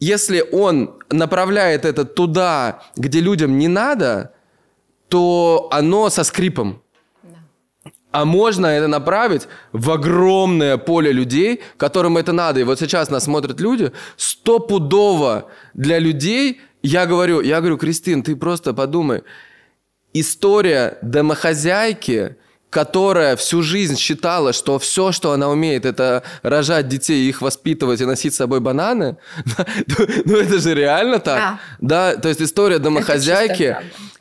если 0.00 0.44
он 0.52 0.98
направляет 1.10 1.84
это 1.84 2.04
туда, 2.04 2.82
где 2.96 3.20
людям 3.20 3.58
не 3.58 3.68
надо, 3.68 4.32
то 5.08 5.68
оно 5.70 6.10
со 6.10 6.24
скрипом. 6.24 6.82
А 8.10 8.24
можно 8.24 8.66
это 8.66 8.88
направить 8.88 9.48
в 9.72 9.90
огромное 9.90 10.78
поле 10.78 11.12
людей, 11.12 11.60
которым 11.76 12.16
это 12.16 12.32
надо. 12.32 12.60
И 12.60 12.64
вот 12.64 12.78
сейчас 12.78 13.10
нас 13.10 13.24
смотрят 13.24 13.60
люди, 13.60 13.92
стопудово 14.16 15.50
для 15.74 15.98
людей, 15.98 16.60
я 16.82 17.06
говорю, 17.06 17.40
я 17.42 17.60
говорю, 17.60 17.76
Кристин, 17.76 18.22
ты 18.22 18.34
просто 18.34 18.72
подумай, 18.72 19.24
история 20.14 20.96
домохозяйки, 21.02 22.36
которая 22.70 23.36
всю 23.36 23.62
жизнь 23.62 23.96
считала, 23.96 24.52
что 24.52 24.78
все, 24.78 25.12
что 25.12 25.32
она 25.32 25.48
умеет, 25.48 25.84
это 25.84 26.22
рожать 26.42 26.88
детей, 26.88 27.28
их 27.28 27.42
воспитывать 27.42 28.00
и 28.00 28.06
носить 28.06 28.34
с 28.34 28.38
собой 28.38 28.60
бананы, 28.60 29.16
ну 30.24 30.36
это 30.36 30.58
же 30.58 30.74
реально 30.74 31.18
так. 31.18 31.58
Да, 31.80 32.16
то 32.16 32.28
есть 32.28 32.40
история 32.40 32.78
домохозяйки, 32.78 33.76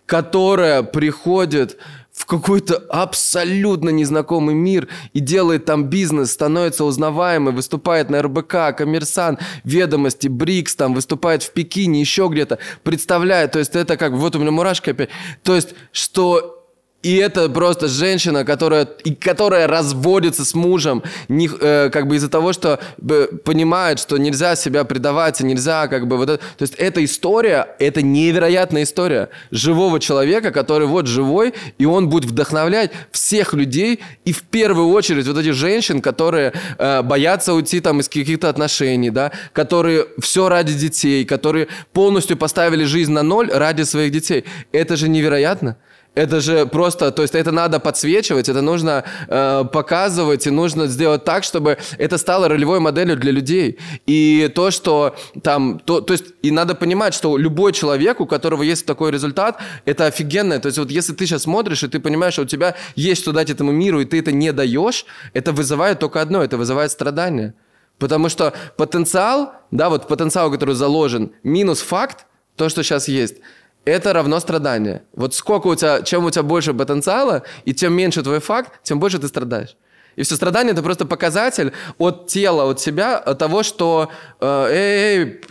которая 0.06 0.84
приходит 0.84 1.78
в 2.18 2.26
какой-то 2.26 2.78
абсолютно 2.90 3.90
незнакомый 3.90 4.56
мир 4.56 4.88
и 5.14 5.20
делает 5.20 5.66
там 5.66 5.84
бизнес, 5.86 6.32
становится 6.32 6.84
узнаваемый, 6.84 7.54
выступает 7.54 8.10
на 8.10 8.24
РБК, 8.24 8.76
Коммерсант, 8.76 9.40
Ведомости, 9.64 10.28
Брикс, 10.28 10.76
там 10.76 10.96
выступает 10.96 11.44
в 11.44 11.52
Пекине, 11.52 12.02
еще 12.02 12.28
где-то, 12.28 12.58
представляет, 12.82 13.52
то 13.52 13.60
есть 13.60 13.76
это 13.76 13.98
как, 13.98 14.14
вот 14.14 14.36
у 14.36 14.40
меня 14.40 14.50
мурашка 14.50 14.92
опять, 14.92 15.10
то 15.44 15.56
есть 15.56 15.76
что 15.92 16.57
и 17.04 17.16
это 17.18 17.48
просто 17.48 17.88
женщина, 17.88 18.44
которая, 18.44 18.86
и 19.04 19.14
которая 19.14 19.68
разводится 19.68 20.44
с 20.44 20.56
мужем, 20.56 21.04
не, 21.28 21.48
э, 21.48 21.90
как 21.92 22.08
бы 22.08 22.16
из-за 22.16 22.28
того, 22.28 22.54
что 22.54 22.80
э, 22.98 23.28
понимает, 23.46 24.00
что 24.00 24.18
нельзя 24.18 24.56
себя 24.56 24.84
предавать, 24.84 25.40
нельзя 25.42 25.88
как 25.88 26.08
бы 26.08 26.18
вот 26.18 26.30
это. 26.30 26.44
То 26.58 26.64
есть 26.64 26.74
эта 26.76 27.06
история, 27.06 27.68
это 27.78 28.02
невероятная 28.02 28.82
история 28.82 29.30
живого 29.52 30.00
человека, 30.00 30.50
который 30.52 30.88
вот 30.88 31.06
живой, 31.06 31.54
и 31.78 31.86
он 31.86 32.10
будет 32.10 32.26
вдохновлять 32.26 32.92
всех 33.12 33.54
людей, 33.54 34.00
и 34.26 34.34
в 34.34 34.42
первую 34.42 34.90
очередь 34.90 35.28
вот 35.28 35.38
этих 35.38 35.54
женщин, 35.54 36.02
которые 36.02 36.52
э, 36.80 37.04
боятся 37.04 37.54
уйти 37.54 37.80
там 37.80 38.00
из 38.00 38.10
каких-то 38.10 38.50
отношений, 38.50 39.12
да, 39.12 39.32
которые 39.54 40.08
все 40.20 40.50
ради 40.50 40.74
детей, 40.74 41.26
которые 41.26 41.68
полностью 41.94 42.38
поставили 42.38 42.86
жизнь 42.86 43.12
на 43.12 43.22
ноль 43.22 43.52
ради 43.52 43.84
своих 43.84 44.12
детей. 44.12 44.46
Это 44.72 44.96
же 44.96 45.08
невероятно. 45.08 45.78
Это 46.18 46.42
же 46.42 46.66
просто, 46.66 47.12
то 47.12 47.22
есть 47.22 47.36
это 47.36 47.52
надо 47.52 47.80
подсвечивать, 47.80 48.50
это 48.50 48.62
нужно 48.62 49.04
э, 49.28 49.66
показывать, 49.72 50.48
и 50.48 50.50
нужно 50.50 50.88
сделать 50.88 51.24
так, 51.24 51.44
чтобы 51.44 51.78
это 52.00 52.18
стало 52.18 52.48
ролевой 52.48 52.80
моделью 52.80 53.18
для 53.18 53.32
людей. 53.32 53.78
И 54.08 54.52
то, 54.56 54.72
что 54.72 55.16
там, 55.44 55.78
то, 55.78 56.02
то 56.02 56.14
есть, 56.14 56.26
и 56.42 56.50
надо 56.50 56.74
понимать, 56.74 57.14
что 57.14 57.38
любой 57.38 57.72
человек, 57.72 58.20
у 58.20 58.26
которого 58.26 58.64
есть 58.64 58.88
такой 58.88 59.12
результат, 59.12 59.60
это 59.86 60.08
офигенно. 60.08 60.60
То 60.60 60.70
есть 60.70 60.80
вот 60.80 60.90
если 60.90 61.14
ты 61.14 61.28
сейчас 61.28 61.44
смотришь, 61.44 61.84
и 61.84 61.88
ты 61.88 62.00
понимаешь, 62.00 62.34
что 62.34 62.42
у 62.42 62.46
тебя 62.46 62.74
есть 62.96 63.22
что 63.22 63.32
дать 63.32 63.52
этому 63.52 63.72
миру, 63.72 64.02
и 64.02 64.06
ты 64.06 64.18
это 64.18 64.32
не 64.32 64.52
даешь, 64.52 65.06
это 65.34 65.52
вызывает 65.52 66.00
только 66.00 66.20
одно, 66.20 66.44
это 66.44 66.58
вызывает 66.58 66.92
страдания. 66.92 67.54
Потому 68.00 68.30
что 68.30 68.54
потенциал, 68.76 69.54
да, 69.70 69.90
вот 69.90 70.08
потенциал, 70.08 70.50
который 70.50 70.74
заложен, 70.74 71.34
минус 71.44 71.82
факт, 71.82 72.26
то, 72.56 72.70
что 72.70 72.82
сейчас 72.82 73.08
есть– 73.08 73.36
это 73.88 74.14
равно 74.14 74.40
страдание. 74.40 75.02
Вот 75.14 75.34
сколько 75.34 75.68
у 75.68 75.76
тебя, 75.76 76.02
чем 76.02 76.26
у 76.26 76.30
тебя 76.30 76.44
больше 76.44 76.74
потенциала, 76.74 77.44
и 77.66 77.74
тем 77.74 77.94
меньше 77.94 78.22
твой 78.22 78.40
факт, 78.40 78.72
тем 78.84 79.00
больше 79.00 79.18
ты 79.18 79.28
страдаешь. 79.28 79.76
И 80.18 80.24
все 80.24 80.36
страдание 80.36 80.74
это 80.74 80.84
просто 80.84 81.06
показатель 81.06 81.72
от 81.98 82.28
тела, 82.28 82.70
от 82.70 82.80
себя, 82.80 83.18
от 83.18 83.38
того, 83.38 83.64
что 83.64 84.10
э, 84.42 84.68
эй, 84.72 85.42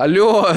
алло, 0.00 0.48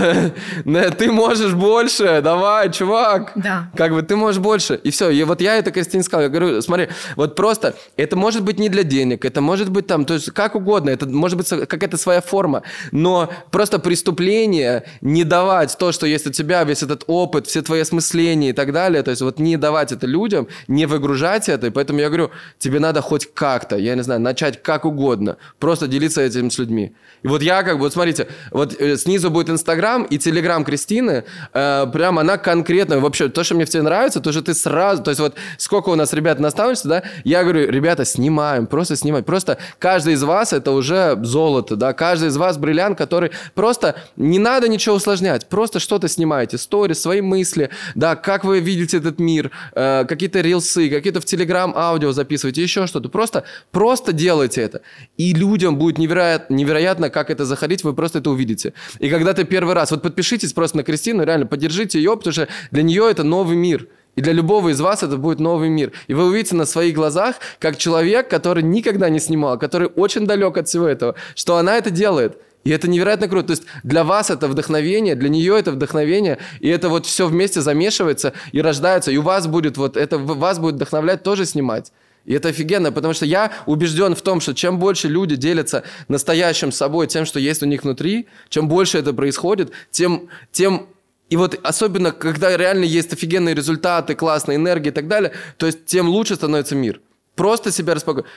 ты 0.97 1.11
можешь 1.11 1.53
больше, 1.53 2.21
давай, 2.23 2.71
чувак. 2.71 3.33
Да. 3.35 3.69
Как 3.75 3.91
бы 3.91 4.01
ты 4.01 4.15
можешь 4.15 4.41
больше. 4.41 4.75
И 4.75 4.89
все. 4.91 5.09
И 5.09 5.23
вот 5.23 5.41
я 5.41 5.57
это 5.57 5.71
Кристине 5.71 6.03
сказал. 6.03 6.23
Я 6.23 6.29
говорю, 6.29 6.61
смотри, 6.61 6.87
вот 7.15 7.35
просто 7.35 7.75
это 7.97 8.15
может 8.15 8.43
быть 8.43 8.59
не 8.59 8.69
для 8.69 8.83
денег, 8.83 9.25
это 9.25 9.41
может 9.41 9.69
быть 9.69 9.87
там, 9.87 10.05
то 10.05 10.13
есть 10.13 10.31
как 10.31 10.55
угодно, 10.55 10.89
это 10.89 11.07
может 11.07 11.37
быть 11.37 11.49
какая-то 11.49 11.97
своя 11.97 12.21
форма, 12.21 12.63
но 12.91 13.29
просто 13.51 13.79
преступление 13.79 14.83
не 15.01 15.23
давать 15.23 15.77
то, 15.77 15.91
что 15.91 16.05
есть 16.05 16.27
у 16.27 16.31
тебя, 16.31 16.63
весь 16.63 16.83
этот 16.83 17.03
опыт, 17.07 17.47
все 17.47 17.61
твои 17.61 17.81
осмысления 17.81 18.49
и 18.49 18.53
так 18.53 18.71
далее, 18.71 19.03
то 19.03 19.11
есть 19.11 19.21
вот 19.21 19.39
не 19.39 19.57
давать 19.57 19.91
это 19.91 20.07
людям, 20.07 20.47
не 20.67 20.85
выгружать 20.85 21.49
это, 21.49 21.67
и 21.67 21.69
поэтому 21.69 21.99
я 21.99 22.07
говорю, 22.07 22.31
тебе 22.59 22.79
надо 22.79 23.01
хоть 23.01 23.33
как-то, 23.33 23.75
я 23.77 23.95
не 23.95 24.03
знаю, 24.03 24.21
начать 24.21 24.61
как 24.63 24.85
угодно, 24.85 25.37
просто 25.59 25.87
делиться 25.87 26.21
этим 26.21 26.49
с 26.49 26.57
людьми. 26.57 26.93
И 27.23 27.27
вот 27.27 27.41
я 27.41 27.63
как 27.63 27.75
бы, 27.75 27.83
вот 27.83 27.93
смотрите, 27.93 28.27
вот 28.51 28.79
э, 28.79 28.97
снизу 28.97 29.31
будет 29.33 29.49
Инстаграм 29.49 30.03
и 30.03 30.17
Телеграм 30.17 30.63
Кристины, 30.63 31.25
э, 31.53 31.87
прям 31.91 32.19
она 32.19 32.37
конкретно, 32.37 32.99
вообще, 32.99 33.29
то, 33.29 33.43
что 33.43 33.55
мне 33.55 33.65
в 33.65 33.69
тебе 33.69 33.83
нравится, 33.83 34.21
то, 34.21 34.31
что 34.31 34.41
ты 34.41 34.53
сразу, 34.53 35.03
то 35.03 35.09
есть 35.11 35.19
вот 35.19 35.35
сколько 35.57 35.89
у 35.89 35.95
нас 35.95 36.13
ребят 36.13 36.39
наставничества, 36.39 36.89
да, 36.89 37.03
я 37.23 37.43
говорю, 37.43 37.69
ребята, 37.69 38.05
снимаем, 38.05 38.67
просто 38.67 38.95
снимать, 38.95 39.25
просто 39.25 39.57
каждый 39.79 40.13
из 40.13 40.23
вас 40.23 40.53
это 40.53 40.71
уже 40.71 41.17
золото, 41.23 41.75
да, 41.75 41.93
каждый 41.93 42.29
из 42.29 42.37
вас 42.37 42.57
бриллиант, 42.57 42.97
который 42.97 43.31
просто 43.55 43.95
не 44.15 44.39
надо 44.39 44.67
ничего 44.67 44.95
усложнять, 44.95 45.47
просто 45.47 45.79
что-то 45.79 46.07
снимаете, 46.07 46.57
стори, 46.57 46.93
свои 46.93 47.21
мысли, 47.21 47.69
да, 47.95 48.15
как 48.15 48.43
вы 48.43 48.59
видите 48.59 48.97
этот 48.97 49.19
мир, 49.19 49.51
э, 49.73 50.05
какие-то 50.07 50.41
рилсы, 50.41 50.89
какие-то 50.89 51.19
в 51.19 51.25
Телеграм 51.25 51.73
аудио 51.75 52.11
записывайте, 52.11 52.61
еще 52.61 52.87
что-то, 52.87 53.09
просто, 53.09 53.43
просто 53.71 54.13
делайте 54.13 54.61
это, 54.61 54.81
и 55.17 55.33
людям 55.33 55.77
будет 55.77 55.97
невероятно, 55.97 56.53
невероятно, 56.53 57.09
как 57.09 57.29
это 57.29 57.45
заходить, 57.45 57.83
вы 57.83 57.93
просто 57.93 58.19
это 58.19 58.29
увидите. 58.29 58.73
И 58.99 59.09
когда 59.09 59.22
когда 59.23 59.41
ты 59.41 59.45
первый 59.45 59.73
раз, 59.73 59.89
вот 59.91 60.01
подпишитесь 60.01 60.51
просто 60.51 60.75
на 60.75 60.83
Кристину, 60.83 61.23
реально 61.23 61.45
поддержите 61.45 61.97
ее, 61.97 62.17
потому 62.17 62.33
что 62.33 62.49
для 62.71 62.83
нее 62.83 63.09
это 63.09 63.23
новый 63.23 63.55
мир. 63.55 63.87
И 64.17 64.21
для 64.21 64.33
любого 64.33 64.67
из 64.67 64.81
вас 64.81 65.01
это 65.01 65.15
будет 65.15 65.39
новый 65.39 65.69
мир. 65.69 65.93
И 66.07 66.13
вы 66.13 66.25
увидите 66.25 66.55
на 66.55 66.65
своих 66.65 66.93
глазах, 66.93 67.37
как 67.59 67.77
человек, 67.77 68.29
который 68.29 68.63
никогда 68.63 69.07
не 69.07 69.19
снимал, 69.19 69.57
который 69.57 69.87
очень 69.87 70.27
далек 70.27 70.57
от 70.57 70.67
всего 70.67 70.87
этого, 70.87 71.15
что 71.35 71.55
она 71.55 71.77
это 71.77 71.89
делает. 71.89 72.37
И 72.65 72.69
это 72.71 72.89
невероятно 72.89 73.29
круто. 73.29 73.47
То 73.47 73.51
есть 73.51 73.63
для 73.83 74.03
вас 74.03 74.29
это 74.29 74.49
вдохновение, 74.49 75.15
для 75.15 75.29
нее 75.29 75.57
это 75.57 75.71
вдохновение, 75.71 76.37
и 76.59 76.67
это 76.67 76.89
вот 76.89 77.05
все 77.05 77.25
вместе 77.25 77.61
замешивается 77.61 78.33
и 78.51 78.61
рождается, 78.61 79.09
и 79.09 79.15
у 79.15 79.21
вас 79.21 79.47
будет 79.47 79.77
вот 79.77 79.95
это, 79.95 80.17
вас 80.17 80.59
будет 80.59 80.75
вдохновлять 80.75 81.23
тоже 81.23 81.45
снимать. 81.45 81.93
И 82.25 82.33
это 82.33 82.49
офигенно, 82.49 82.91
потому 82.91 83.13
что 83.13 83.25
я 83.25 83.51
убежден 83.65 84.15
в 84.15 84.21
том, 84.21 84.39
что 84.39 84.53
чем 84.53 84.79
больше 84.79 85.09
люди 85.09 85.35
делятся 85.35 85.83
настоящим 86.07 86.71
собой, 86.71 87.07
тем, 87.07 87.25
что 87.25 87.39
есть 87.39 87.61
у 87.63 87.65
них 87.65 87.83
внутри, 87.83 88.27
чем 88.49 88.67
больше 88.67 88.97
это 88.97 89.13
происходит, 89.13 89.71
тем, 89.91 90.29
тем 90.51 90.87
и 91.29 91.35
вот 91.35 91.59
особенно, 91.63 92.11
когда 92.11 92.55
реально 92.55 92.83
есть 92.83 93.11
офигенные 93.11 93.55
результаты, 93.55 94.15
классная 94.15 94.55
энергия 94.55 94.89
и 94.89 94.93
так 94.93 95.07
далее, 95.07 95.31
то 95.57 95.65
есть 95.65 95.85
тем 95.85 96.07
лучше 96.07 96.35
становится 96.35 96.75
мир. 96.75 97.01
Просто 97.35 97.71
себя 97.71 97.95
распаковать. 97.95 98.29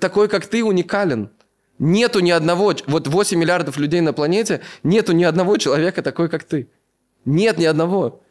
Такой, 0.00 0.28
как 0.28 0.46
ты, 0.46 0.64
уникален. 0.64 1.30
Нету 1.78 2.20
ни 2.20 2.30
одного, 2.30 2.74
вот 2.86 3.06
8 3.06 3.38
миллиардов 3.38 3.76
людей 3.76 4.00
на 4.00 4.12
планете, 4.12 4.62
нету 4.82 5.12
ни 5.12 5.22
одного 5.22 5.58
человека 5.58 6.02
такой, 6.02 6.28
как 6.28 6.42
ты. 6.44 6.68
Нет 7.24 7.58
ни 7.58 7.66
одного. 7.66 8.22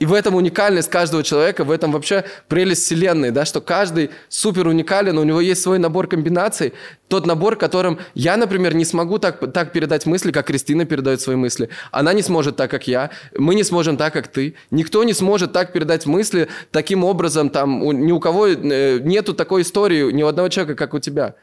И 0.00 0.06
в 0.06 0.14
этом 0.14 0.34
уникальность 0.34 0.88
каждого 0.88 1.22
человека, 1.22 1.62
в 1.62 1.70
этом 1.70 1.92
вообще 1.92 2.24
прелесть 2.48 2.84
Вселенной, 2.84 3.32
да, 3.32 3.44
что 3.44 3.60
каждый 3.60 4.10
супер 4.30 4.66
уникален, 4.66 5.18
у 5.18 5.24
него 5.24 5.42
есть 5.42 5.60
свой 5.60 5.78
набор 5.78 6.06
комбинаций, 6.06 6.72
тот 7.08 7.26
набор, 7.26 7.56
которым 7.56 7.98
я, 8.14 8.38
например, 8.38 8.74
не 8.74 8.86
смогу 8.86 9.18
так, 9.18 9.52
так 9.52 9.72
передать 9.72 10.06
мысли, 10.06 10.32
как 10.32 10.46
Кристина 10.46 10.86
передает 10.86 11.20
свои 11.20 11.36
мысли. 11.36 11.68
Она 11.90 12.14
не 12.14 12.22
сможет 12.22 12.56
так, 12.56 12.70
как 12.70 12.88
я, 12.88 13.10
мы 13.36 13.54
не 13.54 13.62
сможем 13.62 13.98
так, 13.98 14.14
как 14.14 14.28
ты. 14.28 14.54
Никто 14.70 15.04
не 15.04 15.12
сможет 15.12 15.52
так 15.52 15.74
передать 15.74 16.06
мысли 16.06 16.48
таким 16.70 17.04
образом, 17.04 17.50
там, 17.50 17.82
у, 17.82 17.92
ни 17.92 18.10
у 18.10 18.20
кого 18.20 18.46
э, 18.46 19.00
нету 19.00 19.34
такой 19.34 19.60
истории, 19.60 20.10
ни 20.12 20.22
у 20.22 20.28
одного 20.28 20.48
человека, 20.48 20.76
как 20.76 20.94
у 20.94 20.98
тебя. 20.98 21.34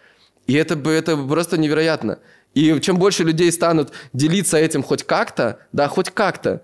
И 0.47 0.55
это, 0.55 0.73
это 0.89 1.15
просто 1.15 1.59
невероятно. 1.59 2.17
И 2.55 2.79
чем 2.81 2.97
больше 2.97 3.23
людей 3.23 3.51
станут 3.51 3.91
делиться 4.13 4.57
этим 4.57 4.81
хоть 4.81 5.03
как-то, 5.03 5.59
да, 5.73 5.87
хоть 5.87 6.09
как-то, 6.09 6.63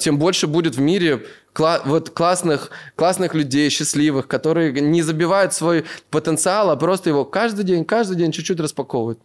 тем 0.00 0.18
больше 0.18 0.46
будет 0.46 0.76
в 0.76 0.80
мире 0.80 1.24
кла- 1.54 1.82
вот 1.84 2.10
классных, 2.10 2.70
классных 2.96 3.34
людей, 3.34 3.70
счастливых, 3.70 4.26
которые 4.28 4.72
не 4.72 5.02
забивают 5.02 5.54
свой 5.54 5.84
потенциал, 6.10 6.70
а 6.70 6.76
просто 6.76 7.10
его 7.10 7.24
каждый 7.24 7.64
день, 7.64 7.84
каждый 7.84 8.16
день 8.16 8.32
чуть-чуть 8.32 8.60
распаковывают. 8.60 9.18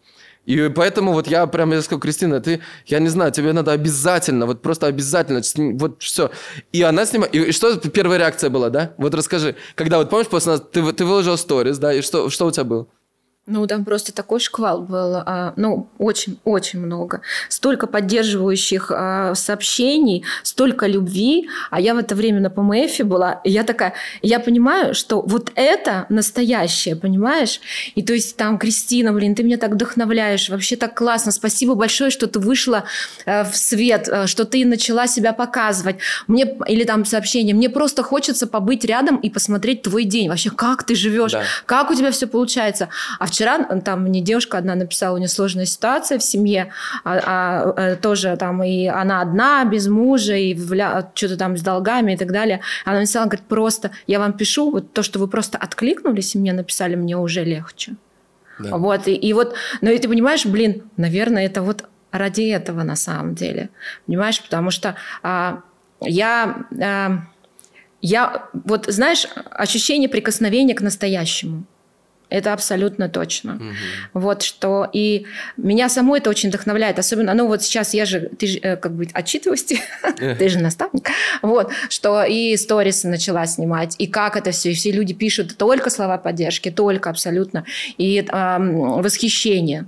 И 0.46 0.72
поэтому 0.74 1.14
вот 1.14 1.28
я 1.28 1.46
прям, 1.48 1.72
я 1.74 1.82
сказал, 1.82 2.00
Кристина, 2.00 2.40
ты, 2.40 2.62
я 2.88 3.00
не 3.00 3.10
знаю, 3.10 3.32
тебе 3.32 3.54
надо 3.54 3.72
обязательно, 3.72 4.46
вот 4.46 4.62
просто 4.62 4.88
обязательно, 4.88 5.42
вот 5.78 6.02
все. 6.02 6.32
И 6.72 6.82
она 6.82 7.06
снимает, 7.06 7.36
и 7.36 7.52
что 7.52 7.78
первая 7.78 8.18
реакция 8.18 8.50
была, 8.50 8.70
да? 8.70 8.94
Вот 8.98 9.14
расскажи, 9.14 9.56
когда 9.76 9.98
вот 9.98 10.10
помнишь, 10.10 10.28
после 10.28 10.54
нас, 10.54 10.64
ты, 10.72 10.92
ты 10.94 11.06
выложил 11.06 11.38
сторис, 11.38 11.78
да, 11.78 11.94
и 11.94 12.02
что, 12.02 12.30
что 12.30 12.48
у 12.48 12.52
тебя 12.52 12.64
было? 12.64 12.88
Ну, 13.52 13.66
там 13.66 13.84
просто 13.84 14.14
такой 14.14 14.40
шквал 14.40 14.84
был, 14.84 15.16
а, 15.26 15.54
ну, 15.56 15.90
очень-очень 15.98 16.80
много. 16.80 17.22
Столько 17.50 17.88
поддерживающих 17.88 18.92
а, 18.92 19.34
сообщений, 19.34 20.24
столько 20.44 20.86
любви, 20.86 21.50
а 21.72 21.82
я 21.82 21.96
в 21.96 21.98
это 21.98 22.14
время 22.14 22.42
на 22.42 22.52
ПМФ 22.52 23.00
была, 23.08 23.42
и 23.44 23.50
я 23.50 23.64
такая, 23.64 23.96
я 24.22 24.40
понимаю, 24.40 24.94
что 24.94 25.22
вот 25.22 25.52
это 25.56 26.06
настоящее, 26.10 26.96
понимаешь? 26.96 27.60
И 27.96 28.04
то 28.04 28.14
есть 28.14 28.38
там, 28.38 28.60
Кристина, 28.60 29.14
блин, 29.14 29.34
ты 29.34 29.42
меня 29.44 29.58
так 29.58 29.72
вдохновляешь, 29.72 30.50
вообще 30.50 30.76
так 30.76 30.96
классно, 30.96 31.32
спасибо 31.32 31.74
большое, 31.74 32.12
что 32.12 32.28
ты 32.28 32.40
вышла 32.40 32.84
э, 33.26 33.44
в 33.44 33.58
свет, 33.58 34.08
э, 34.08 34.28
что 34.28 34.46
ты 34.46 34.64
начала 34.64 35.08
себя 35.08 35.34
показывать. 35.34 35.96
Мне, 36.28 36.56
или 36.68 36.84
там 36.84 37.04
сообщение, 37.04 37.56
мне 37.56 37.70
просто 37.70 38.04
хочется 38.04 38.46
побыть 38.46 38.86
рядом 38.86 39.18
и 39.18 39.32
посмотреть 39.32 39.82
твой 39.82 40.04
день, 40.04 40.30
вообще, 40.30 40.52
как 40.52 40.84
ты 40.84 40.94
живешь, 40.94 41.32
да. 41.32 41.44
как 41.66 41.90
у 41.90 41.96
тебя 41.96 42.12
все 42.12 42.28
получается. 42.28 42.90
А 43.18 43.26
вчера 43.26 43.39
вчера 43.40 43.64
там 43.80 44.04
мне 44.04 44.20
девушка 44.20 44.58
одна 44.58 44.76
написала, 44.76 45.16
у 45.16 45.18
нее 45.18 45.30
сложная 45.30 45.66
ситуация 45.66 46.20
в 46.20 46.24
семье, 46.24 46.74
а, 47.06 47.20
а, 47.26 47.74
а 47.78 47.96
тоже 47.96 48.36
там 48.36 48.62
и 48.64 48.86
она 48.88 49.22
одна, 49.22 49.64
без 49.64 49.88
мужа, 49.88 50.36
и 50.36 50.54
вля... 50.54 51.10
что-то 51.16 51.38
там 51.38 51.56
с 51.56 51.62
долгами 51.62 52.14
и 52.14 52.18
так 52.18 52.34
далее. 52.34 52.60
Она 52.84 53.00
написала, 53.00 53.26
говорит, 53.28 53.46
просто 53.46 53.92
я 54.08 54.20
вам 54.20 54.34
пишу, 54.34 54.72
вот 54.72 54.92
то, 54.92 55.04
что 55.04 55.20
вы 55.20 55.30
просто 55.30 55.58
откликнулись 55.58 56.36
и 56.36 56.40
мне 56.40 56.52
написали, 56.52 56.96
мне 56.96 57.16
уже 57.16 57.46
легче. 57.46 57.96
Да. 58.60 58.76
Вот, 58.76 59.08
и, 59.08 59.16
и 59.16 59.32
вот, 59.32 59.56
ну 59.80 59.90
и 59.90 59.98
ты 59.98 60.10
понимаешь, 60.10 60.46
блин, 60.46 60.84
наверное, 60.98 61.46
это 61.46 61.62
вот 61.62 61.86
ради 62.12 62.42
этого 62.42 62.84
на 62.84 62.98
самом 62.98 63.36
деле, 63.36 63.70
понимаешь, 64.06 64.42
потому 64.42 64.70
что 64.70 64.96
а, 65.24 65.62
я... 66.02 66.66
А, 66.82 67.22
я, 68.02 68.48
вот 68.54 68.86
знаешь, 68.88 69.28
ощущение 69.52 70.08
прикосновения 70.08 70.74
к 70.74 70.80
настоящему. 70.80 71.66
Это 72.30 72.54
абсолютно 72.54 73.10
точно. 73.10 73.56
Угу. 73.56 73.64
Вот 74.14 74.44
что 74.44 74.88
и 74.92 75.26
меня 75.58 75.90
само 75.90 76.18
это 76.18 76.30
очень 76.30 76.50
вдохновляет, 76.50 77.00
особенно, 77.00 77.34
ну 77.34 77.48
вот 77.48 77.64
сейчас 77.64 77.94
я 77.94 78.06
же, 78.06 78.30
ты 78.38 78.48
же 78.48 78.60
э, 78.60 78.76
как 78.78 78.94
бы 78.94 79.08
отчитываюсь, 79.14 79.64
ты 80.18 80.50
же 80.50 80.60
наставник, 80.60 81.10
вот, 81.42 81.72
что 81.90 82.24
и 82.24 82.56
сторисы 82.58 83.08
начала 83.08 83.46
снимать, 83.46 83.96
и 83.98 84.08
как 84.08 84.38
это 84.38 84.52
все, 84.52 84.72
и 84.72 84.76
все 84.76 84.92
люди 84.92 85.14
пишут 85.14 85.58
только 85.58 85.90
слова 85.90 86.18
поддержки, 86.18 86.70
только 86.70 87.10
абсолютно, 87.10 87.66
и 87.98 88.20
э, 88.20 88.58
восхищение 88.60 89.88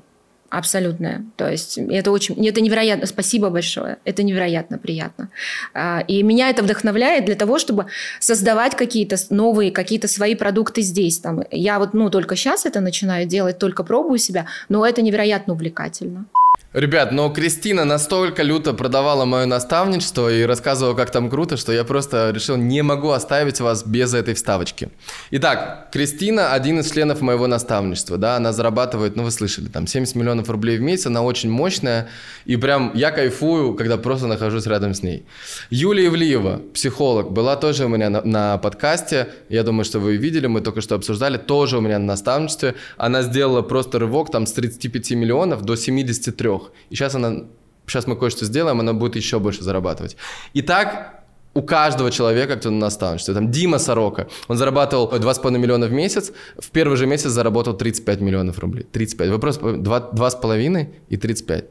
абсолютное. 0.52 1.26
То 1.38 1.50
есть 1.50 1.78
это 1.78 2.12
очень, 2.12 2.48
это 2.48 2.62
невероятно. 2.62 3.08
Спасибо 3.08 3.50
большое. 3.50 3.98
Это 4.04 4.22
невероятно 4.22 4.78
приятно. 4.78 5.30
А, 5.74 6.04
и 6.08 6.22
меня 6.24 6.50
это 6.50 6.62
вдохновляет 6.62 7.26
для 7.26 7.36
того, 7.36 7.58
чтобы 7.58 7.88
создавать 8.20 8.76
какие-то 8.76 9.16
новые, 9.30 9.72
какие-то 9.72 10.08
свои 10.08 10.36
продукты 10.36 10.82
здесь. 10.82 11.20
Там. 11.20 11.44
Я 11.52 11.80
вот, 11.80 11.94
ну, 11.94 12.10
только 12.10 12.36
сейчас 12.36 12.66
это 12.66 12.82
начинаю 12.82 13.26
делать, 13.26 13.58
только 13.58 13.84
пробую 13.84 14.20
себя, 14.20 14.46
но 14.70 14.86
это 14.86 15.02
невероятно 15.02 15.54
увлекательно. 15.54 16.26
Ребят, 16.74 17.12
но 17.12 17.30
Кристина 17.30 17.84
настолько 17.84 18.44
люто 18.44 18.72
продавала 18.74 19.26
мое 19.26 19.46
наставничество 19.46 20.32
и 20.32 20.44
рассказывала, 20.44 20.96
как 20.96 21.12
там 21.12 21.30
круто, 21.30 21.58
что 21.58 21.74
я 21.74 21.84
просто 21.84 22.32
решил, 22.34 22.56
не 22.56 22.82
могу 22.82 23.10
оставить 23.10 23.60
вас 23.60 23.86
без 23.86 24.14
этой 24.14 24.36
вставочки. 24.36 24.88
Итак, 25.32 25.90
Кристина 25.92 26.54
один 26.54 26.80
из 26.80 26.90
членов 26.90 27.20
моего 27.20 27.48
наставничества, 27.48 28.18
да, 28.18 28.38
она 28.38 28.54
зарабатывает, 28.54 29.18
ну 29.18 29.24
вы 29.24 29.32
слышали, 29.32 29.68
там 29.68 29.86
70 29.86 30.16
миллионов 30.16 30.50
рублей 30.50 30.78
в 30.78 30.82
месяц, 30.82 31.08
она 31.08 31.24
очень 31.24 31.52
мощная, 31.52 32.08
и 32.46 32.56
прям 32.56 32.94
я 32.96 33.12
кайфую, 33.12 33.74
когда 33.74 33.98
просто 33.98 34.28
нахожусь 34.28 34.66
рядом 34.66 34.94
с 34.94 35.04
ней. 35.04 35.26
Юлия 35.72 36.06
Ивлиева, 36.08 36.62
психолог, 36.74 37.34
была 37.34 37.58
тоже 37.58 37.84
у 37.84 37.90
меня 37.90 38.10
на, 38.10 38.22
на 38.22 38.58
подкасте, 38.60 39.28
я 39.50 39.64
думаю, 39.64 39.84
что 39.84 40.00
вы 40.00 40.16
видели, 40.16 40.48
мы 40.48 40.62
только 40.62 40.80
что 40.80 40.96
обсуждали, 40.96 41.36
тоже 41.36 41.80
у 41.80 41.82
меня 41.82 42.00
на 42.00 42.06
наставничестве, 42.06 42.76
она 42.96 43.24
сделала 43.24 43.62
просто 43.62 44.00
рывок 44.00 44.32
там 44.32 44.46
с 44.46 44.54
35 44.54 45.12
миллионов 45.12 45.64
до 45.64 45.76
73 45.76 46.41
трех. 46.42 46.72
И 46.90 46.96
сейчас 46.96 47.16
она, 47.16 47.44
сейчас 47.88 48.08
мы 48.08 48.16
кое-что 48.16 48.46
сделаем, 48.46 48.80
она 48.80 48.94
будет 48.94 49.16
еще 49.16 49.40
больше 49.40 49.64
зарабатывать. 49.64 50.18
Итак, 50.54 51.24
у 51.54 51.62
каждого 51.62 52.12
человека 52.12 52.56
кто-то 52.56 52.72
на 52.72 52.80
наставничестве. 52.80 53.34
Там 53.34 53.52
Дима 53.52 53.80
Сорока, 53.80 54.28
он 54.48 54.58
зарабатывал 54.58 55.12
2,5 55.12 55.58
миллиона 55.58 55.88
в 55.88 55.92
месяц, 55.92 56.32
в 56.58 56.70
первый 56.72 56.98
же 56.98 57.06
месяц 57.06 57.30
заработал 57.30 57.78
35 57.78 58.22
миллионов 58.22 58.60
рублей. 58.60 58.86
35. 58.92 59.30
Вопрос 59.30 59.60
2,5 59.60 60.88
и 61.10 61.18
35. 61.18 61.66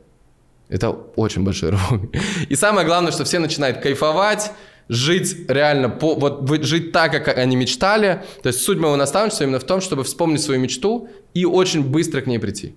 Это 0.68 0.90
очень 1.16 1.44
большой 1.44 1.70
рывок. 1.70 2.00
И 2.48 2.56
самое 2.56 2.86
главное, 2.86 3.12
что 3.12 3.24
все 3.24 3.38
начинают 3.38 3.78
кайфовать, 3.78 4.52
жить 4.88 5.36
реально, 5.48 5.88
по, 5.88 6.14
вот 6.14 6.64
жить 6.64 6.92
так, 6.92 7.12
как 7.12 7.38
они 7.38 7.56
мечтали. 7.56 8.22
То 8.42 8.48
есть 8.48 8.62
суть 8.62 8.78
моего 8.78 8.96
наставничества 8.96 9.44
именно 9.44 9.58
в 9.58 9.64
том, 9.64 9.80
чтобы 9.80 10.04
вспомнить 10.04 10.42
свою 10.42 10.60
мечту 10.60 11.08
и 11.34 11.44
очень 11.44 11.82
быстро 11.82 12.20
к 12.20 12.26
ней 12.26 12.38
прийти. 12.38 12.74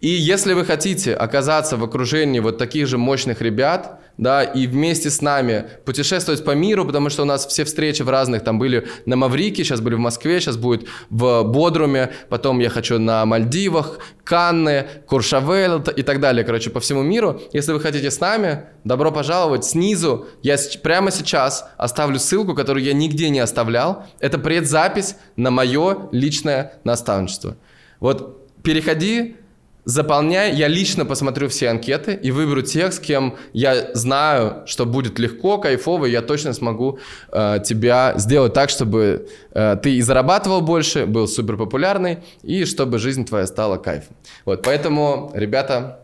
И 0.00 0.08
если 0.08 0.52
вы 0.52 0.64
хотите 0.64 1.12
оказаться 1.14 1.76
в 1.76 1.82
окружении 1.82 2.38
вот 2.38 2.56
таких 2.56 2.86
же 2.86 2.98
мощных 2.98 3.42
ребят, 3.42 4.00
да, 4.16 4.42
и 4.42 4.66
вместе 4.66 5.10
с 5.10 5.22
нами 5.22 5.66
путешествовать 5.84 6.44
по 6.44 6.50
миру, 6.52 6.84
потому 6.84 7.08
что 7.08 7.22
у 7.22 7.24
нас 7.24 7.46
все 7.46 7.64
встречи 7.64 8.02
в 8.02 8.08
разных, 8.08 8.42
там 8.42 8.58
были 8.58 8.88
на 9.06 9.16
Маврике, 9.16 9.64
сейчас 9.64 9.80
были 9.80 9.94
в 9.94 10.00
Москве, 10.00 10.40
сейчас 10.40 10.56
будет 10.56 10.88
в 11.08 11.44
Бодруме, 11.44 12.10
потом 12.28 12.58
я 12.58 12.68
хочу 12.68 12.98
на 12.98 13.24
Мальдивах, 13.26 13.98
Канны, 14.24 14.86
Куршавель 15.06 15.82
и 15.96 16.02
так 16.02 16.20
далее, 16.20 16.44
короче, 16.44 16.70
по 16.70 16.80
всему 16.80 17.02
миру. 17.02 17.40
Если 17.52 17.72
вы 17.72 17.80
хотите 17.80 18.10
с 18.10 18.20
нами, 18.20 18.64
добро 18.84 19.10
пожаловать. 19.12 19.64
Снизу 19.64 20.26
я 20.42 20.56
прямо 20.82 21.10
сейчас 21.10 21.68
оставлю 21.76 22.18
ссылку, 22.18 22.54
которую 22.54 22.84
я 22.84 22.92
нигде 22.92 23.30
не 23.30 23.40
оставлял. 23.40 24.04
Это 24.20 24.38
предзапись 24.38 25.16
на 25.36 25.50
мое 25.50 26.08
личное 26.10 26.74
наставничество. 26.84 27.56
Вот 28.00 28.62
переходи, 28.62 29.36
Заполняй, 29.84 30.54
я 30.54 30.68
лично 30.68 31.06
посмотрю 31.06 31.48
все 31.48 31.70
анкеты 31.70 32.12
и 32.12 32.30
выберу 32.30 32.60
тех, 32.60 32.92
с 32.92 32.98
кем 32.98 33.36
я 33.54 33.94
знаю, 33.94 34.62
что 34.66 34.84
будет 34.84 35.18
легко, 35.18 35.56
кайфово, 35.58 36.06
и 36.06 36.10
я 36.10 36.20
точно 36.20 36.52
смогу 36.52 36.98
э, 37.32 37.58
тебя 37.64 38.12
сделать 38.16 38.52
так, 38.52 38.68
чтобы 38.68 39.28
э, 39.52 39.76
ты 39.82 39.96
и 39.96 40.02
зарабатывал 40.02 40.60
больше, 40.60 41.06
был 41.06 41.26
супер 41.26 41.56
популярный, 41.56 42.18
и 42.42 42.66
чтобы 42.66 42.98
жизнь 42.98 43.24
твоя 43.24 43.46
стала 43.46 43.78
кайфом. 43.78 44.14
Вот, 44.44 44.62
поэтому, 44.62 45.30
ребята, 45.34 46.00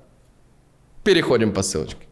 переходим 1.05 1.53
по 1.53 1.63
ссылочке. 1.63 2.07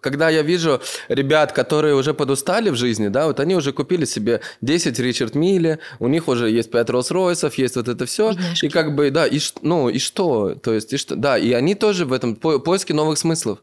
Когда 0.00 0.28
я 0.28 0.42
вижу 0.42 0.80
ребят, 1.08 1.50
которые 1.50 1.96
уже 1.96 2.14
подустали 2.14 2.70
в 2.70 2.76
жизни, 2.76 3.08
да, 3.08 3.26
вот 3.26 3.40
они 3.40 3.56
уже 3.56 3.72
купили 3.72 4.04
себе 4.04 4.40
10 4.60 4.96
Ричард 5.00 5.34
Милли, 5.34 5.80
у 5.98 6.06
них 6.06 6.28
уже 6.28 6.48
есть 6.48 6.70
5 6.70 6.88
Роллс-Ройсов, 6.88 7.54
есть 7.56 7.74
вот 7.74 7.88
это 7.88 8.06
все. 8.06 8.30
Бедняжки. 8.30 8.66
И 8.66 8.68
как 8.68 8.94
бы, 8.94 9.10
да, 9.10 9.26
и, 9.26 9.40
ну, 9.62 9.88
и 9.88 9.98
что? 9.98 10.54
То 10.54 10.72
есть, 10.72 10.92
и 10.92 10.98
что? 10.98 11.16
Да, 11.16 11.36
и 11.36 11.50
они 11.50 11.74
тоже 11.74 12.04
в 12.04 12.12
этом 12.12 12.36
по 12.36 12.60
поиске 12.60 12.94
новых 12.94 13.18
смыслов. 13.18 13.58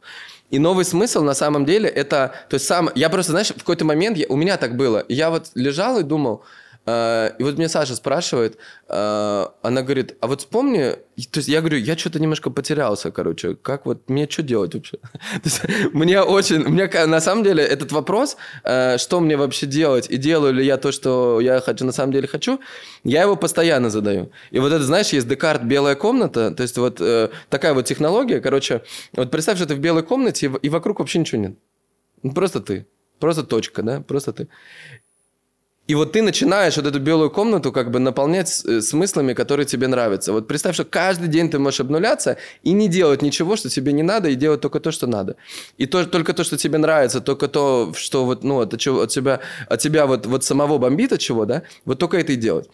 И 0.51 0.59
новый 0.59 0.83
смысл 0.83 1.23
на 1.23 1.35
самом 1.35 1.63
деле 1.63 1.87
это, 1.87 2.33
то 2.49 2.55
есть 2.55 2.67
сам, 2.67 2.89
я 2.95 3.09
просто, 3.09 3.31
знаешь, 3.31 3.51
в 3.51 3.59
какой-то 3.59 3.85
момент, 3.85 4.17
я, 4.17 4.25
у 4.27 4.35
меня 4.35 4.57
так 4.57 4.75
было, 4.75 5.05
я 5.07 5.29
вот 5.29 5.51
лежал 5.55 5.99
и 5.99 6.03
думал, 6.03 6.43
и 6.87 7.43
вот 7.43 7.57
мне 7.57 7.67
Саша 7.67 7.95
спрашивает, 7.95 8.57
э, 8.87 9.45
она 9.63 9.81
говорит, 9.81 10.15
а 10.21 10.27
вот 10.27 10.41
вспомни, 10.41 10.91
то 11.31 11.39
есть 11.39 11.47
я 11.47 11.61
говорю, 11.61 11.77
я 11.77 11.97
что-то 11.97 12.19
немножко 12.19 12.51
потерялся, 12.51 13.11
короче, 13.11 13.55
как 13.55 13.87
вот, 13.87 14.07
мне 14.07 14.29
что 14.29 14.43
делать 14.43 14.75
вообще? 14.75 14.99
мне 15.93 16.21
очень, 16.21 16.59
мне 16.59 16.87
на 17.07 17.19
самом 17.21 17.43
деле 17.43 17.63
этот 17.63 17.91
вопрос, 17.91 18.37
э, 18.63 18.99
что 18.99 19.19
мне 19.19 19.35
вообще 19.35 19.65
делать, 19.65 20.07
и 20.11 20.17
делаю 20.17 20.53
ли 20.53 20.65
я 20.65 20.77
то, 20.77 20.91
что 20.91 21.39
я 21.41 21.59
хочу, 21.59 21.85
на 21.85 21.91
самом 21.91 22.13
деле 22.13 22.27
хочу, 22.27 22.59
я 23.03 23.23
его 23.23 23.35
постоянно 23.35 23.89
задаю. 23.89 24.31
И 24.51 24.59
вот 24.59 24.71
это, 24.71 24.83
знаешь, 24.83 25.09
есть 25.09 25.27
Декарт 25.27 25.63
«Белая 25.63 25.95
комната», 25.95 26.51
то 26.51 26.61
есть 26.61 26.77
вот 26.77 27.01
такая 27.49 27.73
вот 27.73 27.85
технология, 27.85 28.39
короче, 28.39 28.83
вот 29.13 29.31
представь, 29.31 29.57
что 29.57 29.65
ты 29.65 29.75
в 29.75 29.79
белой 29.79 30.03
комнате, 30.03 30.51
и 30.61 30.69
вокруг 30.69 30.99
вообще 30.99 31.17
ничего 31.17 31.41
нет. 31.41 31.57
Просто 32.33 32.59
ты. 32.59 32.85
Просто 33.19 33.43
точка, 33.43 33.81
да, 33.81 34.01
просто 34.01 34.33
ты. 34.33 34.47
И 35.87 35.93
вот 35.93 36.13
ты 36.13 36.23
начинаешь 36.23 36.77
вот 36.77 36.87
эту 36.87 36.99
белую 36.99 37.29
комнату 37.29 37.71
как 37.71 37.91
бы 37.91 37.99
наполнять 37.99 38.65
э, 38.65 38.81
смыслами, 38.81 39.33
которые 39.33 39.67
тебе 39.67 39.87
нравятся. 39.87 40.33
Вот 40.33 40.47
представь, 40.47 40.73
что 40.73 40.83
каждый 40.83 41.27
день 41.27 41.49
ты 41.49 41.59
можешь 41.59 41.79
обнуляться 41.79 42.37
и 42.63 42.71
не 42.71 42.87
делать 42.87 43.21
ничего, 43.21 43.55
что 43.55 43.69
тебе 43.69 43.93
не 43.93 44.01
надо, 44.01 44.29
и 44.29 44.35
делать 44.35 44.61
только 44.61 44.79
то, 44.79 44.91
что 44.91 45.05
надо. 45.05 45.35
И 45.77 45.85
то, 45.85 46.03
только 46.05 46.33
то, 46.33 46.43
что 46.43 46.57
тебе 46.57 46.79
нравится, 46.79 47.21
только 47.21 47.47
то, 47.47 47.93
что 47.95 48.25
вот, 48.25 48.43
ну, 48.43 48.61
от, 48.61 48.73
от, 48.73 49.09
тебя, 49.09 49.41
от 49.69 49.79
тебя 49.79 50.07
вот, 50.07 50.25
вот 50.25 50.43
самого 50.43 50.79
бомбит 50.79 51.13
от 51.13 51.19
чего, 51.19 51.45
да, 51.45 51.61
вот 51.85 51.99
только 51.99 52.17
это 52.17 52.33
и 52.33 52.35
делать. 52.35 52.67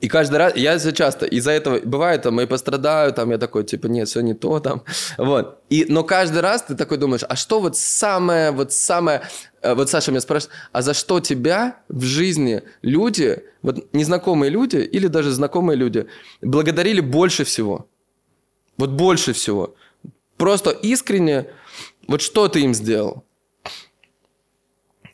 И 0.00 0.08
каждый 0.08 0.36
раз, 0.36 0.56
я 0.56 0.78
часто 0.78 1.26
из-за 1.26 1.50
этого, 1.50 1.80
бывает, 1.80 2.22
там, 2.22 2.40
и 2.40 2.46
пострадаю, 2.46 3.12
там, 3.12 3.30
я 3.30 3.38
такой, 3.38 3.64
типа, 3.64 3.88
нет, 3.88 4.08
все 4.08 4.20
не 4.20 4.34
то, 4.34 4.60
там, 4.60 4.84
вот. 5.18 5.62
И, 5.68 5.84
но 5.88 6.04
каждый 6.04 6.40
раз 6.40 6.62
ты 6.62 6.76
такой 6.76 6.96
думаешь, 6.96 7.22
а 7.28 7.34
что 7.36 7.60
вот 7.60 7.76
самое, 7.76 8.52
вот 8.52 8.72
самое, 8.72 9.22
э, 9.62 9.74
вот 9.74 9.90
Саша 9.90 10.12
меня 10.12 10.20
спрашивает, 10.20 10.56
а 10.72 10.82
за 10.82 10.94
что 10.94 11.20
тебя 11.20 11.76
в 11.88 12.04
жизни 12.04 12.62
люди, 12.82 13.42
вот 13.62 13.92
незнакомые 13.92 14.50
люди 14.50 14.76
или 14.76 15.08
даже 15.08 15.32
знакомые 15.32 15.76
люди, 15.76 16.06
благодарили 16.40 17.00
больше 17.00 17.44
всего? 17.44 17.88
Вот 18.78 18.90
больше 18.90 19.32
всего. 19.32 19.74
Просто 20.36 20.70
искренне, 20.70 21.46
вот 22.06 22.22
что 22.22 22.48
ты 22.48 22.60
им 22.60 22.74
сделал? 22.74 23.24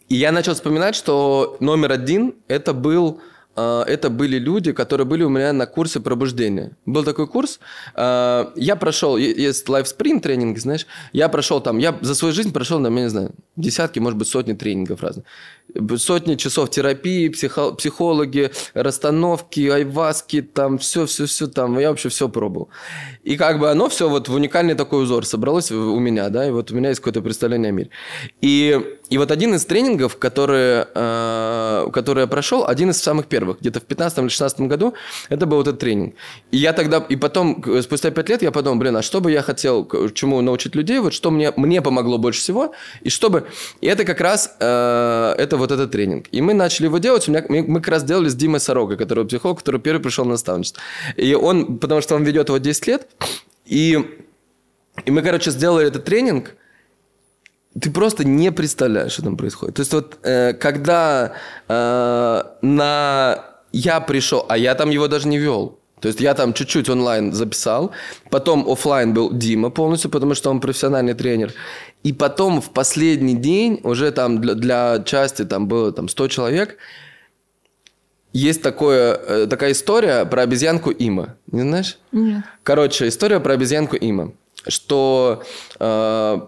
И 0.09 0.15
я 0.15 0.31
начал 0.31 0.55
вспоминать, 0.55 0.95
что 0.95 1.57
номер 1.59 1.91
один 1.93 2.37
это 2.47 2.73
был 2.73 3.21
это 3.57 4.11
были 4.11 4.39
люди, 4.39 4.73
которые 4.73 5.07
были 5.07 5.25
у 5.25 5.29
меня 5.29 5.53
на 5.53 5.67
курсе 5.67 6.01
пробуждения. 6.01 6.77
Был 6.87 7.05
такой 7.05 7.27
курс, 7.27 7.61
а, 7.95 8.53
я 8.57 8.77
прошел, 8.77 9.17
есть 9.17 9.67
Sprint 9.69 10.21
тренинг, 10.21 10.59
знаешь, 10.59 10.87
я 11.13 11.29
прошел 11.29 11.61
там, 11.61 11.79
я 11.79 11.97
за 12.01 12.15
свою 12.15 12.35
жизнь 12.35 12.53
прошел, 12.53 12.83
я 12.83 12.91
не 12.91 13.11
знаю, 13.11 13.31
десятки, 13.57 13.99
может 13.99 14.19
быть, 14.19 14.29
сотни 14.29 14.53
тренингов 14.53 15.03
разных 15.03 15.25
сотни 15.97 16.37
часов 16.37 16.71
терапии, 16.71 17.29
психо, 17.29 17.73
психологи, 17.73 18.51
расстановки, 18.75 19.69
айваски, 19.69 20.43
там 20.43 20.79
все-все-все 20.79 21.47
там. 21.47 21.79
Я 21.79 21.91
вообще 21.91 22.09
все 22.09 22.29
пробовал. 22.29 22.69
И 23.25 23.37
как 23.37 23.59
бы 23.59 23.71
оно 23.71 23.89
все 23.89 24.09
вот 24.09 24.29
в 24.29 24.35
уникальный 24.35 24.75
такой 24.75 25.03
узор 25.03 25.27
собралось 25.27 25.71
у 25.71 25.99
меня, 25.99 26.29
да, 26.29 26.47
и 26.47 26.51
вот 26.51 26.71
у 26.71 26.75
меня 26.75 26.91
есть 26.91 27.01
какое-то 27.01 27.23
представление 27.23 27.71
о 27.71 27.73
мире. 27.73 27.91
И, 28.41 28.81
и 29.11 29.19
вот 29.19 29.31
один 29.31 29.55
из 29.55 29.65
тренингов, 29.65 30.17
который, 30.17 30.87
э, 30.95 31.91
который 31.93 32.21
я 32.21 32.27
прошел, 32.27 32.67
один 32.67 32.91
из 32.91 33.03
самых 33.03 33.27
первых, 33.27 33.46
где-то 33.55 33.81
в 33.81 33.85
15 33.85 34.19
или 34.19 34.29
16 34.29 34.61
году, 34.63 34.95
это 35.29 35.47
был 35.47 35.59
вот 35.59 35.69
этот 35.69 35.81
тренинг. 35.81 36.15
И 36.51 36.57
я 36.57 36.73
тогда, 36.73 36.99
и 36.99 37.17
потом, 37.17 37.63
спустя 37.83 38.11
5 38.11 38.29
лет, 38.29 38.43
я 38.43 38.51
подумал, 38.51 38.79
блин, 38.79 38.97
а 38.97 39.03
что 39.03 39.21
бы 39.21 39.31
я 39.31 39.43
хотел, 39.43 39.89
чему 40.13 40.41
научить 40.41 40.75
людей, 40.75 40.99
вот 40.99 41.13
что 41.13 41.31
мне, 41.31 41.53
мне 41.57 41.83
помогло 41.83 42.19
больше 42.19 42.41
всего, 42.41 42.73
и 43.03 43.11
чтобы... 43.11 43.47
И 43.81 43.87
это 43.87 44.05
как 44.05 44.21
раз, 44.21 44.57
э, 44.61 45.35
это 45.39 45.57
вот 45.57 45.73
этот 45.73 45.91
тренинг. 45.91 46.27
И 46.33 46.41
мы 46.41 46.55
начали 46.55 46.87
его 46.87 46.99
делать. 46.99 47.29
У 47.29 47.31
меня, 47.31 47.45
мы, 47.49 47.63
мы 47.63 47.81
как 47.81 47.89
раз 47.89 48.05
делали 48.05 48.29
с 48.29 48.35
Димой 48.35 48.61
Сорокой, 48.61 48.97
который 48.97 49.27
психолог, 49.27 49.59
который 49.59 49.81
первый 49.81 50.01
пришел 50.01 50.25
на 50.25 50.33
наставничество. 50.33 50.83
И 51.17 51.35
он, 51.35 51.79
потому 51.79 52.01
что 52.01 52.15
он 52.15 52.25
ведет 52.25 52.49
его 52.49 52.59
10 52.59 52.87
лет, 52.87 53.09
и, 53.65 54.23
и 55.05 55.11
мы, 55.11 55.23
короче, 55.23 55.51
сделали 55.51 55.87
этот 55.87 56.05
тренинг, 56.05 56.55
ты 57.81 57.91
просто 57.91 58.25
не 58.25 58.53
представляешь, 58.53 59.13
что 59.13 59.23
там 59.23 59.37
происходит. 59.37 59.77
То 59.77 59.81
есть 59.81 59.93
вот 59.93 60.19
э, 60.23 60.55
когда 60.55 61.33
э, 61.69 62.43
на 62.63 63.45
я 63.73 64.01
пришел, 64.01 64.47
а 64.49 64.57
я 64.57 64.75
там 64.75 64.91
его 64.91 65.09
даже 65.09 65.29
не 65.29 65.39
вел. 65.39 65.79
То 66.01 66.09
есть 66.09 66.21
я 66.21 66.35
там 66.35 66.53
чуть-чуть 66.53 66.89
онлайн 66.89 67.33
записал, 67.33 67.91
потом 68.31 68.69
офлайн 68.69 69.15
был 69.15 69.33
Дима 69.33 69.71
полностью, 69.71 70.11
потому 70.11 70.35
что 70.35 70.51
он 70.51 70.61
профессиональный 70.61 71.15
тренер. 71.15 71.53
И 72.05 72.13
потом 72.13 72.61
в 72.61 72.71
последний 72.71 73.35
день, 73.35 73.81
уже 73.83 74.11
там 74.13 74.41
для, 74.41 74.55
для 74.55 75.03
части 75.05 75.45
там 75.45 75.69
было 75.69 75.93
там 75.93 76.09
100 76.09 76.29
человек, 76.29 76.77
есть 78.33 78.63
такое, 78.63 79.15
э, 79.15 79.47
такая 79.47 79.73
история 79.73 80.27
про 80.27 80.43
обезьянку 80.43 80.91
Има. 80.91 81.37
Не 81.51 81.63
знаешь? 81.63 81.99
Нет. 82.13 82.45
Короче, 82.63 83.09
история 83.09 83.41
про 83.41 83.55
обезьянку 83.55 83.97
Има. 83.97 84.33
Что 84.69 85.43
э, 85.81 86.41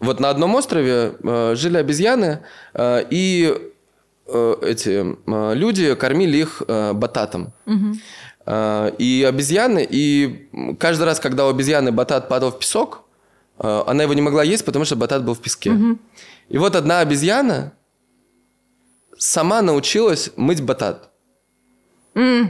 вот 0.00 0.20
на 0.20 0.30
одном 0.30 0.54
острове 0.54 1.14
э, 1.22 1.54
жили 1.56 1.78
обезьяны, 1.78 2.40
э, 2.74 3.04
и 3.10 3.54
э, 4.26 4.54
эти 4.62 5.16
э, 5.26 5.54
люди 5.54 5.94
кормили 5.94 6.38
их 6.38 6.62
э, 6.66 6.92
бататом. 6.92 7.52
Угу. 7.66 7.94
Э, 8.46 8.92
и 8.98 9.26
обезьяны, 9.28 9.86
и 9.88 10.48
каждый 10.78 11.04
раз, 11.04 11.20
когда 11.20 11.46
у 11.46 11.50
обезьяны 11.50 11.92
батат 11.92 12.28
падал 12.28 12.50
в 12.50 12.58
песок, 12.58 13.02
а, 13.58 13.84
она 13.86 14.02
его 14.02 14.14
не 14.14 14.22
могла 14.22 14.44
есть, 14.44 14.64
потому 14.64 14.84
что 14.84 14.96
батат 14.96 15.24
был 15.24 15.34
в 15.34 15.40
песке. 15.40 15.70
Угу. 15.70 15.98
И 16.48 16.58
вот 16.58 16.76
одна 16.76 17.00
обезьяна 17.00 17.72
сама 19.18 19.62
научилась 19.62 20.30
мыть 20.36 20.62
батат. 20.62 21.10
Mm. 22.14 22.48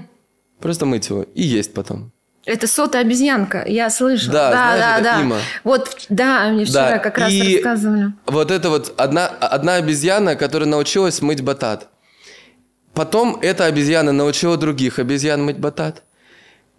Просто 0.60 0.86
мыть 0.86 1.09
его 1.09 1.23
и 1.35 1.43
есть 1.43 1.74
потом. 1.74 2.12
Это 2.47 2.66
сотая 2.66 3.02
обезьянка, 3.02 3.64
я 3.66 3.90
слышала. 3.90 4.32
Да, 4.32 4.51
да, 4.51 4.77
знаешь, 4.77 5.02
да, 5.02 5.12
да. 5.12 5.20
Има. 5.20 5.36
Вот, 5.64 6.06
да, 6.09 6.48
мне 6.48 6.64
вчера 6.64 6.93
да. 6.93 6.98
как 6.98 7.18
раз 7.18 7.32
и 7.32 7.56
рассказывали. 7.56 8.12
Вот 8.24 8.51
это 8.51 8.70
вот 8.70 8.94
одна, 8.97 9.27
одна 9.27 9.74
обезьяна, 9.74 10.36
которая 10.36 10.68
научилась 10.68 11.20
мыть 11.20 11.43
батат. 11.43 11.89
Потом 12.94 13.39
эта 13.43 13.66
обезьяна 13.66 14.12
научила 14.12 14.56
других 14.56 14.98
обезьян 14.98 15.44
мыть 15.44 15.59
батат. 15.59 16.05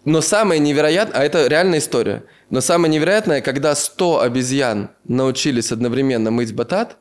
Но 0.04 0.20
самое 0.22 0.58
невероятное, 0.58 1.20
а 1.20 1.24
это 1.24 1.46
реальная 1.46 1.78
история– 1.78 2.24
но 2.50 2.60
самое 2.60 2.90
невероятное, 2.92 3.42
когда 3.42 3.74
100 3.74 4.22
обезьян 4.22 4.90
научились 5.04 5.70
одновременно 5.70 6.30
мыть 6.30 6.54
батат, 6.54 6.96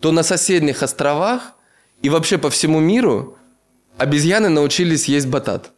то 0.00 0.12
на 0.12 0.22
соседних 0.22 0.82
островах 0.82 1.54
и 2.02 2.10
вообще 2.10 2.38
по 2.38 2.50
всему 2.50 2.78
миру 2.78 3.36
обезьяны 3.98 4.48
научились 4.48 5.06
есть 5.06 5.26
батат. 5.26 5.72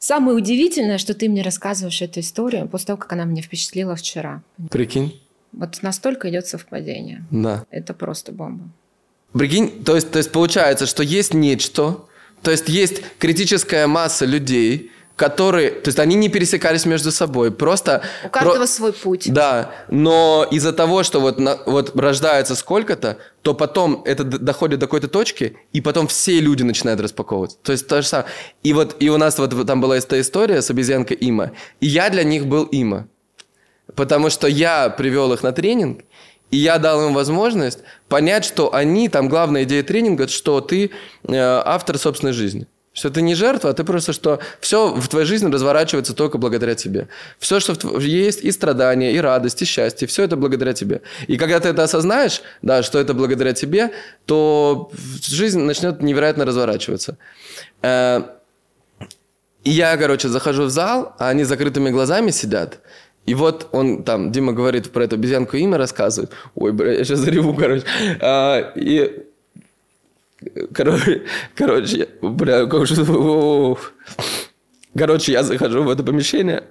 Самое 0.00 0.34
удивительное, 0.34 0.96
что 0.96 1.12
ты 1.12 1.28
мне 1.28 1.42
рассказываешь 1.42 2.00
эту 2.00 2.20
историю 2.20 2.66
после 2.66 2.86
того, 2.86 2.96
как 2.96 3.12
она 3.12 3.24
меня 3.24 3.42
впечатлила 3.42 3.94
вчера. 3.96 4.42
Прикинь? 4.70 5.20
Вот 5.52 5.82
настолько 5.82 6.30
идет 6.30 6.46
совпадение. 6.46 7.22
Да. 7.30 7.66
Это 7.70 7.92
просто 7.92 8.32
бомба. 8.32 8.64
Прикинь, 9.34 9.84
то 9.84 9.94
есть, 9.94 10.10
то 10.10 10.18
есть 10.18 10.32
получается, 10.32 10.86
что 10.86 11.02
есть 11.02 11.34
нечто, 11.34 12.00
то 12.42 12.50
есть 12.50 12.70
есть 12.70 13.02
критическая 13.18 13.86
масса 13.86 14.24
людей, 14.24 14.90
которые, 15.20 15.70
то 15.70 15.88
есть 15.88 15.98
они 15.98 16.14
не 16.14 16.30
пересекались 16.30 16.86
между 16.86 17.12
собой, 17.12 17.50
просто... 17.50 18.02
У 18.24 18.30
каждого 18.30 18.56
про... 18.56 18.66
свой 18.66 18.92
путь. 18.94 19.30
Да, 19.30 19.70
но 19.90 20.46
из-за 20.50 20.72
того, 20.72 21.02
что 21.02 21.20
вот, 21.20 21.38
на, 21.38 21.58
вот 21.66 21.94
рождается 21.94 22.56
сколько-то, 22.56 23.18
то 23.42 23.52
потом 23.52 24.00
это 24.06 24.24
доходит 24.24 24.78
до 24.78 24.86
какой-то 24.86 25.08
точки, 25.08 25.58
и 25.74 25.82
потом 25.82 26.06
все 26.06 26.40
люди 26.40 26.62
начинают 26.62 27.02
распаковываться. 27.02 27.58
То 27.62 27.72
есть 27.72 27.86
то 27.86 28.00
же 28.00 28.08
самое. 28.08 28.30
И 28.62 28.72
вот 28.72 28.96
и 28.98 29.10
у 29.10 29.18
нас 29.18 29.38
вот 29.38 29.66
там 29.66 29.82
была 29.82 29.98
эта 29.98 30.18
история 30.18 30.62
с 30.62 30.70
обезьянкой 30.70 31.18
Има, 31.20 31.50
и 31.80 31.86
я 31.86 32.08
для 32.08 32.24
них 32.24 32.46
был 32.46 32.64
Има. 32.72 33.06
Потому 33.94 34.30
что 34.30 34.46
я 34.46 34.88
привел 34.88 35.34
их 35.34 35.42
на 35.42 35.52
тренинг, 35.52 36.00
и 36.50 36.56
я 36.56 36.78
дал 36.78 37.08
им 37.08 37.12
возможность 37.12 37.80
понять, 38.08 38.46
что 38.46 38.74
они, 38.74 39.10
там 39.10 39.28
главная 39.28 39.64
идея 39.64 39.82
тренинга, 39.82 40.28
что 40.28 40.62
ты 40.62 40.92
э, 41.24 41.36
автор 41.36 41.98
собственной 41.98 42.32
жизни. 42.32 42.66
Что 42.92 43.08
ты 43.08 43.22
не 43.22 43.36
жертва, 43.36 43.70
а 43.70 43.72
ты 43.72 43.84
просто, 43.84 44.12
что 44.12 44.40
все 44.60 44.92
в 44.92 45.08
твоей 45.08 45.24
жизни 45.24 45.50
разворачивается 45.50 46.12
только 46.12 46.38
благодаря 46.38 46.74
тебе. 46.74 47.06
Все, 47.38 47.60
что 47.60 47.74
в, 47.74 48.00
есть, 48.00 48.42
и 48.42 48.50
страдания, 48.50 49.12
и 49.12 49.18
радость, 49.20 49.62
и 49.62 49.64
счастье, 49.64 50.08
все 50.08 50.24
это 50.24 50.36
благодаря 50.36 50.72
тебе. 50.72 51.02
И 51.28 51.36
когда 51.36 51.60
ты 51.60 51.68
это 51.68 51.84
осознаешь, 51.84 52.42
да, 52.62 52.82
что 52.82 52.98
это 52.98 53.14
благодаря 53.14 53.52
тебе, 53.52 53.92
то 54.26 54.90
жизнь 55.22 55.60
начнет 55.60 56.02
невероятно 56.02 56.44
разворачиваться. 56.44 57.16
Э, 57.82 58.22
и 59.62 59.70
я, 59.70 59.96
короче, 59.96 60.28
захожу 60.28 60.64
в 60.64 60.70
зал, 60.70 61.14
а 61.18 61.28
они 61.28 61.44
закрытыми 61.44 61.90
глазами 61.90 62.30
сидят. 62.32 62.80
И 63.26 63.34
вот 63.34 63.68
он 63.70 64.02
там, 64.02 64.32
Дима 64.32 64.52
говорит 64.52 64.90
про 64.90 65.04
эту 65.04 65.14
обезьянку 65.14 65.56
имя, 65.56 65.78
рассказывает. 65.78 66.32
Ой, 66.56 66.72
бля, 66.72 66.92
я 66.92 67.04
сейчас 67.04 67.20
зареву, 67.20 67.54
короче. 67.54 67.84
А, 68.20 68.72
и 68.74 69.29
Короче, 70.72 71.22
короче, 71.54 72.08
бля, 72.22 72.66
как 72.66 72.86
же... 72.86 73.76
Короче, 74.96 75.32
я 75.32 75.42
захожу 75.42 75.82
в 75.82 75.90
это 75.90 76.02
помещение. 76.02 76.64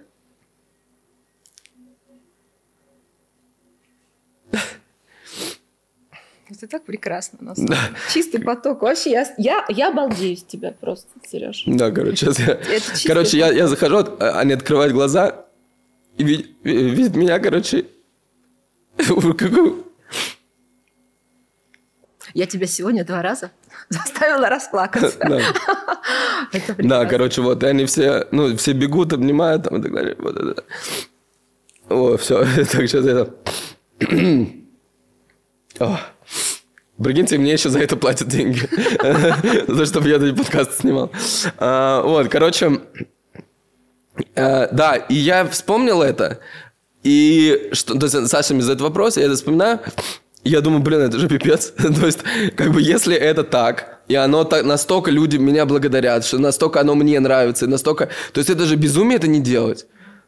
Это 6.51 6.67
так 6.67 6.83
прекрасно. 6.83 7.37
На 7.41 7.53
да. 7.55 7.77
Чистый 8.11 8.41
поток. 8.41 8.81
Вообще, 8.81 9.11
я, 9.11 9.33
я, 9.37 9.65
я 9.69 9.89
обалдею 9.89 10.35
с 10.35 10.43
тебя 10.43 10.71
просто, 10.71 11.07
Сереж. 11.25 11.63
Да, 11.67 11.91
короче, 11.91 12.17
сейчас 12.17 12.39
я... 12.39 12.59
Короче, 13.05 13.37
я, 13.37 13.51
я 13.51 13.67
захожу, 13.67 13.97
а, 14.19 14.39
они 14.39 14.53
открывают 14.53 14.91
глаза 14.91 15.45
и 16.17 16.23
видят, 16.23 16.47
видят 16.63 17.15
меня, 17.15 17.39
короче, 17.39 17.85
я 22.33 22.45
тебя 22.45 22.67
сегодня 22.67 23.05
два 23.05 23.21
раза 23.21 23.51
заставила 23.93 24.49
расплакаться. 24.49 25.17
Да, 26.77 27.05
короче, 27.09 27.41
вот, 27.41 27.63
и 27.63 27.67
они 27.67 27.85
все, 27.85 28.27
ну, 28.31 28.55
все 28.55 28.73
бегут, 28.73 29.13
обнимают 29.13 29.63
там 29.63 29.79
и 29.79 29.81
так 29.81 29.93
далее. 29.93 30.15
Вот 30.19 30.37
это. 30.37 30.63
О, 31.89 32.17
все, 32.17 32.39
так, 32.71 32.87
сейчас 32.87 33.05
это... 33.05 33.33
О. 35.79 35.99
Прикиньте, 37.01 37.37
мне 37.37 37.53
еще 37.53 37.69
за 37.69 37.79
это 37.79 37.95
платят 37.95 38.27
деньги. 38.27 38.59
За 39.67 39.85
что 39.85 40.01
я 40.01 40.17
этот 40.17 40.35
подкаст 40.35 40.81
снимал. 40.81 41.11
А, 41.57 42.01
вот, 42.03 42.27
короче, 42.27 42.81
э, 44.35 44.67
да, 44.73 44.95
и 44.95 45.15
я 45.15 45.47
вспомнил 45.47 46.01
это. 46.01 46.39
И 47.03 47.69
что, 47.71 47.97
то 47.97 48.07
есть 48.07 48.27
Саша 48.27 48.53
мне 48.53 48.63
задает 48.63 48.81
вопрос, 48.81 49.15
я 49.15 49.23
это 49.25 49.35
вспоминаю. 49.35 49.79
Я 50.43 50.61
думаю, 50.61 50.81
блин, 50.81 51.01
это 51.01 51.19
же 51.19 51.27
пипец. 51.27 51.71
То 51.77 52.05
есть, 52.05 52.19
как 52.55 52.71
бы, 52.71 52.81
если 52.81 53.15
это 53.15 53.43
так, 53.43 53.99
и 54.07 54.15
оно 54.15 54.43
так, 54.43 54.63
настолько 54.63 55.11
люди 55.11 55.37
меня 55.37 55.65
благодарят, 55.65 56.25
что 56.25 56.39
настолько 56.39 56.79
оно 56.79 56.95
мне 56.95 57.19
нравится, 57.19 57.65
и 57.65 57.67
настолько... 57.67 58.09
То 58.33 58.39
есть, 58.39 58.49
это 58.49 58.65
же 58.65 58.75
безумие 58.75 59.17
это 59.17 59.27
не 59.27 59.39
делать. 59.39 59.85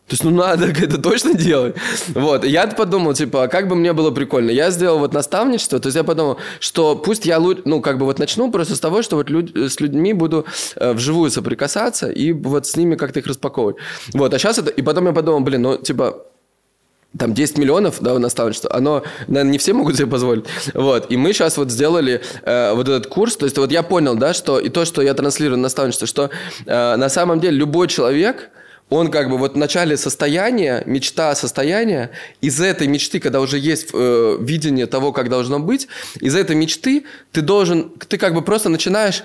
То 0.07 0.15
есть, 0.15 0.23
ну 0.25 0.31
надо 0.31 0.65
это 0.83 1.01
точно 1.01 1.33
делать. 1.33 1.75
Вот. 2.09 2.43
И 2.43 2.49
я 2.49 2.67
подумал, 2.67 3.13
типа, 3.13 3.43
а 3.43 3.47
как 3.47 3.69
бы 3.69 3.75
мне 3.75 3.93
было 3.93 4.11
прикольно. 4.11 4.51
Я 4.51 4.69
сделал 4.69 4.99
вот 4.99 5.13
наставничество, 5.13 5.79
то 5.79 5.87
есть 5.87 5.95
я 5.95 6.03
подумал, 6.03 6.37
что 6.59 6.97
пусть 6.97 7.25
я, 7.25 7.39
ну, 7.39 7.81
как 7.81 7.97
бы 7.97 8.05
вот 8.05 8.19
начну 8.19 8.51
просто 8.51 8.75
с 8.75 8.79
того, 8.81 9.03
что 9.03 9.15
вот 9.15 9.29
люд, 9.29 9.55
с 9.55 9.79
людьми 9.79 10.11
буду 10.11 10.45
э, 10.75 10.91
вживую 10.91 11.31
соприкасаться 11.31 12.09
и 12.09 12.33
вот 12.33 12.67
с 12.67 12.75
ними 12.75 12.95
как-то 12.95 13.19
их 13.19 13.27
распаковывать. 13.27 13.77
Вот. 14.13 14.33
А 14.33 14.39
сейчас 14.39 14.57
это... 14.57 14.69
И 14.69 14.81
потом 14.81 15.07
я 15.07 15.13
подумал, 15.13 15.39
блин, 15.39 15.61
ну, 15.61 15.77
типа, 15.77 16.25
там 17.17 17.33
10 17.33 17.57
миллионов, 17.57 17.97
да, 18.01 18.17
наставничество, 18.19 18.73
оно, 18.73 19.03
наверное, 19.27 19.51
не 19.51 19.57
все 19.57 19.73
могут 19.73 19.97
себе 19.97 20.07
позволить. 20.07 20.45
Вот, 20.73 21.11
и 21.11 21.17
мы 21.17 21.33
сейчас 21.33 21.57
вот 21.57 21.69
сделали 21.71 22.21
э, 22.43 22.73
вот 22.73 22.87
этот 22.87 23.07
курс, 23.07 23.35
то 23.35 23.45
есть 23.45 23.57
вот 23.57 23.71
я 23.71 23.83
понял, 23.83 24.15
да, 24.15 24.33
что 24.33 24.59
и 24.59 24.69
то, 24.69 24.85
что 24.85 25.01
я 25.01 25.13
транслирую 25.13 25.59
наставничество, 25.59 26.07
что 26.07 26.29
э, 26.65 26.95
на 26.95 27.09
самом 27.09 27.39
деле 27.39 27.57
любой 27.57 27.87
человек, 27.87 28.49
он 28.89 29.09
как 29.09 29.29
бы 29.29 29.37
вот 29.37 29.53
в 29.53 29.57
начале 29.57 29.97
состояния, 29.97 30.83
мечта 30.85 31.33
состояния, 31.35 32.11
из 32.41 32.59
этой 32.59 32.87
мечты, 32.87 33.19
когда 33.19 33.39
уже 33.39 33.57
есть 33.57 33.89
э, 33.93 34.37
видение 34.39 34.85
того, 34.85 35.11
как 35.11 35.29
должно 35.29 35.59
быть, 35.59 35.87
из 36.19 36.35
этой 36.35 36.55
мечты 36.55 37.05
ты 37.31 37.41
должен, 37.41 37.89
ты 38.07 38.17
как 38.17 38.33
бы 38.33 38.41
просто 38.41 38.69
начинаешь 38.69 39.23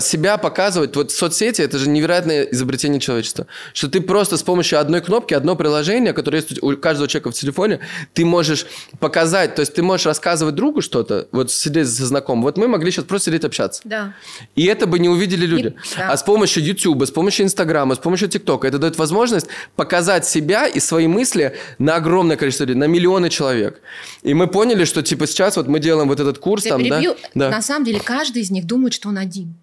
себя 0.00 0.38
показывать, 0.38 0.96
вот 0.96 1.12
соцсети, 1.12 1.62
это 1.62 1.78
же 1.78 1.88
невероятное 1.88 2.42
изобретение 2.42 3.00
человечества, 3.00 3.46
что 3.72 3.88
ты 3.88 4.00
просто 4.00 4.36
с 4.36 4.42
помощью 4.42 4.80
одной 4.80 5.00
кнопки, 5.00 5.34
одно 5.34 5.56
приложение, 5.56 6.12
которое 6.12 6.38
есть 6.38 6.62
у 6.62 6.76
каждого 6.76 7.08
человека 7.08 7.30
в 7.30 7.34
телефоне, 7.34 7.80
ты 8.12 8.24
можешь 8.24 8.66
показать, 8.98 9.54
то 9.54 9.60
есть 9.60 9.74
ты 9.74 9.82
можешь 9.82 10.06
рассказывать 10.06 10.54
другу 10.54 10.82
что-то, 10.82 11.28
вот 11.32 11.50
сидеть 11.50 11.88
со 11.88 12.06
знакомым, 12.06 12.42
вот 12.42 12.56
мы 12.56 12.68
могли 12.68 12.90
сейчас 12.90 13.04
просто 13.04 13.30
сидеть 13.30 13.44
общаться. 13.44 13.80
Да. 13.84 14.14
И 14.56 14.64
это 14.64 14.86
бы 14.86 14.98
не 14.98 15.08
увидели 15.08 15.46
люди. 15.46 15.68
И, 15.68 15.96
да. 15.96 16.10
А 16.10 16.16
с 16.16 16.22
помощью 16.22 16.64
YouTube, 16.64 17.06
с 17.06 17.10
помощью 17.10 17.46
Инстаграма, 17.46 17.94
с 17.94 17.98
помощью 17.98 18.28
ТикТока 18.28 18.66
это 18.66 18.78
дает 18.78 18.98
возможность 18.98 19.46
показать 19.76 20.26
себя 20.26 20.66
и 20.66 20.80
свои 20.80 21.06
мысли 21.06 21.56
на 21.78 21.96
огромное 21.96 22.36
количество 22.36 22.64
людей, 22.64 22.78
на 22.78 22.84
миллионы 22.84 23.30
человек. 23.30 23.80
И 24.22 24.34
мы 24.34 24.46
поняли, 24.46 24.84
что 24.84 25.02
типа 25.02 25.26
сейчас 25.26 25.56
вот 25.56 25.68
мы 25.68 25.78
делаем 25.80 26.08
вот 26.08 26.20
этот 26.20 26.38
курс 26.38 26.64
Я 26.64 26.72
там, 26.72 26.82
перебью. 26.82 27.16
да? 27.34 27.50
На 27.50 27.62
самом 27.62 27.84
деле 27.84 28.00
каждый 28.00 28.42
из 28.42 28.50
них 28.50 28.66
думает, 28.66 28.94
что 28.94 29.08
он 29.08 29.18
один. 29.18 29.54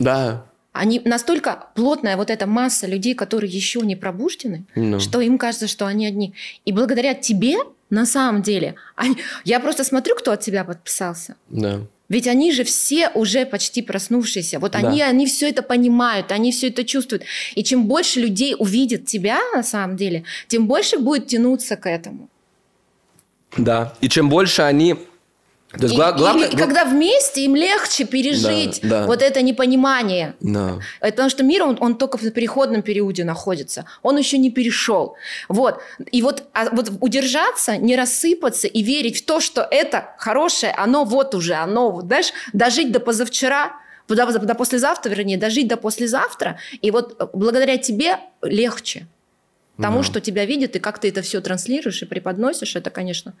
Да. 0.00 0.44
Они 0.72 1.00
настолько 1.04 1.66
плотная 1.74 2.16
вот 2.16 2.30
эта 2.30 2.46
масса 2.46 2.86
людей, 2.86 3.14
которые 3.14 3.50
еще 3.50 3.80
не 3.80 3.96
пробуждены. 3.96 4.64
Ну. 4.74 4.98
что 4.98 5.20
им 5.20 5.38
кажется, 5.38 5.68
что 5.68 5.86
они 5.86 6.06
одни. 6.06 6.34
И 6.64 6.72
благодаря 6.72 7.14
тебе, 7.14 7.56
на 7.90 8.06
самом 8.06 8.42
деле, 8.42 8.74
они... 8.96 9.16
я 9.44 9.60
просто 9.60 9.84
смотрю, 9.84 10.16
кто 10.16 10.32
от 10.32 10.40
тебя 10.40 10.64
подписался. 10.64 11.36
Да. 11.48 11.80
Ведь 12.08 12.26
они 12.26 12.52
же 12.52 12.64
все 12.64 13.08
уже 13.14 13.46
почти 13.46 13.82
проснувшиеся. 13.82 14.58
Вот 14.58 14.74
они, 14.74 14.98
да. 14.98 15.06
они 15.06 15.26
все 15.26 15.48
это 15.48 15.62
понимают, 15.62 16.32
они 16.32 16.50
все 16.50 16.68
это 16.68 16.84
чувствуют. 16.84 17.24
И 17.54 17.62
чем 17.62 17.86
больше 17.86 18.20
людей 18.20 18.56
увидит 18.58 19.06
тебя, 19.06 19.38
на 19.54 19.62
самом 19.62 19.96
деле, 19.96 20.24
тем 20.48 20.66
больше 20.66 20.98
будет 20.98 21.28
тянуться 21.28 21.76
к 21.76 21.88
этому. 21.88 22.28
Да. 23.56 23.94
И 24.00 24.08
чем 24.08 24.28
больше 24.28 24.62
они 24.62 24.96
то 25.72 25.82
есть, 25.82 25.94
и, 25.94 25.96
гла- 25.96 26.12
главное, 26.12 26.48
и, 26.48 26.54
и 26.54 26.56
когда 26.56 26.84
вместе 26.84 27.44
им 27.44 27.54
легче 27.54 28.04
пережить 28.04 28.80
да, 28.82 29.02
да. 29.02 29.06
вот 29.06 29.22
это 29.22 29.40
непонимание. 29.40 30.34
Да. 30.40 30.80
Потому 31.00 31.30
что 31.30 31.44
мир, 31.44 31.62
он, 31.62 31.76
он 31.80 31.96
только 31.96 32.18
в 32.18 32.28
переходном 32.30 32.82
периоде 32.82 33.22
находится. 33.22 33.84
Он 34.02 34.16
еще 34.16 34.38
не 34.38 34.50
перешел. 34.50 35.14
Вот. 35.48 35.80
И 36.10 36.22
вот, 36.22 36.42
а 36.54 36.70
вот 36.70 36.90
удержаться, 37.00 37.76
не 37.76 37.94
рассыпаться 37.94 38.66
и 38.66 38.82
верить 38.82 39.18
в 39.18 39.24
то, 39.24 39.40
что 39.40 39.66
это 39.70 40.10
хорошее, 40.18 40.72
оно 40.76 41.04
вот 41.04 41.36
уже, 41.36 41.54
оно, 41.54 41.92
вот, 41.92 42.06
знаешь, 42.06 42.32
дожить 42.52 42.90
до 42.90 42.98
позавчера, 42.98 43.72
до, 44.08 44.26
до 44.26 44.54
послезавтра, 44.56 45.10
вернее, 45.10 45.36
дожить 45.36 45.68
до 45.68 45.76
послезавтра. 45.76 46.58
И 46.82 46.90
вот 46.90 47.30
благодаря 47.32 47.76
тебе 47.76 48.18
легче. 48.42 49.06
Тому, 49.80 49.98
да. 49.98 50.04
что 50.04 50.20
тебя 50.20 50.44
видят, 50.44 50.76
и 50.76 50.78
как 50.78 50.98
ты 50.98 51.08
это 51.08 51.22
все 51.22 51.40
транслируешь 51.40 52.02
и 52.02 52.06
преподносишь, 52.06 52.76
это, 52.76 52.90
конечно, 52.90 53.34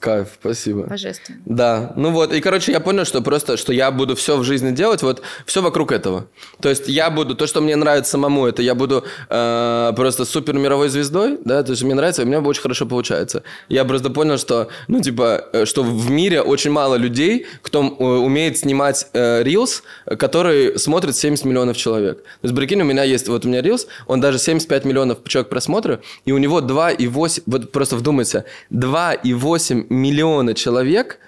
Кайф, 0.00 0.28
спасибо. 0.40 0.82
Божественно. 0.84 1.40
Да, 1.44 1.92
ну 1.96 2.12
вот, 2.12 2.32
и, 2.32 2.40
короче, 2.40 2.70
я 2.70 2.78
понял, 2.78 3.04
что 3.04 3.20
просто, 3.20 3.56
что 3.56 3.72
я 3.72 3.90
буду 3.90 4.14
все 4.14 4.36
в 4.36 4.44
жизни 4.44 4.70
делать, 4.70 5.02
вот, 5.02 5.22
все 5.44 5.60
вокруг 5.60 5.90
этого. 5.90 6.28
То 6.60 6.68
есть 6.68 6.88
я 6.88 7.10
буду, 7.10 7.34
то, 7.34 7.46
что 7.48 7.60
мне 7.60 7.74
нравится 7.74 8.12
самому, 8.12 8.46
это 8.46 8.62
я 8.62 8.76
буду 8.76 9.04
э, 9.28 9.92
просто 9.96 10.24
супер 10.24 10.54
мировой 10.54 10.88
звездой, 10.88 11.38
да, 11.44 11.64
то 11.64 11.72
есть 11.72 11.82
мне 11.82 11.94
нравится, 11.94 12.22
и 12.22 12.24
у 12.24 12.28
меня 12.28 12.40
очень 12.40 12.62
хорошо 12.62 12.86
получается. 12.86 13.42
Я 13.68 13.84
просто 13.84 14.10
понял, 14.10 14.38
что, 14.38 14.68
ну, 14.86 15.00
типа, 15.00 15.48
э, 15.52 15.64
что 15.64 15.82
в 15.82 16.10
мире 16.10 16.42
очень 16.42 16.70
мало 16.70 16.94
людей, 16.94 17.46
кто 17.62 17.82
э, 17.82 18.04
умеет 18.04 18.58
снимать 18.58 19.08
э, 19.14 19.42
рилс, 19.42 19.82
который 20.06 20.78
смотрит 20.78 21.16
70 21.16 21.44
миллионов 21.44 21.76
человек. 21.76 22.22
То 22.22 22.44
есть, 22.44 22.54
прикинь, 22.54 22.80
у 22.82 22.84
меня 22.84 23.02
есть, 23.02 23.26
вот 23.28 23.44
у 23.44 23.48
меня 23.48 23.62
рилс, 23.62 23.88
он 24.06 24.20
даже 24.20 24.38
75 24.38 24.84
миллионов 24.84 25.18
человек 25.26 25.48
просмотра, 25.48 26.00
и 26.24 26.30
у 26.30 26.38
него 26.38 26.60
2,8, 26.60 27.42
вот 27.46 27.72
просто 27.72 27.96
вдумайся, 27.96 28.44
2,8 28.70 29.87
миллиона 29.88 30.54
человек 30.54 31.18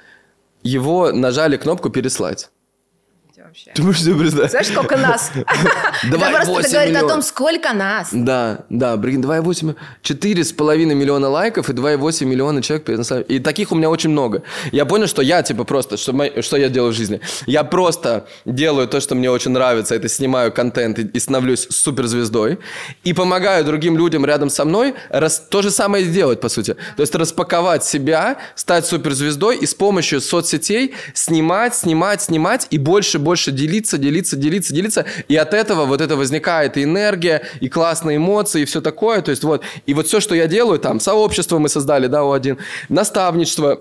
его 0.63 1.13
нажали 1.13 1.57
кнопку 1.57 1.91
«Переслать». 1.91 2.51
Вообще. 3.51 3.71
Ты 3.75 3.83
можешь 3.83 4.03
себе 4.03 4.15
представить? 4.15 4.51
Знаешь, 4.51 4.69
сколько 4.69 4.97
нас? 4.97 5.31
Это 6.03 6.19
просто 6.19 6.71
говорит 6.71 6.97
о 6.97 7.09
том, 7.09 7.23
сколько 7.23 7.73
нас. 7.73 8.09
Да, 8.13 8.61
да, 8.71 8.97
прикинь, 8.97 9.21
2,8, 9.21 9.77
4,5 10.03 10.95
миллиона 10.95 11.29
лайков 11.29 11.69
и 11.69 11.73
2,8 11.73 12.25
миллиона 12.25 12.63
человек. 12.63 12.89
И 13.29 13.39
таких 13.41 13.73
у 13.73 13.75
меня 13.75 13.91
очень 13.91 14.11
много. 14.11 14.43
Я 14.73 14.87
понял, 14.87 15.07
что 15.07 15.23
я, 15.23 15.43
типа, 15.43 15.65
просто, 15.65 15.97
что, 15.97 16.43
что 16.43 16.57
я 16.57 16.69
делаю 16.69 16.93
в 16.93 16.97
жизни? 16.97 17.21
Я 17.47 17.65
просто 17.65 18.27
делаю 18.45 18.89
то, 18.89 19.01
что 19.01 19.15
мне 19.15 19.31
очень 19.31 19.51
нравится, 19.51 19.95
это 19.95 20.09
снимаю 20.09 20.53
контент 20.53 20.99
и, 20.99 21.03
и 21.03 21.19
становлюсь 21.19 21.67
суперзвездой, 21.71 22.59
и 23.05 23.13
помогаю 23.13 23.65
другим 23.65 23.97
людям 23.97 24.25
рядом 24.25 24.51
со 24.51 24.65
мной 24.65 24.95
раз, 25.11 25.41
то 25.51 25.63
же 25.63 25.71
самое 25.71 26.05
сделать, 26.05 26.41
по 26.41 26.49
сути. 26.49 26.77
То 26.97 27.03
есть 27.03 27.15
распаковать 27.15 27.85
себя, 27.85 28.39
стать 28.55 28.87
суперзвездой 28.87 29.57
и 29.57 29.67
с 29.67 29.75
помощью 29.75 30.21
соцсетей 30.21 30.95
снимать, 31.15 31.75
снимать, 31.75 32.23
снимать 32.23 32.67
и 32.71 32.79
больше, 32.79 33.19
больше 33.19 33.40
больше 33.41 33.53
делиться, 33.53 33.99
делиться, 33.99 34.37
делиться, 34.37 34.75
делиться, 34.75 35.05
и 35.29 35.37
от 35.37 35.55
этого 35.55 35.87
вот 35.87 36.01
это 36.01 36.17
возникает 36.17 36.77
и 36.77 36.85
энергия, 36.85 37.43
и 37.61 37.69
классные 37.69 38.19
эмоции, 38.19 38.63
и 38.63 38.65
все 38.65 38.81
такое, 38.81 39.23
то 39.23 39.31
есть 39.31 39.45
вот, 39.45 39.63
и 39.87 39.95
вот 39.95 40.07
все, 40.07 40.21
что 40.21 40.35
я 40.35 40.47
делаю, 40.47 40.79
там, 40.79 41.01
сообщество 41.01 41.59
мы 41.59 41.69
создали, 41.69 42.07
да, 42.07 42.23
у 42.23 42.33
один, 42.33 42.59
наставничество, 42.91 43.81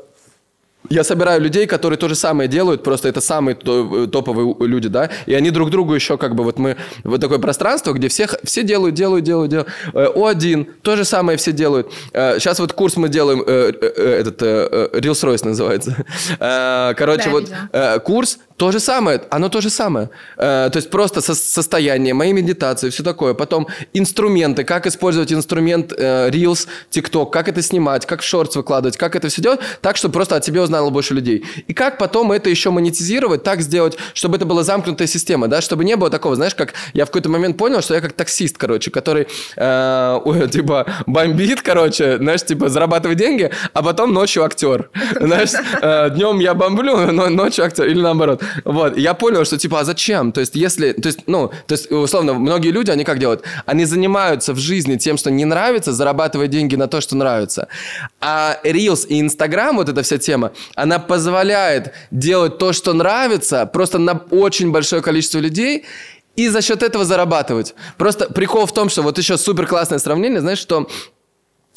я 0.89 1.03
собираю 1.03 1.41
людей, 1.41 1.67
которые 1.67 1.97
то 1.97 2.07
же 2.07 2.15
самое 2.15 2.47
делают, 2.47 2.83
просто 2.83 3.09
это 3.09 3.19
самые 3.19 3.55
топовые 3.55 4.55
люди, 4.61 4.87
да, 4.87 5.09
и 5.27 5.33
они 5.33 5.51
друг 5.51 5.71
другу 5.71 5.93
еще 5.93 6.17
как 6.17 6.35
бы 6.35 6.43
вот 6.43 6.57
мы 6.57 6.77
вот 7.03 7.19
такое 7.19 7.37
пространство, 7.39 7.91
где 7.91 8.07
всех 8.07 8.35
все 8.43 8.63
делают, 8.63 8.95
делают, 8.95 9.25
делают, 9.25 9.51
делают. 9.51 9.69
О1 9.93 10.67
то 10.81 10.95
же 10.95 11.03
самое 11.03 11.37
все 11.37 11.51
делают. 11.51 11.91
Сейчас 12.13 12.59
вот 12.59 12.71
курс 12.73 12.95
мы 12.95 13.09
делаем, 13.09 13.43
э, 13.45 13.73
э, 13.81 14.19
этот 14.21 14.41
Reels 14.41 15.23
Royce 15.23 15.45
называется. 15.45 15.95
Короче, 16.97 17.25
да, 17.25 17.31
вот 17.31 18.03
курс 18.03 18.39
то 18.59 18.71
же 18.71 18.79
самое, 18.81 19.21
оно 19.29 19.47
то 19.47 19.61
же 19.61 19.69
самое. 19.69 20.09
Э, 20.37 20.69
то 20.69 20.77
есть 20.77 20.89
просто 20.89 21.21
со 21.21 21.33
состояние, 21.33 22.13
мои 22.13 22.33
медитации, 22.33 22.89
все 22.89 23.03
такое. 23.03 23.33
Потом 23.33 23.67
инструменты, 23.93 24.65
как 24.65 24.85
использовать 24.85 25.31
инструмент 25.31 25.93
э, 25.97 26.29
Reels, 26.29 26.67
TikTok, 26.91 27.29
как 27.31 27.47
это 27.47 27.61
снимать, 27.61 28.05
как 28.05 28.19
в 28.19 28.25
шортс 28.25 28.57
выкладывать, 28.57 28.97
как 28.97 29.15
это 29.15 29.29
все 29.29 29.41
делать, 29.41 29.61
так, 29.81 29.95
чтобы 29.95 30.11
просто 30.11 30.35
о 30.35 30.39
тебе 30.41 30.61
узнало 30.61 30.89
больше 30.89 31.13
людей. 31.13 31.45
И 31.67 31.73
как 31.73 31.97
потом 31.97 32.33
это 32.33 32.49
еще 32.49 32.69
монетизировать, 32.69 33.43
так 33.43 33.61
сделать, 33.61 33.97
чтобы 34.13 34.35
это 34.35 34.45
была 34.45 34.63
замкнутая 34.63 35.07
система, 35.07 35.47
да, 35.47 35.61
чтобы 35.61 35.85
не 35.85 35.95
было 35.95 36.09
такого, 36.09 36.35
знаешь, 36.35 36.53
как 36.53 36.73
я 36.93 37.05
в 37.05 37.07
какой-то 37.07 37.29
момент 37.29 37.57
понял, 37.57 37.81
что 37.81 37.95
я 37.95 38.01
как 38.01 38.11
таксист, 38.11 38.57
короче, 38.57 38.91
который, 38.91 39.27
э, 39.55 40.47
типа, 40.51 40.85
бомбит, 41.07 41.61
короче, 41.61 42.17
знаешь, 42.17 42.43
типа, 42.43 42.67
зарабатывает 42.67 43.17
деньги, 43.17 43.51
а 43.73 43.81
потом 43.81 44.13
ночью 44.13 44.43
актер. 44.43 44.89
Знаешь, 45.21 45.51
э, 45.81 46.09
днем 46.09 46.39
я 46.39 46.53
бомблю, 46.53 46.97
но 47.13 47.29
ночью 47.29 47.63
актер, 47.63 47.85
или 47.85 48.01
наоборот. 48.01 48.43
Вот, 48.65 48.97
я 48.97 49.13
понял, 49.13 49.45
что 49.45 49.57
типа, 49.57 49.81
а 49.81 49.83
зачем? 49.83 50.31
То 50.31 50.41
есть, 50.41 50.55
если, 50.55 50.91
то 50.91 51.07
есть, 51.07 51.27
ну, 51.27 51.51
то 51.67 51.73
есть, 51.73 51.91
условно, 51.91 52.33
многие 52.33 52.71
люди, 52.71 52.91
они 52.91 53.03
как 53.03 53.19
делают? 53.19 53.43
Они 53.65 53.85
занимаются 53.85 54.53
в 54.53 54.57
жизни 54.57 54.97
тем, 54.97 55.17
что 55.17 55.31
не 55.31 55.45
нравится, 55.45 55.93
зарабатывая 55.93 56.47
деньги 56.47 56.75
на 56.75 56.87
то, 56.87 57.01
что 57.01 57.15
нравится. 57.15 57.67
А 58.21 58.57
Reels 58.63 59.07
и 59.07 59.19
Instagram, 59.21 59.77
вот 59.77 59.89
эта 59.89 60.01
вся 60.01 60.17
тема, 60.17 60.51
она 60.75 60.99
позволяет 60.99 61.93
делать 62.11 62.57
то, 62.57 62.73
что 62.73 62.93
нравится, 62.93 63.65
просто 63.65 63.97
на 63.97 64.13
очень 64.31 64.71
большое 64.71 65.01
количество 65.01 65.39
людей, 65.39 65.85
и 66.35 66.47
за 66.47 66.61
счет 66.61 66.83
этого 66.83 67.03
зарабатывать. 67.03 67.75
Просто 67.97 68.31
прикол 68.31 68.65
в 68.65 68.73
том, 68.73 68.89
что 68.89 69.01
вот 69.01 69.17
еще 69.17 69.37
супер 69.37 69.67
классное 69.67 69.99
сравнение, 69.99 70.39
знаешь, 70.39 70.59
что 70.59 70.87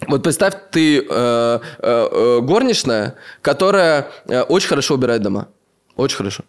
вот 0.09 0.23
представь, 0.23 0.55
ты 0.70 0.99
э, 0.99 1.03
э, 1.09 1.59
э, 1.78 2.40
горничная, 2.40 3.15
которая 3.40 4.09
э, 4.27 4.43
очень 4.43 4.69
хорошо 4.69 4.94
убирает 4.94 5.23
дома. 5.23 5.49
Очень 5.97 6.16
хорошо. 6.16 6.44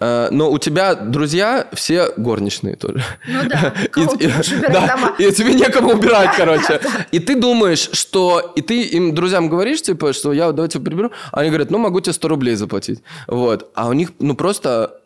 Э, 0.00 0.28
но 0.30 0.50
у 0.50 0.58
тебя 0.58 0.94
друзья 0.94 1.68
все 1.72 2.12
горничные 2.16 2.76
тоже. 2.76 3.04
Ну 3.28 3.48
да, 3.48 3.74
кого 3.92 4.14
и, 4.14 4.26
да, 4.26 4.96
дома. 4.96 5.14
И 5.18 5.30
тебе 5.32 5.54
некому 5.54 5.92
убирать, 5.92 6.30
короче. 6.36 6.80
И 7.12 7.18
ты 7.20 7.36
думаешь, 7.36 7.90
что... 7.92 8.52
И 8.56 8.62
ты 8.62 8.82
им, 8.82 9.14
друзьям, 9.14 9.48
говоришь, 9.48 9.82
типа, 9.82 10.12
что 10.12 10.32
я 10.32 10.52
давайте 10.52 10.80
приберу. 10.80 11.12
Они 11.32 11.50
говорят, 11.50 11.70
ну, 11.70 11.78
могу 11.78 12.00
тебе 12.00 12.12
100 12.14 12.28
рублей 12.28 12.56
заплатить. 12.56 13.02
Вот. 13.26 13.70
А 13.74 13.88
у 13.88 13.92
них, 13.92 14.10
ну, 14.18 14.34
просто 14.34 14.99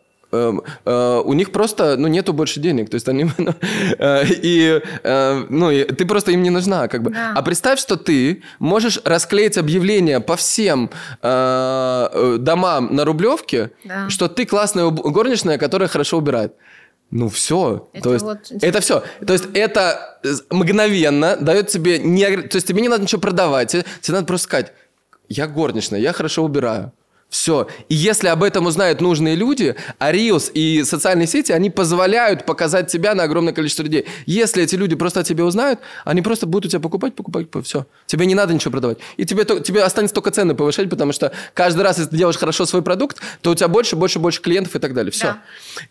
у 1.25 1.33
них 1.33 1.51
просто, 1.51 1.97
ну, 1.97 2.07
нету 2.07 2.33
больше 2.33 2.59
денег, 2.59 2.89
то 2.89 2.95
есть 2.95 3.07
они, 3.07 3.25
ну, 3.37 3.53
э, 3.99 4.23
и, 4.27 4.81
э, 5.03 5.45
ну, 5.49 5.71
и 5.71 5.83
ты 5.83 6.05
просто 6.05 6.31
им 6.31 6.43
не 6.43 6.49
нужна, 6.49 6.87
как 6.87 7.03
бы. 7.03 7.11
Да. 7.11 7.33
А 7.35 7.41
представь, 7.41 7.79
что 7.79 7.95
ты 7.95 8.43
можешь 8.59 8.99
расклеить 9.03 9.57
объявление 9.57 10.19
по 10.19 10.35
всем 10.35 10.89
домам 11.21 12.95
на 12.95 13.05
Рублевке, 13.05 13.71
да. 13.83 14.09
что 14.09 14.27
ты 14.27 14.45
классная 14.45 14.89
горничная, 14.89 15.57
которая 15.57 15.87
хорошо 15.89 16.17
убирает. 16.17 16.53
Ну 17.11 17.29
все, 17.29 17.87
это 17.93 18.03
то 18.03 18.13
есть 18.13 18.25
вот... 18.25 18.39
это 18.61 18.79
все, 18.81 19.03
то 19.25 19.33
есть 19.33 19.45
это 19.53 20.19
мгновенно 20.49 21.37
дает 21.37 21.67
тебе 21.67 21.99
не, 21.99 22.25
то 22.37 22.55
есть 22.55 22.67
тебе 22.67 22.81
не 22.81 22.89
надо 22.89 23.03
ничего 23.03 23.21
продавать, 23.21 23.71
тебе 23.71 23.83
надо 24.07 24.25
просто 24.25 24.45
сказать, 24.45 24.73
я 25.29 25.47
горничная, 25.47 25.99
я 25.99 26.13
хорошо 26.13 26.43
убираю. 26.43 26.91
Все. 27.35 27.67
И 27.89 27.95
если 27.95 28.29
об 28.29 28.43
этом 28.43 28.65
узнают 28.65 29.01
нужные 29.01 29.35
люди, 29.35 29.75
а 29.99 30.13
Reels 30.13 30.49
и 30.53 30.85
социальные 30.85 31.27
сети, 31.27 31.51
они 31.51 31.69
позволяют 31.69 32.45
показать 32.45 32.89
тебя 32.89 33.13
на 33.13 33.23
огромное 33.23 33.51
количество 33.51 33.83
людей. 33.83 34.05
Если 34.25 34.63
эти 34.63 34.75
люди 34.75 34.95
просто 34.95 35.19
о 35.19 35.23
тебе 35.25 35.43
узнают, 35.43 35.81
они 36.05 36.21
просто 36.21 36.45
будут 36.45 36.67
у 36.67 36.69
тебя 36.69 36.79
покупать, 36.79 37.13
покупать, 37.13 37.47
все. 37.65 37.87
Тебе 38.05 38.25
не 38.25 38.35
надо 38.35 38.53
ничего 38.53 38.71
продавать. 38.71 38.99
И 39.17 39.25
тебе, 39.25 39.43
тебе 39.43 39.83
останется 39.83 40.15
только 40.15 40.31
цены 40.31 40.55
повышать, 40.55 40.89
потому 40.89 41.11
что 41.11 41.33
каждый 41.53 41.81
раз, 41.81 41.97
если 41.97 42.11
ты 42.11 42.15
делаешь 42.15 42.37
хорошо 42.37 42.65
свой 42.65 42.81
продукт, 42.81 43.17
то 43.41 43.51
у 43.51 43.55
тебя 43.55 43.67
больше, 43.67 43.97
больше, 43.97 44.17
больше 44.17 44.41
клиентов 44.41 44.73
и 44.77 44.79
так 44.79 44.93
далее. 44.93 45.11
Все. 45.11 45.25
Да. 45.25 45.41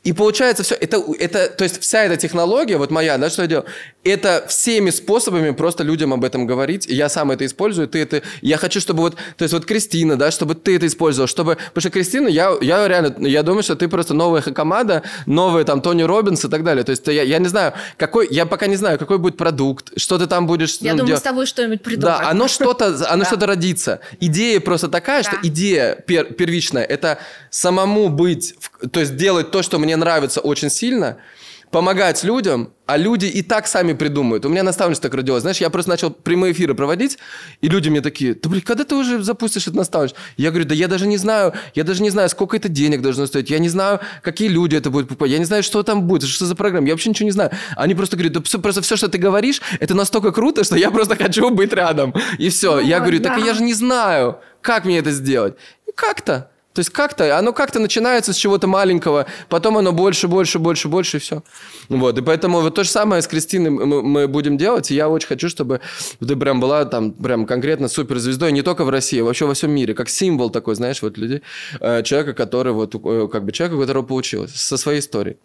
И 0.03 0.15
получается 0.15 0.63
все. 0.63 0.77
Это, 0.77 1.05
это, 1.19 1.51
то 1.51 1.65
есть 1.65 1.79
вся 1.83 2.05
эта 2.05 2.17
технология, 2.17 2.79
вот 2.79 2.91
моя, 2.91 3.19
да, 3.19 3.29
что 3.29 3.43
я 3.43 3.49
делаю, 3.49 3.67
это 4.03 4.47
всеми 4.49 4.89
способами 4.89 5.51
просто 5.51 5.85
людям 5.85 6.15
об 6.15 6.25
этом 6.25 6.47
говорить. 6.47 6.87
И 6.89 6.95
я 6.95 7.11
сам 7.11 7.33
это 7.33 7.45
использую, 7.45 7.87
ты 7.87 7.99
это... 7.99 8.23
Я 8.41 8.57
хочу, 8.57 8.81
чтобы 8.81 9.03
вот... 9.03 9.17
То 9.37 9.43
есть 9.43 9.53
вот 9.53 9.67
Кристина, 9.67 10.17
да, 10.17 10.31
чтобы 10.31 10.55
ты 10.55 10.77
это 10.77 10.87
использовал, 10.87 11.34
чтобы... 11.35 11.57
Потому 11.57 11.81
что 11.81 11.91
Кристина, 11.91 12.29
я, 12.29 12.57
я 12.61 12.87
реально, 12.87 13.27
я 13.27 13.43
думаю, 13.43 13.63
что 13.63 13.75
ты 13.75 13.89
просто 13.89 14.15
новая 14.15 14.43
команда, 14.43 15.03
новый 15.27 15.65
там 15.65 15.81
Тони 15.81 16.03
Робинс 16.03 16.45
и 16.45 16.49
так 16.49 16.63
далее. 16.63 16.85
То 16.85 16.91
есть 16.91 17.07
я, 17.09 17.23
я 17.23 17.39
не 17.39 17.49
знаю, 17.49 17.73
какой, 17.97 18.29
я 18.31 18.47
пока 18.47 18.67
не 18.67 18.77
знаю, 18.77 18.99
какой 18.99 19.19
будет 19.19 19.37
продукт, 19.37 19.93
что 19.97 20.19
ты 20.19 20.27
там 20.27 20.47
будешь... 20.47 20.79
Я 20.81 20.93
ну, 20.93 20.99
думаю, 20.99 21.09
делать. 21.09 21.21
с 21.21 21.25
тобой 21.25 21.47
что-нибудь 21.47 21.83
придумаем. 21.83 22.21
Да, 22.21 22.31
оно 22.31 22.49
что-то, 22.49 22.97
оно 23.11 23.25
что-то 23.25 23.47
родится. 23.47 24.01
Идея 24.21 24.61
просто 24.61 24.89
такая, 24.89 25.23
что 25.23 25.37
идея 25.43 25.97
пер, 26.07 26.33
первичная, 26.33 26.85
это 26.85 27.19
самому 27.51 28.09
быть, 28.09 28.55
то 28.93 29.01
есть 29.01 29.17
делать 29.17 29.51
то, 29.51 29.63
что 29.63 29.79
мне 29.79 29.97
нравится 29.97 30.41
очень 30.41 30.71
сильно, 30.71 31.19
помогать 31.75 32.23
людям, 32.23 32.73
а 32.87 32.97
люди 32.97 33.27
и 33.27 33.43
так 33.43 33.67
сами 33.67 33.95
придумают. 33.95 34.47
У 34.47 34.49
меня 34.49 34.63
наставничество 34.63 35.11
так 35.11 35.17
родилось. 35.17 35.43
Знаешь, 35.43 35.57
я 35.57 35.71
просто 35.71 35.91
начал 35.91 36.11
прямые 36.11 36.53
эфиры 36.53 36.77
проводить, 36.77 37.19
и 37.63 37.69
люди 37.69 37.89
мне 37.89 38.01
такие, 38.01 38.35
да, 38.35 38.49
блин, 38.49 38.63
когда 38.63 38.85
ты 38.85 38.95
уже 38.95 39.21
запустишь 39.25 39.67
это 39.67 39.77
наставничество? 39.77 40.23
Я 40.37 40.51
говорю, 40.51 40.67
да 40.67 40.75
я 40.77 40.87
даже 40.87 41.09
не 41.09 41.17
знаю, 41.17 41.53
я 41.75 41.83
даже 41.83 42.01
не 42.01 42.11
знаю, 42.11 42.29
сколько 42.29 42.57
это 42.57 42.69
денег 42.69 43.03
должно 43.03 43.27
стоить, 43.27 43.51
я 43.51 43.59
не 43.59 43.69
знаю, 43.69 43.99
какие 44.23 44.47
люди 44.47 44.77
это 44.77 44.91
будут 44.91 45.09
покупать, 45.09 45.33
я 45.33 45.39
не 45.39 45.47
знаю, 45.47 45.65
что 45.65 45.83
там 45.83 46.05
будет, 46.05 46.29
что 46.29 46.47
за 46.47 46.55
программа, 46.55 46.87
я 46.87 46.93
вообще 46.93 47.11
ничего 47.11 47.25
не 47.25 47.33
знаю. 47.33 47.51
Они 47.77 47.97
просто 47.97 48.15
говорят, 48.15 48.35
да 48.35 48.43
все, 48.43 48.61
просто 48.61 48.81
все, 48.81 48.95
что 48.95 49.09
ты 49.09 49.19
говоришь, 49.19 49.61
это 49.81 49.97
настолько 49.97 50.31
круто, 50.31 50.63
что 50.63 50.77
я 50.77 50.93
просто 50.93 51.17
хочу 51.17 51.51
быть 51.51 51.73
рядом. 51.73 52.15
И 52.39 52.51
все. 52.51 52.77
Ну, 52.77 52.83
я 52.83 53.01
говорю, 53.01 53.19
так 53.19 53.41
да. 53.41 53.45
я 53.45 53.53
же 53.53 53.65
не 53.65 53.75
знаю, 53.75 54.39
как 54.61 54.85
мне 54.85 54.99
это 54.99 55.11
сделать. 55.11 55.57
И 55.89 55.91
как-то. 55.93 56.53
То 56.75 56.81
есть 56.81 56.91
как-то, 56.91 57.39
оно 57.39 57.53
как-то 57.53 57.79
начинается 57.79 58.33
с 58.33 58.37
чего-то 58.37 58.67
маленького, 58.67 59.27
потом 59.49 59.79
оно 59.79 59.93
больше, 59.93 60.27
больше, 60.27 60.59
больше, 60.59 60.89
больше, 60.89 61.19
и 61.19 61.21
все. 61.21 61.45
Вот, 61.89 62.19
и 62.19 62.21
поэтому 62.21 62.61
вот 62.61 62.75
то 62.75 62.83
же 62.83 62.91
самое 62.91 63.23
с 63.23 63.29
Кристиной 63.29 63.71
мы, 63.71 64.03
мы 64.03 64.29
будем 64.29 64.59
делать, 64.59 64.91
и 64.91 64.95
я 64.95 65.09
очень 65.09 65.29
хочу, 65.29 65.49
чтобы 65.49 65.81
ты 66.19 66.35
прям 66.35 66.59
была 66.61 66.85
там 66.85 67.13
прям 67.13 67.47
конкретно 67.47 67.87
суперзвездой, 67.87 68.51
не 68.51 68.63
только 68.63 68.85
в 68.85 68.91
России, 68.91 69.21
а 69.21 69.25
вообще 69.25 69.47
во 69.47 69.55
всем 69.55 69.71
мире, 69.71 69.95
как 69.95 70.09
символ 70.09 70.51
такой, 70.51 70.75
знаешь, 70.75 71.01
вот 71.01 71.17
людей, 71.17 71.43
э, 71.81 72.03
человека, 72.03 72.35
который 72.35 72.73
вот, 72.73 72.95
э, 72.97 73.29
как 73.31 73.45
бы 73.45 73.53
человека, 73.53 73.77
у 73.77 73.81
которого 73.81 74.03
получилось, 74.03 74.55
со 74.55 74.77
своей 74.77 74.99
историей 74.99 75.37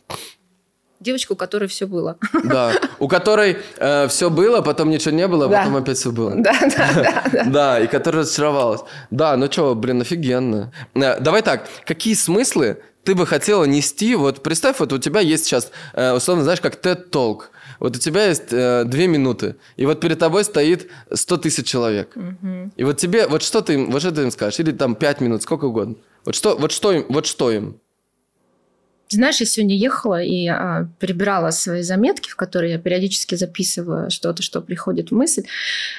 девочку, 0.99 1.33
у 1.33 1.37
которой 1.37 1.67
все 1.67 1.87
было. 1.87 2.17
Да, 2.43 2.73
у 2.99 3.07
которой 3.07 3.57
э, 3.77 4.07
все 4.07 4.29
было, 4.29 4.61
потом 4.61 4.89
ничего 4.89 5.15
не 5.15 5.27
было, 5.27 5.45
а 5.45 5.49
да. 5.49 5.59
потом 5.59 5.75
опять 5.77 5.97
все 5.97 6.11
было. 6.11 6.33
Да, 6.35 6.53
да, 6.61 6.89
да. 6.95 7.23
Да, 7.31 7.43
да 7.45 7.79
и 7.79 7.87
которая 7.87 8.23
разочаровалась. 8.23 8.81
Да, 9.09 9.35
ну 9.37 9.51
что, 9.51 9.75
блин, 9.75 10.01
офигенно. 10.01 10.71
Э, 10.95 11.19
давай 11.19 11.41
так, 11.41 11.67
какие 11.85 12.13
смыслы 12.13 12.81
ты 13.03 13.15
бы 13.15 13.25
хотела 13.25 13.63
нести? 13.63 14.15
Вот 14.15 14.43
представь, 14.43 14.79
вот 14.79 14.93
у 14.93 14.97
тебя 14.97 15.21
есть 15.21 15.45
сейчас, 15.45 15.71
э, 15.93 16.13
условно, 16.13 16.43
знаешь, 16.43 16.61
как 16.61 16.75
TED 16.75 17.09
Talk. 17.09 17.43
Вот 17.79 17.95
у 17.95 17.99
тебя 17.99 18.27
есть 18.27 18.51
э, 18.51 18.83
две 18.85 19.07
минуты, 19.07 19.55
и 19.77 19.85
вот 19.85 20.01
перед 20.01 20.19
тобой 20.19 20.43
стоит 20.43 20.89
100 21.13 21.37
тысяч 21.37 21.65
человек. 21.65 22.11
Угу. 22.15 22.71
И 22.75 22.83
вот 22.83 22.97
тебе, 22.97 23.25
вот 23.27 23.41
что 23.41 23.61
ты 23.61 23.75
им, 23.75 23.91
вот 23.91 24.01
что 24.01 24.11
ты 24.11 24.23
им 24.23 24.31
скажешь? 24.31 24.59
Или 24.59 24.71
там 24.71 24.95
пять 24.95 25.21
минут, 25.21 25.43
сколько 25.43 25.65
угодно. 25.65 25.95
Вот 26.25 26.35
что, 26.35 26.57
вот 26.57 26.73
что 26.73 26.91
им, 26.91 27.05
вот 27.07 27.25
что 27.25 27.51
им? 27.51 27.79
Знаешь, 29.15 29.39
я 29.39 29.45
сегодня 29.45 29.75
ехала 29.75 30.21
и 30.21 30.47
а, 30.47 30.87
перебирала 30.99 31.51
свои 31.51 31.81
заметки, 31.81 32.29
в 32.29 32.35
которые 32.35 32.73
я 32.73 32.79
периодически 32.79 33.35
записываю 33.35 34.11
что-то, 34.11 34.43
что 34.43 34.61
приходит 34.61 35.09
в 35.09 35.15
мысль, 35.15 35.45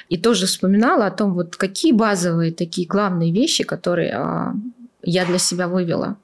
и 0.08 0.16
тоже 0.16 0.46
вспоминала 0.46 1.06
о 1.06 1.10
том, 1.10 1.34
вот 1.34 1.56
какие 1.56 1.92
базовые 1.92 2.52
такие 2.52 2.86
главные 2.86 3.32
вещи, 3.32 3.64
которые 3.64 4.12
а, 4.14 4.54
я 5.02 5.24
для 5.24 5.38
себя 5.38 5.66
вывела? 5.66 6.16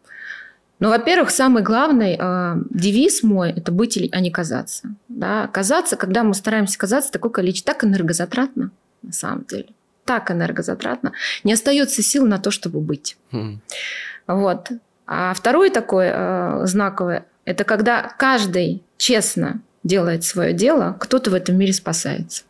Ну, 0.78 0.90
во-первых, 0.90 1.30
самый 1.30 1.62
главный 1.62 2.18
э, 2.18 2.54
девиз 2.68 3.22
мой– 3.22 3.50
это 3.56 3.72
быть, 3.72 3.96
а 4.12 4.20
не 4.20 4.30
казаться. 4.30 4.94
Да? 5.08 5.46
Казаться, 5.46 5.96
когда 5.96 6.22
мы 6.22 6.34
стараемся 6.34 6.78
казаться, 6.78 7.10
такое 7.10 7.30
количество, 7.30 7.72
так 7.72 7.82
энергозатратно, 7.82 8.70
на 9.02 9.12
самом 9.12 9.46
деле. 9.46 9.68
Так 10.04 10.30
энергозатратно. 10.30 11.12
Не 11.44 11.54
остается 11.54 12.02
сил 12.02 12.26
на 12.26 12.38
то, 12.38 12.50
чтобы 12.50 12.80
быть. 12.80 13.16
Mm. 13.32 13.58
Вот. 14.26 14.70
А 15.06 15.34
второй 15.34 15.70
такой 15.70 16.06
э, 16.12 16.60
знаковый– 16.64 17.22
это 17.44 17.64
когда 17.64 18.14
каждый 18.18 18.82
честно 18.96 19.60
делает 19.84 20.24
свое 20.24 20.52
дело, 20.52 20.96
кто-то 20.98 21.30
в 21.30 21.34
этом 21.34 21.56
мире 21.56 21.72
спасается. 21.72 22.42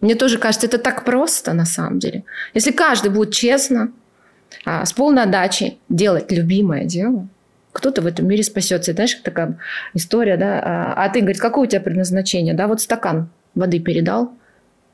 Мне 0.00 0.14
тоже 0.14 0.38
кажется, 0.38 0.66
это 0.66 0.78
так 0.78 1.04
просто 1.04 1.52
на 1.52 1.66
самом 1.66 1.98
деле. 1.98 2.24
Если 2.54 2.70
каждый 2.70 3.10
будет 3.10 3.32
честно, 3.32 3.92
а, 4.64 4.84
с 4.84 4.92
полной 4.92 5.24
отдачей 5.24 5.78
делать 5.88 6.30
любимое 6.30 6.84
дело, 6.84 7.28
кто-то 7.72 8.00
в 8.00 8.06
этом 8.06 8.26
мире 8.26 8.42
спасется. 8.42 8.90
И 8.90 8.94
знаешь, 8.94 9.14
такая 9.14 9.58
история, 9.94 10.36
да? 10.36 10.60
А, 10.64 11.04
а 11.04 11.08
ты, 11.10 11.20
говорит, 11.20 11.40
какое 11.40 11.66
у 11.66 11.70
тебя 11.70 11.80
предназначение? 11.80 12.54
Да, 12.54 12.66
вот 12.66 12.80
стакан 12.80 13.28
воды 13.54 13.80
передал. 13.80 14.32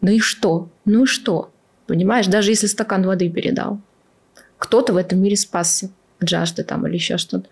Ну 0.00 0.10
и 0.10 0.18
что? 0.18 0.68
Ну 0.84 1.04
и 1.04 1.06
что? 1.06 1.50
Понимаешь, 1.86 2.26
даже 2.26 2.50
если 2.50 2.66
стакан 2.66 3.06
воды 3.06 3.28
передал, 3.28 3.80
кто-то 4.64 4.92
в 4.94 4.96
этом 4.96 5.20
мире 5.22 5.36
спасся 5.36 5.90
от 6.20 6.64
там 6.64 6.86
или 6.86 6.94
еще 6.94 7.18
что-то. 7.18 7.48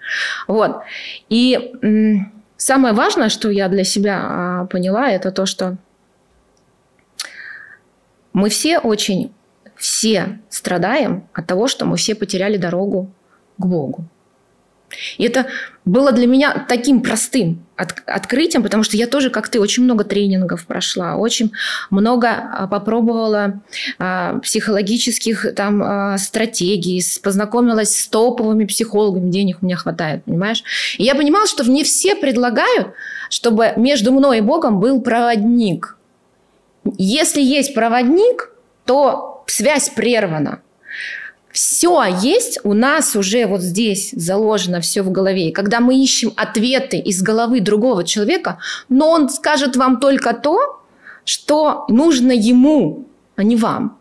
Вот. 0.48 0.82
И 1.28 1.72
м- 1.82 2.32
самое 2.56 2.94
важное, 2.94 3.28
что 3.28 3.50
я 3.50 3.68
для 3.68 3.84
себя 3.84 4.20
а, 4.22 4.64
поняла, 4.66 5.10
это 5.10 5.30
то, 5.30 5.44
что 5.44 5.76
мы 8.32 8.48
все 8.48 8.78
очень, 8.78 9.30
все 9.76 10.40
страдаем 10.48 11.24
от 11.34 11.46
того, 11.46 11.68
что 11.68 11.84
мы 11.84 11.96
все 11.96 12.14
потеряли 12.14 12.56
дорогу 12.56 13.10
к 13.58 13.66
Богу. 13.66 14.04
И 15.18 15.24
это 15.24 15.46
было 15.84 16.12
для 16.12 16.26
меня 16.26 16.64
таким 16.68 17.02
простым 17.02 17.64
от, 17.76 18.02
открытием, 18.06 18.62
потому 18.62 18.82
что 18.82 18.96
я 18.96 19.06
тоже, 19.06 19.30
как 19.30 19.48
ты, 19.48 19.60
очень 19.60 19.82
много 19.82 20.04
тренингов 20.04 20.66
прошла, 20.66 21.16
очень 21.16 21.52
много 21.90 22.28
а, 22.28 22.66
попробовала 22.66 23.60
а, 23.98 24.38
психологических 24.38 25.54
там 25.54 25.82
а, 25.82 26.18
стратегий, 26.18 27.02
познакомилась 27.22 27.96
с 27.96 28.08
топовыми 28.08 28.64
психологами, 28.64 29.30
денег 29.30 29.58
у 29.60 29.66
меня 29.66 29.76
хватает, 29.76 30.24
понимаешь? 30.24 30.62
И 30.98 31.04
я 31.04 31.14
понимала, 31.14 31.46
что 31.46 31.64
мне 31.64 31.84
все 31.84 32.14
предлагают, 32.14 32.88
чтобы 33.30 33.72
между 33.76 34.12
мной 34.12 34.38
и 34.38 34.42
Богом 34.42 34.80
был 34.80 35.00
проводник– 35.00 35.96
если 36.98 37.40
есть 37.40 37.74
проводник, 37.74 38.52
то 38.84 39.44
связь 39.46 39.90
прервана. 39.90 40.60
Все 41.52 42.02
есть 42.22 42.58
у 42.64 42.72
нас 42.72 43.14
уже 43.14 43.46
вот 43.46 43.60
здесь 43.60 44.10
заложено 44.12 44.80
все 44.80 45.02
в 45.02 45.10
голове. 45.10 45.48
И 45.48 45.52
когда 45.52 45.80
мы 45.80 46.02
ищем 46.02 46.32
ответы 46.36 46.98
из 46.98 47.22
головы 47.22 47.60
другого 47.60 48.04
человека, 48.04 48.58
но 48.88 49.10
он 49.10 49.28
скажет 49.28 49.76
вам 49.76 50.00
только 50.00 50.32
то, 50.32 50.80
что 51.24 51.84
нужно 51.88 52.32
ему, 52.32 53.06
а 53.36 53.42
не 53.42 53.56
вам. 53.56 53.98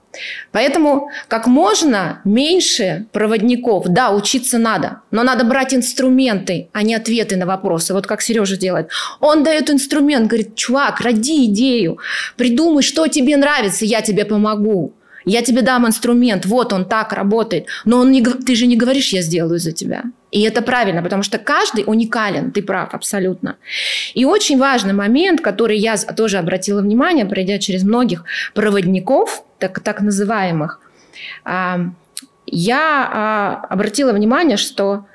Поэтому 0.51 1.09
как 1.27 1.47
можно 1.47 2.21
меньше 2.25 3.05
проводников. 3.11 3.85
Да, 3.87 4.11
учиться 4.11 4.57
надо, 4.57 5.01
но 5.09 5.23
надо 5.23 5.45
брать 5.45 5.73
инструменты, 5.73 6.69
а 6.73 6.83
не 6.83 6.95
ответы 6.95 7.37
на 7.37 7.45
вопросы. 7.45 7.93
Вот 7.93 8.07
как 8.07 8.21
Сережа 8.21 8.57
делает. 8.57 8.89
Он 9.19 9.43
дает 9.43 9.69
инструмент, 9.69 10.27
говорит, 10.27 10.55
чувак, 10.55 10.99
роди 11.01 11.45
идею, 11.45 11.99
придумай, 12.35 12.83
что 12.83 13.07
тебе 13.07 13.37
нравится, 13.37 13.85
я 13.85 14.01
тебе 14.01 14.25
помогу. 14.25 14.93
Я 15.25 15.41
тебе 15.41 15.61
дам 15.61 15.85
инструмент, 15.85 16.45
вот 16.45 16.73
он 16.73 16.85
так 16.85 17.13
работает. 17.13 17.67
Но 17.85 17.99
он 17.99 18.11
не, 18.11 18.23
ты 18.23 18.55
же 18.55 18.65
не 18.65 18.75
говоришь, 18.75 19.13
я 19.13 19.21
сделаю 19.21 19.59
за 19.59 19.71
тебя. 19.71 20.03
И 20.31 20.41
это 20.41 20.61
правильно, 20.61 21.03
потому 21.03 21.23
что 21.23 21.37
каждый 21.37 21.83
уникален, 21.85 22.51
ты 22.51 22.63
прав 22.63 22.93
абсолютно. 22.93 23.57
И 24.13 24.25
очень 24.25 24.57
важный 24.57 24.93
момент, 24.93 25.41
который 25.41 25.77
я 25.77 25.97
тоже 25.97 26.37
обратила 26.37 26.81
внимание, 26.81 27.25
пройдя 27.25 27.59
через 27.59 27.83
многих 27.83 28.23
проводников, 28.53 29.43
так, 29.59 29.79
так 29.81 30.01
называемых, 30.01 30.79
а, 31.43 31.79
я 32.45 33.09
а, 33.11 33.65
обратила 33.69 34.13
внимание, 34.13 34.57
что 34.57 35.05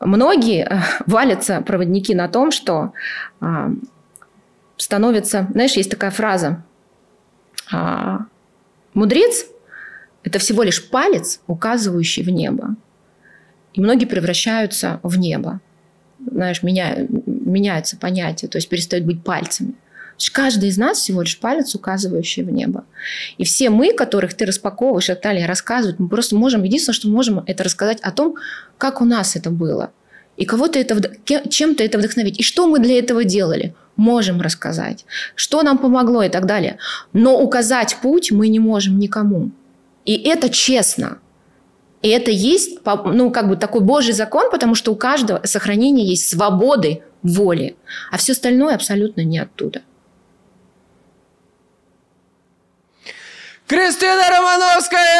многие 0.00 0.64
э, 0.64 0.78
валятся 1.06 1.60
проводники 1.62 2.14
на 2.14 2.28
том, 2.28 2.50
что 2.50 2.92
а, 3.40 3.70
становится, 4.76 5.46
знаешь, 5.52 5.72
есть 5.72 5.90
такая 5.90 6.10
фраза, 6.10 6.62
мудрец– 8.94 9.46
это 10.22 10.38
всего 10.38 10.62
лишь 10.62 10.88
палец, 10.88 11.40
указывающий 11.46 12.22
в 12.22 12.30
небо. 12.30 12.76
И 13.74 13.80
многие 13.80 14.04
превращаются 14.04 15.00
в 15.02 15.18
небо. 15.18 15.60
Знаешь, 16.24 16.62
меня, 16.62 16.96
меняется 17.26 17.96
понятие, 17.96 18.48
то 18.48 18.58
есть 18.58 18.68
перестают 18.68 19.04
быть 19.04 19.24
пальцами. 19.24 19.74
Каждый 20.32 20.68
из 20.68 20.78
нас 20.78 20.98
всего 20.98 21.22
лишь 21.22 21.40
палец, 21.40 21.74
указывающий 21.74 22.44
в 22.44 22.50
небо. 22.50 22.84
И 23.38 23.44
все 23.44 23.70
мы, 23.70 23.92
которых 23.92 24.34
ты 24.34 24.46
распаковываешь 24.46 25.10
и 25.10 25.16
далее 25.20 25.46
рассказывать, 25.46 25.98
мы 25.98 26.08
просто 26.08 26.36
можем, 26.36 26.62
единственное, 26.62 26.94
что 26.94 27.08
можем, 27.08 27.42
это 27.46 27.64
рассказать 27.64 28.00
о 28.02 28.12
том, 28.12 28.36
как 28.78 29.00
у 29.00 29.04
нас 29.04 29.34
это 29.34 29.50
было. 29.50 29.90
И 30.36 30.44
кого-то 30.44 30.78
это, 30.78 30.98
чем-то 31.48 31.84
это 31.84 31.98
вдохновить. 31.98 32.40
И 32.40 32.42
что 32.42 32.66
мы 32.66 32.78
для 32.78 32.98
этого 32.98 33.24
делали? 33.24 33.74
Можем 33.96 34.40
рассказать. 34.40 35.04
Что 35.34 35.62
нам 35.62 35.78
помогло 35.78 36.22
и 36.22 36.28
так 36.28 36.46
далее. 36.46 36.78
Но 37.12 37.40
указать 37.40 37.98
путь 38.02 38.32
мы 38.32 38.48
не 38.48 38.58
можем 38.58 38.98
никому. 38.98 39.50
И 40.04 40.14
это 40.14 40.48
честно. 40.48 41.18
И 42.00 42.08
это 42.08 42.30
есть, 42.30 42.80
ну, 43.04 43.30
как 43.30 43.48
бы 43.48 43.56
такой 43.56 43.80
Божий 43.80 44.12
закон, 44.12 44.50
потому 44.50 44.74
что 44.74 44.92
у 44.92 44.96
каждого 44.96 45.40
сохранения 45.44 46.04
есть 46.04 46.28
свободы 46.28 47.02
воли, 47.22 47.76
а 48.10 48.16
все 48.16 48.32
остальное 48.32 48.74
абсолютно 48.74 49.20
не 49.20 49.38
оттуда. 49.38 49.82
Кристина 53.68 54.28
Романовская! 54.28 55.12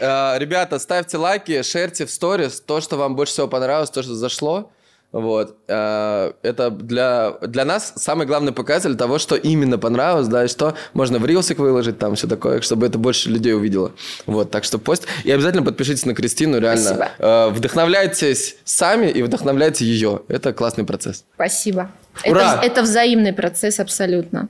Э, 0.00 0.38
ребята, 0.38 0.78
ставьте 0.78 1.16
лайки, 1.16 1.62
шерьте 1.62 2.06
в 2.06 2.10
сторис 2.10 2.60
то, 2.60 2.80
что 2.80 2.96
вам 2.96 3.16
больше 3.16 3.32
всего 3.34 3.48
понравилось, 3.48 3.90
то, 3.90 4.02
что 4.02 4.14
зашло. 4.14 4.70
Вот. 5.12 5.56
Э, 5.66 6.32
это 6.42 6.70
для, 6.70 7.32
для 7.42 7.64
нас 7.64 7.92
самый 7.96 8.26
главный 8.26 8.52
показатель 8.52 8.96
того, 8.96 9.18
что 9.18 9.34
именно 9.34 9.76
понравилось, 9.76 10.28
да, 10.28 10.44
и 10.44 10.48
что 10.48 10.74
можно 10.94 11.18
в 11.18 11.26
рилсик 11.26 11.58
выложить, 11.58 11.98
там 11.98 12.14
все 12.14 12.28
такое, 12.28 12.60
чтобы 12.60 12.86
это 12.86 12.96
больше 12.98 13.28
людей 13.28 13.52
увидело. 13.52 13.92
Вот, 14.26 14.50
так 14.50 14.64
что 14.64 14.78
пост. 14.78 15.06
И 15.24 15.30
обязательно 15.30 15.64
подпишитесь 15.64 16.06
на 16.06 16.14
Кристину, 16.14 16.60
реально. 16.60 16.82
Спасибо. 16.82 17.08
Э, 17.18 17.48
вдохновляйтесь 17.50 18.56
сами 18.64 19.06
и 19.06 19.22
вдохновляйте 19.22 19.84
ее. 19.84 20.22
Это 20.28 20.52
классный 20.52 20.84
процесс. 20.84 21.24
Спасибо. 21.34 21.90
Ура! 22.24 22.54
Это, 22.54 22.66
это 22.66 22.82
взаимный 22.82 23.32
процесс 23.32 23.80
абсолютно. 23.80 24.48